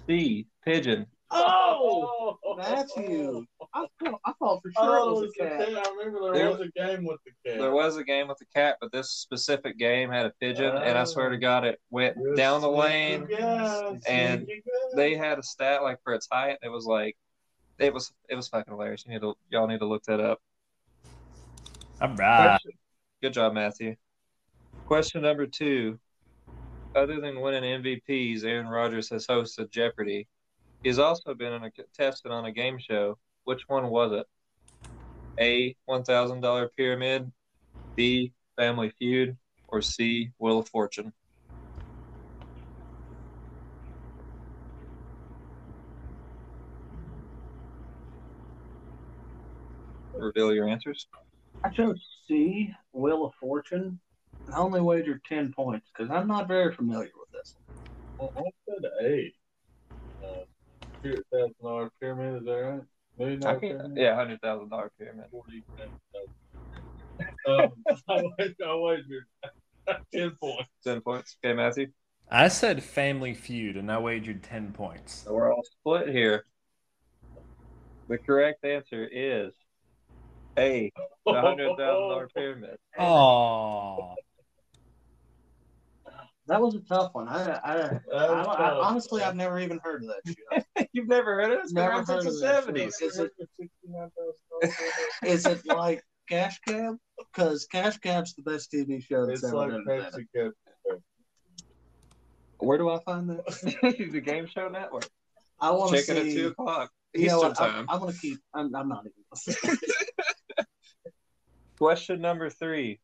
C. 0.07 0.45
Pigeon. 0.65 1.05
Oh, 1.35 2.37
Matthew. 2.57 3.45
I 3.73 3.87
thought, 3.99 4.21
I 4.23 4.33
thought 4.37 4.61
for 4.61 4.71
sure 4.71 4.99
Oh, 4.99 5.19
it 5.19 5.21
was 5.21 5.33
a 5.39 5.43
a 5.43 5.49
cat. 5.49 5.67
cat. 5.67 5.87
I 5.87 5.89
remember 5.97 6.19
there 6.21 6.33
There- 6.33 6.51
was 6.51 6.61
a 6.61 6.67
game 6.69 7.05
with 7.05 7.19
the 7.25 7.31
cat. 7.49 7.59
There 7.59 7.71
was 7.71 7.97
a 7.97 8.03
game 8.03 8.27
with 8.27 8.37
the 8.37 8.45
cat, 8.53 8.77
but 8.79 8.91
this 8.91 9.09
specific 9.09 9.77
game 9.79 10.11
had 10.11 10.27
a 10.27 10.33
pigeon, 10.39 10.77
and 10.77 10.95
I 10.97 11.03
swear 11.05 11.29
to 11.29 11.35
Oh. 11.35 11.39
God, 11.39 11.65
it 11.65 11.81
went 11.89 12.17
down 12.35 12.61
the 12.61 12.69
lane. 12.69 13.25
guy, 13.25 13.99
and. 14.07 14.47
They 14.95 15.15
had 15.15 15.39
a 15.39 15.43
stat 15.43 15.81
like 15.81 15.99
for 16.03 16.13
its 16.13 16.27
height. 16.31 16.59
It 16.61 16.69
was 16.69 16.85
like, 16.85 17.17
it 17.79 17.91
was 17.91 18.13
it 18.29 18.35
was 18.35 18.47
fucking 18.49 18.71
hilarious. 18.71 19.03
You 19.07 19.13
need 19.13 19.21
to 19.21 19.33
y'all 19.49 19.65
need 19.65 19.79
to 19.79 19.87
look 19.87 20.03
that 20.03 20.19
up. 20.19 20.39
All 21.99 22.09
right. 22.15 22.49
Question- 22.59 22.77
Good 23.23 23.33
job, 23.33 23.53
Matthew. 23.53 23.95
Question 24.85 25.21
number 25.23 25.47
two. 25.47 25.97
Other 26.95 27.19
than 27.19 27.39
winning 27.41 27.63
MVPs, 27.63 28.43
Aaron 28.43 28.67
Rodgers 28.67 29.09
has 29.09 29.25
hosted 29.25 29.71
Jeopardy. 29.71 30.27
He's 30.83 30.99
also 30.99 31.33
been 31.33 31.53
in 31.53 31.63
a, 31.63 31.71
contested 31.71 32.31
on 32.31 32.45
a 32.45 32.51
game 32.51 32.77
show. 32.77 33.17
Which 33.45 33.63
one 33.67 33.89
was 33.89 34.11
it? 34.11 34.27
A. 35.39 35.75
One 35.85 36.03
thousand 36.03 36.41
dollar 36.41 36.69
pyramid. 36.75 37.31
B. 37.95 38.33
Family 38.57 38.91
Feud. 38.99 39.37
Or 39.69 39.81
C. 39.81 40.31
Wheel 40.37 40.59
of 40.59 40.69
Fortune. 40.69 41.13
Reveal 50.15 50.53
your 50.53 50.67
answers. 50.67 51.07
I 51.63 51.69
chose 51.69 51.99
C, 52.27 52.71
Wheel 52.91 53.25
of 53.25 53.33
Fortune. 53.39 53.99
I 54.53 54.57
only 54.57 54.81
wagered 54.81 55.21
10 55.27 55.53
points 55.53 55.87
because 55.95 56.11
I'm 56.11 56.27
not 56.27 56.47
very 56.47 56.73
familiar 56.75 57.11
with 57.17 57.31
this. 57.31 57.55
I 58.19 58.25
I 58.39 58.43
said 58.67 58.91
A. 59.01 59.33
Hundred 61.03 61.25
thousand 61.33 61.55
dollar 61.61 61.91
pyramid, 61.99 62.41
is 62.41 62.45
that 62.45 62.51
right? 62.53 62.81
Million 63.19 63.43
I 63.43 63.45
dollar 63.45 63.59
can't, 63.59 63.77
pyramid? 63.77 63.97
yeah, 63.97 64.15
hundred 64.15 64.41
thousand 64.41 64.69
dollar 64.69 64.91
pyramid. 64.97 65.25
Forty 65.31 65.63
um, 67.47 67.71
I 68.09 68.23
wagered, 68.37 68.55
I 68.65 68.75
wagered 68.75 69.25
ten 70.13 70.31
points. 70.39 70.69
Ten 70.83 71.01
points. 71.01 71.37
Okay, 71.43 71.53
Matthew. 71.53 71.87
I 72.31 72.47
said 72.47 72.81
family 72.83 73.33
feud 73.33 73.75
and 73.75 73.91
I 73.91 73.99
wagered 73.99 74.41
10 74.41 74.71
points. 74.71 75.23
So 75.25 75.33
we're 75.33 75.53
all 75.53 75.61
split 75.63 76.07
here. 76.09 76.45
The 78.07 78.17
correct 78.17 78.63
answer 78.65 79.05
is 79.05 79.53
A, 80.57 80.91
the 81.25 81.33
hundred 81.41 81.67
thousand 81.77 81.77
dollar 81.77 82.29
pyramid. 82.33 82.77
Oh. 82.97 84.15
That 86.47 86.61
was 86.61 86.75
a 86.75 86.79
tough 86.81 87.13
one. 87.13 87.27
I, 87.29 87.51
I, 87.63 87.99
I, 88.13 88.17
I, 88.17 88.43
I 88.43 88.69
honestly, 88.85 89.21
I've 89.21 89.35
never 89.35 89.59
even 89.59 89.79
heard 89.81 90.03
of 90.03 90.09
that 90.09 90.35
shit. 90.75 90.89
You've 90.93 91.07
never 91.07 91.35
heard 91.35 91.51
of 91.53 91.59
it? 91.59 91.61
It's 91.63 91.73
been 91.73 91.83
Never 91.83 91.95
around 91.95 92.05
since 92.05 92.23
heard 92.25 92.33
the 92.33 92.37
seventies. 92.37 93.01
Is 93.01 93.19
it- 93.19 93.31
Is 95.23 95.45
it 95.45 95.65
like 95.67 96.03
Cash 96.29 96.59
Cab? 96.67 96.97
Because 97.33 97.65
Cash 97.67 97.97
Cab's 97.99 98.33
the 98.33 98.41
best 98.43 98.71
TV 98.71 99.01
show 99.01 99.25
that's 99.25 99.41
It's 99.43 99.53
ever 99.53 99.79
like 99.85 100.29
been 100.33 100.51
Where 102.57 102.77
do 102.77 102.89
I 102.89 102.99
find 103.03 103.29
that? 103.29 103.45
the 104.11 104.21
Game 104.21 104.45
Show 104.47 104.67
Network. 104.67 105.07
I 105.61 105.71
want 105.71 105.91
to 105.91 105.97
Check 105.97 106.09
it 106.09 106.27
at 106.27 106.33
two 106.33 106.47
o'clock 106.47 106.91
you 107.13 107.27
know 107.27 107.37
Eastern 107.37 107.49
what? 107.51 107.61
I'm, 107.61 107.71
time. 107.73 107.85
I'm 107.89 107.99
gonna 107.99 108.13
keep. 108.13 108.39
I'm, 108.53 108.75
I'm 108.75 108.89
not 108.89 109.05
even. 109.05 109.85
Question 111.77 112.21
number 112.21 112.49
three. 112.49 112.99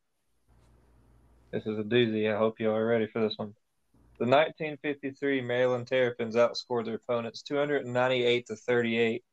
This 1.51 1.65
is 1.65 1.79
a 1.79 1.83
doozy. 1.83 2.31
I 2.31 2.37
hope 2.37 2.59
you 2.59 2.69
are 2.69 2.85
ready 2.85 3.07
for 3.07 3.21
this 3.21 3.33
one. 3.37 3.55
The 4.19 4.25
1953 4.25 5.41
Maryland 5.41 5.87
Terrapins 5.87 6.35
outscored 6.35 6.85
their 6.85 6.95
opponents 6.95 7.41
298 7.41 8.45
to 8.47 8.55
38, 8.55 9.23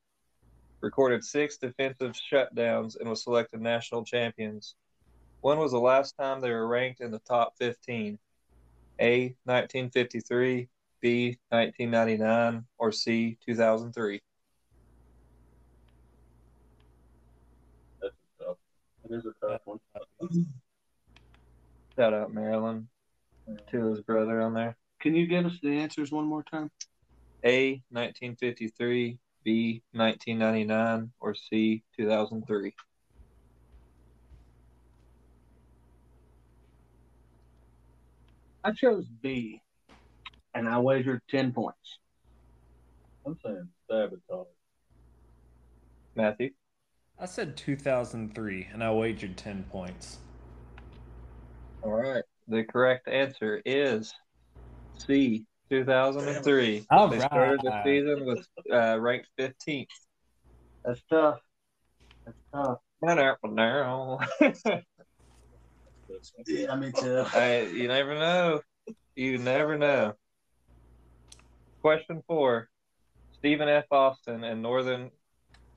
recorded 0.80 1.24
six 1.24 1.59
defensive 1.59 2.12
shutdowns, 2.12 2.98
and 2.98 3.10
was 3.10 3.22
selected 3.22 3.60
national 3.60 4.05
champions. 4.05 4.76
When 5.43 5.59
was 5.59 5.72
the 5.72 5.78
last 5.78 6.16
time 6.16 6.40
they 6.40 6.51
were 6.51 6.66
ranked 6.66 7.01
in 7.02 7.10
the 7.10 7.18
top 7.18 7.52
15? 7.59 8.18
A. 8.98 9.20
1953, 9.44 10.68
B. 11.02 11.38
1999, 11.51 12.64
or 12.78 12.93
C. 12.93 13.36
2003? 13.44 14.22
That's 18.01 18.14
a 18.14 18.44
tough. 18.44 18.56
It 19.05 19.14
is 19.14 19.26
a 19.26 19.47
tough 19.47 19.60
one. 19.66 19.80
Shout 21.97 22.12
out 22.12 22.35
Maryland 22.35 22.89
to 23.70 23.86
his 23.86 24.01
brother 24.01 24.43
on 24.43 24.52
there. 24.52 24.77
Can 25.01 25.14
you 25.14 25.27
give 25.27 25.47
us 25.47 25.59
the 25.62 25.78
answers 25.78 26.12
one 26.12 26.27
more 26.27 26.43
time? 26.43 26.70
A. 27.44 27.82
1953, 27.90 29.18
B. 29.44 29.82
1999, 29.93 31.12
or 31.20 31.35
C. 31.35 31.82
2003? 31.97 32.74
I 38.64 38.73
chose 38.73 39.06
B, 39.23 39.62
and 40.52 40.68
I 40.68 40.81
wagered 40.81 41.23
ten 41.31 41.52
points. 41.52 41.98
I'm 43.24 43.39
saying 43.44 43.68
sabotage. 43.89 44.47
Matthew? 46.16 46.51
I 47.18 47.27
said 47.27 47.56
2003, 47.56 48.68
and 48.73 48.85
I 48.85 48.93
wagered 48.93 49.36
10 49.36 49.64
points. 49.70 50.18
All 51.82 51.93
right. 51.93 52.24
The 52.48 52.65
correct 52.65 53.09
answer 53.09 53.61
is 53.65 54.12
C. 54.98 55.44
2003. 55.70 56.86
All 56.90 57.09
they 57.09 57.19
started 57.19 57.61
the 57.62 57.81
season 57.85 58.24
with 58.24 58.47
uh, 58.73 58.98
ranked 59.01 59.28
15th. 59.39 59.86
That's 60.85 61.03
tough. 61.11 61.40
That's 62.24 62.39
tough. 62.55 62.78
Not 63.03 63.16
Now, 63.16 63.36
now. 63.44 64.19
Yeah, 66.47 66.77
me 66.77 66.93
too. 66.93 67.24
Hey, 67.32 67.73
you 67.73 67.89
never 67.89 68.15
know. 68.15 68.61
You 69.16 69.39
never 69.39 69.77
know. 69.77 70.15
Question 71.82 72.23
four. 72.27 72.69
Stephen 73.32 73.69
F. 73.69 73.86
Austin 73.90 74.44
and 74.44 74.62
Northern 74.62 75.11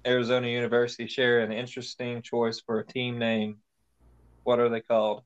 Arizona 0.05 0.47
University 0.47 1.07
share 1.07 1.39
an 1.39 1.51
interesting 1.51 2.21
choice 2.21 2.61
for 2.65 2.79
a 2.79 2.85
team 2.85 3.17
name. 3.17 3.57
What 4.43 4.59
are 4.59 4.69
they 4.69 4.81
called? 4.81 5.23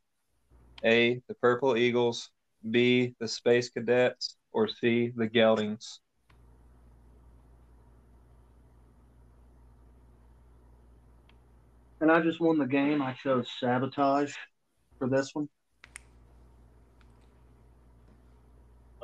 A. 0.85 1.21
The 1.27 1.33
Purple 1.35 1.77
Eagles. 1.77 2.29
B. 2.69 3.15
The 3.19 3.27
Space 3.27 3.69
Cadets. 3.69 4.37
Or 4.51 4.67
C. 4.67 5.11
The 5.15 5.27
Geldings. 5.27 5.99
And 12.01 12.11
I 12.11 12.19
just 12.21 12.41
won 12.41 12.57
the 12.57 12.65
game. 12.65 13.01
I 13.01 13.13
chose 13.13 13.47
sabotage 13.59 14.33
for 14.99 15.07
this 15.07 15.33
one. 15.33 15.47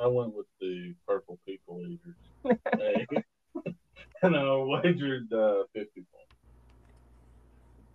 I 0.02 0.08
went 0.08 0.36
with 0.36 0.48
the 0.60 0.94
purple 1.08 1.40
people 1.46 1.82
eaters. 1.82 3.18
And 4.22 4.36
I 4.36 4.54
wagered 4.58 5.32
uh, 5.32 5.64
50 5.74 5.92
points. 5.96 6.36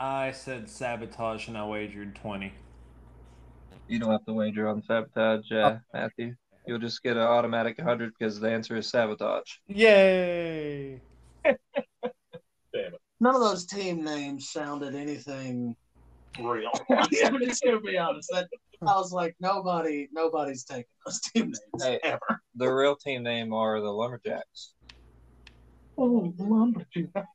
I 0.01 0.31
said 0.31 0.71
sabotage, 0.71 1.49
and 1.49 1.59
I 1.59 1.67
wagered 1.67 2.15
20. 2.15 2.53
You 3.87 3.99
don't 3.99 4.11
have 4.13 4.25
to 4.27 4.33
wager 4.33 4.69
on 4.69 4.83
sabotage, 4.83 5.51
uh, 5.53 5.77
Matthew. 5.93 6.35
You'll 6.67 6.79
just 6.79 7.03
get 7.03 7.17
an 7.17 7.23
automatic 7.23 7.77
100 7.79 8.13
because 8.19 8.41
the 8.41 8.51
answer 8.51 8.77
is 8.77 8.89
sabotage. 8.89 9.59
Yay! 9.67 11.03
Damn 11.45 11.55
it. 12.75 13.01
None 13.21 13.35
of 13.35 13.41
those 13.43 13.67
team 13.67 14.03
names 14.03 14.51
sounded 14.51 14.95
anything 14.95 15.77
real. 16.41 16.71
I'm 16.91 17.09
just 17.11 17.63
gonna 17.63 17.81
be 17.81 17.99
honest. 17.99 18.31
That, 18.33 18.49
I 18.83 18.95
was 18.95 19.13
like, 19.13 19.35
nobody, 19.41 20.09
nobody's 20.13 20.65
taking 20.65 20.85
those 21.05 21.21
team 21.21 21.47
names 21.53 21.85
Hey. 21.85 22.01
ever. 22.03 22.41
The 22.57 22.69
real 22.69 22.97
team 22.97 23.23
name 23.23 23.53
are 23.53 23.81
the 23.81 23.91
Lumberjacks. 23.91 24.73
Oh, 25.99 26.33
lumberjack. 26.39 27.27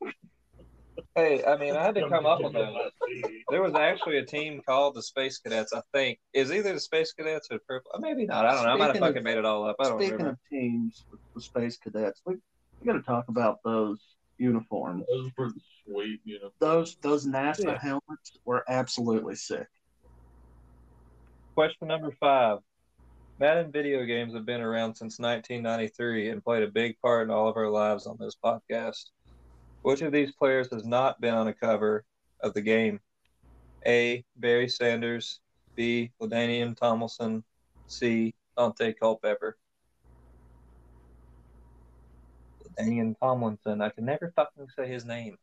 Hey, 1.15 1.43
I 1.43 1.57
mean, 1.57 1.75
I 1.75 1.83
had 1.83 1.95
to 1.95 2.07
come 2.07 2.25
up 2.25 2.41
with 2.41 2.53
that. 2.53 2.91
There 3.49 3.61
was 3.61 3.73
actually 3.73 4.17
a 4.19 4.25
team 4.25 4.61
called 4.65 4.95
the 4.95 5.01
Space 5.01 5.39
Cadets, 5.39 5.73
I 5.73 5.81
think. 5.93 6.19
Is 6.33 6.51
either 6.51 6.73
the 6.73 6.79
Space 6.79 7.11
Cadets 7.13 7.47
or 7.51 7.59
Purple? 7.67 7.91
uh, 7.93 7.99
Maybe 7.99 8.25
not. 8.25 8.45
I 8.45 8.53
don't 8.53 8.63
know. 8.63 8.69
I 8.71 8.75
might 8.77 8.85
have 8.87 8.95
Speaking 8.97 9.17
of- 9.17 9.23
made 9.23 9.37
it 9.37 9.45
all 9.45 9.67
up. 9.67 9.75
I 9.79 9.85
don't 9.85 9.99
Speaking 9.99 10.13
remember. 10.17 10.31
of 10.31 10.37
teams, 10.49 11.05
the 11.35 11.41
space 11.41 11.77
cadets, 11.77 12.21
we, 12.25 12.35
we 12.79 12.85
got 12.85 12.93
to 12.93 13.01
talk 13.01 13.25
about 13.27 13.57
those 13.65 13.99
uniforms. 14.37 15.03
Those 15.09 15.31
were 15.37 15.49
sweet, 15.85 16.21
you 16.23 16.39
know. 16.39 16.51
Those 16.59 16.95
those 17.01 17.25
NASA 17.27 17.65
Yeah. 17.65 17.79
helmets 17.81 18.37
were 18.45 18.63
absolutely 18.69 19.35
sick. 19.35 19.67
Question 21.55 21.87
number 21.89 22.11
five. 22.19 22.59
Madden 23.39 23.71
video 23.71 24.05
games 24.05 24.33
have 24.33 24.45
been 24.45 24.61
around 24.61 24.95
since 24.95 25.17
1993 25.19 26.29
and 26.29 26.43
played 26.43 26.63
a 26.63 26.67
big 26.67 26.99
part 27.01 27.23
in 27.23 27.31
all 27.31 27.47
of 27.47 27.57
our 27.57 27.69
lives 27.69 28.05
on 28.05 28.17
this 28.19 28.35
podcast. 28.43 29.05
Which 29.81 30.01
of 30.01 30.11
these 30.11 30.31
players 30.31 30.69
has 30.71 30.85
not 30.85 31.21
been 31.21 31.33
on 31.33 31.47
a 31.47 31.53
cover 31.53 32.05
of 32.41 32.53
the 32.53 32.61
game? 32.61 32.99
A. 33.87 34.23
Barry 34.35 34.67
Sanders. 34.67 35.39
B. 35.75 36.11
LaDainian 36.21 36.75
Tomlinson. 36.75 37.43
C. 37.87 38.33
Daunte 38.57 38.93
Culpepper. 38.99 39.57
LaDainian 42.77 43.15
Tomlinson. 43.19 43.81
I 43.81 43.89
can 43.89 44.05
never 44.05 44.33
fucking 44.35 44.67
say 44.75 44.87
his 44.87 45.05
name. 45.05 45.37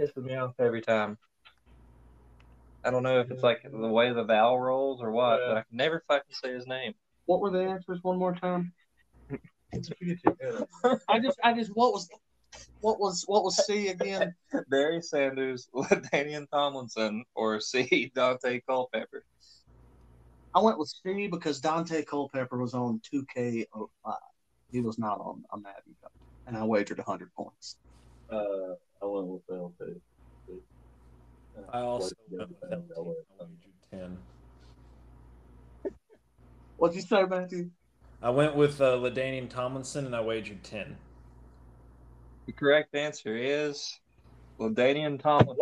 Pisses 0.00 0.16
me 0.16 0.34
off 0.34 0.54
every 0.58 0.80
time. 0.80 1.18
I 2.84 2.90
don't 2.90 3.02
know 3.02 3.20
if 3.20 3.30
it's 3.30 3.42
like 3.42 3.62
the 3.62 3.88
way 3.88 4.12
the 4.12 4.24
vowel 4.24 4.60
rolls 4.60 5.00
or 5.00 5.10
what, 5.10 5.40
but 5.46 5.56
I 5.56 5.62
can 5.62 5.76
never 5.76 6.02
fucking 6.06 6.34
say 6.34 6.52
his 6.52 6.66
name. 6.66 6.94
What 7.26 7.40
were 7.40 7.50
the 7.50 7.62
answers 7.62 8.00
one 8.02 8.18
more 8.18 8.34
time? 8.34 8.72
Get 9.30 9.40
your 9.40 9.40
head 9.40 9.40
up. 9.40 9.63
I 11.08 11.18
just 11.18 11.38
I 11.42 11.52
just 11.54 11.70
what 11.74 11.92
was 11.92 12.08
what 12.80 13.00
was 13.00 13.24
what 13.26 13.44
was 13.44 13.64
C 13.66 13.88
again? 13.88 14.34
Barry 14.68 15.00
Sanders, 15.02 15.68
LaDainian 15.74 16.46
Tomlinson, 16.50 17.24
or 17.34 17.60
C. 17.60 18.12
Daunte 18.16 18.60
Culpepper. 18.66 19.24
I 20.54 20.60
went 20.60 20.78
with 20.78 20.88
C 20.88 21.26
because 21.26 21.60
Daunte 21.60 22.06
Culpepper 22.06 22.58
was 22.58 22.74
on 22.74 23.00
2K05. 23.12 23.66
He 24.70 24.80
was 24.80 24.98
not 24.98 25.18
on 25.20 25.44
a 25.52 25.56
Madden 25.56 25.96
Cup, 26.02 26.12
and 26.46 26.56
I 26.56 26.64
wagered 26.64 26.98
100 26.98 27.32
points. 27.34 27.76
Uh, 28.30 28.74
I 29.02 29.06
went 29.06 29.26
with 29.26 29.42
LT. 29.50 30.00
I 31.72 31.80
also 31.80 32.14
Like, 32.30 32.40
went 32.40 32.48
with 32.50 32.58
yeah, 32.70 32.76
LT. 32.76 32.92
I 32.96 33.00
went- 33.00 33.18
I 33.40 33.44
wagered 33.44 33.58
10. 33.90 34.18
What'd 36.76 36.96
you 36.96 37.02
say, 37.02 37.24
Matthew? 37.24 37.70
I 38.24 38.30
went 38.30 38.56
with 38.56 38.80
uh, 38.80 38.96
LaDainian 38.96 39.50
Tomlinson, 39.50 40.06
and 40.06 40.16
I 40.16 40.20
wagered 40.22 40.64
10. 40.64 40.96
The 42.46 42.52
correct 42.52 42.94
answer 42.94 43.36
is 43.36 44.00
LaDainian 44.58 45.20
Tomlinson. 45.20 45.58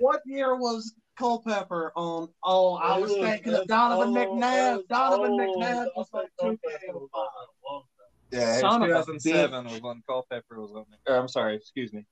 What 0.00 0.22
year 0.26 0.56
was 0.56 0.92
Culpepper 1.16 1.92
on? 1.94 2.28
Oh, 2.42 2.74
I 2.74 2.98
was 2.98 3.12
thinking 3.12 3.54
of 3.54 3.68
Donovan 3.68 4.12
McNabb. 4.12 4.88
Donovan 4.88 5.38
McNabb 5.38 5.86
was 5.96 6.08
on 6.12 6.24
Daunte 6.42 6.58
2K05. 6.58 6.58
Culpepper 6.58 6.98
was 6.98 7.10
on 7.14 7.26
a 7.28 7.70
long 7.70 7.82
time. 7.82 8.32
Yeah, 8.32 8.58
Son 8.58 8.82
of 8.82 8.90
a 8.90 9.04
2007 9.04 9.64
was 9.66 9.80
when 9.80 10.02
Culpepper 10.08 10.60
was 10.60 10.72
on 10.72 10.84
there. 10.90 11.14
Or, 11.14 11.20
I'm 11.20 11.28
sorry, 11.28 11.54
excuse 11.54 11.92
me. 11.92 12.04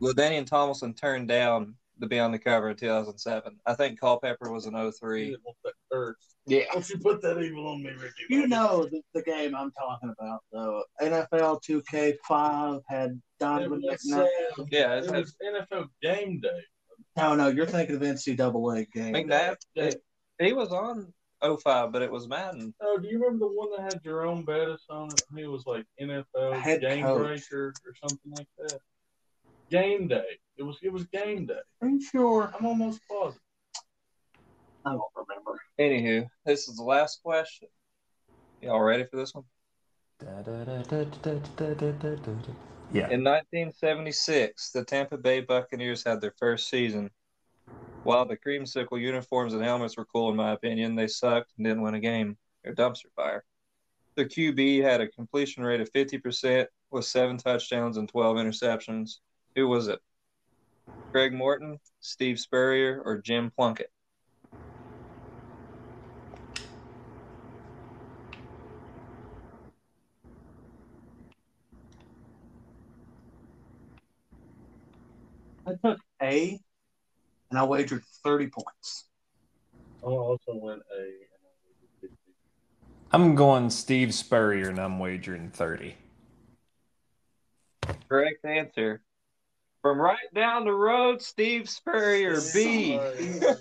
LaDainian 0.00 0.46
Tomlinson 0.46 0.94
turned 0.94 1.28
down 1.28 1.74
to 2.02 2.08
be 2.08 2.18
on 2.18 2.32
the 2.32 2.38
cover 2.38 2.70
in 2.70 2.76
2007. 2.76 3.58
I 3.64 3.74
think 3.74 3.98
Culpepper 4.00 4.50
was 4.52 4.66
in 4.66 4.74
You 4.74 4.92
03. 4.92 5.30
didn't 5.30 5.40
want 5.44 5.56
that 5.64 5.72
curse. 5.90 6.34
Yeah. 6.46 6.64
Don't 6.72 6.88
you 6.90 6.98
put 6.98 7.22
that 7.22 7.40
evil 7.40 7.68
on 7.68 7.82
me, 7.82 7.90
Ricky? 7.90 8.24
You 8.28 8.48
know 8.48 8.84
the, 8.90 9.00
the 9.14 9.22
game 9.22 9.54
I'm 9.54 9.70
talking 9.72 10.12
about, 10.18 10.40
though. 10.52 10.82
NFL 11.00 11.62
2K5 11.62 12.82
had 12.88 13.10
It 13.10 13.16
Donovan 13.38 13.82
was, 13.84 14.04
McNabb. 14.10 14.68
Yeah, 14.70 14.94
it 14.96 15.04
it's 15.04 15.12
was 15.12 15.36
NFL 15.72 15.86
game 16.02 16.40
day. 16.40 16.60
No, 17.16 17.34
no, 17.36 17.48
you're 17.48 17.66
thinking 17.66 17.94
of 17.96 18.02
NCAA 18.02 18.90
game. 18.92 19.14
McNabb. 19.14 19.56
Yeah. 19.74 19.90
He 20.40 20.52
was 20.52 20.72
on 20.72 21.12
05, 21.42 21.92
but 21.92 22.02
it 22.02 22.10
was 22.10 22.26
Madden. 22.26 22.74
Oh, 22.80 22.98
do 22.98 23.06
you 23.06 23.20
remember 23.20 23.46
the 23.46 23.52
one 23.52 23.68
that 23.76 23.92
had 23.92 24.02
Jerome 24.02 24.44
Bettis 24.44 24.84
on 24.90 25.08
it? 25.08 25.22
I 25.30 25.34
think 25.34 25.44
it 25.46 25.50
was 25.50 25.66
like 25.66 25.84
NFL 26.00 26.60
Head 26.60 26.80
Game 26.80 27.04
coach. 27.04 27.18
Breaker 27.18 27.72
or 27.86 27.94
something 28.08 28.32
like 28.36 28.48
that. 28.58 28.80
Game 29.72 30.06
Day. 30.06 30.38
It 30.58 30.62
was 30.62 30.76
it 30.82 30.92
was 30.92 31.04
Game 31.06 31.46
Day. 31.46 31.60
Are 31.80 31.88
you 31.88 32.00
sure? 32.00 32.52
I'm 32.56 32.66
almost 32.66 33.00
positive. 33.10 33.40
I 34.84 34.90
don't 34.90 35.02
remember. 35.16 35.58
Anywho, 35.80 36.26
this 36.44 36.68
is 36.68 36.76
the 36.76 36.82
last 36.82 37.22
question. 37.22 37.68
Y'all 38.60 38.80
ready 38.80 39.04
for 39.04 39.16
this 39.16 39.34
one? 39.34 39.44
Yeah. 42.92 43.08
In 43.10 43.24
1976, 43.24 44.72
the 44.72 44.84
Tampa 44.84 45.16
Bay 45.16 45.40
Buccaneers 45.40 46.04
had 46.04 46.20
their 46.20 46.34
first 46.38 46.68
season. 46.68 47.10
While 48.02 48.26
the 48.26 48.36
creamsicle 48.36 49.00
uniforms 49.00 49.54
and 49.54 49.64
helmets 49.64 49.96
were 49.96 50.04
cool, 50.04 50.30
in 50.30 50.36
my 50.36 50.52
opinion, 50.52 50.96
they 50.96 51.06
sucked 51.06 51.52
and 51.56 51.64
didn't 51.64 51.82
win 51.82 51.94
a 51.94 52.00
game. 52.00 52.36
They're 52.62 52.74
dumpster 52.74 53.10
fire. 53.16 53.44
The 54.16 54.26
QB 54.26 54.82
had 54.82 55.00
a 55.00 55.08
completion 55.08 55.62
rate 55.62 55.80
of 55.80 55.90
50% 55.92 56.66
with 56.90 57.06
seven 57.06 57.38
touchdowns 57.38 57.96
and 57.96 58.08
12 58.08 58.36
interceptions. 58.36 59.20
Who 59.54 59.68
was 59.68 59.88
it? 59.88 60.00
Craig 61.12 61.32
Morton, 61.34 61.78
Steve 62.00 62.38
Spurrier, 62.38 63.02
or 63.04 63.18
Jim 63.18 63.52
Plunkett? 63.54 63.90
I 75.66 75.72
took 75.84 75.98
A, 76.22 76.58
and 77.50 77.58
I 77.58 77.64
wagered 77.64 78.02
thirty 78.24 78.48
points. 78.48 79.06
I 80.02 80.06
also 80.06 80.54
went 80.54 80.82
A. 80.98 81.02
and 81.02 81.42
I 81.44 81.52
was 81.80 81.90
50. 82.00 82.16
I'm 83.12 83.34
going 83.34 83.70
Steve 83.70 84.12
Spurrier 84.12 84.70
and 84.70 84.80
I'm 84.80 84.98
wagering 84.98 85.50
30. 85.50 85.94
Correct 88.08 88.44
answer. 88.44 89.02
From 89.82 89.98
right 89.98 90.16
down 90.32 90.64
the 90.64 90.72
road, 90.72 91.20
Steve 91.20 91.68
Spurrier, 91.68 92.40
B. 92.54 92.96
I 92.96 93.56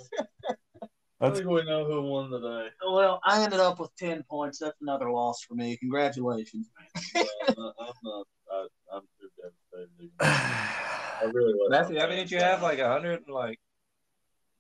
That's 1.20 1.40
think 1.40 1.50
we 1.50 1.64
know 1.66 1.86
who 1.86 2.02
won 2.04 2.30
today. 2.30 2.68
Well, 2.88 3.20
I 3.26 3.44
ended 3.44 3.60
up 3.60 3.80
with 3.80 3.96
ten 3.96 4.24
points. 4.30 4.60
That's 4.60 4.78
another 4.82 5.12
loss 5.12 5.42
for 5.44 5.56
me. 5.56 5.78
Congratulations, 5.78 6.70
man. 7.16 7.26
I'm. 7.48 7.56
I'm, 7.58 7.94
not 8.04 8.28
I, 8.52 8.68
I'm 8.94 9.02
too 9.20 9.30
devastated. 9.38 10.12
I 10.20 11.24
really 11.34 11.54
was. 11.54 11.70
Matthew, 11.72 12.00
how 12.00 12.08
many 12.08 12.22
did 12.22 12.32
you 12.32 12.40
have? 12.40 12.62
Like 12.62 12.80
100 12.80 13.24
like 13.28 13.60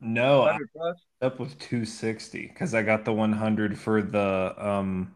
no, 0.01 0.41
I'm 0.41 0.59
100 0.59 0.69
plus? 0.75 0.97
up 1.21 1.39
with 1.39 1.57
260 1.59 2.47
because 2.47 2.73
I 2.73 2.81
got 2.81 3.05
the 3.05 3.13
100 3.13 3.77
for 3.77 4.01
the 4.01 4.55
um. 4.57 5.13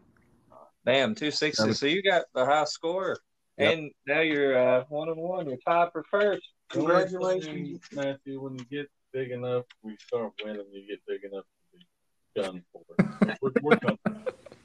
Damn, 0.85 1.15
260. 1.15 1.73
So 1.73 1.88
you 1.88 2.03
got 2.03 2.26
the 2.35 2.45
high 2.45 2.65
score. 2.65 3.17
Yep. 3.57 3.73
And 3.73 3.91
now 4.06 4.22
you're 4.22 4.57
uh, 4.57 4.84
one 4.90 5.10
and 5.10 5.18
one. 5.18 5.48
You're 5.48 5.57
tied 5.65 5.90
for 5.91 6.03
first. 6.11 6.44
Congratulations. 6.69 7.80
Matthew. 7.94 8.41
When 8.41 8.57
you 8.57 8.65
get 8.65 8.90
big 9.14 9.32
enough, 9.32 9.64
we 9.82 9.95
start 9.98 10.34
winning. 10.44 10.65
You 10.73 10.88
get 10.88 10.99
big 11.07 11.32
enough 11.32 11.45
to 11.45 11.77
be 11.77 12.41
done 12.41 12.64
for. 12.72 12.84
We're, 13.41 13.52
we're. 13.61 13.80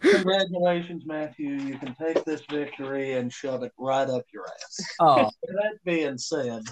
Congratulations, 0.00 1.04
Matthew. 1.06 1.50
You 1.50 1.78
can 1.78 1.94
take 1.94 2.24
this 2.24 2.42
victory 2.50 3.12
and 3.12 3.32
shove 3.32 3.62
it 3.62 3.72
right 3.78 4.08
up 4.08 4.24
your 4.32 4.46
ass. 4.46 4.80
Oh, 4.98 5.30
With 5.42 5.56
that 5.56 5.78
being 5.84 6.18
said, 6.18 6.62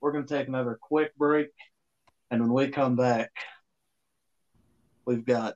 we're 0.00 0.12
going 0.12 0.26
to 0.26 0.38
take 0.38 0.48
another 0.48 0.78
quick 0.80 1.16
break. 1.16 1.48
And 2.30 2.42
when 2.42 2.52
we 2.52 2.68
come 2.68 2.96
back, 2.96 3.30
we've 5.06 5.24
got 5.24 5.54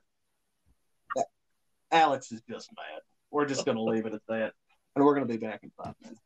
Alex 1.91 2.31
is 2.31 2.41
just 2.49 2.69
mad. 2.75 3.01
We're 3.31 3.45
just 3.45 3.65
going 3.65 3.77
to 3.77 3.83
leave 3.83 4.05
it 4.05 4.13
at 4.13 4.21
that. 4.27 4.53
And 4.97 5.05
we're 5.05 5.13
going 5.13 5.27
to 5.27 5.31
be 5.31 5.37
back 5.37 5.59
in 5.61 5.71
five 5.77 5.93
minutes. 6.01 6.21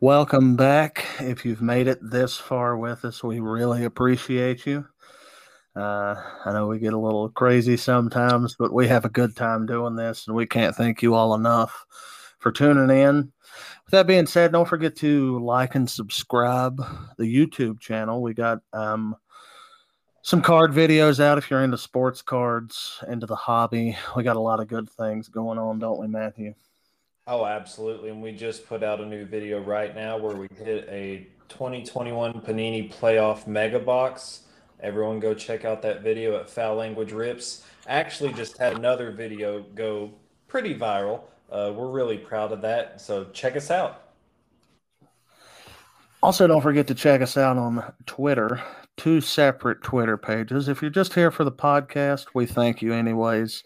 Welcome 0.00 0.54
back. 0.54 1.06
If 1.18 1.46
you've 1.46 1.62
made 1.62 1.88
it 1.88 1.98
this 2.02 2.36
far 2.36 2.76
with 2.76 3.06
us, 3.06 3.24
we 3.24 3.40
really 3.40 3.84
appreciate 3.84 4.66
you. 4.66 4.86
Uh, 5.74 6.14
I 6.44 6.52
know 6.52 6.66
we 6.66 6.78
get 6.78 6.92
a 6.92 6.98
little 6.98 7.30
crazy 7.30 7.78
sometimes, 7.78 8.54
but 8.54 8.70
we 8.70 8.86
have 8.86 9.06
a 9.06 9.08
good 9.08 9.34
time 9.34 9.64
doing 9.64 9.96
this, 9.96 10.26
and 10.26 10.36
we 10.36 10.44
can't 10.44 10.76
thank 10.76 11.00
you 11.00 11.14
all 11.14 11.34
enough 11.34 11.86
for 12.38 12.52
tuning 12.52 12.94
in. 12.94 13.32
With 13.86 13.92
that 13.92 14.06
being 14.06 14.26
said, 14.26 14.52
don't 14.52 14.68
forget 14.68 14.94
to 14.96 15.42
like 15.42 15.74
and 15.74 15.88
subscribe 15.88 16.76
the 17.16 17.34
YouTube 17.34 17.80
channel. 17.80 18.20
We 18.20 18.34
got 18.34 18.58
um, 18.74 19.16
some 20.26 20.42
card 20.42 20.72
videos 20.72 21.20
out 21.20 21.38
if 21.38 21.48
you're 21.48 21.62
into 21.62 21.78
sports 21.78 22.20
cards, 22.20 22.98
into 23.06 23.26
the 23.26 23.36
hobby. 23.36 23.96
We 24.16 24.24
got 24.24 24.34
a 24.34 24.40
lot 24.40 24.58
of 24.58 24.66
good 24.66 24.90
things 24.90 25.28
going 25.28 25.56
on, 25.56 25.78
don't 25.78 26.00
we, 26.00 26.08
Matthew? 26.08 26.52
Oh, 27.28 27.46
absolutely. 27.46 28.10
And 28.10 28.20
we 28.20 28.32
just 28.32 28.66
put 28.66 28.82
out 28.82 29.00
a 29.00 29.06
new 29.06 29.24
video 29.24 29.62
right 29.62 29.94
now 29.94 30.18
where 30.18 30.34
we 30.34 30.48
hit 30.58 30.88
a 30.90 31.28
2021 31.48 32.40
Panini 32.40 32.92
Playoff 32.92 33.46
Mega 33.46 33.78
Box. 33.78 34.42
Everyone 34.80 35.20
go 35.20 35.32
check 35.32 35.64
out 35.64 35.80
that 35.82 36.02
video 36.02 36.36
at 36.40 36.50
Foul 36.50 36.74
Language 36.74 37.12
Rips. 37.12 37.64
Actually, 37.86 38.32
just 38.32 38.58
had 38.58 38.74
another 38.74 39.12
video 39.12 39.64
go 39.76 40.10
pretty 40.48 40.74
viral. 40.74 41.20
Uh, 41.52 41.72
we're 41.72 41.92
really 41.92 42.18
proud 42.18 42.50
of 42.50 42.60
that. 42.62 43.00
So 43.00 43.26
check 43.26 43.54
us 43.54 43.70
out. 43.70 44.02
Also, 46.20 46.48
don't 46.48 46.62
forget 46.62 46.88
to 46.88 46.96
check 46.96 47.20
us 47.20 47.36
out 47.36 47.56
on 47.56 47.92
Twitter, 48.06 48.60
two 48.96 49.20
separate 49.20 49.82
Twitter 49.82 50.16
pages. 50.16 50.68
If 50.68 50.80
you're 50.82 50.90
just 50.90 51.14
here 51.14 51.30
for 51.30 51.44
the 51.44 51.52
podcast, 51.52 52.26
we 52.34 52.46
thank 52.46 52.82
you 52.82 52.92
anyways. 52.92 53.62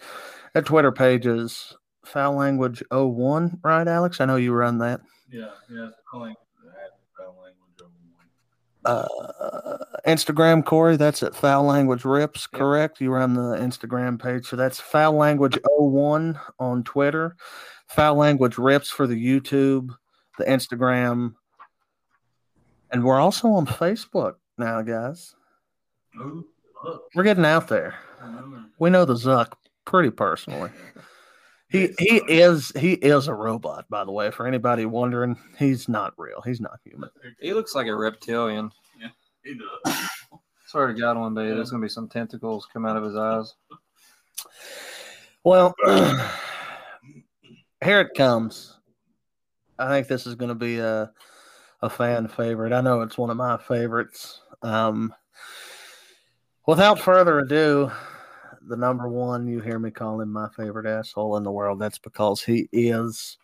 That 0.55 0.67
Twitter 0.67 0.91
page 0.93 1.27
is 1.27 1.77
Foul 2.05 2.35
Language 2.35 2.83
01, 2.91 3.61
right, 3.63 3.87
Alex? 3.87 4.21
I 4.21 4.25
know 4.25 4.37
you 4.37 4.53
run 4.53 4.79
that. 4.79 5.01
Yeah, 5.31 5.51
yeah. 5.71 5.91
I 6.13 6.25
think 6.25 6.39
that 6.65 6.91
foul 7.17 7.37
language 7.41 7.83
one. 8.83 8.85
Uh, 8.85 9.79
Instagram, 10.07 10.65
Corey, 10.65 10.97
that's 10.97 11.23
at 11.23 11.37
Foul 11.37 11.65
Language 11.65 12.05
Rips, 12.05 12.49
Yep. 12.53 12.59
correct? 12.59 13.01
You 13.01 13.13
run 13.13 13.35
the 13.35 13.57
Instagram 13.57 14.21
page. 14.21 14.47
So 14.47 14.57
that's 14.57 14.81
Foul 14.81 15.13
Language 15.13 15.59
01 15.79 16.41
on 16.59 16.83
Twitter, 16.83 17.37
Foul 17.87 18.17
Language 18.17 18.59
Rips 18.59 18.91
for 18.91 19.07
the 19.07 19.15
YouTube, 19.15 19.91
the 20.39 20.45
Instagram, 20.45 21.35
and 22.91 23.05
we're 23.05 23.21
also 23.21 23.49
on 23.51 23.67
Facebook 23.67 24.35
now, 24.61 24.83
guys. 24.83 25.35
Ooh. 26.17 26.47
We're 27.15 27.25
getting 27.25 27.45
out 27.45 27.69
there. 27.69 27.95
We 28.79 28.91
know 28.91 29.05
the 29.05 29.15
Zuck 29.15 29.53
pretty 29.85 30.11
personally. 30.11 30.71
He 31.69 31.91
he 31.99 32.23
is 32.27 32.73
he 32.77 32.95
is 32.95 33.29
a 33.29 33.35
robot, 33.35 33.87
by 33.91 34.05
the 34.05 34.13
way. 34.13 34.31
For 34.31 34.47
anybody 34.47 34.87
wondering, 34.87 35.37
he's 35.59 35.89
not 35.89 36.15
real. 36.17 36.41
He's 36.43 36.61
not 36.61 36.81
human. 36.85 37.11
He 37.41 37.53
looks 37.53 37.75
like 37.75 37.87
a 37.87 37.95
reptilian. 37.95 38.71
He 39.45 39.55
does. 39.55 40.09
Swear 40.67 40.89
to 40.89 40.95
God, 40.95 41.19
one 41.19 41.35
day 41.35 41.49
there's 41.49 41.71
gonna 41.71 41.83
be 41.83 41.89
some 41.89 42.09
tentacles 42.09 42.67
come 42.73 42.87
out 42.87 42.97
of 42.97 43.05
his 43.05 43.17
eyes. 43.17 43.55
Well, 45.45 45.75
here 47.83 48.01
it 48.01 48.15
comes. 48.17 48.79
I 49.79 49.89
think 49.89 50.09
this 50.09 50.27
is 50.27 50.35
going 50.35 50.51
to 50.51 50.55
be 50.55 50.79
a 50.79 51.11
a 51.83 51.91
fan 51.91 52.29
favorite. 52.29 52.73
I 52.73 52.81
know 52.81 53.01
it's 53.03 53.19
one 53.19 53.31
of 53.31 53.37
my 53.37 53.57
favorites. 53.57 54.41
Um, 54.63 55.15
without 56.67 56.99
further 56.99 57.39
ado, 57.39 57.91
the 58.63 58.77
number 58.77 59.09
one 59.09 59.47
you 59.47 59.61
hear 59.61 59.79
me 59.79 59.91
call 59.91 60.21
him 60.21 60.33
my 60.33 60.49
favorite 60.57 60.87
asshole 60.87 61.37
in 61.37 61.45
the 61.45 61.51
world. 61.51 61.79
That's 61.79 61.99
because 61.99 62.43
he 62.43 62.69
is 62.73 63.39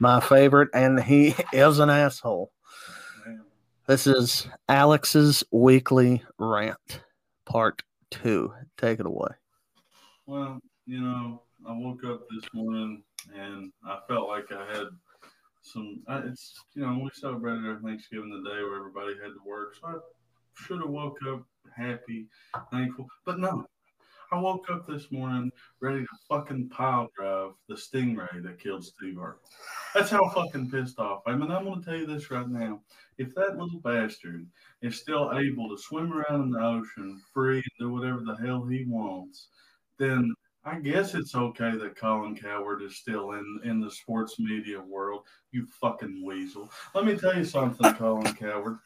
my 0.00 0.20
favorite, 0.20 0.68
and 0.74 1.02
he 1.02 1.34
is 1.52 1.78
an 1.78 1.90
asshole. 1.90 2.50
This 3.86 4.08
is 4.08 4.48
Alex's 4.68 5.44
weekly 5.52 6.24
rant, 6.38 7.00
part 7.44 7.82
two. 8.10 8.52
Take 8.76 8.98
it 8.98 9.06
away. 9.06 9.28
Well, 10.26 10.60
you 10.86 11.00
know, 11.00 11.42
I 11.68 11.72
woke 11.72 12.04
up 12.04 12.22
this 12.28 12.44
morning 12.52 13.04
and 13.32 13.72
I 13.84 13.98
felt 14.08 14.28
like 14.28 14.50
I 14.50 14.66
had 14.76 14.86
some. 15.66 16.02
It's 16.08 16.54
you 16.74 16.82
know 16.82 17.00
we 17.02 17.10
celebrated 17.14 17.66
our 17.66 17.80
Thanksgiving 17.80 18.30
the 18.30 18.48
day 18.48 18.62
where 18.62 18.78
everybody 18.78 19.14
had 19.22 19.32
to 19.32 19.40
work, 19.44 19.74
so 19.74 19.88
I 19.88 19.94
should 20.54 20.80
have 20.80 20.90
woke 20.90 21.18
up 21.28 21.42
happy, 21.76 22.26
thankful. 22.70 23.06
But 23.24 23.38
no, 23.38 23.66
I 24.32 24.38
woke 24.38 24.70
up 24.70 24.86
this 24.86 25.10
morning 25.12 25.50
ready 25.80 26.00
to 26.00 26.08
fucking 26.28 26.68
pile 26.70 27.08
drive 27.16 27.50
the 27.68 27.74
Stingray 27.74 28.42
that 28.42 28.58
killed 28.58 28.84
Steve 28.84 29.14
Urkel. 29.14 29.36
That's 29.94 30.10
how 30.10 30.28
fucking 30.30 30.70
pissed 30.70 30.98
off 30.98 31.22
I 31.26 31.32
am. 31.32 31.42
And 31.42 31.52
I'm 31.52 31.64
going 31.64 31.80
to 31.80 31.84
tell 31.84 31.98
you 31.98 32.06
this 32.06 32.30
right 32.30 32.48
now: 32.48 32.80
if 33.18 33.34
that 33.34 33.56
little 33.56 33.80
bastard 33.80 34.46
is 34.82 35.00
still 35.00 35.32
able 35.32 35.68
to 35.68 35.82
swim 35.82 36.12
around 36.12 36.42
in 36.42 36.50
the 36.50 36.60
ocean 36.60 37.20
free 37.32 37.58
and 37.58 37.64
do 37.78 37.92
whatever 37.92 38.22
the 38.24 38.36
hell 38.36 38.64
he 38.64 38.84
wants, 38.86 39.48
then 39.98 40.34
I 40.66 40.80
guess 40.80 41.14
it's 41.14 41.36
okay 41.36 41.76
that 41.76 41.96
Colin 41.96 42.34
Cowherd 42.34 42.82
is 42.82 42.96
still 42.96 43.32
in, 43.32 43.60
in 43.62 43.80
the 43.80 43.90
sports 43.90 44.40
media 44.40 44.80
world. 44.80 45.22
You 45.52 45.64
fucking 45.80 46.24
weasel. 46.26 46.68
Let 46.92 47.06
me 47.06 47.16
tell 47.16 47.36
you 47.36 47.44
something, 47.44 47.94
Colin 47.94 48.34
Cowherd. 48.34 48.78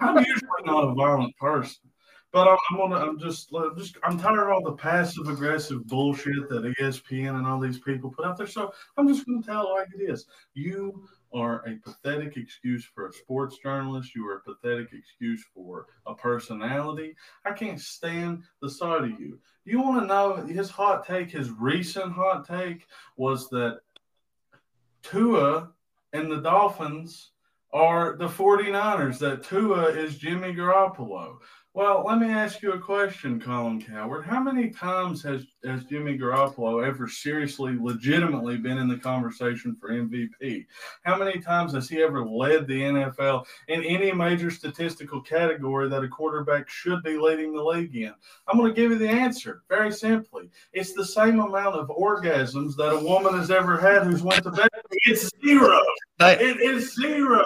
I'm 0.00 0.16
usually 0.16 0.64
not 0.64 0.88
a 0.88 0.94
violent 0.94 1.36
person, 1.36 1.90
But 2.32 2.48
I'm, 2.48 2.56
I'm 2.70 2.76
gonna. 2.78 2.96
I'm 2.96 3.18
just. 3.18 3.50
Just. 3.76 3.98
I'm 4.04 4.18
tired 4.18 4.38
of 4.38 4.48
all 4.48 4.62
the 4.62 4.72
passive 4.72 5.28
aggressive 5.28 5.86
bullshit 5.86 6.48
that 6.48 6.74
ESPN 6.80 7.36
and 7.36 7.46
all 7.46 7.60
these 7.60 7.80
people 7.80 8.10
put 8.10 8.24
out 8.24 8.38
there. 8.38 8.46
So 8.46 8.72
I'm 8.96 9.06
just 9.06 9.26
gonna 9.26 9.42
tell 9.42 9.66
it 9.66 9.80
like 9.80 9.88
it 9.98 10.10
is. 10.10 10.24
You 10.54 11.06
are 11.32 11.64
a 11.66 11.76
pathetic 11.76 12.36
excuse 12.36 12.84
for 12.84 13.06
a 13.06 13.12
sports 13.12 13.58
journalist. 13.62 14.14
You 14.14 14.26
are 14.28 14.36
a 14.36 14.40
pathetic 14.40 14.88
excuse 14.92 15.44
for 15.54 15.86
a 16.06 16.14
personality. 16.14 17.16
I 17.44 17.52
can't 17.52 17.80
stand 17.80 18.42
the 18.60 18.70
sight 18.70 19.04
of 19.04 19.20
you. 19.20 19.38
You 19.64 19.80
want 19.80 20.02
to 20.02 20.06
know 20.06 20.36
his 20.46 20.70
hot 20.70 21.06
take? 21.06 21.30
His 21.30 21.50
recent 21.50 22.12
hot 22.12 22.46
take 22.46 22.86
was 23.16 23.50
that 23.50 23.80
Tua 25.02 25.70
and 26.12 26.30
the 26.30 26.40
Dolphins 26.40 27.30
are 27.72 28.16
the 28.16 28.28
49ers, 28.28 29.18
that 29.18 29.44
Tua 29.44 29.86
is 29.86 30.16
Jimmy 30.16 30.54
Garoppolo. 30.54 31.38
Well, 31.78 32.02
let 32.04 32.18
me 32.18 32.28
ask 32.28 32.60
you 32.60 32.72
a 32.72 32.80
question, 32.80 33.40
Colin 33.40 33.80
Cowherd. 33.80 34.24
How 34.24 34.42
many 34.42 34.68
times 34.68 35.22
has, 35.22 35.46
has 35.64 35.84
Jimmy 35.84 36.18
Garoppolo 36.18 36.84
ever 36.84 37.06
seriously, 37.06 37.78
legitimately 37.80 38.56
been 38.56 38.78
in 38.78 38.88
the 38.88 38.96
conversation 38.96 39.76
for 39.80 39.90
MVP? 39.90 40.66
How 41.04 41.16
many 41.16 41.38
times 41.38 41.74
has 41.74 41.88
he 41.88 42.02
ever 42.02 42.26
led 42.26 42.66
the 42.66 42.80
NFL 42.80 43.44
in 43.68 43.84
any 43.84 44.10
major 44.10 44.50
statistical 44.50 45.20
category 45.20 45.88
that 45.88 46.02
a 46.02 46.08
quarterback 46.08 46.68
should 46.68 47.00
be 47.04 47.16
leading 47.16 47.54
the 47.54 47.62
league 47.62 47.94
in? 47.94 48.12
I'm 48.48 48.58
going 48.58 48.74
to 48.74 48.80
give 48.80 48.90
you 48.90 48.98
the 48.98 49.08
answer 49.08 49.62
very 49.68 49.92
simply. 49.92 50.50
It's 50.72 50.94
the 50.94 51.06
same 51.06 51.38
amount 51.38 51.76
of 51.76 51.90
orgasms 51.90 52.74
that 52.74 52.92
a 52.92 53.04
woman 53.04 53.34
has 53.34 53.52
ever 53.52 53.78
had 53.78 54.02
who's 54.02 54.24
went 54.24 54.42
to 54.42 54.50
bed. 54.50 54.68
It's 55.04 55.30
zero. 55.46 55.80
It 56.18 56.60
is 56.60 56.96
zero. 56.96 57.44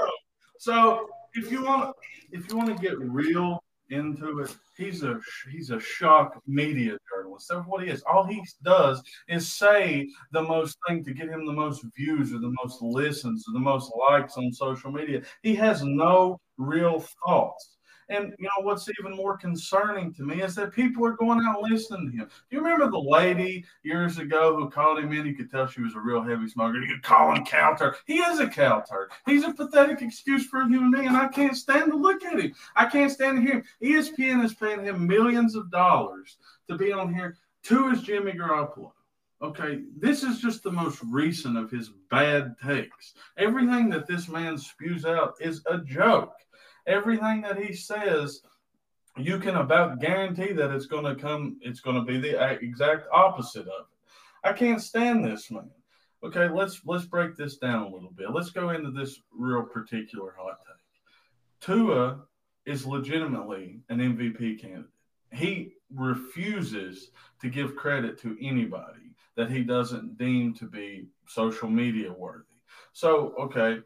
So 0.56 1.10
if 1.34 1.52
you 1.52 1.64
want, 1.64 1.94
if 2.30 2.48
you 2.48 2.56
want 2.56 2.74
to 2.74 2.82
get 2.82 2.98
real 2.98 3.62
into 3.93 4.40
it. 4.40 4.55
He's 4.77 5.02
a 5.02 5.20
he's 5.51 5.70
a 5.70 5.78
shock 5.78 6.40
media 6.47 6.97
journalist. 7.10 7.47
That's 7.51 7.66
what 7.66 7.85
he 7.85 7.90
is. 7.90 8.02
All 8.02 8.24
he 8.24 8.43
does 8.64 9.02
is 9.28 9.52
say 9.52 10.09
the 10.32 10.43
most 10.43 10.78
thing 10.89 11.05
to 11.05 11.12
get 11.12 11.28
him 11.28 11.47
the 11.47 11.52
most 11.52 11.85
views 11.97 12.32
or 12.32 12.39
the 12.39 12.55
most 12.62 12.81
listens 12.82 13.44
or 13.48 13.52
the 13.52 13.60
most 13.60 13.93
likes 14.09 14.36
on 14.36 14.52
social 14.52 14.90
media. 14.90 15.23
He 15.43 15.55
has 15.56 15.82
no 15.82 16.40
real 16.56 17.05
thoughts. 17.24 17.77
And 18.08 18.34
you 18.38 18.44
know 18.44 18.64
what's 18.64 18.88
even 19.00 19.16
more 19.16 19.36
concerning 19.36 20.12
to 20.14 20.22
me 20.22 20.42
is 20.42 20.54
that 20.56 20.72
people 20.72 21.06
are 21.06 21.12
going 21.12 21.44
out 21.46 21.62
listening 21.62 22.10
to 22.10 22.16
him. 22.16 22.28
Do 22.50 22.56
you 22.56 22.62
remember 22.62 22.90
the 22.90 22.98
lady 22.98 23.64
years 23.82 24.18
ago 24.18 24.56
who 24.56 24.70
called 24.70 24.98
him 24.98 25.12
in? 25.12 25.26
You 25.26 25.34
could 25.34 25.50
tell 25.50 25.66
she 25.66 25.82
was 25.82 25.94
a 25.94 26.00
real 26.00 26.22
heavy 26.22 26.48
smoker. 26.48 26.78
You 26.78 26.94
could 26.94 27.02
call 27.02 27.34
him 27.34 27.44
cow 27.44 27.74
turd. 27.74 27.94
He 28.06 28.18
is 28.18 28.40
a 28.40 28.48
cow 28.48 28.82
turd. 28.88 29.10
He's 29.26 29.44
a 29.44 29.52
pathetic 29.52 30.02
excuse 30.02 30.46
for 30.46 30.62
a 30.62 30.68
human 30.68 30.90
being, 30.90 31.06
and 31.06 31.16
I 31.16 31.28
can't 31.28 31.56
stand 31.56 31.90
to 31.90 31.96
look 31.96 32.24
at 32.24 32.40
him. 32.40 32.54
I 32.76 32.86
can't 32.86 33.12
stand 33.12 33.38
to 33.38 33.42
hear 33.42 33.54
him. 33.54 33.64
ESPN 33.82 34.44
is 34.44 34.54
paying 34.54 34.84
him 34.84 35.06
millions 35.06 35.54
of 35.54 35.70
dollars 35.70 36.36
to 36.68 36.76
be 36.76 36.92
on 36.92 37.14
here. 37.14 37.36
Tua 37.62 37.92
is 37.92 38.02
Jimmy 38.02 38.32
Garoppolo. 38.32 38.92
Okay, 39.40 39.80
this 39.98 40.22
is 40.22 40.38
just 40.38 40.62
the 40.62 40.70
most 40.70 41.02
recent 41.10 41.56
of 41.56 41.68
his 41.68 41.90
bad 42.10 42.54
takes. 42.64 43.14
Everything 43.36 43.90
that 43.90 44.06
this 44.06 44.28
man 44.28 44.56
spews 44.56 45.04
out 45.04 45.34
is 45.40 45.62
a 45.66 45.78
joke 45.78 46.34
everything 46.86 47.42
that 47.42 47.59
he 47.59 47.74
says, 47.74 48.42
you 49.16 49.38
can 49.38 49.56
about 49.56 50.00
guarantee 50.00 50.52
that 50.52 50.70
it's 50.70 50.86
going 50.86 51.04
to 51.04 51.20
come, 51.20 51.59
it's 51.60 51.80
going 51.80 51.96
to 51.96 52.02
be 52.02 52.18
the 52.18 52.54
exact 52.62 53.06
opposite 53.12 53.66
of 53.66 53.86
it. 53.90 54.48
I 54.48 54.52
can't 54.52 54.80
stand 54.80 55.24
this 55.24 55.50
man. 55.50 55.70
Okay, 56.24 56.48
let's 56.48 56.80
let's 56.84 57.04
break 57.04 57.36
this 57.36 57.56
down 57.56 57.82
a 57.82 57.88
little 57.88 58.12
bit. 58.12 58.32
Let's 58.32 58.50
go 58.50 58.70
into 58.70 58.90
this 58.90 59.20
real 59.36 59.64
particular 59.64 60.34
hot 60.38 60.59
take. 60.64 60.76
Tua 61.60 62.20
is 62.64 62.86
legitimately 62.86 63.80
an 63.88 63.98
MVP 63.98 64.60
candidate. 64.60 64.86
He 65.32 65.72
refuses 65.92 67.10
to 67.40 67.48
give 67.48 67.76
credit 67.76 68.20
to 68.20 68.36
anybody 68.40 69.14
that 69.36 69.50
he 69.50 69.64
doesn't 69.64 70.16
deem 70.16 70.54
to 70.54 70.66
be 70.66 71.06
social 71.26 71.68
media 71.68 72.12
worthy. 72.12 72.44
So, 72.92 73.34
okay, 73.38 73.80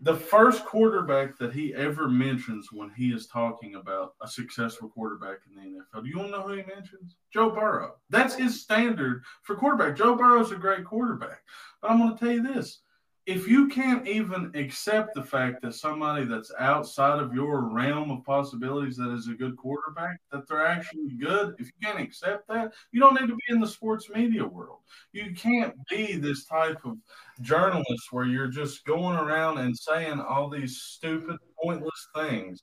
the 0.00 0.14
first 0.14 0.64
quarterback 0.64 1.36
that 1.38 1.52
he 1.52 1.74
ever 1.74 2.08
mentions 2.08 2.68
when 2.72 2.90
he 2.96 3.08
is 3.08 3.26
talking 3.26 3.74
about 3.74 4.14
a 4.22 4.28
successful 4.28 4.88
quarterback 4.88 5.38
in 5.48 5.56
the 5.56 5.78
NFL, 5.78 6.04
do 6.04 6.08
you 6.08 6.18
want 6.18 6.30
to 6.30 6.38
know 6.38 6.42
who 6.42 6.52
he 6.52 6.62
mentions? 6.62 7.16
Joe 7.32 7.50
Burrow. 7.50 7.94
That's 8.08 8.34
his 8.34 8.62
standard 8.62 9.24
for 9.42 9.56
quarterback. 9.56 9.96
Joe 9.96 10.14
Burrow 10.14 10.40
is 10.40 10.52
a 10.52 10.56
great 10.56 10.84
quarterback. 10.84 11.40
But 11.82 11.90
I'm 11.90 11.98
going 11.98 12.16
to 12.16 12.24
tell 12.24 12.32
you 12.32 12.42
this 12.42 12.80
if 13.28 13.46
you 13.46 13.68
can't 13.68 14.08
even 14.08 14.50
accept 14.54 15.14
the 15.14 15.22
fact 15.22 15.60
that 15.60 15.74
somebody 15.74 16.24
that's 16.24 16.50
outside 16.58 17.20
of 17.20 17.34
your 17.34 17.60
realm 17.60 18.10
of 18.10 18.24
possibilities 18.24 18.96
that 18.96 19.12
is 19.12 19.28
a 19.28 19.34
good 19.34 19.54
quarterback, 19.54 20.16
that 20.32 20.48
they're 20.48 20.66
actually 20.66 21.10
good, 21.20 21.54
if 21.58 21.66
you 21.66 21.72
can't 21.82 22.00
accept 22.00 22.48
that, 22.48 22.72
you 22.90 22.98
don't 22.98 23.20
need 23.20 23.26
to 23.26 23.36
be 23.36 23.42
in 23.50 23.60
the 23.60 23.66
sports 23.66 24.08
media 24.08 24.46
world. 24.46 24.78
You 25.12 25.34
can't 25.34 25.74
be 25.90 26.16
this 26.16 26.46
type 26.46 26.78
of 26.86 26.96
journalist 27.42 28.10
where 28.12 28.24
you're 28.24 28.48
just 28.48 28.86
going 28.86 29.18
around 29.18 29.58
and 29.58 29.76
saying 29.76 30.22
all 30.22 30.48
these 30.48 30.78
stupid, 30.80 31.36
pointless 31.62 32.08
things. 32.14 32.62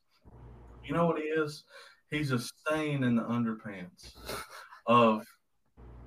You 0.84 0.96
know 0.96 1.06
what 1.06 1.22
he 1.22 1.26
is? 1.26 1.64
He's 2.10 2.32
a 2.32 2.40
stain 2.40 3.04
in 3.04 3.16
the 3.16 3.24
underpants 3.24 4.14
of 4.88 5.28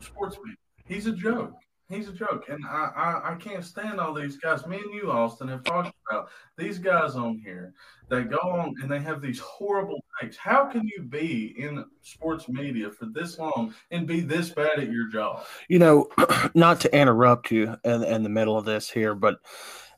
sports 0.01 0.37
media. 0.37 0.57
He's 0.85 1.07
a 1.07 1.13
joke. 1.13 1.55
He's 1.89 2.09
a 2.09 2.13
joke, 2.13 2.45
and 2.51 2.63
I, 2.67 2.91
I, 2.95 3.33
I 3.33 3.35
can't 3.37 3.65
stand 3.65 3.99
all 3.99 4.13
these 4.13 4.37
guys. 4.37 4.67
Me 4.67 4.77
and 4.77 4.93
you, 4.93 5.11
Austin, 5.11 5.49
have 5.49 5.65
talked 5.65 5.95
about 6.07 6.29
these 6.59 6.79
guys 6.79 7.17
on 7.17 7.39
here 7.39 7.73
that 8.11 8.29
go 8.29 8.37
on 8.37 8.75
and 8.83 8.91
they 8.91 9.01
have 9.01 9.23
these 9.23 9.39
horrible 9.39 10.05
takes. 10.21 10.37
How 10.37 10.67
can 10.67 10.87
you 10.87 11.03
be 11.03 11.55
in 11.59 11.83
sports 12.03 12.47
media 12.47 12.91
for 12.91 13.07
this 13.07 13.39
long 13.39 13.75
and 13.91 14.07
be 14.07 14.21
this 14.21 14.51
bad 14.51 14.79
at 14.79 14.93
your 14.93 15.09
job? 15.09 15.45
You 15.69 15.79
know, 15.79 16.09
not 16.55 16.79
to 16.83 16.95
interrupt 16.95 17.51
you 17.51 17.75
in, 17.85 18.05
in 18.05 18.23
the 18.23 18.29
middle 18.29 18.59
of 18.59 18.67
this 18.67 18.91
here, 18.91 19.15
but 19.15 19.39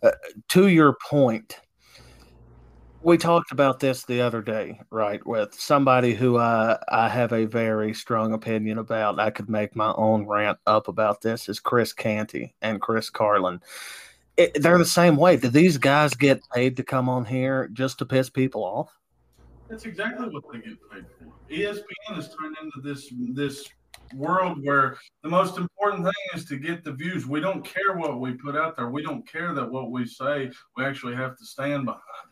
uh, 0.02 0.12
to 0.50 0.68
your 0.68 0.96
point, 1.08 1.58
we 3.02 3.16
talked 3.16 3.52
about 3.52 3.80
this 3.80 4.04
the 4.04 4.20
other 4.20 4.42
day, 4.42 4.80
right? 4.90 5.24
With 5.26 5.54
somebody 5.54 6.14
who 6.14 6.38
I 6.38 6.78
I 6.88 7.08
have 7.08 7.32
a 7.32 7.46
very 7.46 7.94
strong 7.94 8.32
opinion 8.32 8.78
about. 8.78 9.18
I 9.18 9.30
could 9.30 9.48
make 9.48 9.74
my 9.74 9.92
own 9.96 10.26
rant 10.26 10.58
up 10.66 10.88
about 10.88 11.22
this. 11.22 11.48
Is 11.48 11.60
Chris 11.60 11.92
Canty 11.92 12.54
and 12.60 12.80
Chris 12.80 13.08
Carlin? 13.08 13.60
It, 14.36 14.62
they're 14.62 14.78
the 14.78 14.84
same 14.84 15.16
way. 15.16 15.36
Do 15.36 15.48
these 15.48 15.78
guys 15.78 16.14
get 16.14 16.42
paid 16.54 16.76
to 16.76 16.82
come 16.82 17.08
on 17.08 17.24
here 17.24 17.68
just 17.72 17.98
to 17.98 18.06
piss 18.06 18.30
people 18.30 18.64
off? 18.64 18.90
That's 19.68 19.84
exactly 19.84 20.28
what 20.28 20.44
they 20.52 20.58
get 20.58 20.78
paid 20.90 21.04
for. 21.18 21.26
ESPN 21.52 22.16
has 22.16 22.34
turned 22.34 22.56
into 22.62 22.80
this 22.82 23.12
this 23.34 23.68
world 24.14 24.58
where 24.64 24.96
the 25.22 25.28
most 25.28 25.56
important 25.56 26.04
thing 26.04 26.12
is 26.34 26.44
to 26.44 26.56
get 26.56 26.84
the 26.84 26.92
views. 26.92 27.26
We 27.26 27.40
don't 27.40 27.64
care 27.64 27.96
what 27.96 28.20
we 28.20 28.32
put 28.32 28.56
out 28.56 28.76
there. 28.76 28.90
We 28.90 29.02
don't 29.02 29.26
care 29.26 29.54
that 29.54 29.70
what 29.70 29.90
we 29.90 30.06
say 30.06 30.50
we 30.76 30.84
actually 30.84 31.14
have 31.14 31.36
to 31.38 31.44
stand 31.44 31.84
behind. 31.84 32.29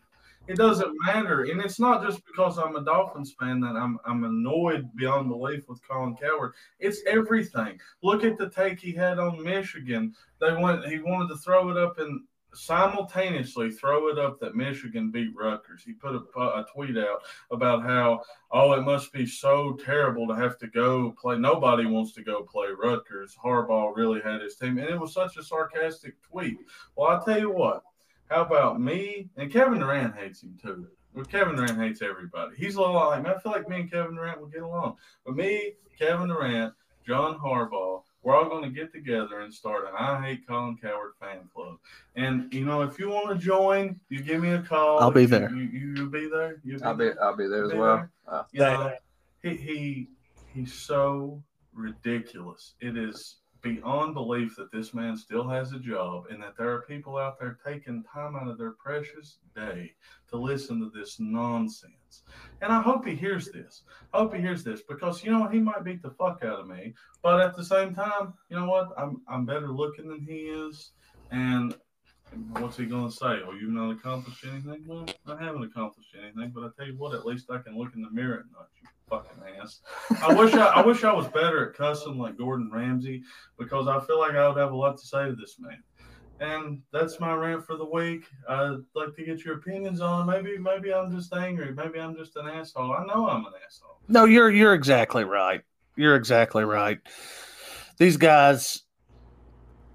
It 0.49 0.57
doesn't 0.57 0.97
matter, 1.05 1.43
and 1.43 1.61
it's 1.61 1.79
not 1.79 2.03
just 2.03 2.25
because 2.25 2.57
I'm 2.57 2.75
a 2.75 2.83
Dolphins 2.83 3.35
fan 3.39 3.59
that 3.59 3.75
I'm 3.75 3.99
I'm 4.03 4.23
annoyed 4.23 4.89
beyond 4.95 5.29
belief 5.29 5.69
with 5.69 5.87
Colin 5.87 6.15
Cowherd. 6.15 6.53
It's 6.79 7.03
everything. 7.05 7.79
Look 8.01 8.23
at 8.23 8.35
the 8.39 8.49
take 8.49 8.79
he 8.79 8.91
had 8.91 9.19
on 9.19 9.43
Michigan. 9.43 10.15
They 10.41 10.51
went. 10.53 10.85
He 10.87 10.97
wanted 11.01 11.27
to 11.29 11.37
throw 11.37 11.69
it 11.69 11.77
up 11.77 11.99
and 11.99 12.21
simultaneously 12.55 13.69
throw 13.69 14.07
it 14.07 14.17
up 14.17 14.39
that 14.39 14.55
Michigan 14.55 15.11
beat 15.11 15.35
Rutgers. 15.35 15.83
He 15.85 15.93
put 15.93 16.15
a, 16.15 16.39
a, 16.39 16.65
tweet 16.73 16.97
out 16.97 17.21
about 17.51 17.83
how, 17.83 18.23
oh, 18.51 18.73
it 18.73 18.81
must 18.81 19.13
be 19.13 19.27
so 19.27 19.77
terrible 19.85 20.27
to 20.27 20.35
have 20.35 20.57
to 20.57 20.67
go 20.67 21.11
play. 21.11 21.37
Nobody 21.37 21.85
wants 21.85 22.13
to 22.13 22.23
go 22.23 22.41
play 22.41 22.69
Rutgers. 22.75 23.37
Harbaugh 23.43 23.95
really 23.95 24.21
had 24.21 24.41
his 24.41 24.55
team. 24.55 24.79
And 24.79 24.89
it 24.89 24.99
was 24.99 25.13
such 25.13 25.37
a 25.37 25.43
sarcastic 25.43 26.15
tweet. 26.23 26.57
Well, 26.95 27.11
I'll 27.11 27.23
tell 27.23 27.39
you 27.39 27.51
what, 27.51 27.83
how 28.29 28.41
about 28.41 28.79
me? 28.79 29.29
And 29.37 29.51
Kevin 29.51 29.79
Durant 29.79 30.15
hates 30.15 30.43
him 30.43 30.57
too. 30.61 30.87
Well, 31.13 31.25
Kevin 31.25 31.55
Durant 31.55 31.77
hates 31.79 32.01
everybody. 32.01 32.55
He's 32.55 32.75
a 32.75 32.81
little 32.81 32.95
like 32.95 33.25
I 33.25 33.37
feel 33.39 33.51
like 33.51 33.67
me 33.67 33.81
and 33.81 33.91
Kevin 33.91 34.15
Durant 34.15 34.39
would 34.41 34.53
get 34.53 34.61
along. 34.61 34.97
But 35.25 35.35
me, 35.35 35.73
Kevin 35.97 36.27
Durant, 36.27 36.73
John 37.05 37.39
Harbaugh, 37.39 38.03
we're 38.21 38.35
all 38.35 38.49
going 38.49 38.63
to 38.63 38.69
get 38.69 38.93
together 38.93 39.39
and 39.39 39.53
start 39.53 39.85
an 39.87 39.93
I 39.97 40.21
Hate 40.21 40.47
Colin 40.47 40.77
Cowherd 40.81 41.13
fan 41.19 41.49
club. 41.53 41.77
And 42.15 42.53
you 42.53 42.65
know, 42.65 42.81
if 42.81 42.99
you 42.99 43.09
want 43.09 43.29
to 43.29 43.43
join, 43.43 43.99
you 44.09 44.21
give 44.21 44.41
me 44.41 44.51
a 44.51 44.61
call. 44.61 44.99
I'll 44.99 45.09
be 45.09 45.25
there. 45.25 45.49
You, 45.49 45.63
you, 45.63 45.93
you 45.95 46.09
be 46.09 46.29
there. 46.29 46.59
You'll 46.63 46.79
be 46.79 46.85
I'll 46.85 46.95
be. 46.95 47.11
I'll 47.21 47.35
be 47.35 47.47
there 47.47 47.65
as 47.65 47.73
well. 47.73 48.07
Uh, 48.27 48.43
you 48.51 48.59
know, 48.59 48.93
he 49.41 49.55
he 49.55 50.07
he's 50.53 50.73
so 50.73 51.41
ridiculous. 51.73 52.75
It 52.81 52.97
is 52.97 53.37
beyond 53.61 54.13
belief 54.13 54.55
that 54.55 54.71
this 54.71 54.93
man 54.93 55.17
still 55.17 55.47
has 55.47 55.73
a 55.73 55.79
job 55.79 56.25
and 56.29 56.41
that 56.41 56.55
there 56.57 56.71
are 56.71 56.81
people 56.83 57.17
out 57.17 57.39
there 57.39 57.57
taking 57.65 58.03
time 58.03 58.35
out 58.35 58.47
of 58.47 58.57
their 58.57 58.71
precious 58.71 59.39
day 59.55 59.91
to 60.29 60.37
listen 60.37 60.79
to 60.79 60.89
this 60.97 61.17
nonsense. 61.19 62.23
And 62.61 62.71
I 62.71 62.81
hope 62.81 63.05
he 63.05 63.15
hears 63.15 63.49
this. 63.51 63.83
I 64.13 64.19
hope 64.19 64.33
he 64.33 64.41
hears 64.41 64.63
this 64.63 64.81
because 64.87 65.23
you 65.23 65.31
know 65.31 65.47
he 65.47 65.59
might 65.59 65.83
beat 65.83 66.01
the 66.01 66.11
fuck 66.11 66.43
out 66.43 66.59
of 66.59 66.67
me, 66.67 66.93
but 67.21 67.41
at 67.41 67.55
the 67.55 67.63
same 67.63 67.93
time, 67.93 68.33
you 68.49 68.57
know 68.57 68.65
what? 68.65 68.89
I'm 68.97 69.21
I'm 69.27 69.45
better 69.45 69.71
looking 69.71 70.07
than 70.07 70.21
he 70.21 70.47
is, 70.47 70.91
and 71.31 71.75
what's 72.53 72.77
he 72.77 72.85
gonna 72.85 73.11
say? 73.11 73.41
Oh, 73.45 73.53
you've 73.59 73.73
not 73.73 73.91
accomplished 73.91 74.45
anything? 74.45 74.83
Well, 74.87 75.05
I 75.27 75.43
haven't 75.43 75.63
accomplished 75.63 76.15
anything, 76.21 76.51
but 76.53 76.63
I 76.63 76.69
tell 76.77 76.87
you 76.87 76.97
what, 76.97 77.15
at 77.15 77.25
least 77.25 77.49
I 77.51 77.59
can 77.59 77.77
look 77.77 77.93
in 77.95 78.01
the 78.01 78.11
mirror 78.11 78.37
and 78.37 78.51
not 78.51 78.67
you 78.81 78.87
fucking 79.09 79.43
ass. 79.61 79.79
I 80.23 80.33
wish 80.33 80.53
I, 80.53 80.67
I 80.67 80.85
wish 80.85 81.03
I 81.03 81.13
was 81.13 81.27
better 81.27 81.69
at 81.69 81.75
cussing 81.75 82.17
like 82.17 82.37
Gordon 82.37 82.69
Ramsay 82.71 83.23
because 83.57 83.87
I 83.87 83.99
feel 83.99 84.19
like 84.19 84.35
I 84.35 84.47
would 84.47 84.57
have 84.57 84.71
a 84.71 84.75
lot 84.75 84.97
to 84.97 85.05
say 85.05 85.25
to 85.25 85.35
this 85.35 85.57
man. 85.59 85.83
And 86.41 86.81
that's 86.93 87.19
my 87.19 87.33
rant 87.33 87.65
for 87.65 87.75
the 87.75 87.85
week. 87.85 88.23
I'd 88.47 88.77
like 88.95 89.13
to 89.15 89.25
get 89.25 89.43
your 89.43 89.55
opinions 89.55 89.99
on. 89.99 90.25
Maybe 90.25 90.57
maybe 90.57 90.93
I'm 90.93 91.13
just 91.13 91.33
angry. 91.33 91.73
Maybe 91.73 91.99
I'm 91.99 92.15
just 92.15 92.35
an 92.37 92.47
asshole. 92.47 92.93
I 92.93 93.05
know 93.05 93.27
I'm 93.27 93.45
an 93.45 93.51
asshole. 93.65 93.99
No, 94.07 94.23
you're 94.23 94.49
you're 94.49 94.73
exactly 94.73 95.25
right. 95.25 95.61
You're 95.97 96.15
exactly 96.15 96.63
right. 96.63 96.99
These 97.97 98.15
guys, 98.15 98.83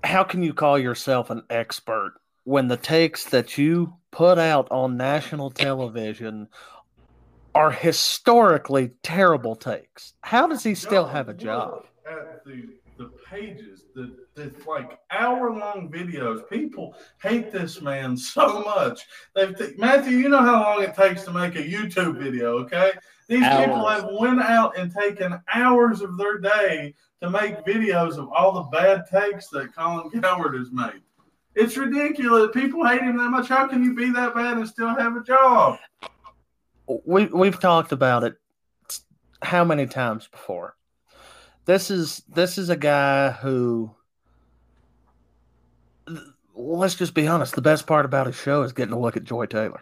how 0.03 0.23
can 0.23 0.43
you 0.43 0.53
call 0.53 0.79
yourself 0.79 1.31
an 1.31 1.45
expert 1.49 2.17
when 2.45 2.69
the 2.69 2.77
takes 2.77 3.25
that 3.25 3.57
you 3.57 3.95
put 4.11 4.39
out 4.39 4.71
on 4.71 4.99
national 4.99 5.51
television 5.51 6.49
are 7.55 7.71
historically 7.71 8.91
terrible 9.03 9.55
takes? 9.55 10.15
How 10.23 10.47
does 10.47 10.63
he 10.63 10.75
still 10.75 11.07
have 11.07 11.29
a 11.29 11.35
job? 11.35 11.87
At 12.09 12.45
the 12.45 12.69
the 12.97 13.11
pages, 13.29 13.85
the 13.95 14.17
the 14.35 14.53
like 14.67 14.99
hour 15.11 15.51
long 15.51 15.91
videos. 15.91 16.49
People 16.49 16.95
hate 17.23 17.51
this 17.51 17.81
man 17.81 18.17
so 18.17 18.61
much. 18.61 19.07
They've 19.35 19.79
Matthew, 19.79 20.19
you 20.19 20.29
know 20.29 20.43
how 20.43 20.63
long 20.63 20.83
it 20.83 20.95
takes 20.95 21.23
to 21.25 21.33
make 21.33 21.57
a 21.57 21.63
YouTube 21.63 22.19
video, 22.19 22.59
okay? 22.59 22.93
These 23.29 23.47
people 23.47 23.89
have 23.89 24.09
went 24.13 24.41
out 24.41 24.77
and 24.77 24.93
taken 24.93 25.41
hours 25.53 26.03
of 26.03 26.19
their 26.19 26.39
day 26.39 26.95
to 27.23 27.31
make 27.31 27.65
videos 27.65 28.19
of 28.19 28.29
all 28.31 28.53
the 28.53 28.63
bad 28.65 29.05
takes 29.11 29.49
that 29.49 29.75
Colin 29.75 30.11
Cowherd 30.11 30.57
has 30.57 30.71
made. 30.71 31.01
It's 31.55 31.77
ridiculous. 31.77 32.51
People 32.53 32.87
hate 32.87 33.01
him 33.01 33.17
that 33.17 33.31
much. 33.31 33.49
How 33.49 33.67
can 33.67 33.83
you 33.83 33.95
be 33.95 34.11
that 34.11 34.35
bad 34.35 34.59
and 34.59 34.69
still 34.69 34.95
have 34.95 35.17
a 35.17 35.23
job? 35.23 35.79
We 36.87 37.27
we've 37.27 37.59
talked 37.61 37.93
about 37.93 38.25
it 38.25 38.35
how 39.43 39.65
many 39.65 39.87
times 39.87 40.29
before. 40.29 40.77
This 41.67 41.91
is 41.91 42.23
this 42.29 42.59
is 42.59 42.69
a 42.69 42.77
guy 42.77 43.31
who 43.31 43.91
let's 46.55 46.95
just 46.95 47.15
be 47.15 47.27
honest, 47.27 47.55
the 47.55 47.63
best 47.63 47.87
part 47.87 48.05
about 48.05 48.27
his 48.27 48.37
show 48.37 48.63
is 48.63 48.73
getting 48.73 48.95
to 48.95 48.99
look 48.99 49.17
at 49.17 49.25
Joy 49.25 49.47
Taylor. 49.47 49.81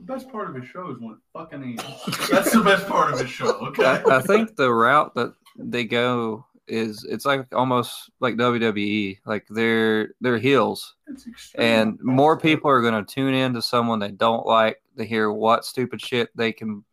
The 0.00 0.12
best 0.14 0.30
part 0.30 0.48
of 0.48 0.56
his 0.56 0.64
show 0.68 0.90
is 0.90 0.98
when 0.98 1.12
it 1.12 1.18
fucking 1.32 1.62
ends. 1.62 1.84
That's 2.30 2.52
the 2.52 2.62
best 2.62 2.86
part 2.88 3.12
of 3.12 3.20
his 3.20 3.28
show, 3.28 3.50
okay? 3.68 3.84
I, 3.84 4.16
I 4.16 4.20
think 4.22 4.56
the 4.56 4.72
route 4.72 5.14
that 5.14 5.34
they 5.58 5.84
go 5.84 6.46
is 6.66 7.04
it's 7.04 7.26
like 7.26 7.46
almost 7.54 8.10
like 8.20 8.36
WWE. 8.36 9.18
Like 9.26 9.46
they're 9.50 10.14
they're 10.20 10.38
heels, 10.38 10.94
It's 11.06 11.26
extreme. 11.26 11.66
and 11.66 11.98
more 12.02 12.38
people 12.38 12.70
are 12.70 12.80
going 12.80 13.04
to 13.04 13.14
tune 13.14 13.34
in 13.34 13.52
to 13.54 13.62
someone 13.62 13.98
they 13.98 14.10
don't 14.10 14.46
like 14.46 14.79
to 15.00 15.06
hear 15.06 15.30
what 15.32 15.64
stupid 15.64 16.00
shit 16.00 16.30
they 16.36 16.52
can 16.52 16.84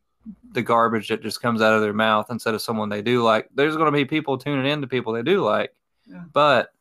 the 0.51 0.61
garbage 0.61 1.07
that 1.07 1.21
just 1.21 1.41
comes 1.41 1.61
out 1.61 1.73
of 1.73 1.81
their 1.81 1.93
mouth 1.93 2.27
instead 2.31 2.53
of 2.53 2.61
someone 2.61 2.89
they 2.89 3.01
do 3.01 3.23
like 3.23 3.47
there's 3.55 3.75
going 3.75 3.85
to 3.85 3.91
be 3.91 4.03
people 4.03 4.37
tuning 4.37 4.69
in 4.69 4.81
to 4.81 4.87
people 4.87 5.13
they 5.13 5.23
do 5.23 5.41
like 5.41 5.73
Yeah. 6.05 6.23
but 6.33 6.73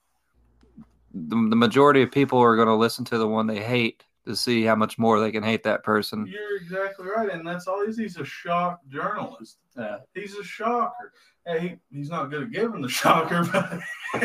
the, 1.15 1.37
the 1.51 1.57
majority 1.57 2.03
of 2.03 2.11
people 2.11 2.39
are 2.41 2.57
going 2.57 2.69
to 2.69 2.75
listen 2.75 3.05
to 3.07 3.19
the 3.19 3.29
one 3.29 3.47
they 3.47 3.63
hate 3.63 4.03
to 4.27 4.35
see 4.35 4.65
how 4.65 4.75
much 4.75 4.99
more 4.99 5.21
they 5.21 5.31
can 5.31 5.43
hate 5.45 5.63
that 5.63 5.85
person 5.85 6.27
You're 6.27 6.57
exactly 6.57 7.07
right, 7.07 7.31
and 7.31 7.47
that's 7.47 7.69
all 7.69 7.87
he's. 7.87 7.97
He's 7.97 8.17
a 8.17 8.25
shock 8.25 8.81
journalist. 8.89 9.59
Yeah. 9.79 9.99
He's 10.15 10.35
a 10.35 10.43
shocker. 10.43 11.13
Hey, 11.47 11.79
he, 11.91 11.97
he's 11.97 12.11
not 12.11 12.29
good 12.31 12.43
at 12.43 12.51
giving 12.51 12.81
the 12.83 12.89
shocker, 12.89 13.45
but 13.53 13.81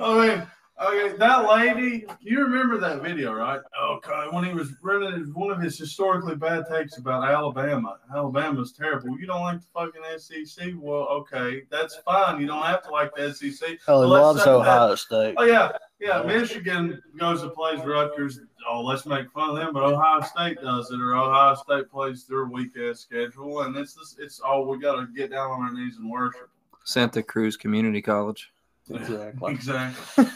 I 0.00 0.26
mean, 0.28 0.46
okay, 0.80 1.16
that 1.16 1.48
lady. 1.48 2.06
You 2.20 2.40
remember 2.40 2.78
that 2.78 3.02
video, 3.02 3.32
right? 3.32 3.60
Okay, 3.82 4.26
when 4.30 4.44
he 4.44 4.52
was 4.52 4.72
running 4.82 5.32
one 5.34 5.50
of 5.50 5.60
his 5.60 5.78
historically 5.78 6.34
bad 6.34 6.64
takes 6.70 6.98
about 6.98 7.28
Alabama. 7.28 7.98
Alabama's 8.14 8.72
terrible. 8.72 9.18
You 9.18 9.26
don't 9.26 9.42
like 9.42 9.60
the 9.60 9.66
fucking 9.74 10.02
SEC? 10.18 10.72
Well, 10.76 11.02
okay, 11.08 11.62
that's 11.70 11.96
fine. 11.98 12.40
You 12.40 12.46
don't 12.46 12.62
have 12.64 12.82
to 12.84 12.90
like 12.90 13.14
the 13.14 13.32
SEC. 13.32 13.78
Oh, 13.88 14.02
he 14.02 14.08
loves 14.08 14.40
say 14.40 14.44
that- 14.46 14.56
Ohio 14.56 14.94
State. 14.94 15.34
Oh 15.38 15.44
yeah, 15.44 15.72
yeah. 16.00 16.22
Michigan 16.22 17.02
goes 17.18 17.42
and 17.42 17.52
plays 17.52 17.80
Rutgers. 17.84 18.40
Oh, 18.68 18.82
let's 18.82 19.06
make 19.06 19.30
fun 19.32 19.50
of 19.50 19.56
them. 19.56 19.72
But 19.72 19.82
Ohio 19.84 20.20
State 20.20 20.60
does 20.60 20.90
it, 20.90 21.00
or 21.00 21.14
Ohio 21.14 21.54
State 21.56 21.90
plays 21.90 22.24
their 22.26 22.44
weak 22.44 22.72
ass 22.76 23.00
schedule, 23.00 23.62
and 23.62 23.76
it's 23.76 23.94
just, 23.94 24.20
it's 24.20 24.40
all 24.40 24.66
we 24.66 24.78
got 24.78 24.96
to 25.00 25.06
get 25.14 25.30
down 25.30 25.50
on 25.50 25.62
our 25.62 25.72
knees 25.72 25.96
and 25.96 26.10
worship. 26.10 26.48
santa 26.84 27.22
cruz 27.22 27.56
community 27.56 28.00
college 28.02 28.52
Exactly. 28.90 29.52
Exactly. 29.52 30.26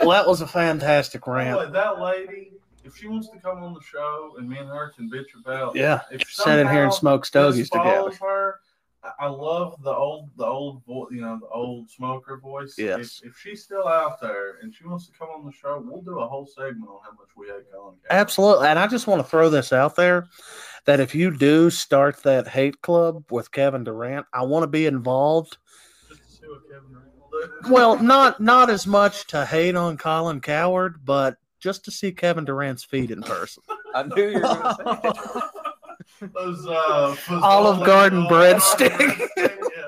Well, 0.00 0.10
that 0.10 0.26
was 0.26 0.40
a 0.40 0.46
fantastic 0.46 1.26
rant. 1.26 1.58
way, 1.58 1.70
that 1.70 2.00
lady, 2.00 2.52
if 2.84 2.96
she 2.96 3.06
wants 3.06 3.28
to 3.30 3.38
come 3.38 3.62
on 3.62 3.74
the 3.74 3.80
show 3.82 4.34
and 4.38 4.48
me 4.48 4.56
and 4.58 4.68
her 4.68 4.90
can 4.96 5.10
bitch 5.10 5.38
about, 5.38 5.76
Yeah. 5.76 6.00
if 6.10 6.22
Sit 6.30 6.58
in 6.58 6.68
here 6.68 6.84
and 6.84 6.92
somehow 6.92 7.00
smoke 7.00 7.22
this 7.22 7.28
stogies 7.28 7.70
together. 7.70 8.10
Her, 8.20 8.60
I- 9.02 9.12
I 9.20 9.26
love 9.28 9.76
the 9.82 9.92
old, 9.92 10.30
the 10.36 10.44
old, 10.46 10.82
you 11.10 11.20
know, 11.22 11.38
the 11.40 11.48
old 11.48 11.90
smoker 11.90 12.38
voice. 12.38 12.74
Yes. 12.78 13.20
If, 13.22 13.30
if 13.32 13.38
she's 13.38 13.62
still 13.62 13.86
out 13.88 14.20
there 14.20 14.58
and 14.62 14.74
she 14.74 14.86
wants 14.86 15.06
to 15.06 15.12
come 15.18 15.28
on 15.28 15.44
the 15.44 15.52
show, 15.52 15.82
we'll 15.84 16.02
do 16.02 16.18
a 16.20 16.26
whole 16.28 16.46
segment 16.46 16.88
on 16.88 17.00
how 17.04 17.10
much 17.12 17.28
we 17.36 17.46
hate 17.46 17.70
Colin. 17.72 17.96
Kaepernick. 17.96 18.10
Absolutely. 18.10 18.66
And 18.68 18.78
I 18.78 18.86
just 18.86 19.06
want 19.06 19.22
to 19.22 19.28
throw 19.28 19.50
this 19.50 19.72
out 19.72 19.96
there 19.96 20.28
that 20.86 21.00
if 21.00 21.14
you 21.14 21.30
do 21.36 21.68
start 21.70 22.22
that 22.22 22.48
hate 22.48 22.80
club 22.82 23.24
with 23.30 23.50
Kevin 23.52 23.84
Durant, 23.84 24.26
I 24.32 24.42
want 24.42 24.62
to 24.62 24.68
be 24.68 24.86
involved. 24.86 25.58
Just 26.08 26.22
to 26.22 26.30
see 26.30 26.46
what 26.48 26.62
Kevin 26.70 26.88
Durant 26.90 26.94
will 26.94 27.00
do. 27.04 27.09
Well, 27.68 28.02
not 28.02 28.40
not 28.40 28.70
as 28.70 28.86
much 28.86 29.26
to 29.28 29.44
hate 29.46 29.76
on 29.76 29.96
Colin 29.96 30.40
Cowherd, 30.40 31.04
but 31.04 31.36
just 31.60 31.84
to 31.84 31.90
see 31.90 32.12
Kevin 32.12 32.44
Durant's 32.44 32.84
feet 32.84 33.10
in 33.10 33.22
person. 33.22 33.62
i 33.94 34.02
knew 34.02 34.28
you 34.28 34.34
were 34.34 34.40
going 34.40 34.62
to 34.62 34.74
say 34.76 34.84
that. 34.84 35.50
Those 36.34 36.66
uh, 36.66 37.16
Olive 37.42 37.84
Garden 37.86 38.26
Olive 38.26 38.30
breadstick. 38.62 38.90
breadstick, 38.90 39.28
yeah. 39.36 39.86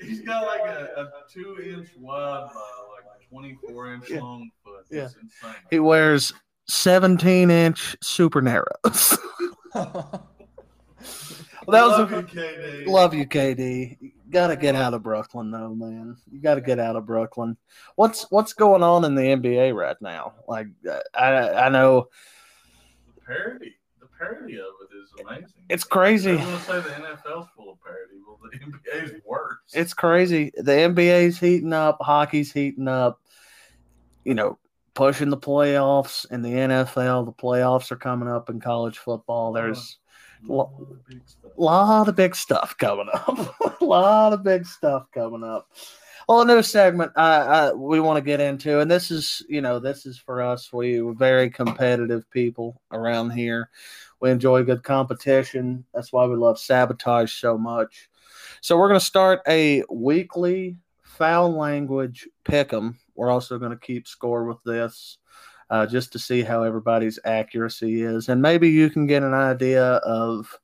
He's 0.00 0.20
got 0.22 0.46
like 0.46 0.60
a, 0.62 0.88
a 0.96 1.10
two 1.32 1.56
inch 1.64 1.88
wide 1.98 2.48
by 2.48 2.52
like 2.54 3.28
twenty 3.28 3.56
four 3.68 3.92
inch 3.94 4.08
Yeah. 4.10 4.20
long 4.20 4.50
foot. 4.64 4.84
Yeah. 4.90 5.04
It's 5.04 5.14
insane. 5.14 5.54
He 5.70 5.78
wears 5.80 6.32
17 6.68 7.50
inch 7.50 7.96
super 8.00 8.40
narrows. 8.42 9.18
that 9.74 10.20
was 11.66 11.98
Love 11.98 12.12
a- 12.12 12.16
you, 12.16 12.22
KD. 12.22 12.86
Love 12.86 13.14
you, 13.14 13.26
KD. 13.26 14.12
Got 14.30 14.48
to 14.48 14.56
get 14.56 14.76
out 14.76 14.94
of 14.94 15.02
Brooklyn, 15.02 15.50
though, 15.50 15.74
man. 15.74 16.16
You 16.30 16.40
got 16.40 16.54
to 16.54 16.60
get 16.60 16.78
out 16.78 16.96
of 16.96 17.04
Brooklyn. 17.06 17.56
What's 17.96 18.30
what's 18.30 18.52
going 18.52 18.82
on 18.82 19.04
in 19.04 19.14
the 19.14 19.22
NBA 19.22 19.74
right 19.74 19.96
now? 20.00 20.34
Like, 20.46 20.68
I 21.14 21.50
I 21.50 21.68
know 21.68 22.08
the 23.16 23.20
parody. 23.22 23.76
The 24.00 24.06
parody 24.18 24.54
of 24.54 24.66
it 24.82 24.96
is 25.02 25.10
amazing. 25.20 25.54
it's 25.68 25.84
crazy. 25.84 26.32
I 26.32 26.44
want 26.44 26.60
to 26.60 26.64
say 26.64 26.80
the 26.80 26.88
NFL's 26.90 27.48
full 27.56 27.72
of 27.72 27.78
parody. 27.82 28.20
Well, 28.24 28.38
the 28.52 28.58
NBA's 28.58 29.20
worse. 29.26 29.58
It's 29.72 29.94
crazy. 29.94 30.52
The 30.56 30.72
NBA's 30.72 31.38
heating 31.38 31.72
up, 31.72 31.98
hockey's 32.00 32.52
heating 32.52 32.88
up. 32.88 33.20
You 34.24 34.34
know, 34.34 34.58
pushing 34.94 35.30
the 35.30 35.38
playoffs 35.38 36.30
in 36.30 36.42
the 36.42 36.50
NFL. 36.50 37.24
The 37.24 37.32
playoffs 37.32 37.90
are 37.90 37.96
coming 37.96 38.28
up 38.28 38.50
in 38.50 38.60
college 38.60 38.98
football. 38.98 39.52
There's 39.52 39.98
lot 40.46 40.72
lot 41.56 42.08
of 42.08 42.16
big 42.16 42.34
stuff 42.34 42.76
coming 42.78 43.08
up. 43.12 43.54
a 43.80 43.84
lot 43.84 44.32
of 44.32 44.42
big 44.42 44.66
stuff 44.66 45.06
coming 45.12 45.44
up. 45.44 45.68
Well, 46.28 46.42
a 46.42 46.44
new 46.44 46.62
segment 46.62 47.12
I, 47.16 47.40
I, 47.40 47.72
we 47.72 47.98
want 47.98 48.16
to 48.16 48.22
get 48.22 48.40
into, 48.40 48.78
and 48.80 48.90
this 48.90 49.10
is, 49.10 49.42
you 49.48 49.60
know, 49.60 49.80
this 49.80 50.06
is 50.06 50.16
for 50.16 50.40
us. 50.40 50.72
We, 50.72 51.00
we're 51.00 51.12
very 51.12 51.50
competitive 51.50 52.30
people 52.30 52.80
around 52.92 53.30
here. 53.30 53.68
We 54.20 54.30
enjoy 54.30 54.62
good 54.62 54.84
competition. 54.84 55.84
That's 55.92 56.12
why 56.12 56.26
we 56.26 56.36
love 56.36 56.58
sabotage 56.58 57.32
so 57.32 57.58
much. 57.58 58.08
So 58.60 58.78
we're 58.78 58.88
going 58.88 59.00
to 59.00 59.04
start 59.04 59.40
a 59.48 59.82
weekly 59.90 60.76
foul 61.02 61.52
language 61.52 62.28
pick 62.44 62.72
'em. 62.72 62.98
We're 63.16 63.30
also 63.30 63.58
going 63.58 63.72
to 63.72 63.78
keep 63.78 64.06
score 64.06 64.44
with 64.44 64.62
this. 64.64 65.18
Uh, 65.70 65.86
just 65.86 66.12
to 66.12 66.18
see 66.18 66.42
how 66.42 66.64
everybody's 66.64 67.18
accuracy 67.24 68.02
is, 68.02 68.28
and 68.28 68.42
maybe 68.42 68.68
you 68.68 68.90
can 68.90 69.06
get 69.06 69.22
an 69.22 69.34
idea 69.34 69.84
of, 69.98 70.58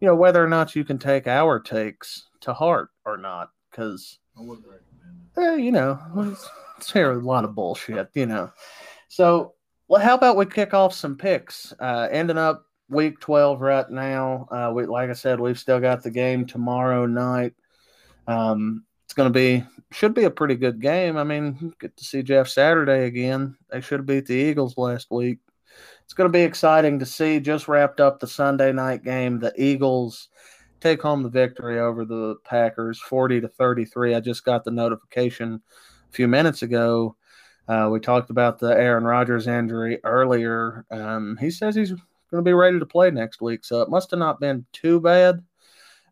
you 0.00 0.08
know, 0.08 0.16
whether 0.16 0.44
or 0.44 0.48
not 0.48 0.74
you 0.74 0.84
can 0.84 0.98
take 0.98 1.28
our 1.28 1.60
takes 1.60 2.24
to 2.40 2.52
heart 2.52 2.90
or 3.06 3.16
not. 3.16 3.50
Because 3.70 4.18
I 4.36 4.42
wouldn't 4.42 4.66
recommend 4.66 5.20
it. 5.36 5.40
eh, 5.40 5.54
you 5.62 5.70
know, 5.70 6.00
let's 6.14 6.92
hear 6.92 7.12
a 7.12 7.18
lot 7.18 7.44
of 7.44 7.54
bullshit, 7.54 8.10
you 8.14 8.26
know. 8.26 8.50
So, 9.08 9.54
well, 9.86 10.02
how 10.02 10.14
about 10.14 10.36
we 10.36 10.46
kick 10.46 10.74
off 10.74 10.94
some 10.94 11.16
picks? 11.16 11.72
Uh, 11.78 12.08
ending 12.10 12.38
up 12.38 12.66
week 12.88 13.20
12 13.20 13.60
right 13.60 13.88
now. 13.90 14.48
Uh, 14.50 14.72
we, 14.74 14.86
like 14.86 15.10
I 15.10 15.14
said, 15.14 15.38
we've 15.40 15.58
still 15.58 15.80
got 15.80 16.02
the 16.02 16.10
game 16.10 16.46
tomorrow 16.46 17.06
night. 17.06 17.54
Um, 18.26 18.84
it's 19.04 19.14
going 19.14 19.32
to 19.32 19.36
be, 19.36 19.64
should 19.94 20.14
be 20.14 20.24
a 20.24 20.30
pretty 20.30 20.56
good 20.56 20.80
game. 20.80 21.16
I 21.16 21.24
mean, 21.24 21.72
get 21.80 21.96
to 21.96 22.04
see 22.04 22.22
Jeff 22.22 22.48
Saturday 22.48 23.06
again. 23.06 23.56
They 23.70 23.80
should 23.80 24.00
have 24.00 24.06
beat 24.06 24.26
the 24.26 24.34
Eagles 24.34 24.76
last 24.76 25.10
week. 25.10 25.38
It's 26.04 26.14
going 26.14 26.28
to 26.28 26.36
be 26.36 26.42
exciting 26.42 26.98
to 26.98 27.06
see. 27.06 27.40
Just 27.40 27.68
wrapped 27.68 28.00
up 28.00 28.20
the 28.20 28.26
Sunday 28.26 28.72
night 28.72 29.04
game. 29.04 29.38
The 29.38 29.52
Eagles 29.56 30.28
take 30.80 31.00
home 31.00 31.22
the 31.22 31.30
victory 31.30 31.80
over 31.80 32.04
the 32.04 32.36
Packers, 32.44 33.00
40 33.00 33.40
to 33.42 33.48
33. 33.48 34.14
I 34.14 34.20
just 34.20 34.44
got 34.44 34.64
the 34.64 34.70
notification 34.70 35.62
a 36.10 36.12
few 36.12 36.28
minutes 36.28 36.62
ago. 36.62 37.16
Uh, 37.66 37.88
we 37.90 37.98
talked 37.98 38.30
about 38.30 38.58
the 38.58 38.68
Aaron 38.68 39.04
Rodgers 39.04 39.46
injury 39.46 39.98
earlier. 40.04 40.84
Um, 40.90 41.38
he 41.40 41.50
says 41.50 41.74
he's 41.74 41.90
going 41.90 42.02
to 42.34 42.42
be 42.42 42.52
ready 42.52 42.78
to 42.78 42.86
play 42.86 43.10
next 43.10 43.40
week, 43.40 43.64
so 43.64 43.80
it 43.80 43.88
must 43.88 44.10
have 44.10 44.20
not 44.20 44.40
been 44.40 44.66
too 44.72 45.00
bad. 45.00 45.42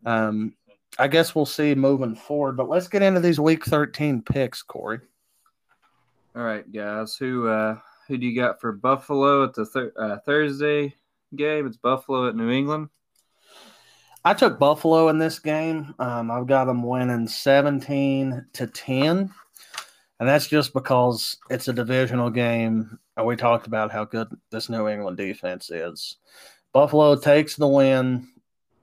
Um, 0.05 0.55
I 0.99 1.07
guess 1.07 1.33
we'll 1.33 1.45
see 1.45 1.75
moving 1.75 2.15
forward, 2.15 2.57
but 2.57 2.69
let's 2.69 2.87
get 2.87 3.01
into 3.01 3.19
these 3.19 3.39
week 3.39 3.65
13 3.65 4.21
picks, 4.21 4.61
Corey. 4.61 4.99
All 6.35 6.43
right, 6.43 6.71
guys. 6.71 7.15
Who 7.15 7.47
uh, 7.47 7.77
who 8.07 8.17
do 8.17 8.25
you 8.25 8.39
got 8.39 8.59
for 8.59 8.71
Buffalo 8.71 9.43
at 9.43 9.53
the 9.53 9.65
thir- 9.65 9.93
uh, 9.97 10.17
Thursday 10.25 10.95
game? 11.35 11.67
It's 11.67 11.77
Buffalo 11.77 12.27
at 12.27 12.35
New 12.35 12.49
England. 12.49 12.89
I 14.25 14.33
took 14.33 14.57
Buffalo 14.57 15.09
in 15.09 15.17
this 15.17 15.39
game. 15.39 15.93
Um, 15.99 16.31
I've 16.31 16.47
got 16.47 16.65
them 16.65 16.81
winning 16.83 17.27
17 17.27 18.45
to 18.53 18.67
10. 18.67 19.29
And 20.19 20.29
that's 20.29 20.47
just 20.47 20.73
because 20.73 21.37
it's 21.49 21.67
a 21.67 21.73
divisional 21.73 22.29
game. 22.29 22.97
And 23.17 23.25
we 23.25 23.35
talked 23.35 23.67
about 23.67 23.91
how 23.91 24.05
good 24.05 24.29
this 24.49 24.69
New 24.69 24.87
England 24.87 25.17
defense 25.17 25.69
is. 25.69 26.17
Buffalo 26.71 27.17
takes 27.17 27.57
the 27.57 27.67
win. 27.67 28.29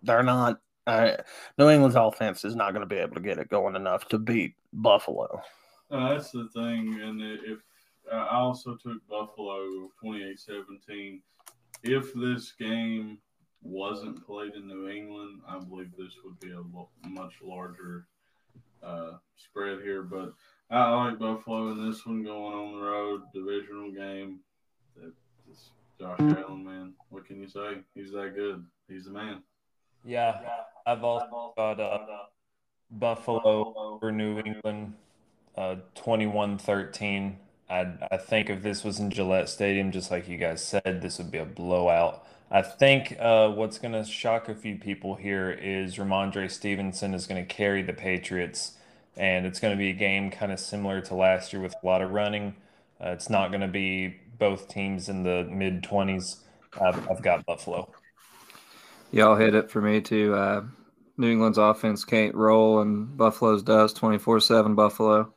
They're 0.03 0.23
not, 0.23 0.61
uh, 0.91 1.23
New 1.59 1.69
England's 1.69 1.97
offense 1.97 2.45
is 2.45 2.57
not 2.57 2.73
going 2.73 2.87
to 2.87 2.95
be 2.95 3.01
able 3.01 3.15
to 3.15 3.21
get 3.21 3.39
it 3.39 3.49
going 3.49 3.77
enough 3.77 4.09
to 4.09 4.19
beat 4.19 4.55
Buffalo. 4.73 5.43
Uh, 5.91 6.11
that's 6.11 6.31
the 6.31 6.49
thing. 6.55 7.01
And 7.01 7.21
if 7.21 7.59
uh, 8.11 8.17
I 8.17 8.37
also 8.37 8.77
took 8.77 9.07
Buffalo 9.09 9.91
28 10.01 10.39
17. 10.39 11.23
If 11.83 12.13
this 12.15 12.53
game 12.59 13.19
wasn't 13.63 14.25
played 14.27 14.55
in 14.55 14.67
New 14.67 14.89
England, 14.89 15.41
I 15.49 15.59
believe 15.59 15.91
this 15.97 16.15
would 16.25 16.39
be 16.41 16.53
a 16.53 16.61
lo- 16.61 16.89
much 17.05 17.35
larger 17.43 18.07
uh, 18.83 19.13
spread 19.37 19.81
here. 19.83 20.03
But 20.03 20.35
I 20.71 20.93
like 21.05 21.19
Buffalo 21.19 21.73
in 21.73 21.89
this 21.89 22.05
one 22.05 22.23
going 22.23 22.55
on 22.55 22.73
the 22.79 22.85
road, 22.85 23.23
divisional 23.33 23.91
game. 23.93 24.41
It's 25.51 25.71
Josh 25.99 26.21
Allen, 26.21 26.65
man. 26.65 26.95
What 27.11 27.27
can 27.27 27.41
you 27.41 27.49
say? 27.49 27.79
He's 27.95 28.13
that 28.13 28.35
good. 28.35 28.65
He's 28.89 29.05
the 29.05 29.11
man. 29.11 29.43
Yeah, 30.05 30.41
I've 30.87 31.05
also 31.05 31.53
got 31.57 31.81
uh, 31.81 31.99
Buffalo 32.91 33.75
over 33.77 34.13
New 34.13 34.41
England, 34.41 34.95
uh, 35.57 35.77
21-13. 35.95 37.37
I 37.69 37.87
I 38.11 38.17
think 38.17 38.51
if 38.51 38.63
this 38.63 38.85
was 38.85 38.99
in 38.99 39.11
Gillette 39.11 39.49
Stadium, 39.49 39.93
just 39.93 40.11
like 40.11 40.29
you 40.29 40.39
guys 40.39 40.65
said, 40.65 41.01
this 41.03 41.19
would 41.19 41.31
be 41.31 41.39
a 41.39 41.45
blowout. 41.45 42.27
I 42.51 42.63
think 42.63 43.17
uh, 43.21 43.51
what's 43.51 43.79
going 43.79 43.95
to 43.95 44.05
shock 44.05 44.49
a 44.49 44.55
few 44.57 44.77
people 44.77 45.15
here 45.15 45.51
is 45.53 45.97
Rhamondre 45.97 46.51
Stevenson 46.51 47.15
is 47.15 47.27
going 47.29 47.47
to 47.47 47.55
carry 47.55 47.83
the 47.83 47.93
Patriots, 47.93 48.73
and 49.17 49.47
it's 49.47 49.61
going 49.61 49.73
to 49.73 49.79
be 49.79 49.91
a 49.91 49.93
game 49.93 50.31
kind 50.31 50.51
of 50.53 50.59
similar 50.59 51.01
to 51.03 51.15
last 51.15 51.53
year 51.53 51.63
with 51.63 51.75
a 51.83 51.87
lot 51.87 52.03
of 52.03 52.11
running. 52.11 52.57
Uh, 53.01 53.11
it's 53.11 53.31
not 53.31 53.51
going 53.51 53.61
to 53.61 53.69
be 53.69 54.17
both 54.39 54.69
teams 54.69 55.09
in 55.09 55.23
the 55.23 55.45
mid 55.51 55.83
20s. 55.83 56.39
I've, 56.81 57.09
I've 57.11 57.23
got 57.23 57.47
Buffalo. 57.47 57.89
Y'all 59.13 59.37
hit 59.37 59.55
it 59.55 59.71
for 59.71 59.81
me 59.81 60.01
too. 60.01 60.35
Uh, 60.35 60.63
New 61.17 61.31
England's 61.31 61.59
offense 61.59 62.05
can't 62.05 62.35
roll, 62.35 62.81
and 62.81 63.17
Buffalo's 63.17 63.63
does 63.63 63.93
24 63.93 64.41
7 64.41 64.75
Buffalo. 64.75 65.35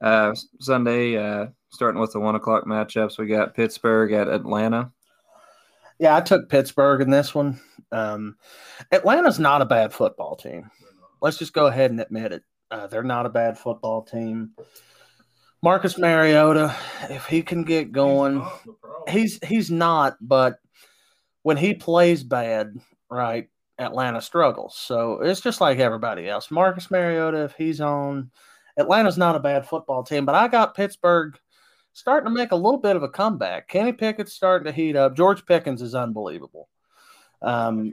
Uh, 0.00 0.34
Sunday, 0.60 1.16
uh, 1.16 1.46
starting 1.70 2.00
with 2.00 2.12
the 2.12 2.20
one 2.20 2.34
o'clock 2.34 2.64
matchups, 2.64 3.18
we 3.18 3.26
got 3.26 3.54
Pittsburgh 3.54 4.12
at 4.12 4.28
Atlanta. 4.28 4.92
Yeah, 5.98 6.16
I 6.16 6.20
took 6.20 6.48
Pittsburgh 6.48 7.02
in 7.02 7.10
this 7.10 7.34
one. 7.34 7.60
Um, 7.92 8.36
Atlanta's 8.92 9.38
not 9.38 9.62
a 9.62 9.66
bad 9.66 9.92
football 9.92 10.36
team. 10.36 10.70
Let's 11.20 11.36
just 11.36 11.52
go 11.52 11.66
ahead 11.66 11.90
and 11.90 12.00
admit 12.00 12.32
it. 12.32 12.42
Uh, 12.70 12.86
they're 12.86 13.02
not 13.02 13.26
a 13.26 13.30
bad 13.30 13.58
football 13.58 14.02
team. 14.02 14.52
Marcus 15.62 15.98
Mariota, 15.98 16.74
if 17.10 17.26
he 17.26 17.42
can 17.42 17.64
get 17.64 17.92
going, 17.92 18.46
He's 19.08 19.38
he's 19.44 19.70
not, 19.70 20.16
but 20.20 20.58
when 21.42 21.56
he 21.56 21.74
plays 21.74 22.22
bad, 22.22 22.74
right, 23.10 23.48
Atlanta 23.78 24.20
struggles. 24.20 24.76
So 24.76 25.20
it's 25.22 25.40
just 25.40 25.60
like 25.60 25.78
everybody 25.78 26.28
else. 26.28 26.50
Marcus 26.50 26.90
Mariota, 26.90 27.44
if 27.44 27.54
he's 27.54 27.80
on, 27.80 28.30
Atlanta's 28.78 29.18
not 29.18 29.36
a 29.36 29.40
bad 29.40 29.66
football 29.66 30.02
team, 30.02 30.24
but 30.24 30.34
I 30.34 30.48
got 30.48 30.74
Pittsburgh 30.74 31.38
starting 31.92 32.26
to 32.26 32.34
make 32.34 32.52
a 32.52 32.56
little 32.56 32.78
bit 32.78 32.96
of 32.96 33.02
a 33.02 33.08
comeback. 33.08 33.68
Kenny 33.68 33.92
Pickett's 33.92 34.32
starting 34.32 34.66
to 34.66 34.72
heat 34.72 34.96
up. 34.96 35.16
George 35.16 35.44
Pickens 35.46 35.82
is 35.82 35.94
unbelievable. 35.94 36.68
Um, 37.42 37.90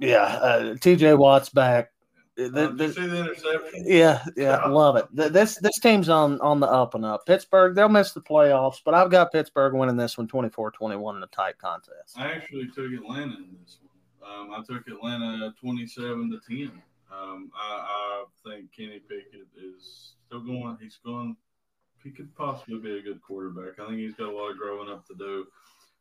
yeah, 0.00 0.22
uh, 0.22 0.60
TJ 0.74 1.18
Watt's 1.18 1.48
back. 1.48 1.90
The- 2.38 2.68
Uh, 2.68 2.72
the- 2.72 2.92
see 2.92 3.06
the 3.08 3.18
interception? 3.20 3.82
yeah, 3.84 4.24
yeah, 4.36 4.56
I 4.58 4.68
love 4.68 4.94
it. 4.94 5.06
This 5.12 5.56
this 5.56 5.78
team's 5.80 6.08
on 6.08 6.40
on 6.40 6.60
the 6.60 6.68
up 6.68 6.94
and 6.94 7.04
up. 7.04 7.26
Pittsburgh, 7.26 7.74
they'll 7.74 7.88
miss 7.88 8.12
the 8.12 8.20
playoffs, 8.20 8.80
but 8.84 8.94
I've 8.94 9.10
got 9.10 9.32
Pittsburgh 9.32 9.74
winning 9.74 9.96
this 9.96 10.16
one 10.16 10.28
24-21 10.28 11.16
in 11.16 11.22
a 11.24 11.26
tight 11.26 11.58
contest. 11.58 12.16
I 12.16 12.30
actually 12.30 12.68
took 12.68 12.92
Atlanta 12.92 13.34
in 13.38 13.56
this 13.60 13.78
one. 13.82 13.90
Um, 14.40 14.52
I 14.52 14.62
took 14.62 14.86
Atlanta 14.86 15.52
27 15.60 16.30
to 16.30 16.38
10. 16.68 16.82
Um, 17.10 17.50
I, 17.56 18.24
I 18.24 18.24
think 18.48 18.70
Kenny 18.72 19.00
Pickett 19.00 19.48
is 19.56 20.14
still 20.26 20.40
going. 20.40 20.78
He's 20.80 20.98
going. 21.04 21.36
He 22.04 22.10
could 22.10 22.32
possibly 22.36 22.78
be 22.78 22.98
a 22.98 23.02
good 23.02 23.20
quarterback. 23.20 23.80
I 23.80 23.86
think 23.88 23.98
he's 23.98 24.14
got 24.14 24.28
a 24.28 24.36
lot 24.36 24.52
of 24.52 24.58
growing 24.58 24.88
up 24.90 25.04
to 25.08 25.14
do. 25.16 25.46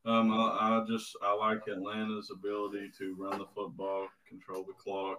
Um, 0.05 0.31
I, 0.31 0.81
I 0.81 0.85
just 0.87 1.15
I 1.23 1.33
like 1.33 1.67
Atlanta's 1.67 2.29
ability 2.31 2.91
to 2.99 3.15
run 3.17 3.39
the 3.39 3.47
football, 3.55 4.07
control 4.29 4.63
the 4.63 4.73
clock, 4.73 5.17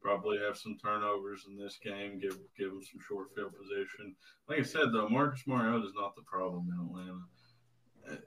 probably 0.00 0.38
have 0.38 0.56
some 0.56 0.76
turnovers 0.82 1.44
in 1.48 1.56
this 1.56 1.78
game, 1.82 2.18
give 2.18 2.38
give 2.58 2.70
them 2.70 2.82
some 2.82 3.00
short 3.06 3.34
field 3.34 3.52
position. 3.56 4.14
Like 4.48 4.60
I 4.60 4.62
said 4.62 4.92
though, 4.92 5.08
Marcus 5.08 5.42
Mariota 5.46 5.86
is 5.86 5.92
not 5.94 6.14
the 6.16 6.22
problem 6.22 6.68
in 6.72 6.86
Atlanta. 6.86 8.18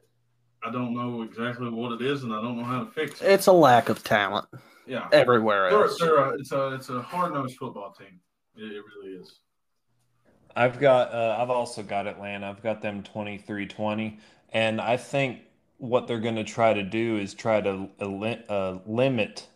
I 0.66 0.72
don't 0.72 0.94
know 0.94 1.24
exactly 1.24 1.70
what 1.70 1.91
it 1.91 2.02
is, 2.02 2.24
and 2.24 2.34
I 2.34 2.41
don't 2.41 2.58
know 2.58 2.64
how 2.64 2.86
to 2.86 2.91
fix 2.91 3.22
it. 3.22 3.26
It's 3.30 3.48
a 3.48 3.52
lack 3.52 3.90
of 3.90 4.02
talent 4.02 4.48
Yeah, 4.88 5.10
everywhere 5.12 5.70
they're, 5.70 5.84
else. 5.84 6.00
they're 6.00 6.16
a, 6.16 6.30
it's 6.36 6.52
a 6.54 6.68
it's 6.76 6.90
a 6.90 7.02
hard 7.02 7.34
nosed 7.34 7.58
football 7.58 7.91
team. 7.91 8.20
It, 8.56 8.72
it 8.72 8.82
really 8.95 9.18
is. 9.20 9.40
I've 10.56 10.80
got 10.80 11.12
uh, 11.14 11.38
I've 11.40 11.50
also 11.50 11.84
got 11.84 12.08
Atlanta. 12.08 12.48
I've 12.50 12.62
got 12.62 12.82
them 12.82 13.04
23-20 13.04 14.20
and 14.54 14.80
I 14.80 14.98
think 14.98 15.40
what 15.78 16.08
they're 16.08 16.20
going 16.20 16.36
to 16.36 16.44
try 16.44 16.74
to 16.74 16.84
do 16.84 17.18
is 17.18 17.34
try 17.34 17.60
to 17.60 17.90
eli- 18.02 18.44
uh, 18.48 18.78
limit 18.86 19.48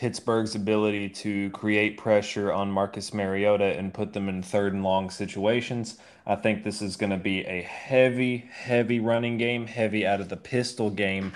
Pittsburgh's 0.00 0.54
ability 0.54 1.10
to 1.10 1.50
create 1.50 1.98
pressure 1.98 2.50
on 2.50 2.70
Marcus 2.70 3.12
Mariota 3.12 3.76
and 3.76 3.92
put 3.92 4.14
them 4.14 4.30
in 4.30 4.42
third 4.42 4.72
and 4.72 4.82
long 4.82 5.10
situations. 5.10 5.98
I 6.26 6.36
think 6.36 6.64
this 6.64 6.80
is 6.80 6.96
going 6.96 7.10
to 7.10 7.18
be 7.18 7.40
a 7.44 7.60
heavy, 7.60 8.48
heavy 8.50 8.98
running 8.98 9.36
game, 9.36 9.66
heavy 9.66 10.06
out 10.06 10.22
of 10.22 10.30
the 10.30 10.38
pistol 10.38 10.88
game. 10.88 11.34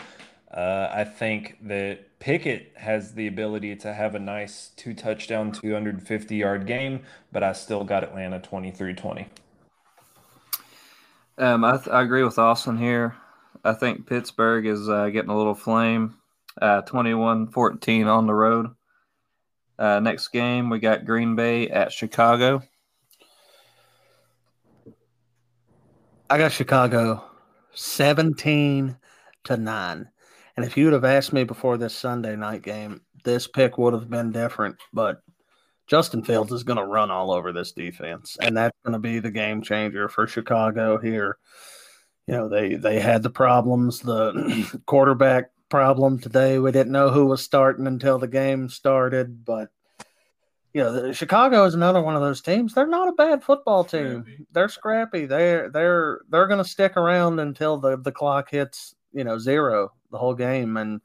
Uh, 0.50 0.88
I 0.90 1.04
think 1.04 1.58
that 1.64 2.18
Pickett 2.20 2.72
has 2.76 3.12
the 3.12 3.26
ability 3.26 3.76
to 3.76 3.92
have 3.92 4.14
a 4.14 4.18
nice 4.18 4.70
two 4.76 4.94
touchdown, 4.94 5.52
250 5.52 6.34
yard 6.34 6.66
game, 6.66 7.02
but 7.32 7.42
I 7.42 7.52
still 7.52 7.84
got 7.84 8.02
Atlanta 8.02 8.40
23 8.40 8.94
20. 8.94 9.28
Um, 11.36 11.64
I, 11.66 11.76
th- 11.76 11.88
I 11.88 12.00
agree 12.00 12.22
with 12.22 12.38
Austin 12.38 12.78
here. 12.78 13.14
I 13.62 13.74
think 13.74 14.06
Pittsburgh 14.06 14.64
is 14.64 14.88
uh, 14.88 15.10
getting 15.10 15.28
a 15.28 15.36
little 15.36 15.54
flame. 15.54 16.14
Uh, 16.60 16.82
21-14 16.82 18.06
on 18.06 18.26
the 18.26 18.34
road. 18.34 18.68
Uh, 19.78 20.00
next 20.00 20.28
game, 20.28 20.70
we 20.70 20.78
got 20.78 21.04
Green 21.04 21.34
Bay 21.34 21.68
at 21.68 21.92
Chicago. 21.92 22.62
I 26.30 26.38
got 26.38 26.52
Chicago 26.52 27.24
17 27.74 28.96
to 29.44 29.56
9. 29.56 30.08
And 30.56 30.64
if 30.64 30.76
you 30.76 30.84
would 30.84 30.92
have 30.92 31.04
asked 31.04 31.32
me 31.32 31.44
before 31.44 31.76
this 31.76 31.94
Sunday 31.94 32.36
night 32.36 32.62
game, 32.62 33.00
this 33.24 33.46
pick 33.46 33.76
would 33.78 33.92
have 33.92 34.08
been 34.08 34.30
different. 34.30 34.76
But 34.92 35.20
Justin 35.86 36.22
Fields 36.22 36.52
is 36.52 36.62
going 36.62 36.78
to 36.78 36.86
run 36.86 37.10
all 37.10 37.32
over 37.32 37.52
this 37.52 37.72
defense, 37.72 38.36
and 38.40 38.56
that's 38.56 38.76
going 38.84 38.92
to 38.92 38.98
be 38.98 39.18
the 39.18 39.30
game 39.30 39.62
changer 39.62 40.08
for 40.08 40.26
Chicago 40.26 40.98
here. 40.98 41.36
You 42.26 42.34
know, 42.34 42.48
they 42.48 42.74
they 42.74 43.00
had 43.00 43.22
the 43.22 43.30
problems, 43.30 44.00
the 44.00 44.80
quarterback 44.86 45.50
problem 45.68 46.18
today. 46.18 46.58
We 46.58 46.72
didn't 46.72 46.92
know 46.92 47.10
who 47.10 47.26
was 47.26 47.42
starting 47.42 47.86
until 47.86 48.18
the 48.18 48.28
game 48.28 48.68
started, 48.68 49.44
but 49.44 49.70
you 50.74 50.82
know, 50.82 50.92
the, 50.92 51.14
Chicago 51.14 51.64
is 51.64 51.74
another 51.74 52.02
one 52.02 52.16
of 52.16 52.20
those 52.20 52.40
teams. 52.40 52.74
They're 52.74 52.86
not 52.86 53.08
a 53.08 53.12
bad 53.12 53.44
football 53.44 53.84
team. 53.84 54.22
Scrappy. 54.22 54.46
They're 54.52 54.68
scrappy. 54.68 55.26
They're 55.26 55.70
they're 55.70 56.20
they're 56.28 56.48
going 56.48 56.62
to 56.62 56.68
stick 56.68 56.96
around 56.96 57.38
until 57.38 57.78
the 57.78 57.96
the 57.96 58.12
clock 58.12 58.50
hits, 58.50 58.94
you 59.12 59.22
know, 59.22 59.38
zero 59.38 59.92
the 60.10 60.18
whole 60.18 60.34
game. 60.34 60.76
And 60.76 61.00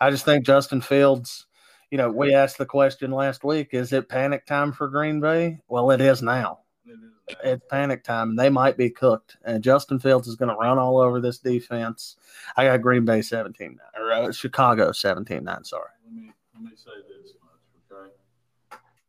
I 0.00 0.10
just 0.10 0.24
think 0.24 0.44
Justin 0.44 0.80
Fields. 0.80 1.46
You 1.90 1.98
know, 1.98 2.10
we 2.10 2.34
asked 2.34 2.58
the 2.58 2.66
question 2.66 3.12
last 3.12 3.44
week: 3.44 3.68
Is 3.70 3.92
it 3.92 4.08
panic 4.08 4.46
time 4.46 4.72
for 4.72 4.88
Green 4.88 5.20
Bay? 5.20 5.60
Well, 5.68 5.92
it 5.92 6.00
is 6.00 6.20
now. 6.20 6.58
It 6.84 6.92
is 6.92 7.13
It's 7.42 7.64
panic 7.70 8.04
time, 8.04 8.30
and 8.30 8.38
they 8.38 8.50
might 8.50 8.76
be 8.76 8.90
cooked. 8.90 9.36
And 9.44 9.62
Justin 9.62 9.98
Fields 9.98 10.28
is 10.28 10.36
going 10.36 10.50
to 10.50 10.56
run 10.56 10.78
all 10.78 10.98
over 10.98 11.20
this 11.20 11.38
defense. 11.38 12.16
I 12.56 12.64
got 12.64 12.82
Green 12.82 13.04
Bay 13.04 13.22
17 13.22 13.78
or 13.96 14.12
uh, 14.12 14.32
Chicago 14.32 14.92
17 14.92 15.42
9. 15.42 15.64
Sorry. 15.64 15.84
let 16.04 16.14
me 16.14 16.30
let 16.54 16.62
me 16.64 16.70
say 16.76 16.90
this 17.08 17.32
much, 17.42 18.08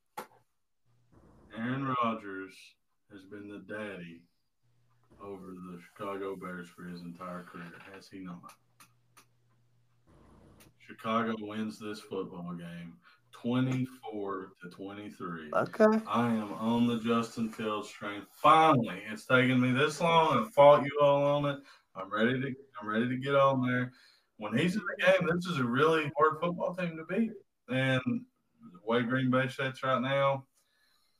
okay? 0.07 0.25
Aaron 1.57 1.93
Rodgers 2.03 2.53
has 3.11 3.23
been 3.23 3.49
the 3.49 3.73
daddy 3.73 4.21
over 5.21 5.47
the 5.47 5.79
Chicago 5.81 6.35
Bears 6.35 6.67
for 6.69 6.83
his 6.83 7.01
entire 7.01 7.43
career, 7.43 7.71
has 7.93 8.07
he 8.07 8.19
not? 8.19 8.53
Chicago 10.87 11.33
wins 11.39 11.79
this 11.79 11.99
football 11.99 12.53
game 12.53 12.93
24 13.41 14.51
to 14.61 14.69
23. 14.69 15.51
Okay. 15.53 16.01
I 16.07 16.27
am 16.27 16.53
on 16.53 16.87
the 16.87 16.99
Justin 16.99 17.49
Fields 17.49 17.89
train. 17.89 18.21
Finally, 18.31 19.01
it's 19.11 19.25
taken 19.25 19.59
me 19.59 19.71
this 19.71 20.01
long. 20.01 20.37
I 20.37 20.49
fought 20.51 20.83
you 20.83 20.99
all 21.01 21.23
on 21.23 21.45
it. 21.45 21.59
I'm 21.95 22.11
ready 22.11 22.39
to. 22.41 22.53
I'm 22.81 22.87
ready 22.87 23.07
to 23.07 23.17
get 23.17 23.35
on 23.35 23.65
there. 23.65 23.91
When 24.37 24.57
he's 24.57 24.75
in 24.75 24.81
the 24.81 25.05
game, 25.05 25.29
this 25.33 25.45
is 25.45 25.59
a 25.59 25.63
really 25.63 26.11
hard 26.17 26.41
football 26.41 26.75
team 26.75 26.97
to 26.97 27.05
beat. 27.05 27.31
And 27.69 28.01
the 28.05 28.79
way 28.85 29.03
Green 29.03 29.31
Bay 29.31 29.47
sits 29.47 29.83
right 29.83 30.01
now, 30.01 30.45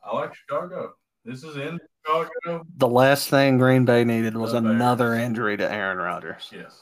I 0.03 0.15
like 0.15 0.35
Chicago. 0.35 0.93
This 1.23 1.43
is 1.43 1.55
in 1.55 1.79
Chicago. 2.05 2.65
The 2.77 2.87
last 2.87 3.29
thing 3.29 3.57
Green 3.57 3.85
Bay 3.85 4.03
needed 4.03 4.35
was 4.35 4.53
another 4.53 5.13
injury 5.13 5.57
to 5.57 5.71
Aaron 5.71 5.97
Rodgers. 5.97 6.49
Yes. 6.53 6.81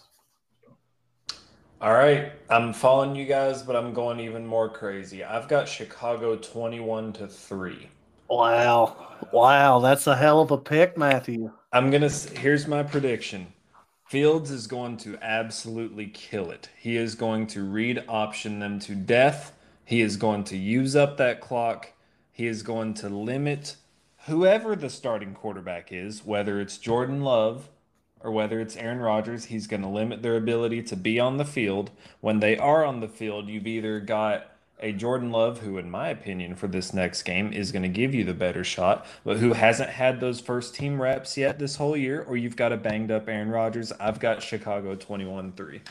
All 1.84 1.92
right, 1.92 2.32
I'm 2.50 2.72
following 2.72 3.14
you 3.14 3.26
guys, 3.26 3.62
but 3.62 3.76
I'm 3.76 3.94
going 3.94 4.22
even 4.22 4.48
more 4.48 4.70
crazy. 4.70 5.22
I've 5.22 5.50
got 5.50 5.68
Chicago 5.68 6.38
21 6.38 7.12
to 7.12 7.28
3. 7.28 7.90
Wow. 8.30 9.18
Wow. 9.34 9.80
That's 9.80 10.08
a 10.08 10.16
hell 10.16 10.40
of 10.40 10.52
a 10.52 10.58
pick, 10.58 10.98
Matthew. 10.98 11.52
I'm 11.74 11.90
going 11.92 12.10
to 12.10 12.40
here's 12.40 12.70
my 12.70 12.84
prediction. 12.84 13.48
Fields 14.06 14.50
is 14.50 14.66
going 14.66 14.96
to 15.00 15.18
absolutely 15.22 16.08
kill 16.08 16.52
it. 16.52 16.70
He 16.80 16.96
is 16.96 17.16
going 17.16 17.48
to 17.48 17.64
read 17.64 18.06
option 18.08 18.60
them 18.60 18.80
to 18.80 18.96
death. 18.96 19.52
He 19.84 20.00
is 20.00 20.16
going 20.16 20.46
to 20.46 20.58
use 20.58 20.96
up 20.96 21.18
that 21.18 21.42
clock. 21.42 21.92
He 22.32 22.48
is 22.48 22.64
going 22.64 22.94
to 22.94 23.10
limit 23.10 23.76
whoever 24.28 24.78
the 24.78 24.90
starting 24.90 25.34
quarterback 25.34 25.92
is, 25.92 26.26
whether 26.26 26.62
it's 26.62 26.78
Jordan 26.78 27.24
Love 27.24 27.68
or 28.24 28.32
whether 28.32 28.60
it's 28.60 28.78
Aaron 28.78 29.00
Rodgers, 29.00 29.46
he's 29.46 29.68
going 29.68 29.82
to 29.82 29.88
limit 29.88 30.24
their 30.24 30.38
ability 30.38 30.82
to 30.84 30.96
be 30.96 31.20
on 31.20 31.38
the 31.38 31.46
field. 31.46 31.92
When 32.22 32.40
they 32.40 32.58
are 32.58 32.86
on 32.86 33.02
the 33.02 33.08
field, 33.08 33.50
you've 33.50 33.68
either 33.68 34.00
got 34.00 34.50
a 34.80 34.92
Jordan 34.92 35.32
Love, 35.32 35.60
who, 35.60 35.78
in 35.78 35.90
my 35.90 36.10
opinion, 36.10 36.56
for 36.56 36.68
this 36.68 36.94
next 36.94 37.24
game 37.24 37.54
is 37.54 37.72
going 37.72 37.84
to 37.84 37.90
give 37.90 38.14
you 38.14 38.24
the 38.24 38.34
better 38.34 38.64
shot, 38.64 39.06
but 39.24 39.38
who 39.38 39.54
hasn't 39.54 39.90
had 39.90 40.20
those 40.20 40.42
first 40.42 40.76
team 40.76 41.02
reps 41.02 41.38
yet 41.38 41.60
this 41.60 41.76
whole 41.76 41.96
year, 41.96 42.22
or 42.24 42.36
you've 42.36 42.56
got 42.56 42.74
a 42.74 42.78
banged 42.78 43.12
up 43.12 43.30
Aaron 43.30 43.50
Rodgers. 43.50 43.92
I've 43.94 44.20
got 44.20 44.42
Chicago 44.42 44.96
21 44.96 45.54
3. 45.54 45.82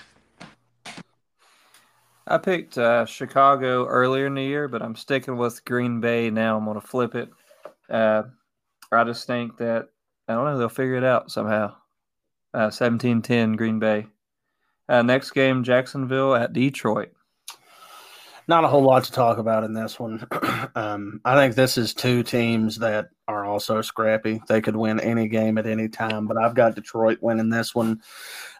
I 2.26 2.38
picked 2.38 2.78
uh, 2.78 3.04
Chicago 3.06 3.86
earlier 3.86 4.26
in 4.26 4.34
the 4.34 4.42
year, 4.42 4.68
but 4.68 4.82
I'm 4.82 4.94
sticking 4.94 5.36
with 5.36 5.64
Green 5.64 6.00
Bay 6.00 6.30
now. 6.30 6.56
I'm 6.56 6.64
going 6.64 6.80
to 6.80 6.86
flip 6.86 7.14
it. 7.14 7.30
Uh, 7.90 8.22
I 8.92 9.04
just 9.04 9.26
think 9.26 9.56
that, 9.56 9.88
I 10.28 10.34
don't 10.34 10.44
know, 10.44 10.58
they'll 10.58 10.68
figure 10.68 10.96
it 10.96 11.04
out 11.04 11.30
somehow. 11.30 11.74
Uh, 12.54 12.70
17 12.70 13.22
10 13.22 13.52
Green 13.52 13.78
Bay. 13.78 14.06
Uh, 14.88 15.02
next 15.02 15.30
game, 15.30 15.64
Jacksonville 15.64 16.34
at 16.34 16.52
Detroit. 16.52 17.12
Not 18.48 18.64
a 18.64 18.68
whole 18.68 18.82
lot 18.82 19.04
to 19.04 19.12
talk 19.12 19.38
about 19.38 19.64
in 19.64 19.72
this 19.72 19.98
one. 19.98 20.26
um, 20.74 21.20
I 21.24 21.36
think 21.36 21.54
this 21.54 21.78
is 21.78 21.94
two 21.94 22.22
teams 22.22 22.78
that 22.78 23.08
are 23.28 23.44
also 23.44 23.80
scrappy. 23.82 24.42
They 24.48 24.60
could 24.60 24.76
win 24.76 24.98
any 25.00 25.28
game 25.28 25.58
at 25.58 25.66
any 25.66 25.88
time, 25.88 26.26
but 26.26 26.36
I've 26.36 26.54
got 26.54 26.74
Detroit 26.74 27.18
winning 27.20 27.50
this 27.50 27.74
one 27.74 28.02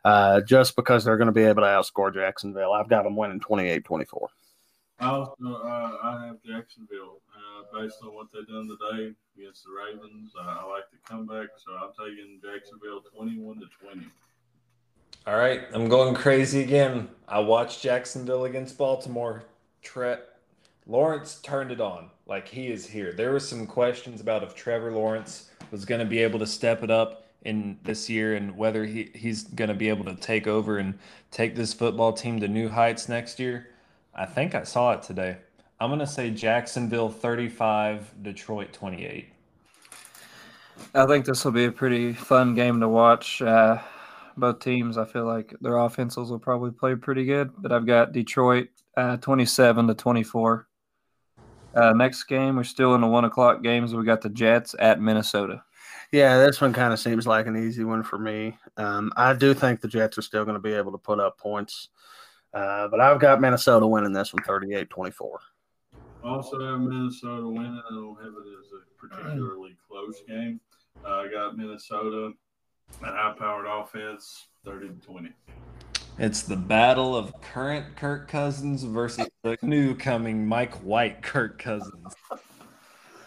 uh, 0.04 0.40
just 0.42 0.76
because 0.76 1.04
they're 1.04 1.16
going 1.16 1.26
to 1.26 1.32
be 1.32 1.42
able 1.42 1.62
to 1.62 1.68
outscore 1.68 2.14
Jacksonville. 2.14 2.72
I've 2.72 2.88
got 2.88 3.02
them 3.02 3.16
winning 3.16 3.40
28 3.40 3.84
24. 3.84 4.28
I 5.00 5.08
also 5.08 5.34
uh, 5.42 5.96
I 6.04 6.26
have 6.26 6.36
Jacksonville 6.44 7.20
based 7.72 7.98
on 8.02 8.14
what 8.14 8.28
they've 8.32 8.46
done 8.46 8.68
today 8.68 9.14
against 9.38 9.64
the 9.64 9.70
Ravens. 9.70 10.32
I 10.38 10.64
like 10.66 10.84
the 10.90 10.98
comeback, 11.04 11.48
so 11.56 11.72
I'm 11.72 11.90
taking 11.98 12.40
Jacksonville 12.42 13.00
21 13.16 13.60
to 13.60 13.66
20. 13.80 14.06
All 15.26 15.36
right, 15.36 15.62
I'm 15.72 15.88
going 15.88 16.14
crazy 16.14 16.62
again. 16.62 17.08
I 17.28 17.38
watched 17.38 17.82
Jacksonville 17.82 18.44
against 18.44 18.76
Baltimore. 18.76 19.44
Tre- 19.80 20.18
Lawrence 20.86 21.40
turned 21.42 21.70
it 21.70 21.80
on. 21.80 22.10
Like 22.26 22.48
he 22.48 22.68
is 22.68 22.86
here. 22.86 23.12
There 23.12 23.32
were 23.32 23.40
some 23.40 23.66
questions 23.66 24.20
about 24.20 24.42
if 24.42 24.54
Trevor 24.54 24.92
Lawrence 24.92 25.50
was 25.70 25.84
going 25.84 26.00
to 26.00 26.06
be 26.06 26.18
able 26.18 26.38
to 26.40 26.46
step 26.46 26.82
it 26.82 26.90
up 26.90 27.26
in 27.44 27.78
this 27.82 28.08
year 28.08 28.34
and 28.34 28.56
whether 28.56 28.84
he, 28.84 29.10
he's 29.14 29.44
going 29.44 29.68
to 29.68 29.74
be 29.74 29.88
able 29.88 30.04
to 30.04 30.14
take 30.14 30.46
over 30.46 30.78
and 30.78 30.98
take 31.30 31.54
this 31.54 31.72
football 31.72 32.12
team 32.12 32.40
to 32.40 32.48
new 32.48 32.68
heights 32.68 33.08
next 33.08 33.38
year. 33.38 33.68
I 34.14 34.26
think 34.26 34.54
I 34.54 34.64
saw 34.64 34.92
it 34.92 35.02
today. 35.02 35.38
I'm 35.82 35.88
going 35.88 35.98
to 35.98 36.06
say 36.06 36.30
Jacksonville 36.30 37.10
35, 37.10 38.22
Detroit 38.22 38.72
28. 38.72 39.28
I 40.94 41.06
think 41.06 41.24
this 41.24 41.44
will 41.44 41.50
be 41.50 41.64
a 41.64 41.72
pretty 41.72 42.12
fun 42.12 42.54
game 42.54 42.78
to 42.78 42.88
watch. 42.88 43.42
Uh, 43.42 43.78
both 44.36 44.60
teams, 44.60 44.96
I 44.96 45.04
feel 45.04 45.24
like 45.24 45.52
their 45.60 45.78
offenses 45.78 46.30
will 46.30 46.38
probably 46.38 46.70
play 46.70 46.94
pretty 46.94 47.24
good, 47.24 47.50
but 47.58 47.72
I've 47.72 47.84
got 47.84 48.12
Detroit 48.12 48.68
uh, 48.96 49.16
27 49.16 49.88
to 49.88 49.94
24. 49.94 50.68
Uh, 51.74 51.92
next 51.94 52.22
game, 52.24 52.54
we're 52.54 52.62
still 52.62 52.94
in 52.94 53.00
the 53.00 53.08
one 53.08 53.24
o'clock 53.24 53.64
games. 53.64 53.92
We 53.92 54.04
got 54.04 54.20
the 54.20 54.28
Jets 54.28 54.76
at 54.78 55.00
Minnesota. 55.00 55.64
Yeah, 56.12 56.38
this 56.38 56.60
one 56.60 56.72
kind 56.72 56.92
of 56.92 57.00
seems 57.00 57.26
like 57.26 57.48
an 57.48 57.56
easy 57.56 57.82
one 57.82 58.04
for 58.04 58.20
me. 58.20 58.56
Um, 58.76 59.12
I 59.16 59.32
do 59.32 59.52
think 59.52 59.80
the 59.80 59.88
Jets 59.88 60.16
are 60.16 60.22
still 60.22 60.44
going 60.44 60.54
to 60.54 60.62
be 60.62 60.74
able 60.74 60.92
to 60.92 60.98
put 60.98 61.18
up 61.18 61.38
points, 61.38 61.88
uh, 62.54 62.86
but 62.86 63.00
I've 63.00 63.18
got 63.18 63.40
Minnesota 63.40 63.84
winning 63.84 64.12
this 64.12 64.32
one 64.32 64.44
38 64.44 64.88
24. 64.88 65.40
Also 66.24 66.60
have 66.64 66.80
Minnesota 66.80 67.46
winning. 67.48 67.82
I 67.88 67.94
don't 67.94 68.16
have 68.16 68.32
it 68.32 68.46
as 68.60 68.70
a 68.72 69.06
particularly 69.06 69.76
close 69.88 70.22
game. 70.28 70.60
Uh, 71.04 71.08
I 71.08 71.28
got 71.28 71.56
Minnesota, 71.56 72.32
a 73.02 73.06
high-powered 73.06 73.66
offense, 73.66 74.46
30 74.64 74.88
to 74.88 74.94
20. 74.94 75.30
It's 76.18 76.42
the 76.42 76.56
battle 76.56 77.16
of 77.16 77.32
current 77.40 77.96
Kirk 77.96 78.28
Cousins 78.28 78.84
versus 78.84 79.26
the 79.42 79.56
new 79.62 79.94
coming 79.94 80.46
Mike 80.46 80.74
White 80.84 81.22
Kirk 81.22 81.58
Cousins. 81.58 82.14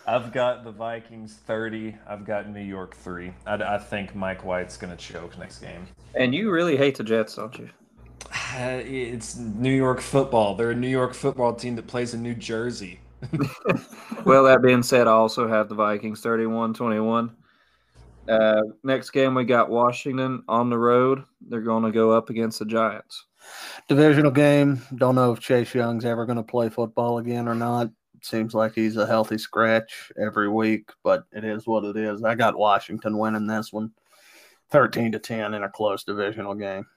I've 0.07 0.31
got 0.31 0.63
the 0.63 0.71
Vikings 0.71 1.33
30. 1.33 1.97
I've 2.07 2.25
got 2.25 2.47
New 2.47 2.61
York 2.61 2.95
3. 2.95 3.33
I, 3.47 3.55
I 3.55 3.77
think 3.79 4.15
Mike 4.15 4.45
White's 4.45 4.77
going 4.77 4.95
to 4.95 5.03
choke 5.03 5.37
next 5.39 5.59
game. 5.59 5.87
And 6.13 6.33
you 6.33 6.51
really 6.51 6.77
hate 6.77 6.95
the 6.95 7.03
Jets, 7.03 7.35
don't 7.35 7.57
you? 7.57 7.69
Uh, 8.53 8.81
It's 8.85 9.37
New 9.37 9.73
York 9.73 10.01
football. 10.01 10.55
They're 10.55 10.71
a 10.71 10.75
New 10.75 10.87
York 10.87 11.13
football 11.13 11.53
team 11.53 11.75
that 11.75 11.87
plays 11.87 12.13
in 12.13 12.21
New 12.21 12.35
Jersey. 12.35 12.99
well, 14.25 14.43
that 14.43 14.61
being 14.61 14.83
said, 14.83 15.07
I 15.07 15.11
also 15.11 15.47
have 15.47 15.69
the 15.69 15.75
Vikings 15.75 16.21
31 16.21 16.73
21. 16.73 17.35
Uh, 18.27 18.61
next 18.83 19.11
game, 19.11 19.35
we 19.35 19.45
got 19.45 19.69
Washington 19.69 20.43
on 20.47 20.69
the 20.69 20.77
road. 20.77 21.23
They're 21.47 21.61
going 21.61 21.83
to 21.83 21.91
go 21.91 22.11
up 22.11 22.29
against 22.29 22.59
the 22.59 22.65
Giants. 22.65 23.25
Divisional 23.87 24.31
game. 24.31 24.81
Don't 24.95 25.15
know 25.15 25.31
if 25.31 25.39
Chase 25.39 25.73
Young's 25.75 26.05
ever 26.05 26.25
going 26.25 26.37
to 26.37 26.43
play 26.43 26.69
football 26.69 27.19
again 27.19 27.47
or 27.47 27.55
not. 27.55 27.89
Seems 28.21 28.55
like 28.55 28.73
he's 28.73 28.97
a 28.97 29.05
healthy 29.05 29.37
scratch 29.37 30.11
every 30.19 30.49
week, 30.49 30.89
but 31.03 31.25
it 31.31 31.43
is 31.43 31.67
what 31.67 31.83
it 31.83 31.95
is. 31.95 32.23
I 32.23 32.33
got 32.33 32.57
Washington 32.57 33.19
winning 33.19 33.45
this 33.45 33.71
one 33.71 33.91
13 34.71 35.11
to 35.11 35.19
10 35.19 35.53
in 35.53 35.63
a 35.63 35.69
close 35.69 36.03
divisional 36.03 36.55
game. 36.55 36.87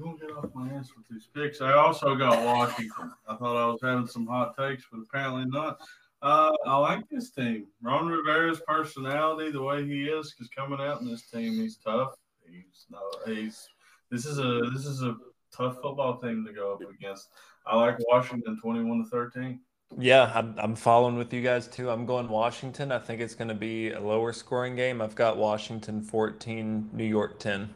Won't 0.00 0.20
get 0.20 0.30
off 0.30 0.46
my 0.54 0.70
ass 0.70 0.90
with 0.96 1.06
these 1.10 1.28
picks. 1.34 1.60
I 1.60 1.72
also 1.72 2.14
got 2.14 2.44
Washington. 2.44 3.12
I 3.28 3.36
thought 3.36 3.56
I 3.56 3.66
was 3.66 3.80
having 3.82 4.06
some 4.06 4.26
hot 4.26 4.56
takes, 4.56 4.84
but 4.90 5.00
apparently 5.00 5.44
not. 5.46 5.80
Uh, 6.22 6.52
I 6.66 6.76
like 6.76 7.08
this 7.10 7.30
team. 7.30 7.66
Ron 7.82 8.06
Rivera's 8.08 8.60
personality, 8.66 9.50
the 9.50 9.62
way 9.62 9.84
he 9.84 10.04
is, 10.04 10.32
because 10.32 10.48
coming 10.48 10.80
out 10.80 11.00
in 11.00 11.08
this 11.08 11.28
team, 11.30 11.52
he's 11.54 11.76
tough. 11.76 12.14
He's 12.46 12.86
no, 12.90 13.00
he's 13.26 13.68
this 14.10 14.26
is 14.26 14.38
a 14.38 14.60
this 14.72 14.86
is 14.86 15.02
a 15.02 15.16
tough 15.56 15.76
football 15.82 16.18
team 16.18 16.44
to 16.46 16.52
go 16.52 16.74
up 16.74 16.80
against. 16.82 17.28
I 17.66 17.76
like 17.76 17.96
Washington 18.08 18.58
twenty-one 18.60 19.04
to 19.04 19.08
thirteen. 19.08 19.60
Yeah, 19.98 20.30
I'm, 20.34 20.54
I'm 20.56 20.76
following 20.76 21.16
with 21.16 21.32
you 21.32 21.42
guys 21.42 21.66
too. 21.66 21.90
I'm 21.90 22.06
going 22.06 22.28
Washington. 22.28 22.92
I 22.92 22.98
think 22.98 23.20
it's 23.20 23.34
going 23.34 23.48
to 23.48 23.54
be 23.54 23.90
a 23.90 24.00
lower 24.00 24.32
scoring 24.32 24.76
game. 24.76 25.02
I've 25.02 25.16
got 25.16 25.36
Washington 25.36 26.00
14, 26.00 26.90
New 26.92 27.04
York 27.04 27.40
10. 27.40 27.68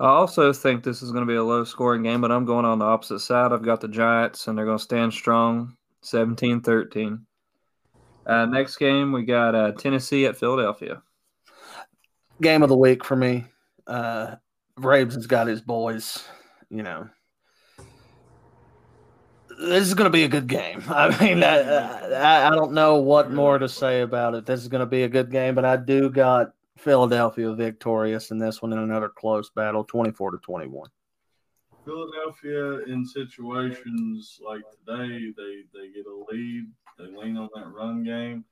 I 0.00 0.06
also 0.06 0.52
think 0.52 0.84
this 0.84 1.02
is 1.02 1.10
going 1.10 1.26
to 1.26 1.30
be 1.30 1.36
a 1.36 1.42
low 1.42 1.64
scoring 1.64 2.04
game, 2.04 2.20
but 2.20 2.30
I'm 2.30 2.44
going 2.44 2.64
on 2.64 2.78
the 2.78 2.84
opposite 2.84 3.18
side. 3.18 3.52
I've 3.52 3.64
got 3.64 3.80
the 3.80 3.88
Giants, 3.88 4.46
and 4.46 4.56
they're 4.56 4.64
going 4.64 4.78
to 4.78 4.84
stand 4.84 5.12
strong 5.12 5.76
17 6.02 6.60
13. 6.60 7.26
Uh, 8.24 8.46
next 8.46 8.76
game, 8.76 9.10
we 9.10 9.24
got 9.24 9.54
uh, 9.54 9.72
Tennessee 9.72 10.26
at 10.26 10.36
Philadelphia. 10.36 11.02
Game 12.40 12.62
of 12.62 12.68
the 12.68 12.76
week 12.76 13.04
for 13.04 13.16
me. 13.16 13.46
Uh, 13.86 14.36
Braves 14.76 15.16
has 15.16 15.26
got 15.26 15.48
his 15.48 15.60
boys, 15.60 16.22
you 16.70 16.84
know. 16.84 17.08
This 19.58 19.88
is 19.88 19.94
going 19.94 20.04
to 20.04 20.10
be 20.10 20.22
a 20.22 20.28
good 20.28 20.46
game. 20.46 20.84
I 20.88 21.08
mean, 21.20 21.42
I, 21.42 21.58
I, 21.58 22.46
I 22.46 22.50
don't 22.50 22.72
know 22.72 22.96
what 22.96 23.32
more 23.32 23.58
to 23.58 23.68
say 23.68 24.02
about 24.02 24.34
it. 24.34 24.46
This 24.46 24.60
is 24.60 24.68
going 24.68 24.80
to 24.80 24.86
be 24.86 25.02
a 25.02 25.08
good 25.08 25.32
game, 25.32 25.56
but 25.56 25.64
I 25.64 25.76
do 25.76 26.08
got 26.08 26.52
Philadelphia 26.78 27.52
victorious 27.52 28.30
in 28.30 28.38
this 28.38 28.62
one 28.62 28.72
in 28.72 28.78
another 28.78 29.08
close 29.08 29.50
battle, 29.50 29.84
24 29.84 30.32
to 30.32 30.38
21. 30.38 30.88
Philadelphia 31.84 32.84
in 32.92 33.04
situations 33.04 34.38
like 34.46 34.62
today, 34.70 35.32
they 35.36 35.62
they 35.72 35.88
get 35.92 36.06
a 36.06 36.24
lead, 36.30 36.66
they 36.98 37.04
lean 37.04 37.36
on 37.36 37.48
that 37.54 37.68
run 37.68 38.04
game. 38.04 38.44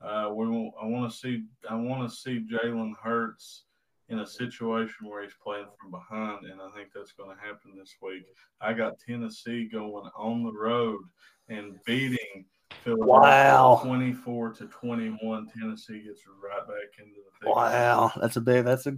Uh, 0.00 0.30
we 0.32 0.44
I 0.80 0.86
want 0.86 1.10
to 1.10 1.16
see 1.16 1.44
I 1.68 1.74
want 1.74 2.08
to 2.08 2.14
see 2.14 2.46
Jalen 2.50 2.92
Hurts 3.02 3.64
in 4.08 4.20
a 4.20 4.26
situation 4.26 5.08
where 5.08 5.22
he's 5.22 5.36
playing 5.42 5.66
from 5.80 5.90
behind, 5.90 6.44
and 6.44 6.60
I 6.60 6.68
think 6.76 6.90
that's 6.94 7.12
going 7.12 7.34
to 7.34 7.42
happen 7.42 7.72
this 7.76 7.96
week. 8.02 8.24
I 8.60 8.74
got 8.74 8.98
Tennessee 8.98 9.68
going 9.72 10.08
on 10.16 10.44
the 10.44 10.52
road 10.52 11.00
and 11.48 11.76
beating 11.86 12.44
Wow. 12.86 13.80
24 13.82 14.52
to 14.54 14.66
21. 14.66 15.48
Tennessee 15.58 16.02
gets 16.02 16.22
right 16.42 16.66
back 16.66 16.98
into 16.98 17.14
the 17.14 17.30
picture. 17.40 17.54
Wow, 17.54 18.12
that's 18.20 18.36
a 18.36 18.40
big. 18.40 18.64
That's 18.64 18.86
a 18.86 18.94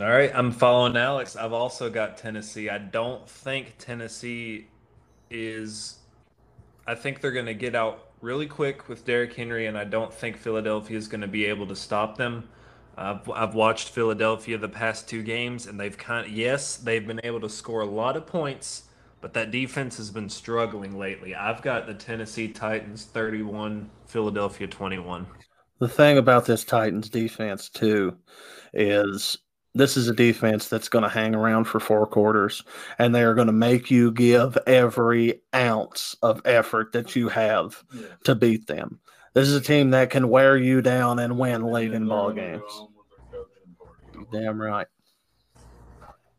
All 0.00 0.08
right, 0.08 0.30
I'm 0.34 0.52
following 0.52 0.96
Alex. 0.96 1.36
I've 1.36 1.52
also 1.52 1.90
got 1.90 2.16
Tennessee. 2.16 2.68
I 2.70 2.78
don't 2.78 3.28
think 3.28 3.74
Tennessee 3.78 4.68
is. 5.30 5.98
I 6.86 6.94
think 6.94 7.20
they're 7.20 7.32
going 7.32 7.46
to 7.46 7.54
get 7.54 7.74
out 7.74 8.10
really 8.20 8.46
quick 8.46 8.88
with 8.88 9.04
Derrick 9.04 9.34
Henry, 9.34 9.66
and 9.66 9.76
I 9.76 9.84
don't 9.84 10.12
think 10.12 10.36
Philadelphia 10.36 10.96
is 10.96 11.08
going 11.08 11.20
to 11.20 11.28
be 11.28 11.44
able 11.46 11.66
to 11.66 11.76
stop 11.76 12.16
them. 12.16 12.48
I've, 12.96 13.28
I've 13.30 13.54
watched 13.54 13.90
Philadelphia 13.90 14.56
the 14.56 14.68
past 14.68 15.08
two 15.08 15.22
games, 15.22 15.66
and 15.66 15.78
they've 15.78 15.96
kind 15.96 16.26
of 16.26 16.32
yes, 16.32 16.76
they've 16.76 17.06
been 17.06 17.20
able 17.24 17.40
to 17.40 17.48
score 17.48 17.82
a 17.82 17.86
lot 17.86 18.16
of 18.16 18.26
points, 18.26 18.84
but 19.20 19.34
that 19.34 19.50
defense 19.50 19.96
has 19.96 20.10
been 20.10 20.28
struggling 20.28 20.98
lately. 20.98 21.34
I've 21.34 21.62
got 21.62 21.86
the 21.86 21.94
Tennessee 21.94 22.48
Titans 22.48 23.04
31, 23.04 23.90
Philadelphia 24.06 24.66
21. 24.66 25.26
The 25.78 25.88
thing 25.88 26.16
about 26.18 26.46
this 26.46 26.64
Titans 26.64 27.08
defense 27.10 27.68
too 27.68 28.16
is 28.72 29.36
this 29.74 29.96
is 29.98 30.08
a 30.08 30.14
defense 30.14 30.68
that's 30.68 30.88
going 30.88 31.02
to 31.02 31.08
hang 31.08 31.34
around 31.34 31.64
for 31.64 31.80
four 31.80 32.06
quarters 32.06 32.62
and 32.98 33.14
they 33.14 33.22
are 33.22 33.34
going 33.34 33.48
to 33.48 33.52
make 33.52 33.90
you 33.90 34.10
give 34.10 34.56
every 34.66 35.42
ounce 35.54 36.16
of 36.22 36.40
effort 36.46 36.92
that 36.92 37.14
you 37.14 37.28
have 37.28 37.82
Yeah. 37.94 38.06
to 38.24 38.34
beat 38.34 38.66
them. 38.66 39.00
This 39.34 39.48
is 39.48 39.54
a 39.54 39.60
team 39.60 39.90
that 39.90 40.08
can 40.08 40.30
wear 40.30 40.56
you 40.56 40.80
down 40.80 41.18
and 41.18 41.38
win 41.38 41.62
late 41.62 41.92
in 41.92 42.08
ball 42.08 42.32
games. 42.32 42.62
go 42.62 42.68
home 42.68 42.94
with 42.96 43.30
their 43.30 43.40
coaching 43.42 43.76
party. 43.78 44.44
Damn 44.44 44.58
right. 44.58 44.86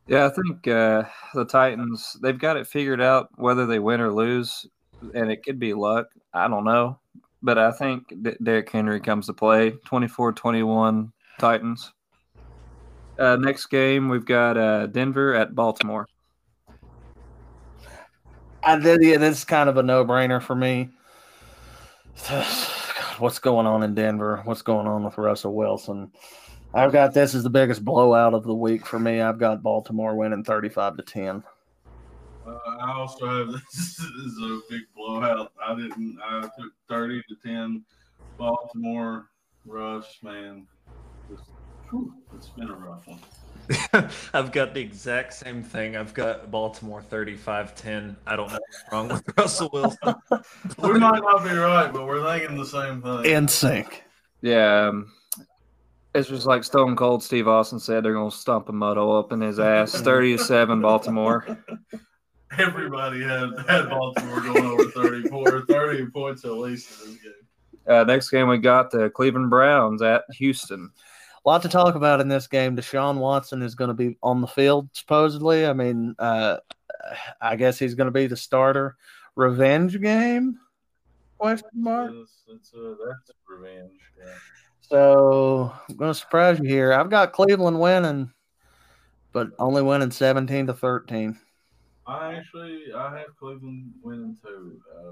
Yeah, 0.07 0.25
I 0.25 0.29
think 0.29 0.67
uh, 0.67 1.03
the 1.34 1.43
Titans 1.43 2.15
they've 2.21 2.39
got 2.39 2.55
it 2.55 2.65
figured 2.65 3.01
out 3.01 3.29
whether 3.35 3.65
they 3.65 3.79
win 3.79 3.99
or 3.99 4.13
lose, 4.13 4.65
and 5.13 5.29
it 5.29 5.43
could 5.43 5.59
be 5.59 5.73
luck. 5.73 6.07
I 6.34 6.47
don't 6.47 6.63
know, 6.63 6.99
but 7.43 7.57
I 7.57 7.71
think 7.71 8.07
D- 8.21 8.38
Derrick 8.41 8.69
Henry 8.69 9.01
comes 9.01 9.25
to 9.25 9.34
play. 9.34 9.71
24-21 9.71 11.11
Titans. 11.39 11.91
Uh, 13.19 13.35
next 13.35 13.65
game 13.65 14.07
we've 14.07 14.25
got 14.25 14.57
uh, 14.57 14.88
Denver 14.88 15.34
at 15.34 15.55
Baltimore. 15.55 16.07
I 18.63 18.77
did. 18.79 19.01
Yeah, 19.01 19.17
this 19.17 19.39
is 19.39 19.45
kind 19.45 19.69
of 19.69 19.77
a 19.77 19.84
no-brainer 19.84 20.41
for 20.41 20.55
me. 20.55 20.89
God, 22.29 22.45
what's 23.19 23.39
going 23.39 23.67
on 23.67 23.84
in 23.84 23.93
Denver? 23.93 24.41
What's 24.45 24.61
going 24.61 24.88
on 24.88 25.03
with 25.03 25.17
Russell 25.17 25.53
Wilson? 25.53 26.11
I've 26.73 26.91
got 26.91 27.14
this 27.14 27.34
as 27.34 27.44
the 27.44 27.49
biggest 27.49 27.84
blowout 27.84 28.34
of 28.34 28.44
the 28.44 28.53
week 28.53 28.85
for 28.85 28.99
me. 28.99 29.22
I've 29.22 29.39
got 29.39 29.64
Baltimore 29.64 30.15
winning 30.15 30.44
thirty-five 30.44 30.98
to 30.98 31.03
ten. 31.03 31.44
Uh, 32.45 32.57
I 32.80 32.94
also 32.94 33.26
have 33.26 33.48
this 33.73 33.99
is 33.99 34.38
a 34.41 34.60
big 34.69 34.81
blowout. 34.95 35.52
I 35.65 35.76
didn't. 35.76 36.19
I 36.23 36.41
took 36.41 36.73
thirty 36.88 37.22
to 37.30 37.35
ten. 37.44 37.84
Baltimore 38.38 39.30
Rush, 39.65 40.19
man. 40.22 40.68
Just, 41.30 41.49
whew, 41.89 42.14
it's 42.35 42.49
been 42.49 42.69
a 42.69 42.76
rough 42.76 43.07
one. 43.07 43.19
I've 44.34 44.52
got 44.52 44.73
the 44.73 44.80
exact 44.80 45.34
same 45.34 45.61
thing. 45.61 45.98
I've 45.98 46.14
got 46.14 46.49
Baltimore 46.49 47.02
35-10. 47.02 48.15
I 48.26 48.35
don't 48.38 48.48
know 48.48 48.60
what's 48.60 48.84
wrong 48.91 49.07
with 49.10 49.23
Russell 49.38 49.69
Wilson. 49.73 50.15
We 50.77 50.99
might 50.99 51.22
not 51.22 51.44
be 51.44 51.49
right, 51.49 51.91
but 51.91 52.06
we're 52.06 52.23
thinking 52.23 52.57
the 52.57 52.65
same 52.65 53.02
thing. 53.02 53.26
In 53.26 53.48
sync. 53.49 54.03
Yeah, 54.41 54.88
um, 54.88 55.11
it's 56.18 56.30
just 56.30 56.45
like 56.48 56.64
Stone 56.64 56.95
Cold 56.95 57.23
Steve 57.23 57.48
Austin 57.48 57.80
said. 57.80 58.03
They're 58.03 58.14
gonna 58.14 58.31
stomp 58.31 58.69
a 58.69 58.73
muddle 58.73 59.15
up 59.15 59.31
in 59.31 59.39
his 59.39 59.60
ass. 59.60 59.94
Thirty 60.02 60.35
to 60.35 60.44
seven 60.44 60.81
Baltimore. 60.81 61.45
Everybody 62.57 63.22
had, 63.22 63.49
had 63.68 63.89
Baltimore 63.89 64.39
going 64.39 64.65
over 64.65 64.85
34, 64.91 65.65
30 65.68 66.06
points 66.07 66.45
at 66.45 66.53
least 66.53 67.03
in 67.03 67.11
this 67.11 67.22
game. 67.22 67.34
Uh, 67.88 68.03
next 68.06 68.30
game 68.30 68.48
we 68.48 68.57
got 68.57 68.89
the 68.89 69.10
Cleveland 69.10 69.49
Browns 69.49 70.02
at 70.02 70.23
Houston. 70.31 70.89
A 71.45 71.49
lot 71.49 71.61
to 71.64 71.69
talk 71.69 71.95
about 71.95 72.22
in 72.22 72.30
this 72.30 72.48
game. 72.48 72.76
Deshaun 72.76 73.18
Watson 73.18 73.61
is 73.61 73.76
going 73.76 73.89
to 73.89 73.94
be 73.94 74.18
on 74.23 74.39
the 74.41 74.48
field 74.48 74.89
supposedly. 74.94 75.65
I 75.65 75.73
mean, 75.73 76.15
uh, 76.19 76.57
I 77.41 77.57
guess 77.57 77.77
he's 77.77 77.95
going 77.95 78.07
to 78.07 78.11
be 78.11 78.27
the 78.27 78.38
starter. 78.38 78.95
Revenge 79.35 80.02
game? 80.02 80.57
Question 81.38 81.69
mark. 81.73 82.11
It's, 82.14 82.44
it's 82.48 82.73
a, 82.73 82.95
that's 83.07 83.31
revenge. 83.48 83.91
Yeah. 84.18 84.34
So 84.89 85.73
I'm 85.89 85.95
going 85.97 86.11
to 86.11 86.18
surprise 86.18 86.59
you 86.59 86.69
here. 86.69 86.93
I've 86.93 87.09
got 87.09 87.34
Cleveland 87.34 87.80
winning, 87.80 88.31
but 89.34 89.49
only 89.59 89.81
winning 89.81 90.11
17 90.11 90.68
to 90.68 90.73
13. 90.73 91.38
I 92.05 92.35
actually 92.35 92.93
I 92.95 93.18
have 93.18 93.35
Cleveland 93.38 93.91
winning 94.01 94.38
too. 94.41 94.80
Uh, 94.95 95.09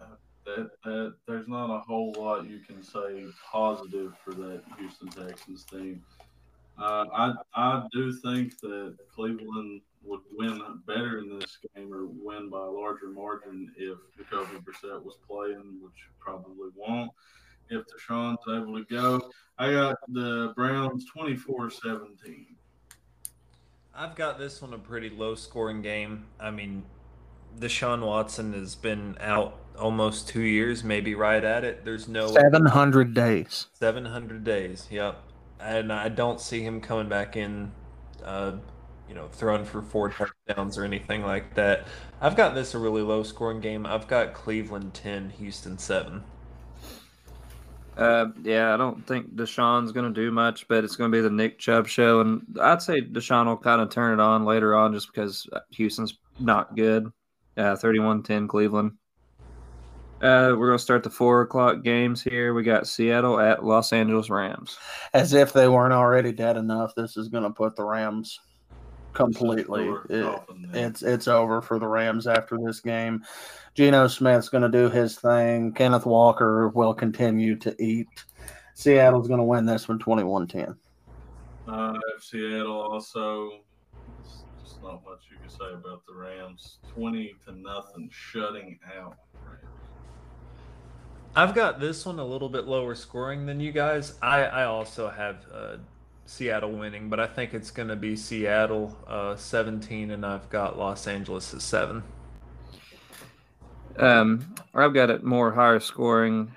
uh, 0.00 0.06
that 0.46 0.70
that 0.84 1.14
there's 1.26 1.48
not 1.48 1.74
a 1.74 1.80
whole 1.80 2.14
lot 2.16 2.48
you 2.48 2.60
can 2.60 2.80
say 2.80 3.26
positive 3.44 4.14
for 4.24 4.32
that 4.34 4.62
Houston 4.78 5.08
Texans 5.08 5.64
team. 5.64 6.00
Uh, 6.78 7.06
I 7.12 7.32
I 7.54 7.86
do 7.92 8.12
think 8.12 8.60
that 8.60 8.96
Cleveland 9.12 9.80
would 10.04 10.20
win 10.32 10.62
better 10.86 11.18
in 11.18 11.38
this 11.40 11.58
game 11.74 11.92
or 11.92 12.06
win 12.06 12.50
by 12.50 12.60
a 12.60 12.70
larger 12.70 13.08
margin 13.08 13.72
if 13.76 13.98
Jacoby 14.16 14.58
Brissett 14.58 15.02
was 15.02 15.18
playing, 15.28 15.80
which 15.82 16.08
probably 16.20 16.68
won't. 16.76 17.10
If 17.70 17.84
Deshaun's 17.86 18.38
able 18.48 18.78
to 18.78 18.84
go, 18.84 19.30
I 19.58 19.72
got 19.72 19.96
the 20.08 20.52
Browns 20.56 21.04
24-17. 21.16 22.46
I've 23.94 24.14
got 24.14 24.38
this 24.38 24.62
one 24.62 24.72
a 24.74 24.78
pretty 24.78 25.10
low 25.10 25.34
scoring 25.34 25.82
game. 25.82 26.26
I 26.38 26.50
mean, 26.50 26.84
Deshaun 27.58 28.06
Watson 28.06 28.52
has 28.52 28.74
been 28.74 29.16
out 29.20 29.58
almost 29.78 30.28
two 30.28 30.42
years, 30.42 30.84
maybe 30.84 31.14
right 31.14 31.42
at 31.42 31.64
it. 31.64 31.84
There's 31.84 32.08
no 32.08 32.28
700 32.28 33.14
days. 33.14 33.66
700 33.74 34.44
days. 34.44 34.86
Yep. 34.90 35.22
And 35.60 35.92
I 35.92 36.08
don't 36.08 36.40
see 36.40 36.62
him 36.62 36.80
coming 36.80 37.08
back 37.08 37.36
in, 37.36 37.72
uh, 38.24 38.52
you 39.08 39.14
know, 39.14 39.28
throwing 39.32 39.64
for 39.64 39.82
four 39.82 40.10
touchdowns 40.10 40.78
or 40.78 40.84
anything 40.84 41.22
like 41.22 41.54
that. 41.54 41.86
I've 42.20 42.36
got 42.36 42.54
this 42.54 42.74
a 42.74 42.78
really 42.78 43.02
low 43.02 43.24
scoring 43.24 43.60
game. 43.60 43.84
I've 43.84 44.06
got 44.06 44.34
Cleveland 44.34 44.94
10, 44.94 45.30
Houston 45.30 45.78
7. 45.78 46.22
Uh, 47.98 48.26
yeah, 48.44 48.72
I 48.72 48.76
don't 48.76 49.04
think 49.08 49.34
Deshaun's 49.34 49.90
going 49.90 50.12
to 50.12 50.20
do 50.20 50.30
much, 50.30 50.68
but 50.68 50.84
it's 50.84 50.94
going 50.94 51.10
to 51.10 51.16
be 51.16 51.20
the 51.20 51.30
Nick 51.30 51.58
Chubb 51.58 51.88
show, 51.88 52.20
and 52.20 52.46
I'd 52.60 52.80
say 52.80 53.00
Deshaun 53.00 53.46
will 53.46 53.56
kind 53.56 53.80
of 53.82 53.90
turn 53.90 54.18
it 54.18 54.22
on 54.22 54.44
later 54.44 54.76
on, 54.76 54.92
just 54.92 55.08
because 55.08 55.48
Houston's 55.70 56.16
not 56.38 56.76
good. 56.76 57.10
Uh, 57.56 57.74
31-10 57.74 58.48
Cleveland. 58.48 58.92
Uh, 60.22 60.54
we're 60.56 60.68
going 60.68 60.78
to 60.78 60.82
start 60.82 61.02
the 61.02 61.10
four 61.10 61.42
o'clock 61.42 61.82
games 61.82 62.22
here. 62.22 62.54
We 62.54 62.62
got 62.62 62.86
Seattle 62.86 63.40
at 63.40 63.64
Los 63.64 63.92
Angeles 63.92 64.30
Rams. 64.30 64.76
As 65.12 65.32
if 65.32 65.52
they 65.52 65.68
weren't 65.68 65.92
already 65.92 66.32
dead 66.32 66.56
enough, 66.56 66.94
this 66.96 67.16
is 67.16 67.28
going 67.28 67.44
to 67.44 67.50
put 67.50 67.74
the 67.74 67.84
Rams 67.84 68.38
completely. 69.12 69.88
It- 70.08 70.40
it's 70.72 71.02
it's 71.02 71.28
over 71.28 71.60
for 71.62 71.78
the 71.78 71.86
Rams 71.88 72.26
after 72.26 72.58
this 72.62 72.80
game. 72.80 73.24
Geno 73.74 74.06
Smith's 74.08 74.48
going 74.48 74.62
to 74.62 74.68
do 74.68 74.90
his 74.90 75.18
thing. 75.18 75.72
Kenneth 75.72 76.04
Walker 76.06 76.68
will 76.68 76.92
continue 76.94 77.56
to 77.56 77.74
eat. 77.82 78.08
Seattle's 78.74 79.28
going 79.28 79.38
to 79.38 79.44
win 79.44 79.66
this 79.66 79.88
one 79.88 79.98
21-10. 79.98 80.76
Uh, 81.66 81.70
I 81.70 81.92
have 81.92 82.22
Seattle 82.22 82.80
also. 82.80 83.50
There's 84.16 84.44
just 84.62 84.82
not 84.82 85.02
much 85.04 85.20
you 85.30 85.36
can 85.38 85.48
say 85.48 85.72
about 85.72 86.02
the 86.06 86.14
Rams. 86.14 86.78
Twenty 86.94 87.34
to 87.46 87.52
nothing, 87.52 88.08
shutting 88.12 88.78
out. 88.98 89.16
I've 91.36 91.54
got 91.54 91.78
this 91.78 92.04
one 92.06 92.18
a 92.18 92.24
little 92.24 92.48
bit 92.48 92.64
lower 92.66 92.94
scoring 92.94 93.46
than 93.46 93.60
you 93.60 93.70
guys. 93.70 94.14
I, 94.22 94.44
I 94.44 94.64
also 94.64 95.08
have 95.08 95.46
uh, 95.52 95.76
Seattle 96.28 96.72
winning, 96.72 97.08
but 97.08 97.18
I 97.18 97.26
think 97.26 97.54
it's 97.54 97.70
going 97.70 97.88
to 97.88 97.96
be 97.96 98.14
Seattle 98.14 98.94
uh, 99.08 99.34
17, 99.34 100.10
and 100.10 100.26
I've 100.26 100.48
got 100.50 100.78
Los 100.78 101.06
Angeles 101.06 101.54
at 101.54 101.62
7. 101.62 102.02
Um, 103.96 104.54
I've 104.74 104.92
got 104.92 105.08
it 105.08 105.24
more 105.24 105.50
higher 105.50 105.80
scoring, 105.80 106.52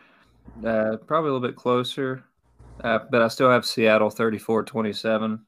uh, 0.65 0.97
probably 1.07 1.29
a 1.29 1.33
little 1.33 1.47
bit 1.47 1.55
closer, 1.55 2.21
uh, 2.83 2.99
but 3.09 3.21
I 3.21 3.29
still 3.29 3.49
have 3.49 3.65
Seattle 3.65 4.09
34 4.09 4.63
27. 4.63 5.39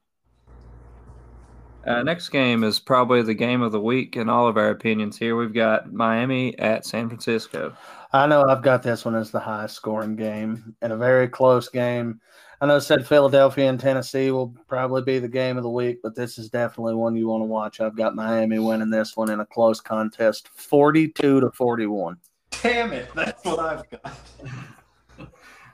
Uh, 1.86 2.02
next 2.02 2.30
game 2.30 2.64
is 2.64 2.80
probably 2.80 3.20
the 3.20 3.34
game 3.34 3.60
of 3.60 3.72
the 3.72 3.80
week 3.80 4.16
in 4.16 4.30
all 4.30 4.48
of 4.48 4.56
our 4.56 4.70
opinions 4.70 5.18
here. 5.18 5.36
We've 5.36 5.52
got 5.52 5.92
Miami 5.92 6.58
at 6.58 6.86
San 6.86 7.08
Francisco. 7.08 7.76
I 8.14 8.26
know 8.26 8.42
I've 8.48 8.62
got 8.62 8.82
this 8.82 9.04
one 9.04 9.16
as 9.16 9.30
the 9.30 9.40
highest 9.40 9.76
scoring 9.76 10.16
game 10.16 10.74
and 10.80 10.94
a 10.94 10.96
very 10.96 11.28
close 11.28 11.68
game. 11.68 12.22
I 12.64 12.66
know 12.66 12.76
I 12.76 12.78
said 12.78 13.06
Philadelphia 13.06 13.68
and 13.68 13.78
Tennessee 13.78 14.30
will 14.30 14.54
probably 14.68 15.02
be 15.02 15.18
the 15.18 15.28
game 15.28 15.58
of 15.58 15.62
the 15.62 15.68
week, 15.68 15.98
but 16.02 16.14
this 16.14 16.38
is 16.38 16.48
definitely 16.48 16.94
one 16.94 17.14
you 17.14 17.28
want 17.28 17.42
to 17.42 17.44
watch. 17.44 17.78
I've 17.78 17.94
got 17.94 18.14
Miami 18.14 18.58
winning 18.58 18.88
this 18.88 19.18
one 19.18 19.30
in 19.30 19.40
a 19.40 19.44
close 19.44 19.82
contest, 19.82 20.48
42 20.48 21.42
to 21.42 21.50
41. 21.50 22.16
Damn 22.62 22.94
it, 22.94 23.10
that's 23.14 23.44
what 23.44 23.58
I've 23.58 23.90
got. 23.90 24.18
I, 25.20 25.26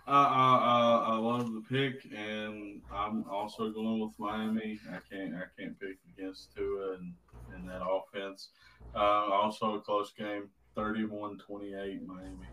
I, 0.09 0.57
I, 0.57 1.11
I 1.11 1.17
love 1.17 1.53
the 1.55 1.62
pick, 1.69 2.11
and 2.12 2.83
I'm 2.93 3.25
also 3.31 3.71
going 3.71 4.01
with 4.01 4.19
Miami. 4.19 4.81
I 4.91 4.99
can't 5.09 5.33
I 5.37 5.45
can't 5.57 5.79
pick 5.79 5.97
against 6.19 6.57
Tua 6.57 6.95
and, 6.95 7.15
and 7.55 7.69
that 7.69 7.83
offense. 7.89 8.49
Uh, 8.97 9.31
also 9.31 9.77
a 9.77 9.81
close 9.81 10.12
game. 10.19 10.49
31-28 10.77 12.05
Miami. 12.05 12.49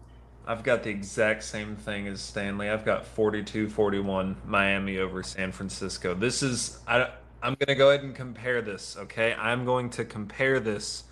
I've 0.47 0.63
got 0.63 0.83
the 0.83 0.89
exact 0.89 1.43
same 1.43 1.75
thing 1.75 2.07
as 2.07 2.21
Stanley. 2.21 2.69
I've 2.69 2.85
got 2.85 3.03
42-41 3.15 4.45
Miami 4.45 4.97
over 4.97 5.21
San 5.21 5.51
Francisco. 5.51 6.13
This 6.13 6.41
is 6.41 6.79
I 6.87 7.09
I'm 7.43 7.55
going 7.55 7.67
to 7.67 7.75
go 7.75 7.89
ahead 7.89 8.03
and 8.03 8.15
compare 8.15 8.61
this, 8.61 8.95
okay? 8.97 9.33
I'm 9.35 9.65
going 9.65 9.89
to 9.91 10.03
compare 10.05 10.59
this 10.59 11.03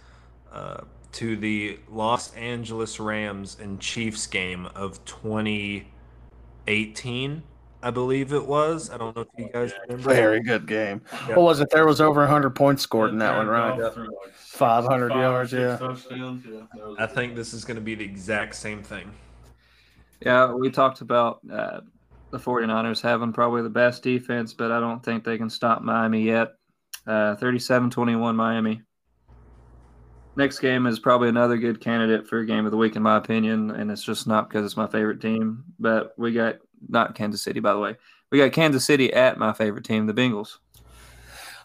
uh, 0.51 0.81
to 1.13 1.37
the 1.37 1.79
Los 1.89 2.33
Angeles 2.33 2.99
Rams 2.99 3.57
and 3.61 3.79
Chiefs 3.79 4.25
game 4.25 4.65
of 4.73 5.05
2018, 5.05 7.43
I 7.83 7.91
believe 7.91 8.33
it 8.33 8.47
was. 8.47 8.89
I 8.89 8.97
don't 8.97 9.15
know 9.15 9.21
if 9.21 9.27
you 9.37 9.47
guys 9.53 9.71
remember. 9.83 10.13
Very 10.13 10.41
good 10.41 10.65
game. 10.65 11.03
Yeah. 11.11 11.35
What 11.35 11.43
was 11.43 11.59
it? 11.59 11.69
There 11.69 11.85
was 11.85 12.01
over 12.01 12.21
100 12.21 12.55
points 12.55 12.81
scored 12.81 13.11
in 13.11 13.19
that 13.19 13.37
one, 13.37 13.45
Jared 13.45 13.79
right? 13.79 13.95
Like 13.95 14.33
500 14.33 15.09
five 15.09 15.19
yards, 15.19 15.53
yeah. 15.53 15.77
Yeah, 16.09 16.31
I 16.97 17.05
think 17.05 17.35
this 17.35 17.53
is 17.53 17.63
going 17.63 17.75
to 17.75 17.81
be 17.81 17.93
the 17.93 18.05
exact 18.05 18.55
same 18.55 18.81
thing. 18.81 19.11
Yeah, 20.21 20.53
we 20.53 20.69
talked 20.71 21.01
about 21.01 21.39
uh, 21.51 21.81
the 22.31 22.37
49ers 22.37 23.01
having 23.01 23.33
probably 23.33 23.61
the 23.61 23.69
best 23.69 24.03
defense, 24.03 24.53
but 24.53 24.71
I 24.71 24.79
don't 24.79 25.03
think 25.03 25.23
they 25.23 25.37
can 25.37 25.49
stop 25.49 25.81
Miami 25.81 26.23
yet. 26.23 26.53
Uh, 27.05 27.35
37-21 27.35 28.35
Miami. 28.35 28.81
Next 30.37 30.59
game 30.59 30.85
is 30.85 30.99
probably 30.99 31.29
another 31.29 31.57
good 31.57 31.79
candidate 31.79 32.27
for 32.27 32.43
game 32.43 32.65
of 32.65 32.71
the 32.71 32.77
week, 32.77 32.95
in 32.95 33.03
my 33.03 33.17
opinion, 33.17 33.71
and 33.71 33.89
it's 33.89 34.03
just 34.03 34.27
not 34.27 34.49
because 34.49 34.65
it's 34.65 34.75
my 34.75 34.87
favorite 34.87 35.21
team. 35.21 35.63
But 35.79 36.13
we 36.17 36.33
got 36.33 36.57
not 36.89 37.15
Kansas 37.15 37.41
City, 37.41 37.61
by 37.61 37.73
the 37.73 37.79
way. 37.79 37.95
We 38.31 38.39
got 38.39 38.51
Kansas 38.51 38.85
City 38.85 39.13
at 39.13 39.37
my 39.37 39.53
favorite 39.53 39.85
team, 39.85 40.07
the 40.07 40.13
Bengals. 40.13 40.57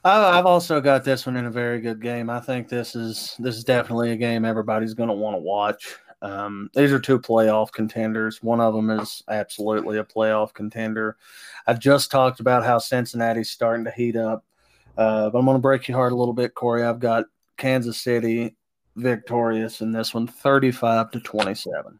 I've 0.05 0.47
also 0.47 0.81
got 0.81 1.05
this 1.05 1.27
one 1.27 1.37
in 1.37 1.47
a 1.47 1.51
very 1.51 1.81
good 1.81 2.01
game. 2.01 2.31
I 2.31 2.41
think 2.41 2.69
this 2.69 2.95
is 2.95 3.35
this 3.39 3.57
is 3.57 3.65
definitely 3.65 4.13
a 4.13 4.17
game 4.17 4.45
everybody's 4.45 4.95
going 4.95 5.09
to 5.09 5.15
want 5.15 5.37
to 5.37 5.41
watch. 5.41 5.97
Um, 6.23 6.71
these 6.75 6.93
are 6.93 7.01
two 7.01 7.19
playoff 7.19 7.73
contenders. 7.73 8.43
One 8.43 8.61
of 8.61 8.75
them 8.75 8.91
is 8.91 9.23
absolutely 9.29 9.99
a 9.99 10.05
playoff 10.05 10.53
contender. 10.53 11.17
I've 11.67 11.79
just 11.79 12.11
talked 12.11 12.41
about 12.41 12.65
how 12.65 12.79
Cincinnati's 12.79 13.51
starting 13.51 13.85
to 13.85 13.91
heat 13.91 14.17
up, 14.17 14.45
uh, 14.99 15.31
but 15.31 15.39
I'm 15.39 15.45
going 15.45 15.57
to 15.57 15.63
break 15.63 15.89
your 15.89 15.97
heart 15.97 16.13
a 16.13 16.17
little 16.17 16.35
bit, 16.35 16.55
Corey. 16.55 16.83
I've 16.83 17.01
got 17.01 17.25
Kansas 17.57 18.01
City 18.01 18.57
victorious 18.97 19.81
in 19.81 19.93
this 19.93 20.13
one, 20.13 20.27
35 20.27 21.11
to 21.13 21.21
27. 21.21 21.99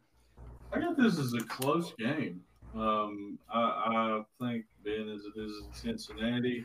I 0.73 0.79
got 0.79 0.97
this 0.97 1.19
as 1.19 1.35
a 1.35 1.41
close 1.45 1.93
game. 1.99 2.43
Um, 2.75 3.39
I, 3.53 3.61
I 3.61 4.23
think 4.41 4.65
Ben 4.85 5.09
as 5.09 5.23
it 5.25 5.41
is 5.41 5.53
in 5.65 5.73
Cincinnati, 5.73 6.65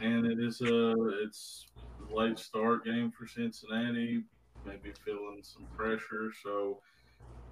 and 0.00 0.26
it 0.26 0.40
is 0.40 0.60
a 0.62 0.94
it's 1.22 1.66
late 2.10 2.38
start 2.38 2.84
game 2.84 3.12
for 3.12 3.26
Cincinnati. 3.26 4.24
Maybe 4.66 4.92
feeling 5.04 5.40
some 5.42 5.66
pressure, 5.76 6.32
so 6.42 6.80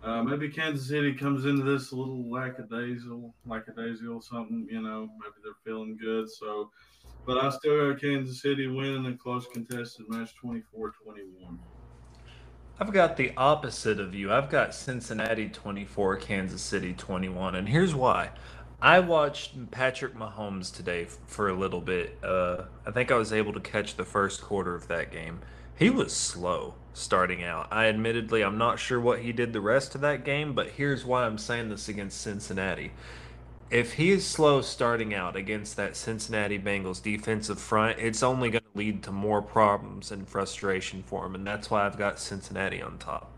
uh, 0.02 0.22
maybe 0.22 0.48
Kansas 0.48 0.88
City 0.88 1.14
comes 1.14 1.44
into 1.44 1.62
this 1.62 1.92
a 1.92 1.96
little 1.96 2.28
lackadaisical, 2.28 3.34
lackadaisical 3.46 4.20
something. 4.20 4.66
You 4.70 4.82
know, 4.82 5.08
maybe 5.20 5.34
they're 5.44 5.52
feeling 5.64 5.96
good. 5.96 6.28
So, 6.30 6.70
but 7.24 7.38
I 7.38 7.50
still 7.50 7.92
got 7.92 8.00
Kansas 8.00 8.42
City 8.42 8.66
winning 8.66 9.06
a 9.06 9.16
close 9.16 9.46
contested 9.46 10.08
match, 10.08 10.34
24-21. 10.44 11.58
I've 12.80 12.92
got 12.92 13.16
the 13.16 13.32
opposite 13.36 14.00
of 14.00 14.12
you. 14.12 14.32
I've 14.32 14.50
got 14.50 14.74
Cincinnati 14.74 15.48
24, 15.48 16.16
Kansas 16.16 16.62
City 16.62 16.94
21. 16.94 17.54
And 17.54 17.68
here's 17.68 17.94
why. 17.94 18.30
I 18.80 18.98
watched 18.98 19.70
Patrick 19.70 20.16
Mahomes 20.16 20.74
today 20.74 21.06
for 21.26 21.48
a 21.48 21.54
little 21.54 21.80
bit. 21.80 22.18
Uh, 22.24 22.64
I 22.84 22.90
think 22.90 23.12
I 23.12 23.14
was 23.14 23.32
able 23.32 23.52
to 23.52 23.60
catch 23.60 23.94
the 23.94 24.04
first 24.04 24.42
quarter 24.42 24.74
of 24.74 24.88
that 24.88 25.12
game. 25.12 25.38
He 25.78 25.90
was 25.90 26.12
slow 26.12 26.74
starting 26.94 27.42
out. 27.42 27.68
I 27.70 27.86
admittedly, 27.86 28.42
I'm 28.42 28.58
not 28.58 28.78
sure 28.78 29.00
what 29.00 29.20
he 29.20 29.32
did 29.32 29.52
the 29.52 29.60
rest 29.60 29.94
of 29.94 30.00
that 30.02 30.24
game, 30.24 30.54
but 30.54 30.68
here's 30.68 31.04
why 31.04 31.24
I'm 31.24 31.38
saying 31.38 31.68
this 31.68 31.88
against 31.88 32.20
Cincinnati. 32.20 32.92
If 33.70 33.94
he 33.94 34.10
is 34.10 34.26
slow 34.26 34.60
starting 34.60 35.14
out 35.14 35.34
against 35.34 35.76
that 35.76 35.96
Cincinnati 35.96 36.58
Bengals 36.58 37.02
defensive 37.02 37.58
front, 37.58 37.98
it's 37.98 38.22
only 38.22 38.50
going 38.50 38.64
to 38.64 38.78
lead 38.78 39.02
to 39.04 39.12
more 39.12 39.40
problems 39.40 40.12
and 40.12 40.28
frustration 40.28 41.02
for 41.02 41.24
him, 41.24 41.34
and 41.34 41.46
that's 41.46 41.70
why 41.70 41.86
I've 41.86 41.96
got 41.96 42.18
Cincinnati 42.18 42.82
on 42.82 42.98
top. 42.98 43.30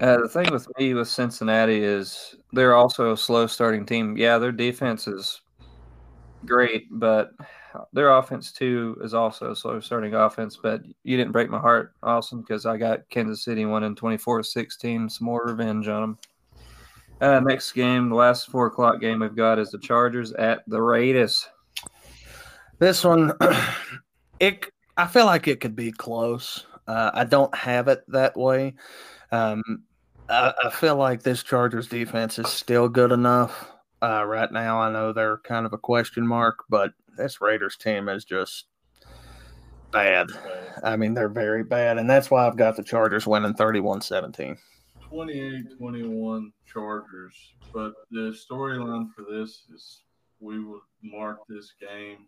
Uh, 0.00 0.18
the 0.18 0.28
thing 0.28 0.50
with 0.50 0.66
me 0.78 0.94
with 0.94 1.08
Cincinnati 1.08 1.82
is 1.82 2.34
they're 2.52 2.74
also 2.74 3.12
a 3.12 3.16
slow 3.16 3.46
starting 3.46 3.86
team. 3.86 4.16
Yeah, 4.16 4.38
their 4.38 4.52
defense 4.52 5.06
is 5.06 5.40
great, 6.44 6.86
but 6.90 7.32
their 7.92 8.10
offense 8.10 8.52
too 8.52 8.98
is 9.02 9.14
also 9.14 9.52
a 9.52 9.56
slow 9.56 9.80
starting 9.80 10.14
offense. 10.14 10.58
But 10.60 10.82
you 11.04 11.16
didn't 11.16 11.32
break 11.32 11.50
my 11.50 11.58
heart, 11.58 11.94
Austin, 12.02 12.40
because 12.40 12.66
I 12.66 12.76
got 12.76 13.08
Kansas 13.10 13.44
City 13.44 13.64
winning 13.64 13.94
24-16. 13.94 15.10
Some 15.10 15.24
more 15.24 15.44
revenge 15.46 15.88
on 15.88 16.00
them. 16.02 16.18
Uh, 17.20 17.40
next 17.40 17.72
game, 17.72 18.08
the 18.08 18.16
last 18.16 18.50
four 18.50 18.66
o'clock 18.66 19.00
game 19.00 19.20
we've 19.20 19.36
got 19.36 19.58
is 19.58 19.70
the 19.70 19.78
Chargers 19.78 20.32
at 20.32 20.62
the 20.66 20.80
Raiders. 20.80 21.48
This 22.78 23.04
one, 23.04 23.32
it 24.40 24.66
I 24.96 25.06
feel 25.06 25.26
like 25.26 25.48
it 25.48 25.60
could 25.60 25.76
be 25.76 25.92
close. 25.92 26.66
Uh, 26.86 27.10
I 27.14 27.24
don't 27.24 27.54
have 27.54 27.88
it 27.88 28.02
that 28.08 28.36
way. 28.36 28.74
Um, 29.30 29.84
I, 30.28 30.52
I 30.64 30.70
feel 30.70 30.96
like 30.96 31.22
this 31.22 31.42
Chargers 31.42 31.88
defense 31.88 32.38
is 32.38 32.48
still 32.48 32.88
good 32.88 33.12
enough. 33.12 33.70
Uh, 34.02 34.24
right 34.24 34.50
now, 34.50 34.80
I 34.80 34.90
know 34.90 35.12
they're 35.12 35.38
kind 35.38 35.64
of 35.64 35.72
a 35.72 35.78
question 35.78 36.26
mark, 36.26 36.64
but 36.68 36.92
this 37.16 37.40
Raiders 37.40 37.76
team 37.76 38.08
is 38.08 38.24
just 38.24 38.66
bad. 39.90 40.28
I 40.82 40.96
mean, 40.96 41.14
they're 41.14 41.28
very 41.28 41.62
bad, 41.64 41.98
and 41.98 42.08
that's 42.08 42.30
why 42.30 42.46
I've 42.46 42.56
got 42.56 42.76
the 42.76 42.82
Chargers 42.82 43.26
winning 43.26 43.54
31 43.54 44.00
17. 44.00 44.56
28-21 45.10 46.52
Chargers. 46.66 47.54
But 47.72 47.92
the 48.10 48.34
storyline 48.50 49.12
for 49.14 49.24
this 49.30 49.64
is 49.74 50.02
we 50.40 50.62
would 50.64 50.80
mark 51.02 51.38
this 51.48 51.74
game 51.80 52.26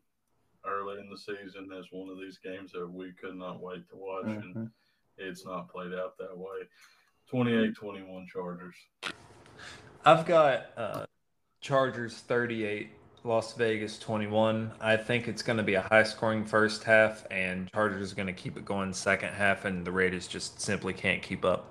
early 0.67 1.01
in 1.01 1.11
the 1.11 1.19
season 1.19 1.69
as 1.79 1.87
one 1.91 2.09
of 2.11 2.19
these 2.19 2.39
games 2.39 2.73
that 2.73 2.89
we 2.91 3.13
could 3.13 3.37
not 3.37 3.61
wait 3.63 3.89
to 3.91 3.97
watch, 3.97 4.27
and 4.27 4.55
Mhm. 4.55 4.71
it's 5.19 5.45
not 5.45 5.69
played 5.71 5.93
out 5.95 6.17
that 6.19 6.37
way. 6.37 6.69
28-21 7.31 8.27
Chargers. 8.27 8.77
I've 10.05 10.27
got 10.27 10.67
uh, 10.77 11.07
Chargers 11.61 12.19
38, 12.21 12.91
Las 13.27 13.55
Vegas 13.55 13.99
21. 13.99 14.71
I 14.83 14.99
think 14.99 15.29
it's 15.29 15.43
going 15.43 15.57
to 15.57 15.63
be 15.63 15.75
a 15.75 15.81
high 15.81 16.03
scoring 16.03 16.45
first 16.45 16.85
half, 16.85 17.25
and 17.31 17.71
Chargers 17.73 18.13
are 18.13 18.17
going 18.17 18.27
to 18.27 18.35
keep 18.35 18.59
it 18.59 18.67
going 18.67 18.93
second 18.93 19.33
half, 19.33 19.65
and 19.65 19.83
the 19.83 19.91
Raiders 19.91 20.27
just 20.27 20.61
simply 20.61 20.93
can't 20.93 21.23
keep 21.23 21.43
up. 21.43 21.71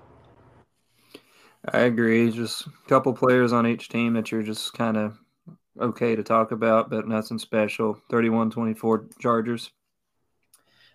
I 1.72 1.80
agree. 1.80 2.28
Just 2.32 2.66
a 2.66 2.88
couple 2.88 3.12
players 3.14 3.52
on 3.52 3.68
each 3.68 3.88
team 3.88 4.14
that 4.14 4.32
you're 4.32 4.42
just 4.42 4.74
kind 4.74 4.96
of 4.96 5.16
okay 5.80 6.16
to 6.16 6.24
talk 6.24 6.50
about, 6.50 6.90
but 6.90 7.06
nothing 7.06 7.38
special. 7.38 8.00
31 8.10 8.50
24 8.50 9.06
Chargers. 9.20 9.70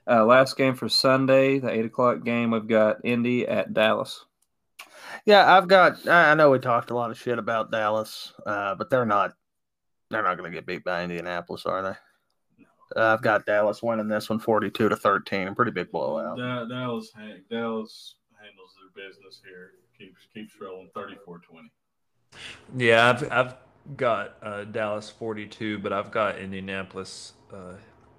Uh, 0.06 0.26
last 0.26 0.58
game 0.58 0.76
for 0.76 0.90
Sunday, 0.90 1.60
the 1.60 1.72
8 1.72 1.86
o'clock 1.86 2.26
game, 2.26 2.52
we've 2.52 2.68
got 2.68 2.98
Indy 3.06 3.48
at 3.48 3.74
Dallas. 3.74 4.26
Yeah, 5.26 5.56
I've 5.56 5.68
got. 5.70 6.06
I 6.08 6.32
I 6.32 6.34
know 6.34 6.52
we 6.52 6.60
talked 6.60 6.92
a 6.92 6.96
lot 6.96 7.12
of 7.12 7.20
shit 7.20 7.40
about 7.40 7.72
Dallas, 7.72 8.34
uh, 8.46 8.76
but 8.76 8.90
they're 8.90 9.06
not. 9.06 9.34
They're 10.10 10.24
not 10.24 10.38
going 10.38 10.52
to 10.52 10.56
get 10.56 10.66
beat 10.66 10.84
by 10.84 11.04
Indianapolis, 11.04 11.66
are 11.66 11.82
they? 11.84 12.66
Uh, 13.00 13.14
I've 13.14 13.22
got 13.22 13.46
Dallas 13.46 13.84
winning 13.84 14.08
this 14.08 14.30
one, 14.30 14.40
forty-two 14.40 14.90
to 14.90 14.96
thirteen, 14.96 15.48
a 15.48 15.54
pretty 15.54 15.72
big 15.72 15.92
blowout. 15.92 16.38
Da- 16.38 16.66
Dallas, 16.66 17.12
han- 17.16 17.44
Dallas 17.50 18.16
handles 18.42 18.74
their 18.96 19.06
business 19.06 19.42
here. 19.46 19.74
Keeps 19.98 20.22
keeps 20.34 20.54
rolling 20.60 20.90
34-20. 20.96 21.70
Yeah, 22.78 23.10
I've, 23.10 23.32
I've 23.32 23.56
got 23.98 24.38
uh, 24.42 24.64
Dallas 24.64 25.10
42, 25.10 25.80
but 25.80 25.92
I've 25.92 26.10
got 26.10 26.40
Indianapolis 26.40 27.34
uh, 27.54 27.74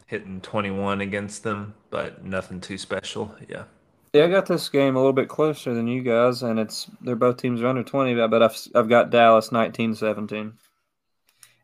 hitting 0.07 0.41
21 0.41 1.01
against 1.01 1.43
them, 1.43 1.75
but 1.91 2.25
nothing 2.25 2.61
too 2.61 2.77
special. 2.79 3.35
Yeah. 3.49 3.65
Yeah, 4.13 4.25
I 4.25 4.29
got 4.29 4.47
this 4.47 4.69
game 4.69 4.95
a 4.95 4.99
little 4.99 5.13
bit 5.13 5.29
closer 5.29 5.73
than 5.73 5.87
you 5.89 6.03
guys, 6.03 6.43
and 6.43 6.59
it's 6.61 6.89
they're 7.01 7.17
both 7.17 7.39
teams 7.39 7.63
are 7.63 7.69
under 7.69 7.83
20, 7.83 8.15
but 8.27 8.43
I've, 8.43 8.57
I've 8.75 8.89
got 8.89 9.11
Dallas 9.11 9.51
19 9.53 9.95
17. 9.95 10.53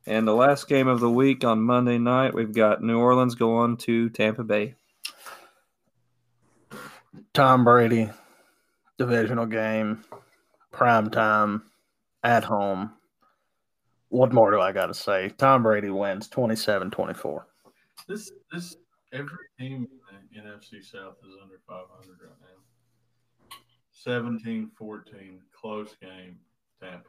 And 0.07 0.27
the 0.27 0.35
last 0.35 0.69
game 0.69 0.87
of 0.87 1.01
the 1.01 1.11
week 1.11 1.45
on 1.45 1.61
Monday 1.63 1.99
night, 1.99 2.33
we've 2.33 2.53
got 2.53 2.83
New 2.83 2.99
Orleans 2.99 3.35
going 3.35 3.77
to 3.79 4.09
Tampa 4.11 4.45
Bay. 4.45 4.75
Tom 7.35 7.65
Brady, 7.65 8.11
divisional 8.99 9.47
game, 9.47 10.05
prime 10.71 11.11
time, 11.11 11.65
at 12.23 12.45
home. 12.45 12.93
What 14.09 14.33
more 14.33 14.51
do 14.51 14.61
I 14.61 14.73
got 14.73 14.87
to 14.87 14.95
say? 14.95 15.31
Tom 15.37 15.63
Brady 15.63 15.91
wins 15.91 16.29
27-24. 16.29 17.43
This 18.09 18.31
this 18.53 18.77
every 19.13 19.29
team 19.59 19.89
in 20.13 20.45
the 20.45 20.51
NFC 20.51 20.85
South 20.85 21.17
is 21.27 21.35
under 21.43 21.61
500 21.69 22.17
right 22.23 22.37
now. 22.41 22.63
17-14, 24.07 25.41
close 25.53 25.97
game, 26.01 26.39
Tampa. 26.81 27.09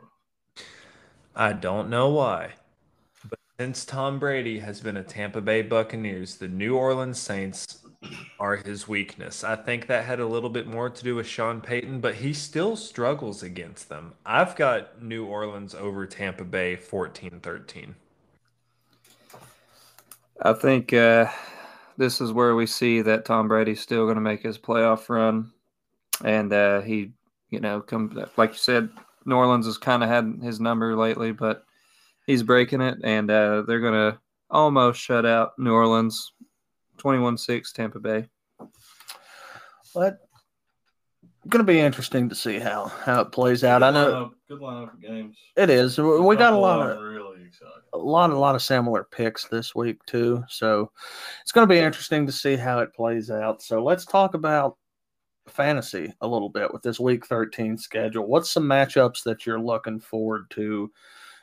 I 1.35 1.53
don't 1.53 1.89
know 1.89 2.09
why, 2.09 2.53
but 2.53 2.66
since 3.59 3.85
Tom 3.85 4.19
Brady 4.19 4.59
has 4.59 4.81
been 4.81 4.97
a 4.97 5.03
Tampa 5.03 5.41
Bay 5.41 5.63
Buccaneers, 5.63 6.35
the 6.35 6.47
New 6.47 6.75
Orleans 6.77 7.17
Saints 7.17 7.79
are 8.39 8.57
his 8.57 8.87
weakness. 8.87 9.43
I 9.43 9.55
think 9.55 9.87
that 9.87 10.05
had 10.05 10.19
a 10.19 10.27
little 10.27 10.51
bit 10.51 10.67
more 10.67 10.91
to 10.91 11.03
do 11.03 11.15
with 11.15 11.25
Sean 11.25 11.59
Payton, 11.59 11.99
but 11.99 12.13
he 12.13 12.33
still 12.33 12.75
struggles 12.75 13.41
against 13.41 13.89
them. 13.89 14.13
I've 14.27 14.55
got 14.55 15.01
New 15.01 15.25
Orleans 15.25 15.73
over 15.73 16.05
Tampa 16.05 16.43
Bay 16.43 16.75
14 16.75 17.39
13. 17.41 17.95
I 20.43 20.53
think 20.53 20.93
uh, 20.93 21.25
this 21.97 22.21
is 22.21 22.31
where 22.31 22.53
we 22.53 22.67
see 22.67 23.01
that 23.01 23.25
Tom 23.25 23.47
Brady's 23.47 23.81
still 23.81 24.05
going 24.05 24.15
to 24.15 24.21
make 24.21 24.43
his 24.43 24.59
playoff 24.59 25.09
run. 25.09 25.51
And 26.23 26.53
uh, 26.53 26.81
he, 26.81 27.11
you 27.49 27.59
know, 27.59 27.81
come 27.81 28.23
like 28.37 28.51
you 28.51 28.59
said, 28.59 28.89
New 29.25 29.35
Orleans 29.35 29.65
has 29.65 29.79
kind 29.79 30.03
of 30.03 30.09
had 30.09 30.41
his 30.43 30.59
number 30.59 30.95
lately, 30.95 31.31
but 31.31 31.65
he's 32.27 32.43
breaking 32.43 32.81
it, 32.81 32.99
and 33.03 33.31
uh, 33.31 33.63
they're 33.63 33.79
going 33.79 34.11
to 34.13 34.19
almost 34.51 35.01
shut 35.01 35.25
out 35.25 35.53
New 35.57 35.73
Orleans 35.73 36.33
21 36.97 37.37
6 37.37 37.71
Tampa 37.71 37.99
Bay. 37.99 38.29
But 39.95 40.19
going 41.47 41.65
to 41.65 41.71
be 41.71 41.79
interesting 41.79 42.27
to 42.29 42.35
see 42.35 42.59
how 42.59 42.85
how 42.85 43.21
it 43.21 43.31
plays 43.31 43.63
out. 43.63 43.81
I 43.81 43.91
know 43.91 44.11
Lineup- 44.11 44.31
good 44.49 44.59
lineup 44.59 44.93
of 44.93 45.01
games. 45.01 45.37
it 45.55 45.69
is. 45.69 45.97
We 45.97 46.35
got 46.35 46.53
a 46.53 46.57
lot 46.57 46.91
of 46.91 47.01
really 47.01 47.45
excited. 47.45 47.73
a 47.93 47.97
lot 47.97 48.29
a 48.29 48.37
lot 48.37 48.55
of 48.55 48.61
similar 48.61 49.07
picks 49.09 49.45
this 49.45 49.73
week 49.73 50.03
too. 50.05 50.43
So 50.49 50.91
it's 51.41 51.51
going 51.51 51.67
to 51.67 51.73
be 51.73 51.79
interesting 51.79 52.25
to 52.25 52.31
see 52.31 52.55
how 52.55 52.79
it 52.79 52.93
plays 52.93 53.31
out. 53.31 53.61
So 53.61 53.83
let's 53.83 54.05
talk 54.05 54.33
about 54.33 54.77
fantasy 55.47 56.13
a 56.21 56.27
little 56.27 56.49
bit 56.49 56.71
with 56.73 56.83
this 56.83 56.99
week 56.99 57.25
13 57.25 57.77
schedule. 57.77 58.27
What's 58.27 58.51
some 58.51 58.65
matchups 58.65 59.23
that 59.23 59.45
you're 59.45 59.59
looking 59.59 59.99
forward 59.99 60.49
to? 60.51 60.91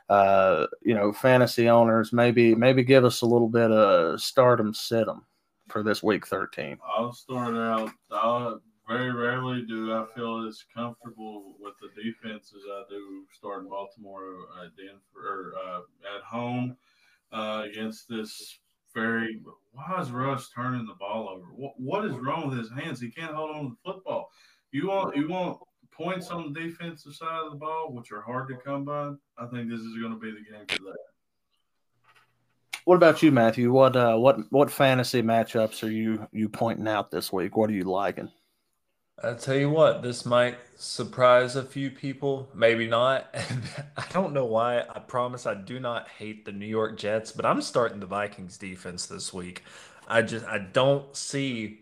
Uh, 0.09 0.67
you 0.83 0.95
know, 0.95 1.13
fantasy 1.13 1.69
owners, 1.69 2.13
maybe 2.13 2.55
maybe 2.55 2.83
give 2.83 3.05
us 3.05 3.23
a 3.23 3.27
little 3.27 3.49
bit 3.49 3.71
of 3.71 4.21
stardom 4.21 4.75
sit 4.75 5.09
'em 5.09 5.25
for 5.69 5.83
this 5.83 6.03
week 6.03 6.27
13. 6.27 6.79
I'll 6.87 7.13
start 7.13 7.55
out. 7.55 7.91
i 8.11 8.55
very 8.87 9.13
rarely 9.13 9.63
do 9.63 9.95
I 9.95 10.05
feel 10.15 10.47
as 10.47 10.63
comfortable 10.75 11.57
with 11.59 11.75
the 11.81 11.89
defense 12.03 12.53
as 12.55 12.63
I 12.71 12.83
do 12.91 13.25
starting 13.33 13.71
Baltimore 13.71 14.37
at 14.63 14.77
Denver 14.77 15.01
or 15.17 15.55
uh, 15.67 15.81
at 16.17 16.23
home 16.23 16.77
uh, 17.33 17.65
against 17.67 18.09
this 18.09 18.59
very. 18.95 19.41
Why 19.73 20.01
is 20.01 20.11
Russ 20.11 20.51
turning 20.55 20.87
the 20.87 20.95
ball 20.95 21.29
over? 21.29 21.47
What, 21.47 21.73
what 21.79 22.05
is 22.05 22.13
wrong 22.13 22.49
with 22.49 22.59
his 22.59 22.71
hands? 22.71 23.01
He 23.01 23.11
can't 23.11 23.35
hold 23.35 23.57
on 23.57 23.63
to 23.65 23.71
the 23.71 23.93
football. 23.93 24.31
You 24.71 24.89
want 24.89 25.17
you 25.17 25.29
want 25.29 25.59
points 25.97 26.29
on 26.29 26.53
the 26.53 26.61
defensive 26.61 27.15
side 27.15 27.45
of 27.45 27.53
the 27.53 27.57
ball, 27.57 27.93
which 27.93 28.13
are 28.13 28.23
hard 28.23 28.49
to 28.49 28.57
come 28.57 28.85
by. 28.85 29.13
I 29.39 29.47
think 29.47 29.69
this 29.69 29.81
is 29.81 29.97
going 30.01 30.13
to 30.13 30.19
be 30.19 30.31
the 30.31 30.51
game 30.51 30.67
for 30.69 30.85
that. 30.85 30.97
What 32.85 32.97
about 32.97 33.23
you, 33.23 33.33
Matthew? 33.33 33.73
What 33.73 33.97
uh 33.97 34.17
what 34.17 34.37
what 34.51 34.71
fantasy 34.71 35.23
matchups 35.23 35.83
are 35.83 35.91
you 35.91 36.29
you 36.33 36.51
pointing 36.51 36.87
out 36.87 37.11
this 37.11 37.33
week? 37.33 37.57
What 37.57 37.71
are 37.71 37.75
you 37.75 37.85
liking? 37.85 38.31
I 39.23 39.33
tell 39.35 39.55
you 39.55 39.71
what, 39.71 40.03
this 40.03 40.27
might 40.27 40.59
surprise 40.77 41.55
a 41.55 41.63
few 41.63 41.91
people, 41.91 42.49
maybe 42.53 42.89
not. 42.89 43.33
I 43.97 44.05
don't 44.13 44.35
know 44.35 44.45
why. 44.45 44.81
I 44.81 44.99
promise 44.99 45.47
I 45.47 45.55
do 45.55 45.79
not 45.79 46.09
hate 46.09 46.45
the 46.45 46.53
New 46.53 46.67
York 46.67 46.99
Jets, 46.99 47.31
but 47.31 47.47
I'm 47.47 47.63
starting 47.63 48.01
the 48.01 48.07
Vikings 48.07 48.59
defense 48.59 49.07
this 49.07 49.33
week. 49.33 49.63
I 50.09 50.23
just 50.23 50.45
I 50.47 50.59
don't 50.59 51.15
see 51.17 51.81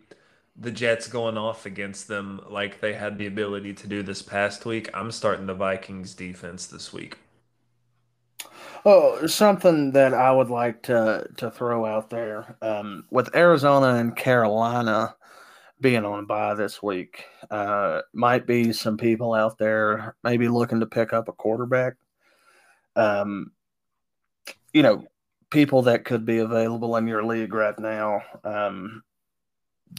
the 0.55 0.71
Jets 0.71 1.07
going 1.07 1.37
off 1.37 1.65
against 1.65 2.07
them 2.07 2.41
like 2.49 2.79
they 2.79 2.93
had 2.93 3.17
the 3.17 3.27
ability 3.27 3.73
to 3.73 3.87
do 3.87 4.03
this 4.03 4.21
past 4.21 4.65
week. 4.65 4.89
I'm 4.93 5.11
starting 5.11 5.47
the 5.47 5.53
Vikings 5.53 6.13
defense 6.13 6.67
this 6.67 6.93
week. 6.93 7.17
Oh, 8.85 9.25
something 9.27 9.91
that 9.93 10.13
I 10.13 10.31
would 10.31 10.49
like 10.49 10.83
to 10.83 11.27
to 11.37 11.49
throw 11.49 11.85
out 11.85 12.09
there 12.09 12.57
um, 12.61 13.05
with 13.09 13.35
Arizona 13.35 13.95
and 13.95 14.15
Carolina 14.15 15.15
being 15.79 16.05
on 16.05 16.25
bye 16.25 16.53
this 16.53 16.81
week, 16.83 17.25
uh, 17.51 18.01
might 18.13 18.45
be 18.45 18.71
some 18.73 18.97
people 18.97 19.33
out 19.33 19.57
there 19.57 20.15
maybe 20.23 20.47
looking 20.47 20.79
to 20.79 20.85
pick 20.85 21.13
up 21.13 21.27
a 21.27 21.33
quarterback. 21.33 21.95
Um, 22.95 23.51
you 24.73 24.81
know, 24.81 25.05
people 25.49 25.83
that 25.83 26.05
could 26.05 26.25
be 26.25 26.39
available 26.39 26.95
in 26.97 27.07
your 27.07 27.23
league 27.23 27.53
right 27.53 27.77
now. 27.77 28.21
Um, 28.43 29.03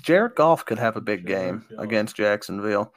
Jared 0.02 0.34
Goff 0.34 0.64
could 0.64 0.78
have 0.78 0.96
a 0.96 1.00
big 1.00 1.26
Jared 1.26 1.44
game 1.44 1.66
Goff. 1.70 1.84
against 1.84 2.16
Jacksonville. 2.16 2.92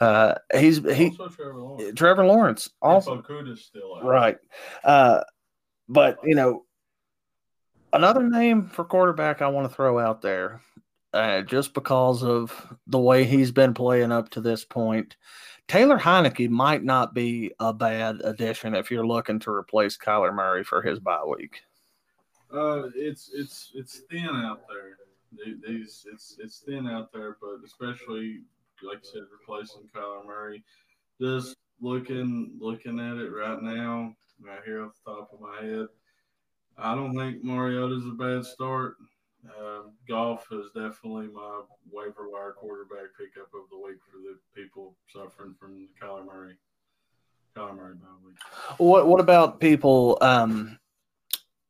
Uh, 0.00 0.34
he's 0.52 0.78
he 0.78 1.10
also, 1.18 1.28
Trevor 1.28 1.56
Lawrence. 1.56 1.98
Trevor 1.98 2.26
Lawrence 2.26 2.70
also 2.82 3.22
still 3.56 3.96
out. 3.96 4.04
Right. 4.04 4.38
Uh, 4.82 5.22
but, 5.88 6.18
you 6.24 6.34
know, 6.34 6.64
another 7.92 8.28
name 8.28 8.68
for 8.68 8.84
quarterback 8.84 9.40
I 9.40 9.48
want 9.48 9.68
to 9.68 9.74
throw 9.74 9.98
out 9.98 10.20
there, 10.20 10.60
uh, 11.12 11.42
just 11.42 11.74
because 11.74 12.24
of 12.24 12.74
the 12.86 12.98
way 12.98 13.24
he's 13.24 13.52
been 13.52 13.72
playing 13.72 14.12
up 14.12 14.30
to 14.30 14.40
this 14.40 14.64
point, 14.64 15.16
Taylor 15.68 15.98
Heinicke 15.98 16.50
might 16.50 16.82
not 16.82 17.14
be 17.14 17.52
a 17.58 17.72
bad 17.72 18.20
addition 18.24 18.74
if 18.74 18.90
you're 18.90 19.06
looking 19.06 19.38
to 19.40 19.50
replace 19.50 19.96
Kyler 19.96 20.34
Murray 20.34 20.64
for 20.64 20.82
his 20.82 20.98
bye 20.98 21.24
week. 21.24 21.62
Uh, 22.52 22.88
it's 22.94 23.30
it's 23.32 23.72
it's 23.74 24.02
thin 24.10 24.28
out 24.28 24.62
there. 24.68 24.98
Th- 25.42 25.56
These 25.66 26.06
it's 26.12 26.36
it's 26.38 26.60
thin 26.60 26.86
out 26.86 27.12
there, 27.12 27.36
but 27.40 27.64
especially 27.64 28.40
like 28.82 28.98
I 28.98 29.06
said, 29.12 29.22
replacing 29.32 29.88
Kyler 29.94 30.26
Murray. 30.26 30.62
Just 31.20 31.56
looking 31.80 32.52
looking 32.58 32.98
at 32.98 33.16
it 33.16 33.30
right 33.30 33.62
now, 33.62 34.14
right 34.40 34.60
here 34.64 34.84
off 34.84 34.92
the 35.04 35.12
top 35.12 35.30
of 35.32 35.40
my 35.40 35.64
head, 35.64 35.86
I 36.76 36.94
don't 36.94 37.16
think 37.16 37.44
Mariota's 37.44 38.06
a 38.06 38.10
bad 38.10 38.44
start. 38.44 38.96
Uh, 39.46 39.82
Goff 40.08 40.46
is 40.52 40.66
definitely 40.74 41.28
my 41.28 41.60
waiver 41.92 42.30
wire 42.30 42.52
quarterback 42.52 43.10
pickup 43.18 43.48
of 43.54 43.68
the 43.70 43.76
week 43.76 43.98
for 44.10 44.16
the 44.18 44.38
people 44.58 44.96
suffering 45.12 45.54
from 45.58 45.78
the 45.78 45.88
Kyler 46.00 46.24
Murray. 46.24 46.54
Kyler 47.56 47.76
Murray. 47.76 47.94
What 48.78 49.06
What 49.06 49.20
about 49.20 49.60
people 49.60 50.18
um, 50.20 50.78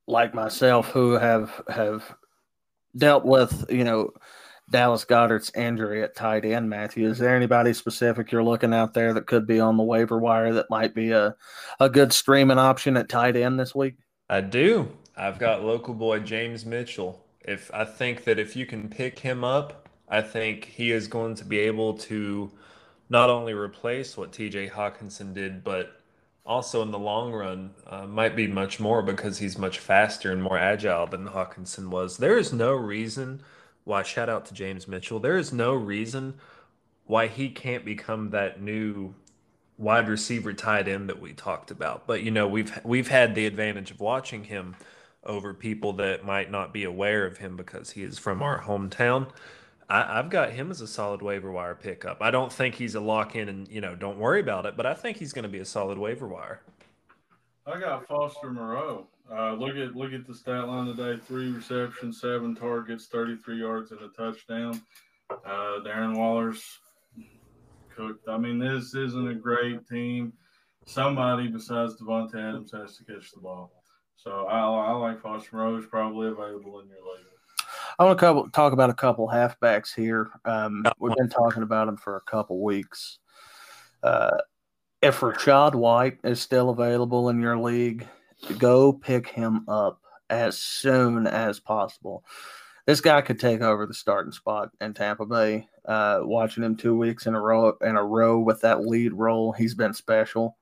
like 0.07 0.35
myself 0.35 0.89
who 0.91 1.13
have 1.13 1.63
have 1.69 2.17
dealt 2.97 3.25
with 3.25 3.67
you 3.69 3.85
know 3.85 4.11
Dallas 4.71 5.05
Goedert's 5.05 5.51
injury 5.55 6.03
at 6.03 6.17
tight 6.17 6.45
end? 6.45 6.71
Matthew, 6.71 7.09
is 7.09 7.19
there 7.19 7.37
anybody 7.37 7.73
specific 7.73 8.33
you're 8.33 8.45
looking 8.45 8.75
out 8.75 8.95
there 8.95 9.13
that 9.15 9.27
could 9.27 9.47
be 9.47 9.61
on 9.61 9.77
the 9.77 9.83
waiver 9.83 10.19
wire 10.19 10.53
that 10.55 10.71
might 10.71 10.95
be 10.95 11.11
a 11.11 11.35
a 11.81 11.89
good 11.89 12.13
streaming 12.13 12.59
option 12.59 12.97
at 12.97 13.09
tight 13.09 13.37
end 13.37 13.59
this 13.59 13.75
week? 13.75 13.97
I 14.29 14.41
do. 14.41 14.89
I've 15.17 15.39
got 15.39 15.65
local 15.65 15.95
boy 15.95 16.21
James 16.21 16.65
Mitchell. 16.65 17.25
If 17.41 17.71
I 17.75 17.85
think 17.85 18.25
that 18.25 18.39
if 18.39 18.57
you 18.57 18.67
can 18.67 18.89
pick 18.89 19.19
him 19.19 19.45
up, 19.45 19.89
I 20.09 20.23
think 20.23 20.65
he 20.65 20.93
is 20.93 21.07
going 21.09 21.35
to 21.37 21.45
be 21.45 21.59
able 21.59 21.95
to 21.99 22.51
not 23.11 23.31
only 23.31 23.53
replace 23.53 24.17
what 24.17 24.33
TJ 24.33 24.71
Hockenson 24.71 25.35
did, 25.35 25.63
but 25.63 26.01
also 26.47 26.83
in 26.83 26.91
the 26.91 26.99
long 26.99 27.33
run 27.33 27.71
uh, 27.87 28.07
might 28.07 28.37
be 28.37 28.47
much 28.47 28.79
more 28.79 29.03
because 29.03 29.39
he's 29.39 29.57
much 29.57 29.79
faster 29.79 30.31
and 30.31 30.43
more 30.43 30.59
agile 30.59 31.07
than 31.07 31.29
Hockenson 31.29 31.89
was. 31.89 32.19
There 32.19 32.37
is 32.37 32.53
no 32.53 32.73
reason 32.73 33.43
why, 33.85 34.03
shout 34.03 34.29
out 34.29 34.47
to 34.47 34.55
James 34.55 34.87
Mitchell, 34.87 35.21
there 35.21 35.37
is 35.37 35.53
no 35.53 35.75
reason 35.75 36.35
why 37.07 37.27
he 37.27 37.49
can't 37.51 37.85
become 37.85 38.31
that 38.31 38.61
new 38.61 39.15
wide 39.77 40.09
receiver 40.09 40.53
tight 40.53 40.89
end 40.89 41.09
that 41.09 41.21
we 41.21 41.33
talked 41.33 41.71
about. 41.71 42.07
But 42.07 42.23
you 42.23 42.31
know, 42.31 42.47
we've 42.47 42.79
we've 42.85 43.09
had 43.09 43.35
the 43.35 43.47
advantage 43.47 43.91
of 43.91 44.01
watching 44.01 44.45
him 44.45 44.77
over 45.25 45.55
people 45.55 45.95
that 45.95 46.25
might 46.25 46.51
not 46.51 46.73
be 46.73 46.85
aware 46.85 47.27
of 47.27 47.39
him 47.39 47.57
because 47.57 47.91
he 47.91 48.03
is 48.03 48.19
from 48.19 48.43
our 48.43 48.63
hometown. 48.63 49.31
I, 49.89 50.19
I've 50.19 50.31
got 50.31 50.51
him 50.51 50.71
as 50.71 50.81
a 50.81 50.87
solid 50.87 51.23
waiver 51.23 51.51
wire 51.51 51.75
pickup. 51.75 52.19
I 52.21 52.31
don't 52.31 52.53
think 52.53 52.75
he's 52.75 52.95
a 52.95 53.01
lock 53.01 53.37
in 53.37 53.49
and 53.49 53.69
you 53.69 53.81
know 53.81 53.95
don't 53.95 54.19
worry 54.19 54.41
about 54.41 54.67
it, 54.67 54.77
but 54.77 54.87
I 54.87 54.95
think 54.95 55.17
he's 55.17 55.33
going 55.33 55.45
to 55.45 55.49
be 55.49 55.59
a 55.59 55.65
solid 55.65 55.99
waiver 55.99 56.29
wire. 56.29 56.61
I 57.67 57.81
got 57.81 58.07
Foster 58.07 58.51
Moreau. 58.51 59.07
Uh, 59.33 59.55
look 59.55 59.77
at 59.77 59.97
look 59.97 60.13
at 60.13 60.27
the 60.27 60.35
stat 60.35 60.69
line 60.69 60.95
today: 60.95 61.21
three 61.27 61.51
receptions, 61.51 62.21
seven 62.21 62.55
targets, 62.55 63.07
thirty-three 63.07 63.59
yards, 63.59 63.91
and 63.91 64.01
a 64.03 64.09
touchdown. 64.09 64.81
Uh, 65.31 65.81
Darren 65.81 66.17
Waller's 66.17 66.63
cooked. 67.97 68.29
I 68.29 68.37
mean, 68.37 68.59
this 68.59 68.95
isn't 68.95 69.29
a 69.29 69.35
great 69.35 69.87
team. 69.89 70.35
Somebody 70.87 71.49
besides 71.49 71.97
Davante 71.97 72.35
Adams 72.35 72.73
has 72.73 72.99
to 72.99 73.05
catch 73.05 73.33
the 73.33 73.41
ball. 73.41 73.73
So 74.17 74.47
I, 74.47 74.59
I 74.61 74.93
like 74.93 75.23
Foster 75.23 75.57
Moreau. 75.57 75.77
He's 75.79 75.87
probably 75.87 76.29
available 76.29 76.81
in 76.81 76.89
your 76.89 76.99
league. 76.99 77.34
I 77.99 78.05
want 78.05 78.19
to 78.19 78.21
couple, 78.21 78.49
talk 78.51 78.73
about 78.73 78.91
a 78.91 78.95
couple 78.95 79.29
halfbacks 79.29 79.95
here. 79.95 80.31
Um, 80.45 80.85
we've 80.99 81.17
been 81.17 81.29
talking 81.29 81.63
about 81.63 81.87
them 81.87 81.97
for 81.97 82.17
a 82.17 82.21
couple 82.23 82.61
weeks. 82.61 83.19
Uh, 84.03 84.39
if 85.01 85.21
Rachaad 85.21 85.75
White 85.75 86.19
is 86.25 86.41
still 86.41 86.71
available 86.71 87.29
in 87.29 87.41
your 87.41 87.57
league, 87.57 88.07
go 88.59 88.93
pick 88.93 89.29
him 89.29 89.65
up 89.69 90.01
as 90.29 90.59
soon 90.59 91.29
as 91.29 91.61
possible. 91.61 92.25
This 92.87 93.01
guy 93.01 93.21
could 93.21 93.39
take 93.39 93.61
over 93.61 93.87
the 93.87 93.95
starting 93.95 94.33
spot 94.33 94.71
in 94.81 94.93
Tampa 94.93 95.25
Bay. 95.25 95.69
Uh, 95.85 96.21
watching 96.23 96.65
him 96.65 96.77
two 96.77 96.97
weeks 96.97 97.27
in 97.27 97.35
a 97.35 97.41
row 97.41 97.77
in 97.83 97.97
a 97.97 98.05
row 98.05 98.41
with 98.41 98.61
that 98.63 98.87
lead 98.87 99.13
role, 99.13 99.53
he's 99.53 99.75
been 99.75 99.95
special. 99.95 100.57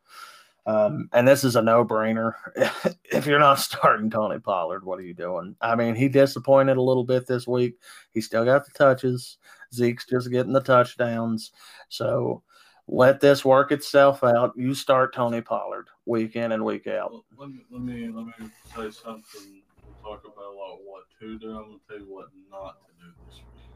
Um, 0.64 1.08
and 1.12 1.26
this 1.26 1.42
is 1.42 1.56
a 1.56 1.62
no 1.62 1.84
brainer. 1.84 2.34
if 3.04 3.26
you're 3.26 3.40
not 3.40 3.58
starting 3.58 4.10
Tony 4.10 4.38
Pollard, 4.38 4.84
what 4.84 4.98
are 4.98 5.02
you 5.02 5.14
doing? 5.14 5.56
I 5.60 5.74
mean, 5.74 5.94
he 5.94 6.08
disappointed 6.08 6.76
a 6.76 6.82
little 6.82 7.04
bit 7.04 7.26
this 7.26 7.46
week. 7.46 7.78
He 8.12 8.20
still 8.20 8.44
got 8.44 8.64
the 8.64 8.70
touches. 8.72 9.38
Zeke's 9.74 10.06
just 10.06 10.30
getting 10.30 10.52
the 10.52 10.60
touchdowns. 10.60 11.50
So 11.88 12.42
let 12.86 13.20
this 13.20 13.44
work 13.44 13.72
itself 13.72 14.22
out. 14.22 14.52
You 14.56 14.74
start 14.74 15.14
Tony 15.14 15.40
Pollard 15.40 15.88
week 16.06 16.36
in 16.36 16.52
and 16.52 16.64
week 16.64 16.86
out. 16.86 17.12
Let, 17.36 17.48
me, 17.48 17.60
let 17.70 17.82
me 17.82 18.08
let 18.08 18.26
me 18.26 18.32
say 18.76 18.90
something. 18.90 19.62
We'll 19.84 20.16
talk 20.16 20.24
about 20.24 20.44
a 20.44 20.56
lot 20.56 20.78
what 20.84 21.04
to 21.20 21.38
do. 21.38 21.50
I'm 21.50 21.64
gonna 21.64 21.78
tell 21.88 21.98
you 21.98 22.06
what 22.12 22.26
not 22.50 22.76
to 22.86 22.92
do 23.04 23.12
this 23.26 23.38
week. 23.38 23.72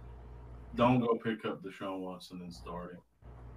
Don't 0.74 1.00
go 1.00 1.18
pick 1.22 1.44
up 1.44 1.62
Deshaun 1.62 2.00
Watson 2.00 2.40
and 2.42 2.52
start 2.52 2.92
him. 2.92 3.00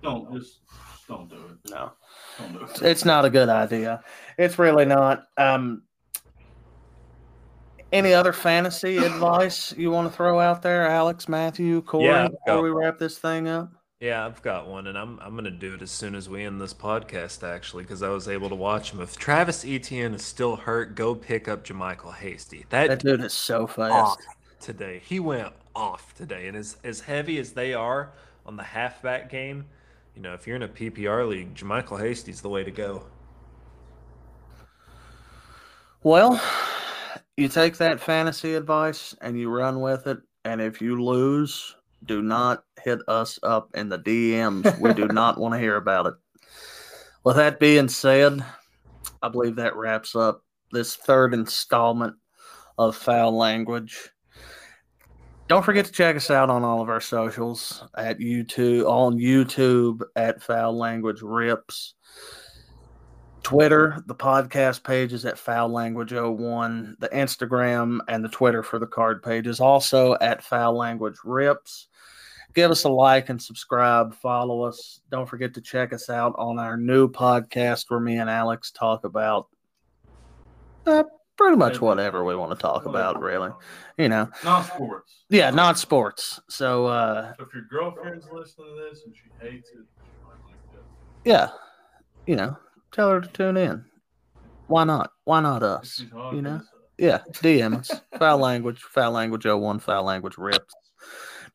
Don't 0.01 0.33
just, 0.33 0.59
just 0.93 1.07
don't 1.07 1.29
do 1.29 1.35
it. 1.35 1.69
No, 1.71 1.91
Don't 2.37 2.53
do 2.53 2.63
it. 2.65 2.81
it's 2.83 3.03
not 3.05 3.25
a 3.25 3.29
good 3.29 3.49
idea. 3.49 4.03
It's 4.37 4.57
really 4.57 4.85
not. 4.85 5.23
Um, 5.37 5.83
any 7.91 8.13
other 8.13 8.33
fantasy 8.33 8.97
advice 9.05 9.73
you 9.77 9.91
want 9.91 10.09
to 10.11 10.15
throw 10.15 10.39
out 10.39 10.61
there, 10.61 10.87
Alex, 10.87 11.27
Matthew, 11.27 11.81
Corey, 11.81 12.05
Yeah, 12.05 12.25
I've 12.25 12.31
before 12.31 12.43
got 12.55 12.63
we 12.63 12.71
one. 12.71 12.83
wrap 12.83 12.97
this 12.99 13.17
thing 13.17 13.47
up? 13.47 13.71
Yeah, 13.99 14.25
I've 14.25 14.41
got 14.41 14.67
one, 14.69 14.87
and 14.87 14.97
I'm 14.97 15.19
I'm 15.19 15.35
gonna 15.35 15.51
do 15.51 15.73
it 15.73 15.81
as 15.81 15.91
soon 15.91 16.15
as 16.15 16.29
we 16.29 16.45
end 16.45 16.61
this 16.61 16.73
podcast, 16.73 17.45
actually, 17.45 17.83
because 17.83 18.01
I 18.01 18.07
was 18.07 18.29
able 18.29 18.47
to 18.47 18.55
watch 18.55 18.91
him. 18.93 19.01
If 19.01 19.17
Travis 19.17 19.65
Etienne 19.65 20.13
is 20.13 20.23
still 20.23 20.55
hurt, 20.55 20.95
go 20.95 21.13
pick 21.13 21.49
up 21.49 21.65
JaMycal 21.65 22.15
Hasty. 22.15 22.65
That, 22.69 22.87
That 22.87 22.99
dude 23.03 23.19
is 23.19 23.33
so 23.33 23.67
fast. 23.67 23.91
off 23.91 24.17
today. 24.61 25.01
He 25.05 25.19
went 25.19 25.51
off 25.75 26.15
today, 26.15 26.47
and 26.47 26.55
as 26.55 26.77
as 26.85 27.01
heavy 27.01 27.39
as 27.39 27.51
they 27.51 27.73
are 27.73 28.13
on 28.45 28.55
the 28.55 28.63
halfback 28.63 29.29
game, 29.29 29.65
you 30.19 30.23
know, 30.23 30.33
if 30.33 30.45
you're 30.45 30.57
in 30.57 30.63
a 30.63 30.67
PPR 30.67 31.25
league, 31.29 31.55
JaMycal 31.55 31.97
Hasty's 31.97 32.41
the 32.41 32.49
way 32.49 32.61
to 32.65 32.71
go. 32.71 33.05
Well, 36.03 36.41
you 37.37 37.47
take 37.47 37.77
that 37.77 38.01
fantasy 38.01 38.55
advice 38.55 39.15
and 39.21 39.39
you 39.39 39.49
run 39.49 39.79
with 39.79 40.07
it. 40.07 40.17
And 40.43 40.59
if 40.59 40.81
you 40.81 41.01
lose, 41.01 41.73
do 42.03 42.21
not 42.21 42.65
hit 42.83 42.99
us 43.07 43.39
up 43.43 43.69
in 43.75 43.87
the 43.87 43.97
DMs. 43.97 44.77
We 44.81 44.93
do 44.93 45.07
not 45.07 45.37
want 45.39 45.53
to 45.53 45.59
hear 45.59 45.77
about 45.77 46.07
it. 46.07 46.15
With 47.23 47.37
that 47.37 47.61
being 47.61 47.87
said, 47.87 48.43
I 49.21 49.29
believe 49.29 49.55
that 49.55 49.77
wraps 49.77 50.17
up 50.17 50.43
this 50.73 50.97
third 50.97 51.33
installment 51.33 52.15
of 52.77 52.97
Foul 52.97 53.37
Language. 53.37 54.09
Don't 55.49 55.65
forget 55.65 55.83
to 55.85 55.91
check 55.91 56.15
us 56.15 56.29
out 56.29 56.51
on 56.51 56.63
all 56.63 56.79
of 56.79 56.89
our 56.89 57.01
socials 57.01 57.83
at 57.97 58.19
YouTube, 58.19 58.87
on 58.87 59.17
YouTube 59.17 60.03
at 60.15 60.43
Foul 60.43 60.77
Language 60.77 61.23
Rips. 61.23 61.95
Twitter, 63.41 64.03
the 64.05 64.13
podcast 64.13 64.83
page 64.83 65.11
is 65.11 65.25
at 65.25 65.39
Foul 65.39 65.69
Language 65.69 66.13
01. 66.13 66.97
The 66.99 67.09
Instagram 67.09 67.97
and 68.07 68.23
the 68.23 68.29
Twitter 68.29 68.61
for 68.61 68.77
the 68.77 68.85
card 68.85 69.23
page 69.23 69.47
is 69.47 69.59
also 69.59 70.15
at 70.21 70.43
Foul 70.43 70.77
Language 70.77 71.17
Rips. 71.23 71.87
Give 72.53 72.69
us 72.69 72.83
a 72.83 72.89
like 72.89 73.29
and 73.29 73.41
subscribe. 73.41 74.13
Follow 74.13 74.61
us. 74.61 75.01
Don't 75.09 75.27
forget 75.27 75.55
to 75.55 75.61
check 75.61 75.93
us 75.93 76.11
out 76.11 76.35
on 76.37 76.59
our 76.59 76.77
new 76.77 77.09
podcast 77.09 77.85
where 77.87 77.99
me 77.99 78.17
and 78.17 78.29
Alex 78.29 78.69
talk 78.69 79.03
about 79.03 79.47
uh, 80.85 81.05
pretty 81.39 81.55
much 81.55 81.79
whatever 81.79 82.25
we 82.25 82.35
want 82.35 82.51
to 82.51 82.57
talk 82.61 82.85
about, 82.85 83.21
really. 83.21 83.49
You 83.97 84.09
know, 84.09 84.29
Not 84.43 84.63
sports. 84.63 85.23
yeah, 85.29 85.49
not 85.49 85.79
sports. 85.79 86.39
So, 86.49 86.85
uh, 86.85 87.33
So 87.37 87.45
if 87.45 87.53
your 87.53 87.63
girlfriend's 87.71 88.25
listening 88.31 88.67
to 88.67 88.89
this 88.89 89.03
and 89.05 89.15
she 89.15 89.23
hates 89.41 89.69
it, 89.69 89.77
she 89.77 90.27
like 90.27 90.83
yeah, 91.23 91.49
you 92.27 92.35
know, 92.35 92.57
tell 92.91 93.09
her 93.09 93.21
to 93.21 93.27
tune 93.29 93.55
in. 93.55 93.85
Why 94.67 94.83
not? 94.83 95.11
Why 95.23 95.39
not 95.39 95.63
us? 95.63 96.03
You 96.33 96.41
know? 96.41 96.61
Yeah, 96.97 97.19
DM 97.35 97.77
us. 97.77 97.89
foul 98.19 98.37
language, 98.39 98.81
foul 98.81 99.11
language 99.13 99.45
01, 99.45 99.79
foul 99.79 100.03
language 100.03 100.37
rips. 100.37 100.73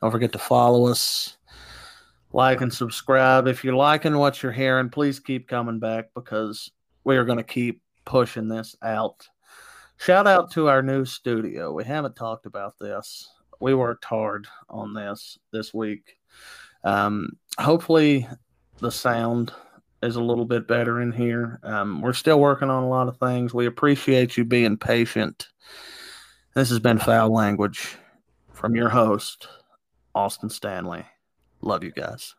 Don't 0.00 0.10
forget 0.10 0.32
to 0.32 0.38
follow 0.38 0.86
us, 0.86 1.36
like 2.32 2.62
and 2.62 2.72
subscribe. 2.72 3.46
If 3.46 3.62
you're 3.62 3.74
liking 3.76 4.16
what 4.16 4.42
you're 4.42 4.50
hearing, 4.50 4.88
please 4.88 5.20
keep 5.20 5.46
coming 5.46 5.78
back 5.78 6.06
because 6.14 6.70
we 7.04 7.16
are 7.18 7.24
going 7.24 7.38
to 7.38 7.44
keep 7.44 7.82
pushing 8.06 8.48
this 8.48 8.74
out. 8.82 9.28
Shout 9.96 10.26
out 10.26 10.50
to 10.52 10.68
our 10.68 10.82
new 10.82 11.04
studio. 11.04 11.72
We 11.72 11.84
haven't 11.84 12.16
talked 12.16 12.46
about 12.46 12.78
this. 12.78 13.28
We 13.60 13.74
worked 13.74 14.04
hard 14.04 14.46
on 14.68 14.92
this 14.92 15.38
this 15.52 15.72
week. 15.72 16.18
Um, 16.82 17.30
hopefully, 17.58 18.28
the 18.80 18.90
sound 18.90 19.52
is 20.02 20.16
a 20.16 20.22
little 20.22 20.44
bit 20.44 20.68
better 20.68 21.00
in 21.00 21.12
here. 21.12 21.60
Um, 21.62 22.02
we're 22.02 22.12
still 22.12 22.38
working 22.38 22.68
on 22.68 22.82
a 22.82 22.88
lot 22.88 23.08
of 23.08 23.16
things. 23.18 23.54
We 23.54 23.66
appreciate 23.66 24.36
you 24.36 24.44
being 24.44 24.76
patient. 24.76 25.48
This 26.54 26.68
has 26.68 26.78
been 26.78 26.98
Foul 26.98 27.32
Language 27.32 27.96
from 28.52 28.76
your 28.76 28.90
host, 28.90 29.48
Austin 30.14 30.50
Stanley. 30.50 31.04
Love 31.62 31.82
you 31.82 31.90
guys. 31.90 32.34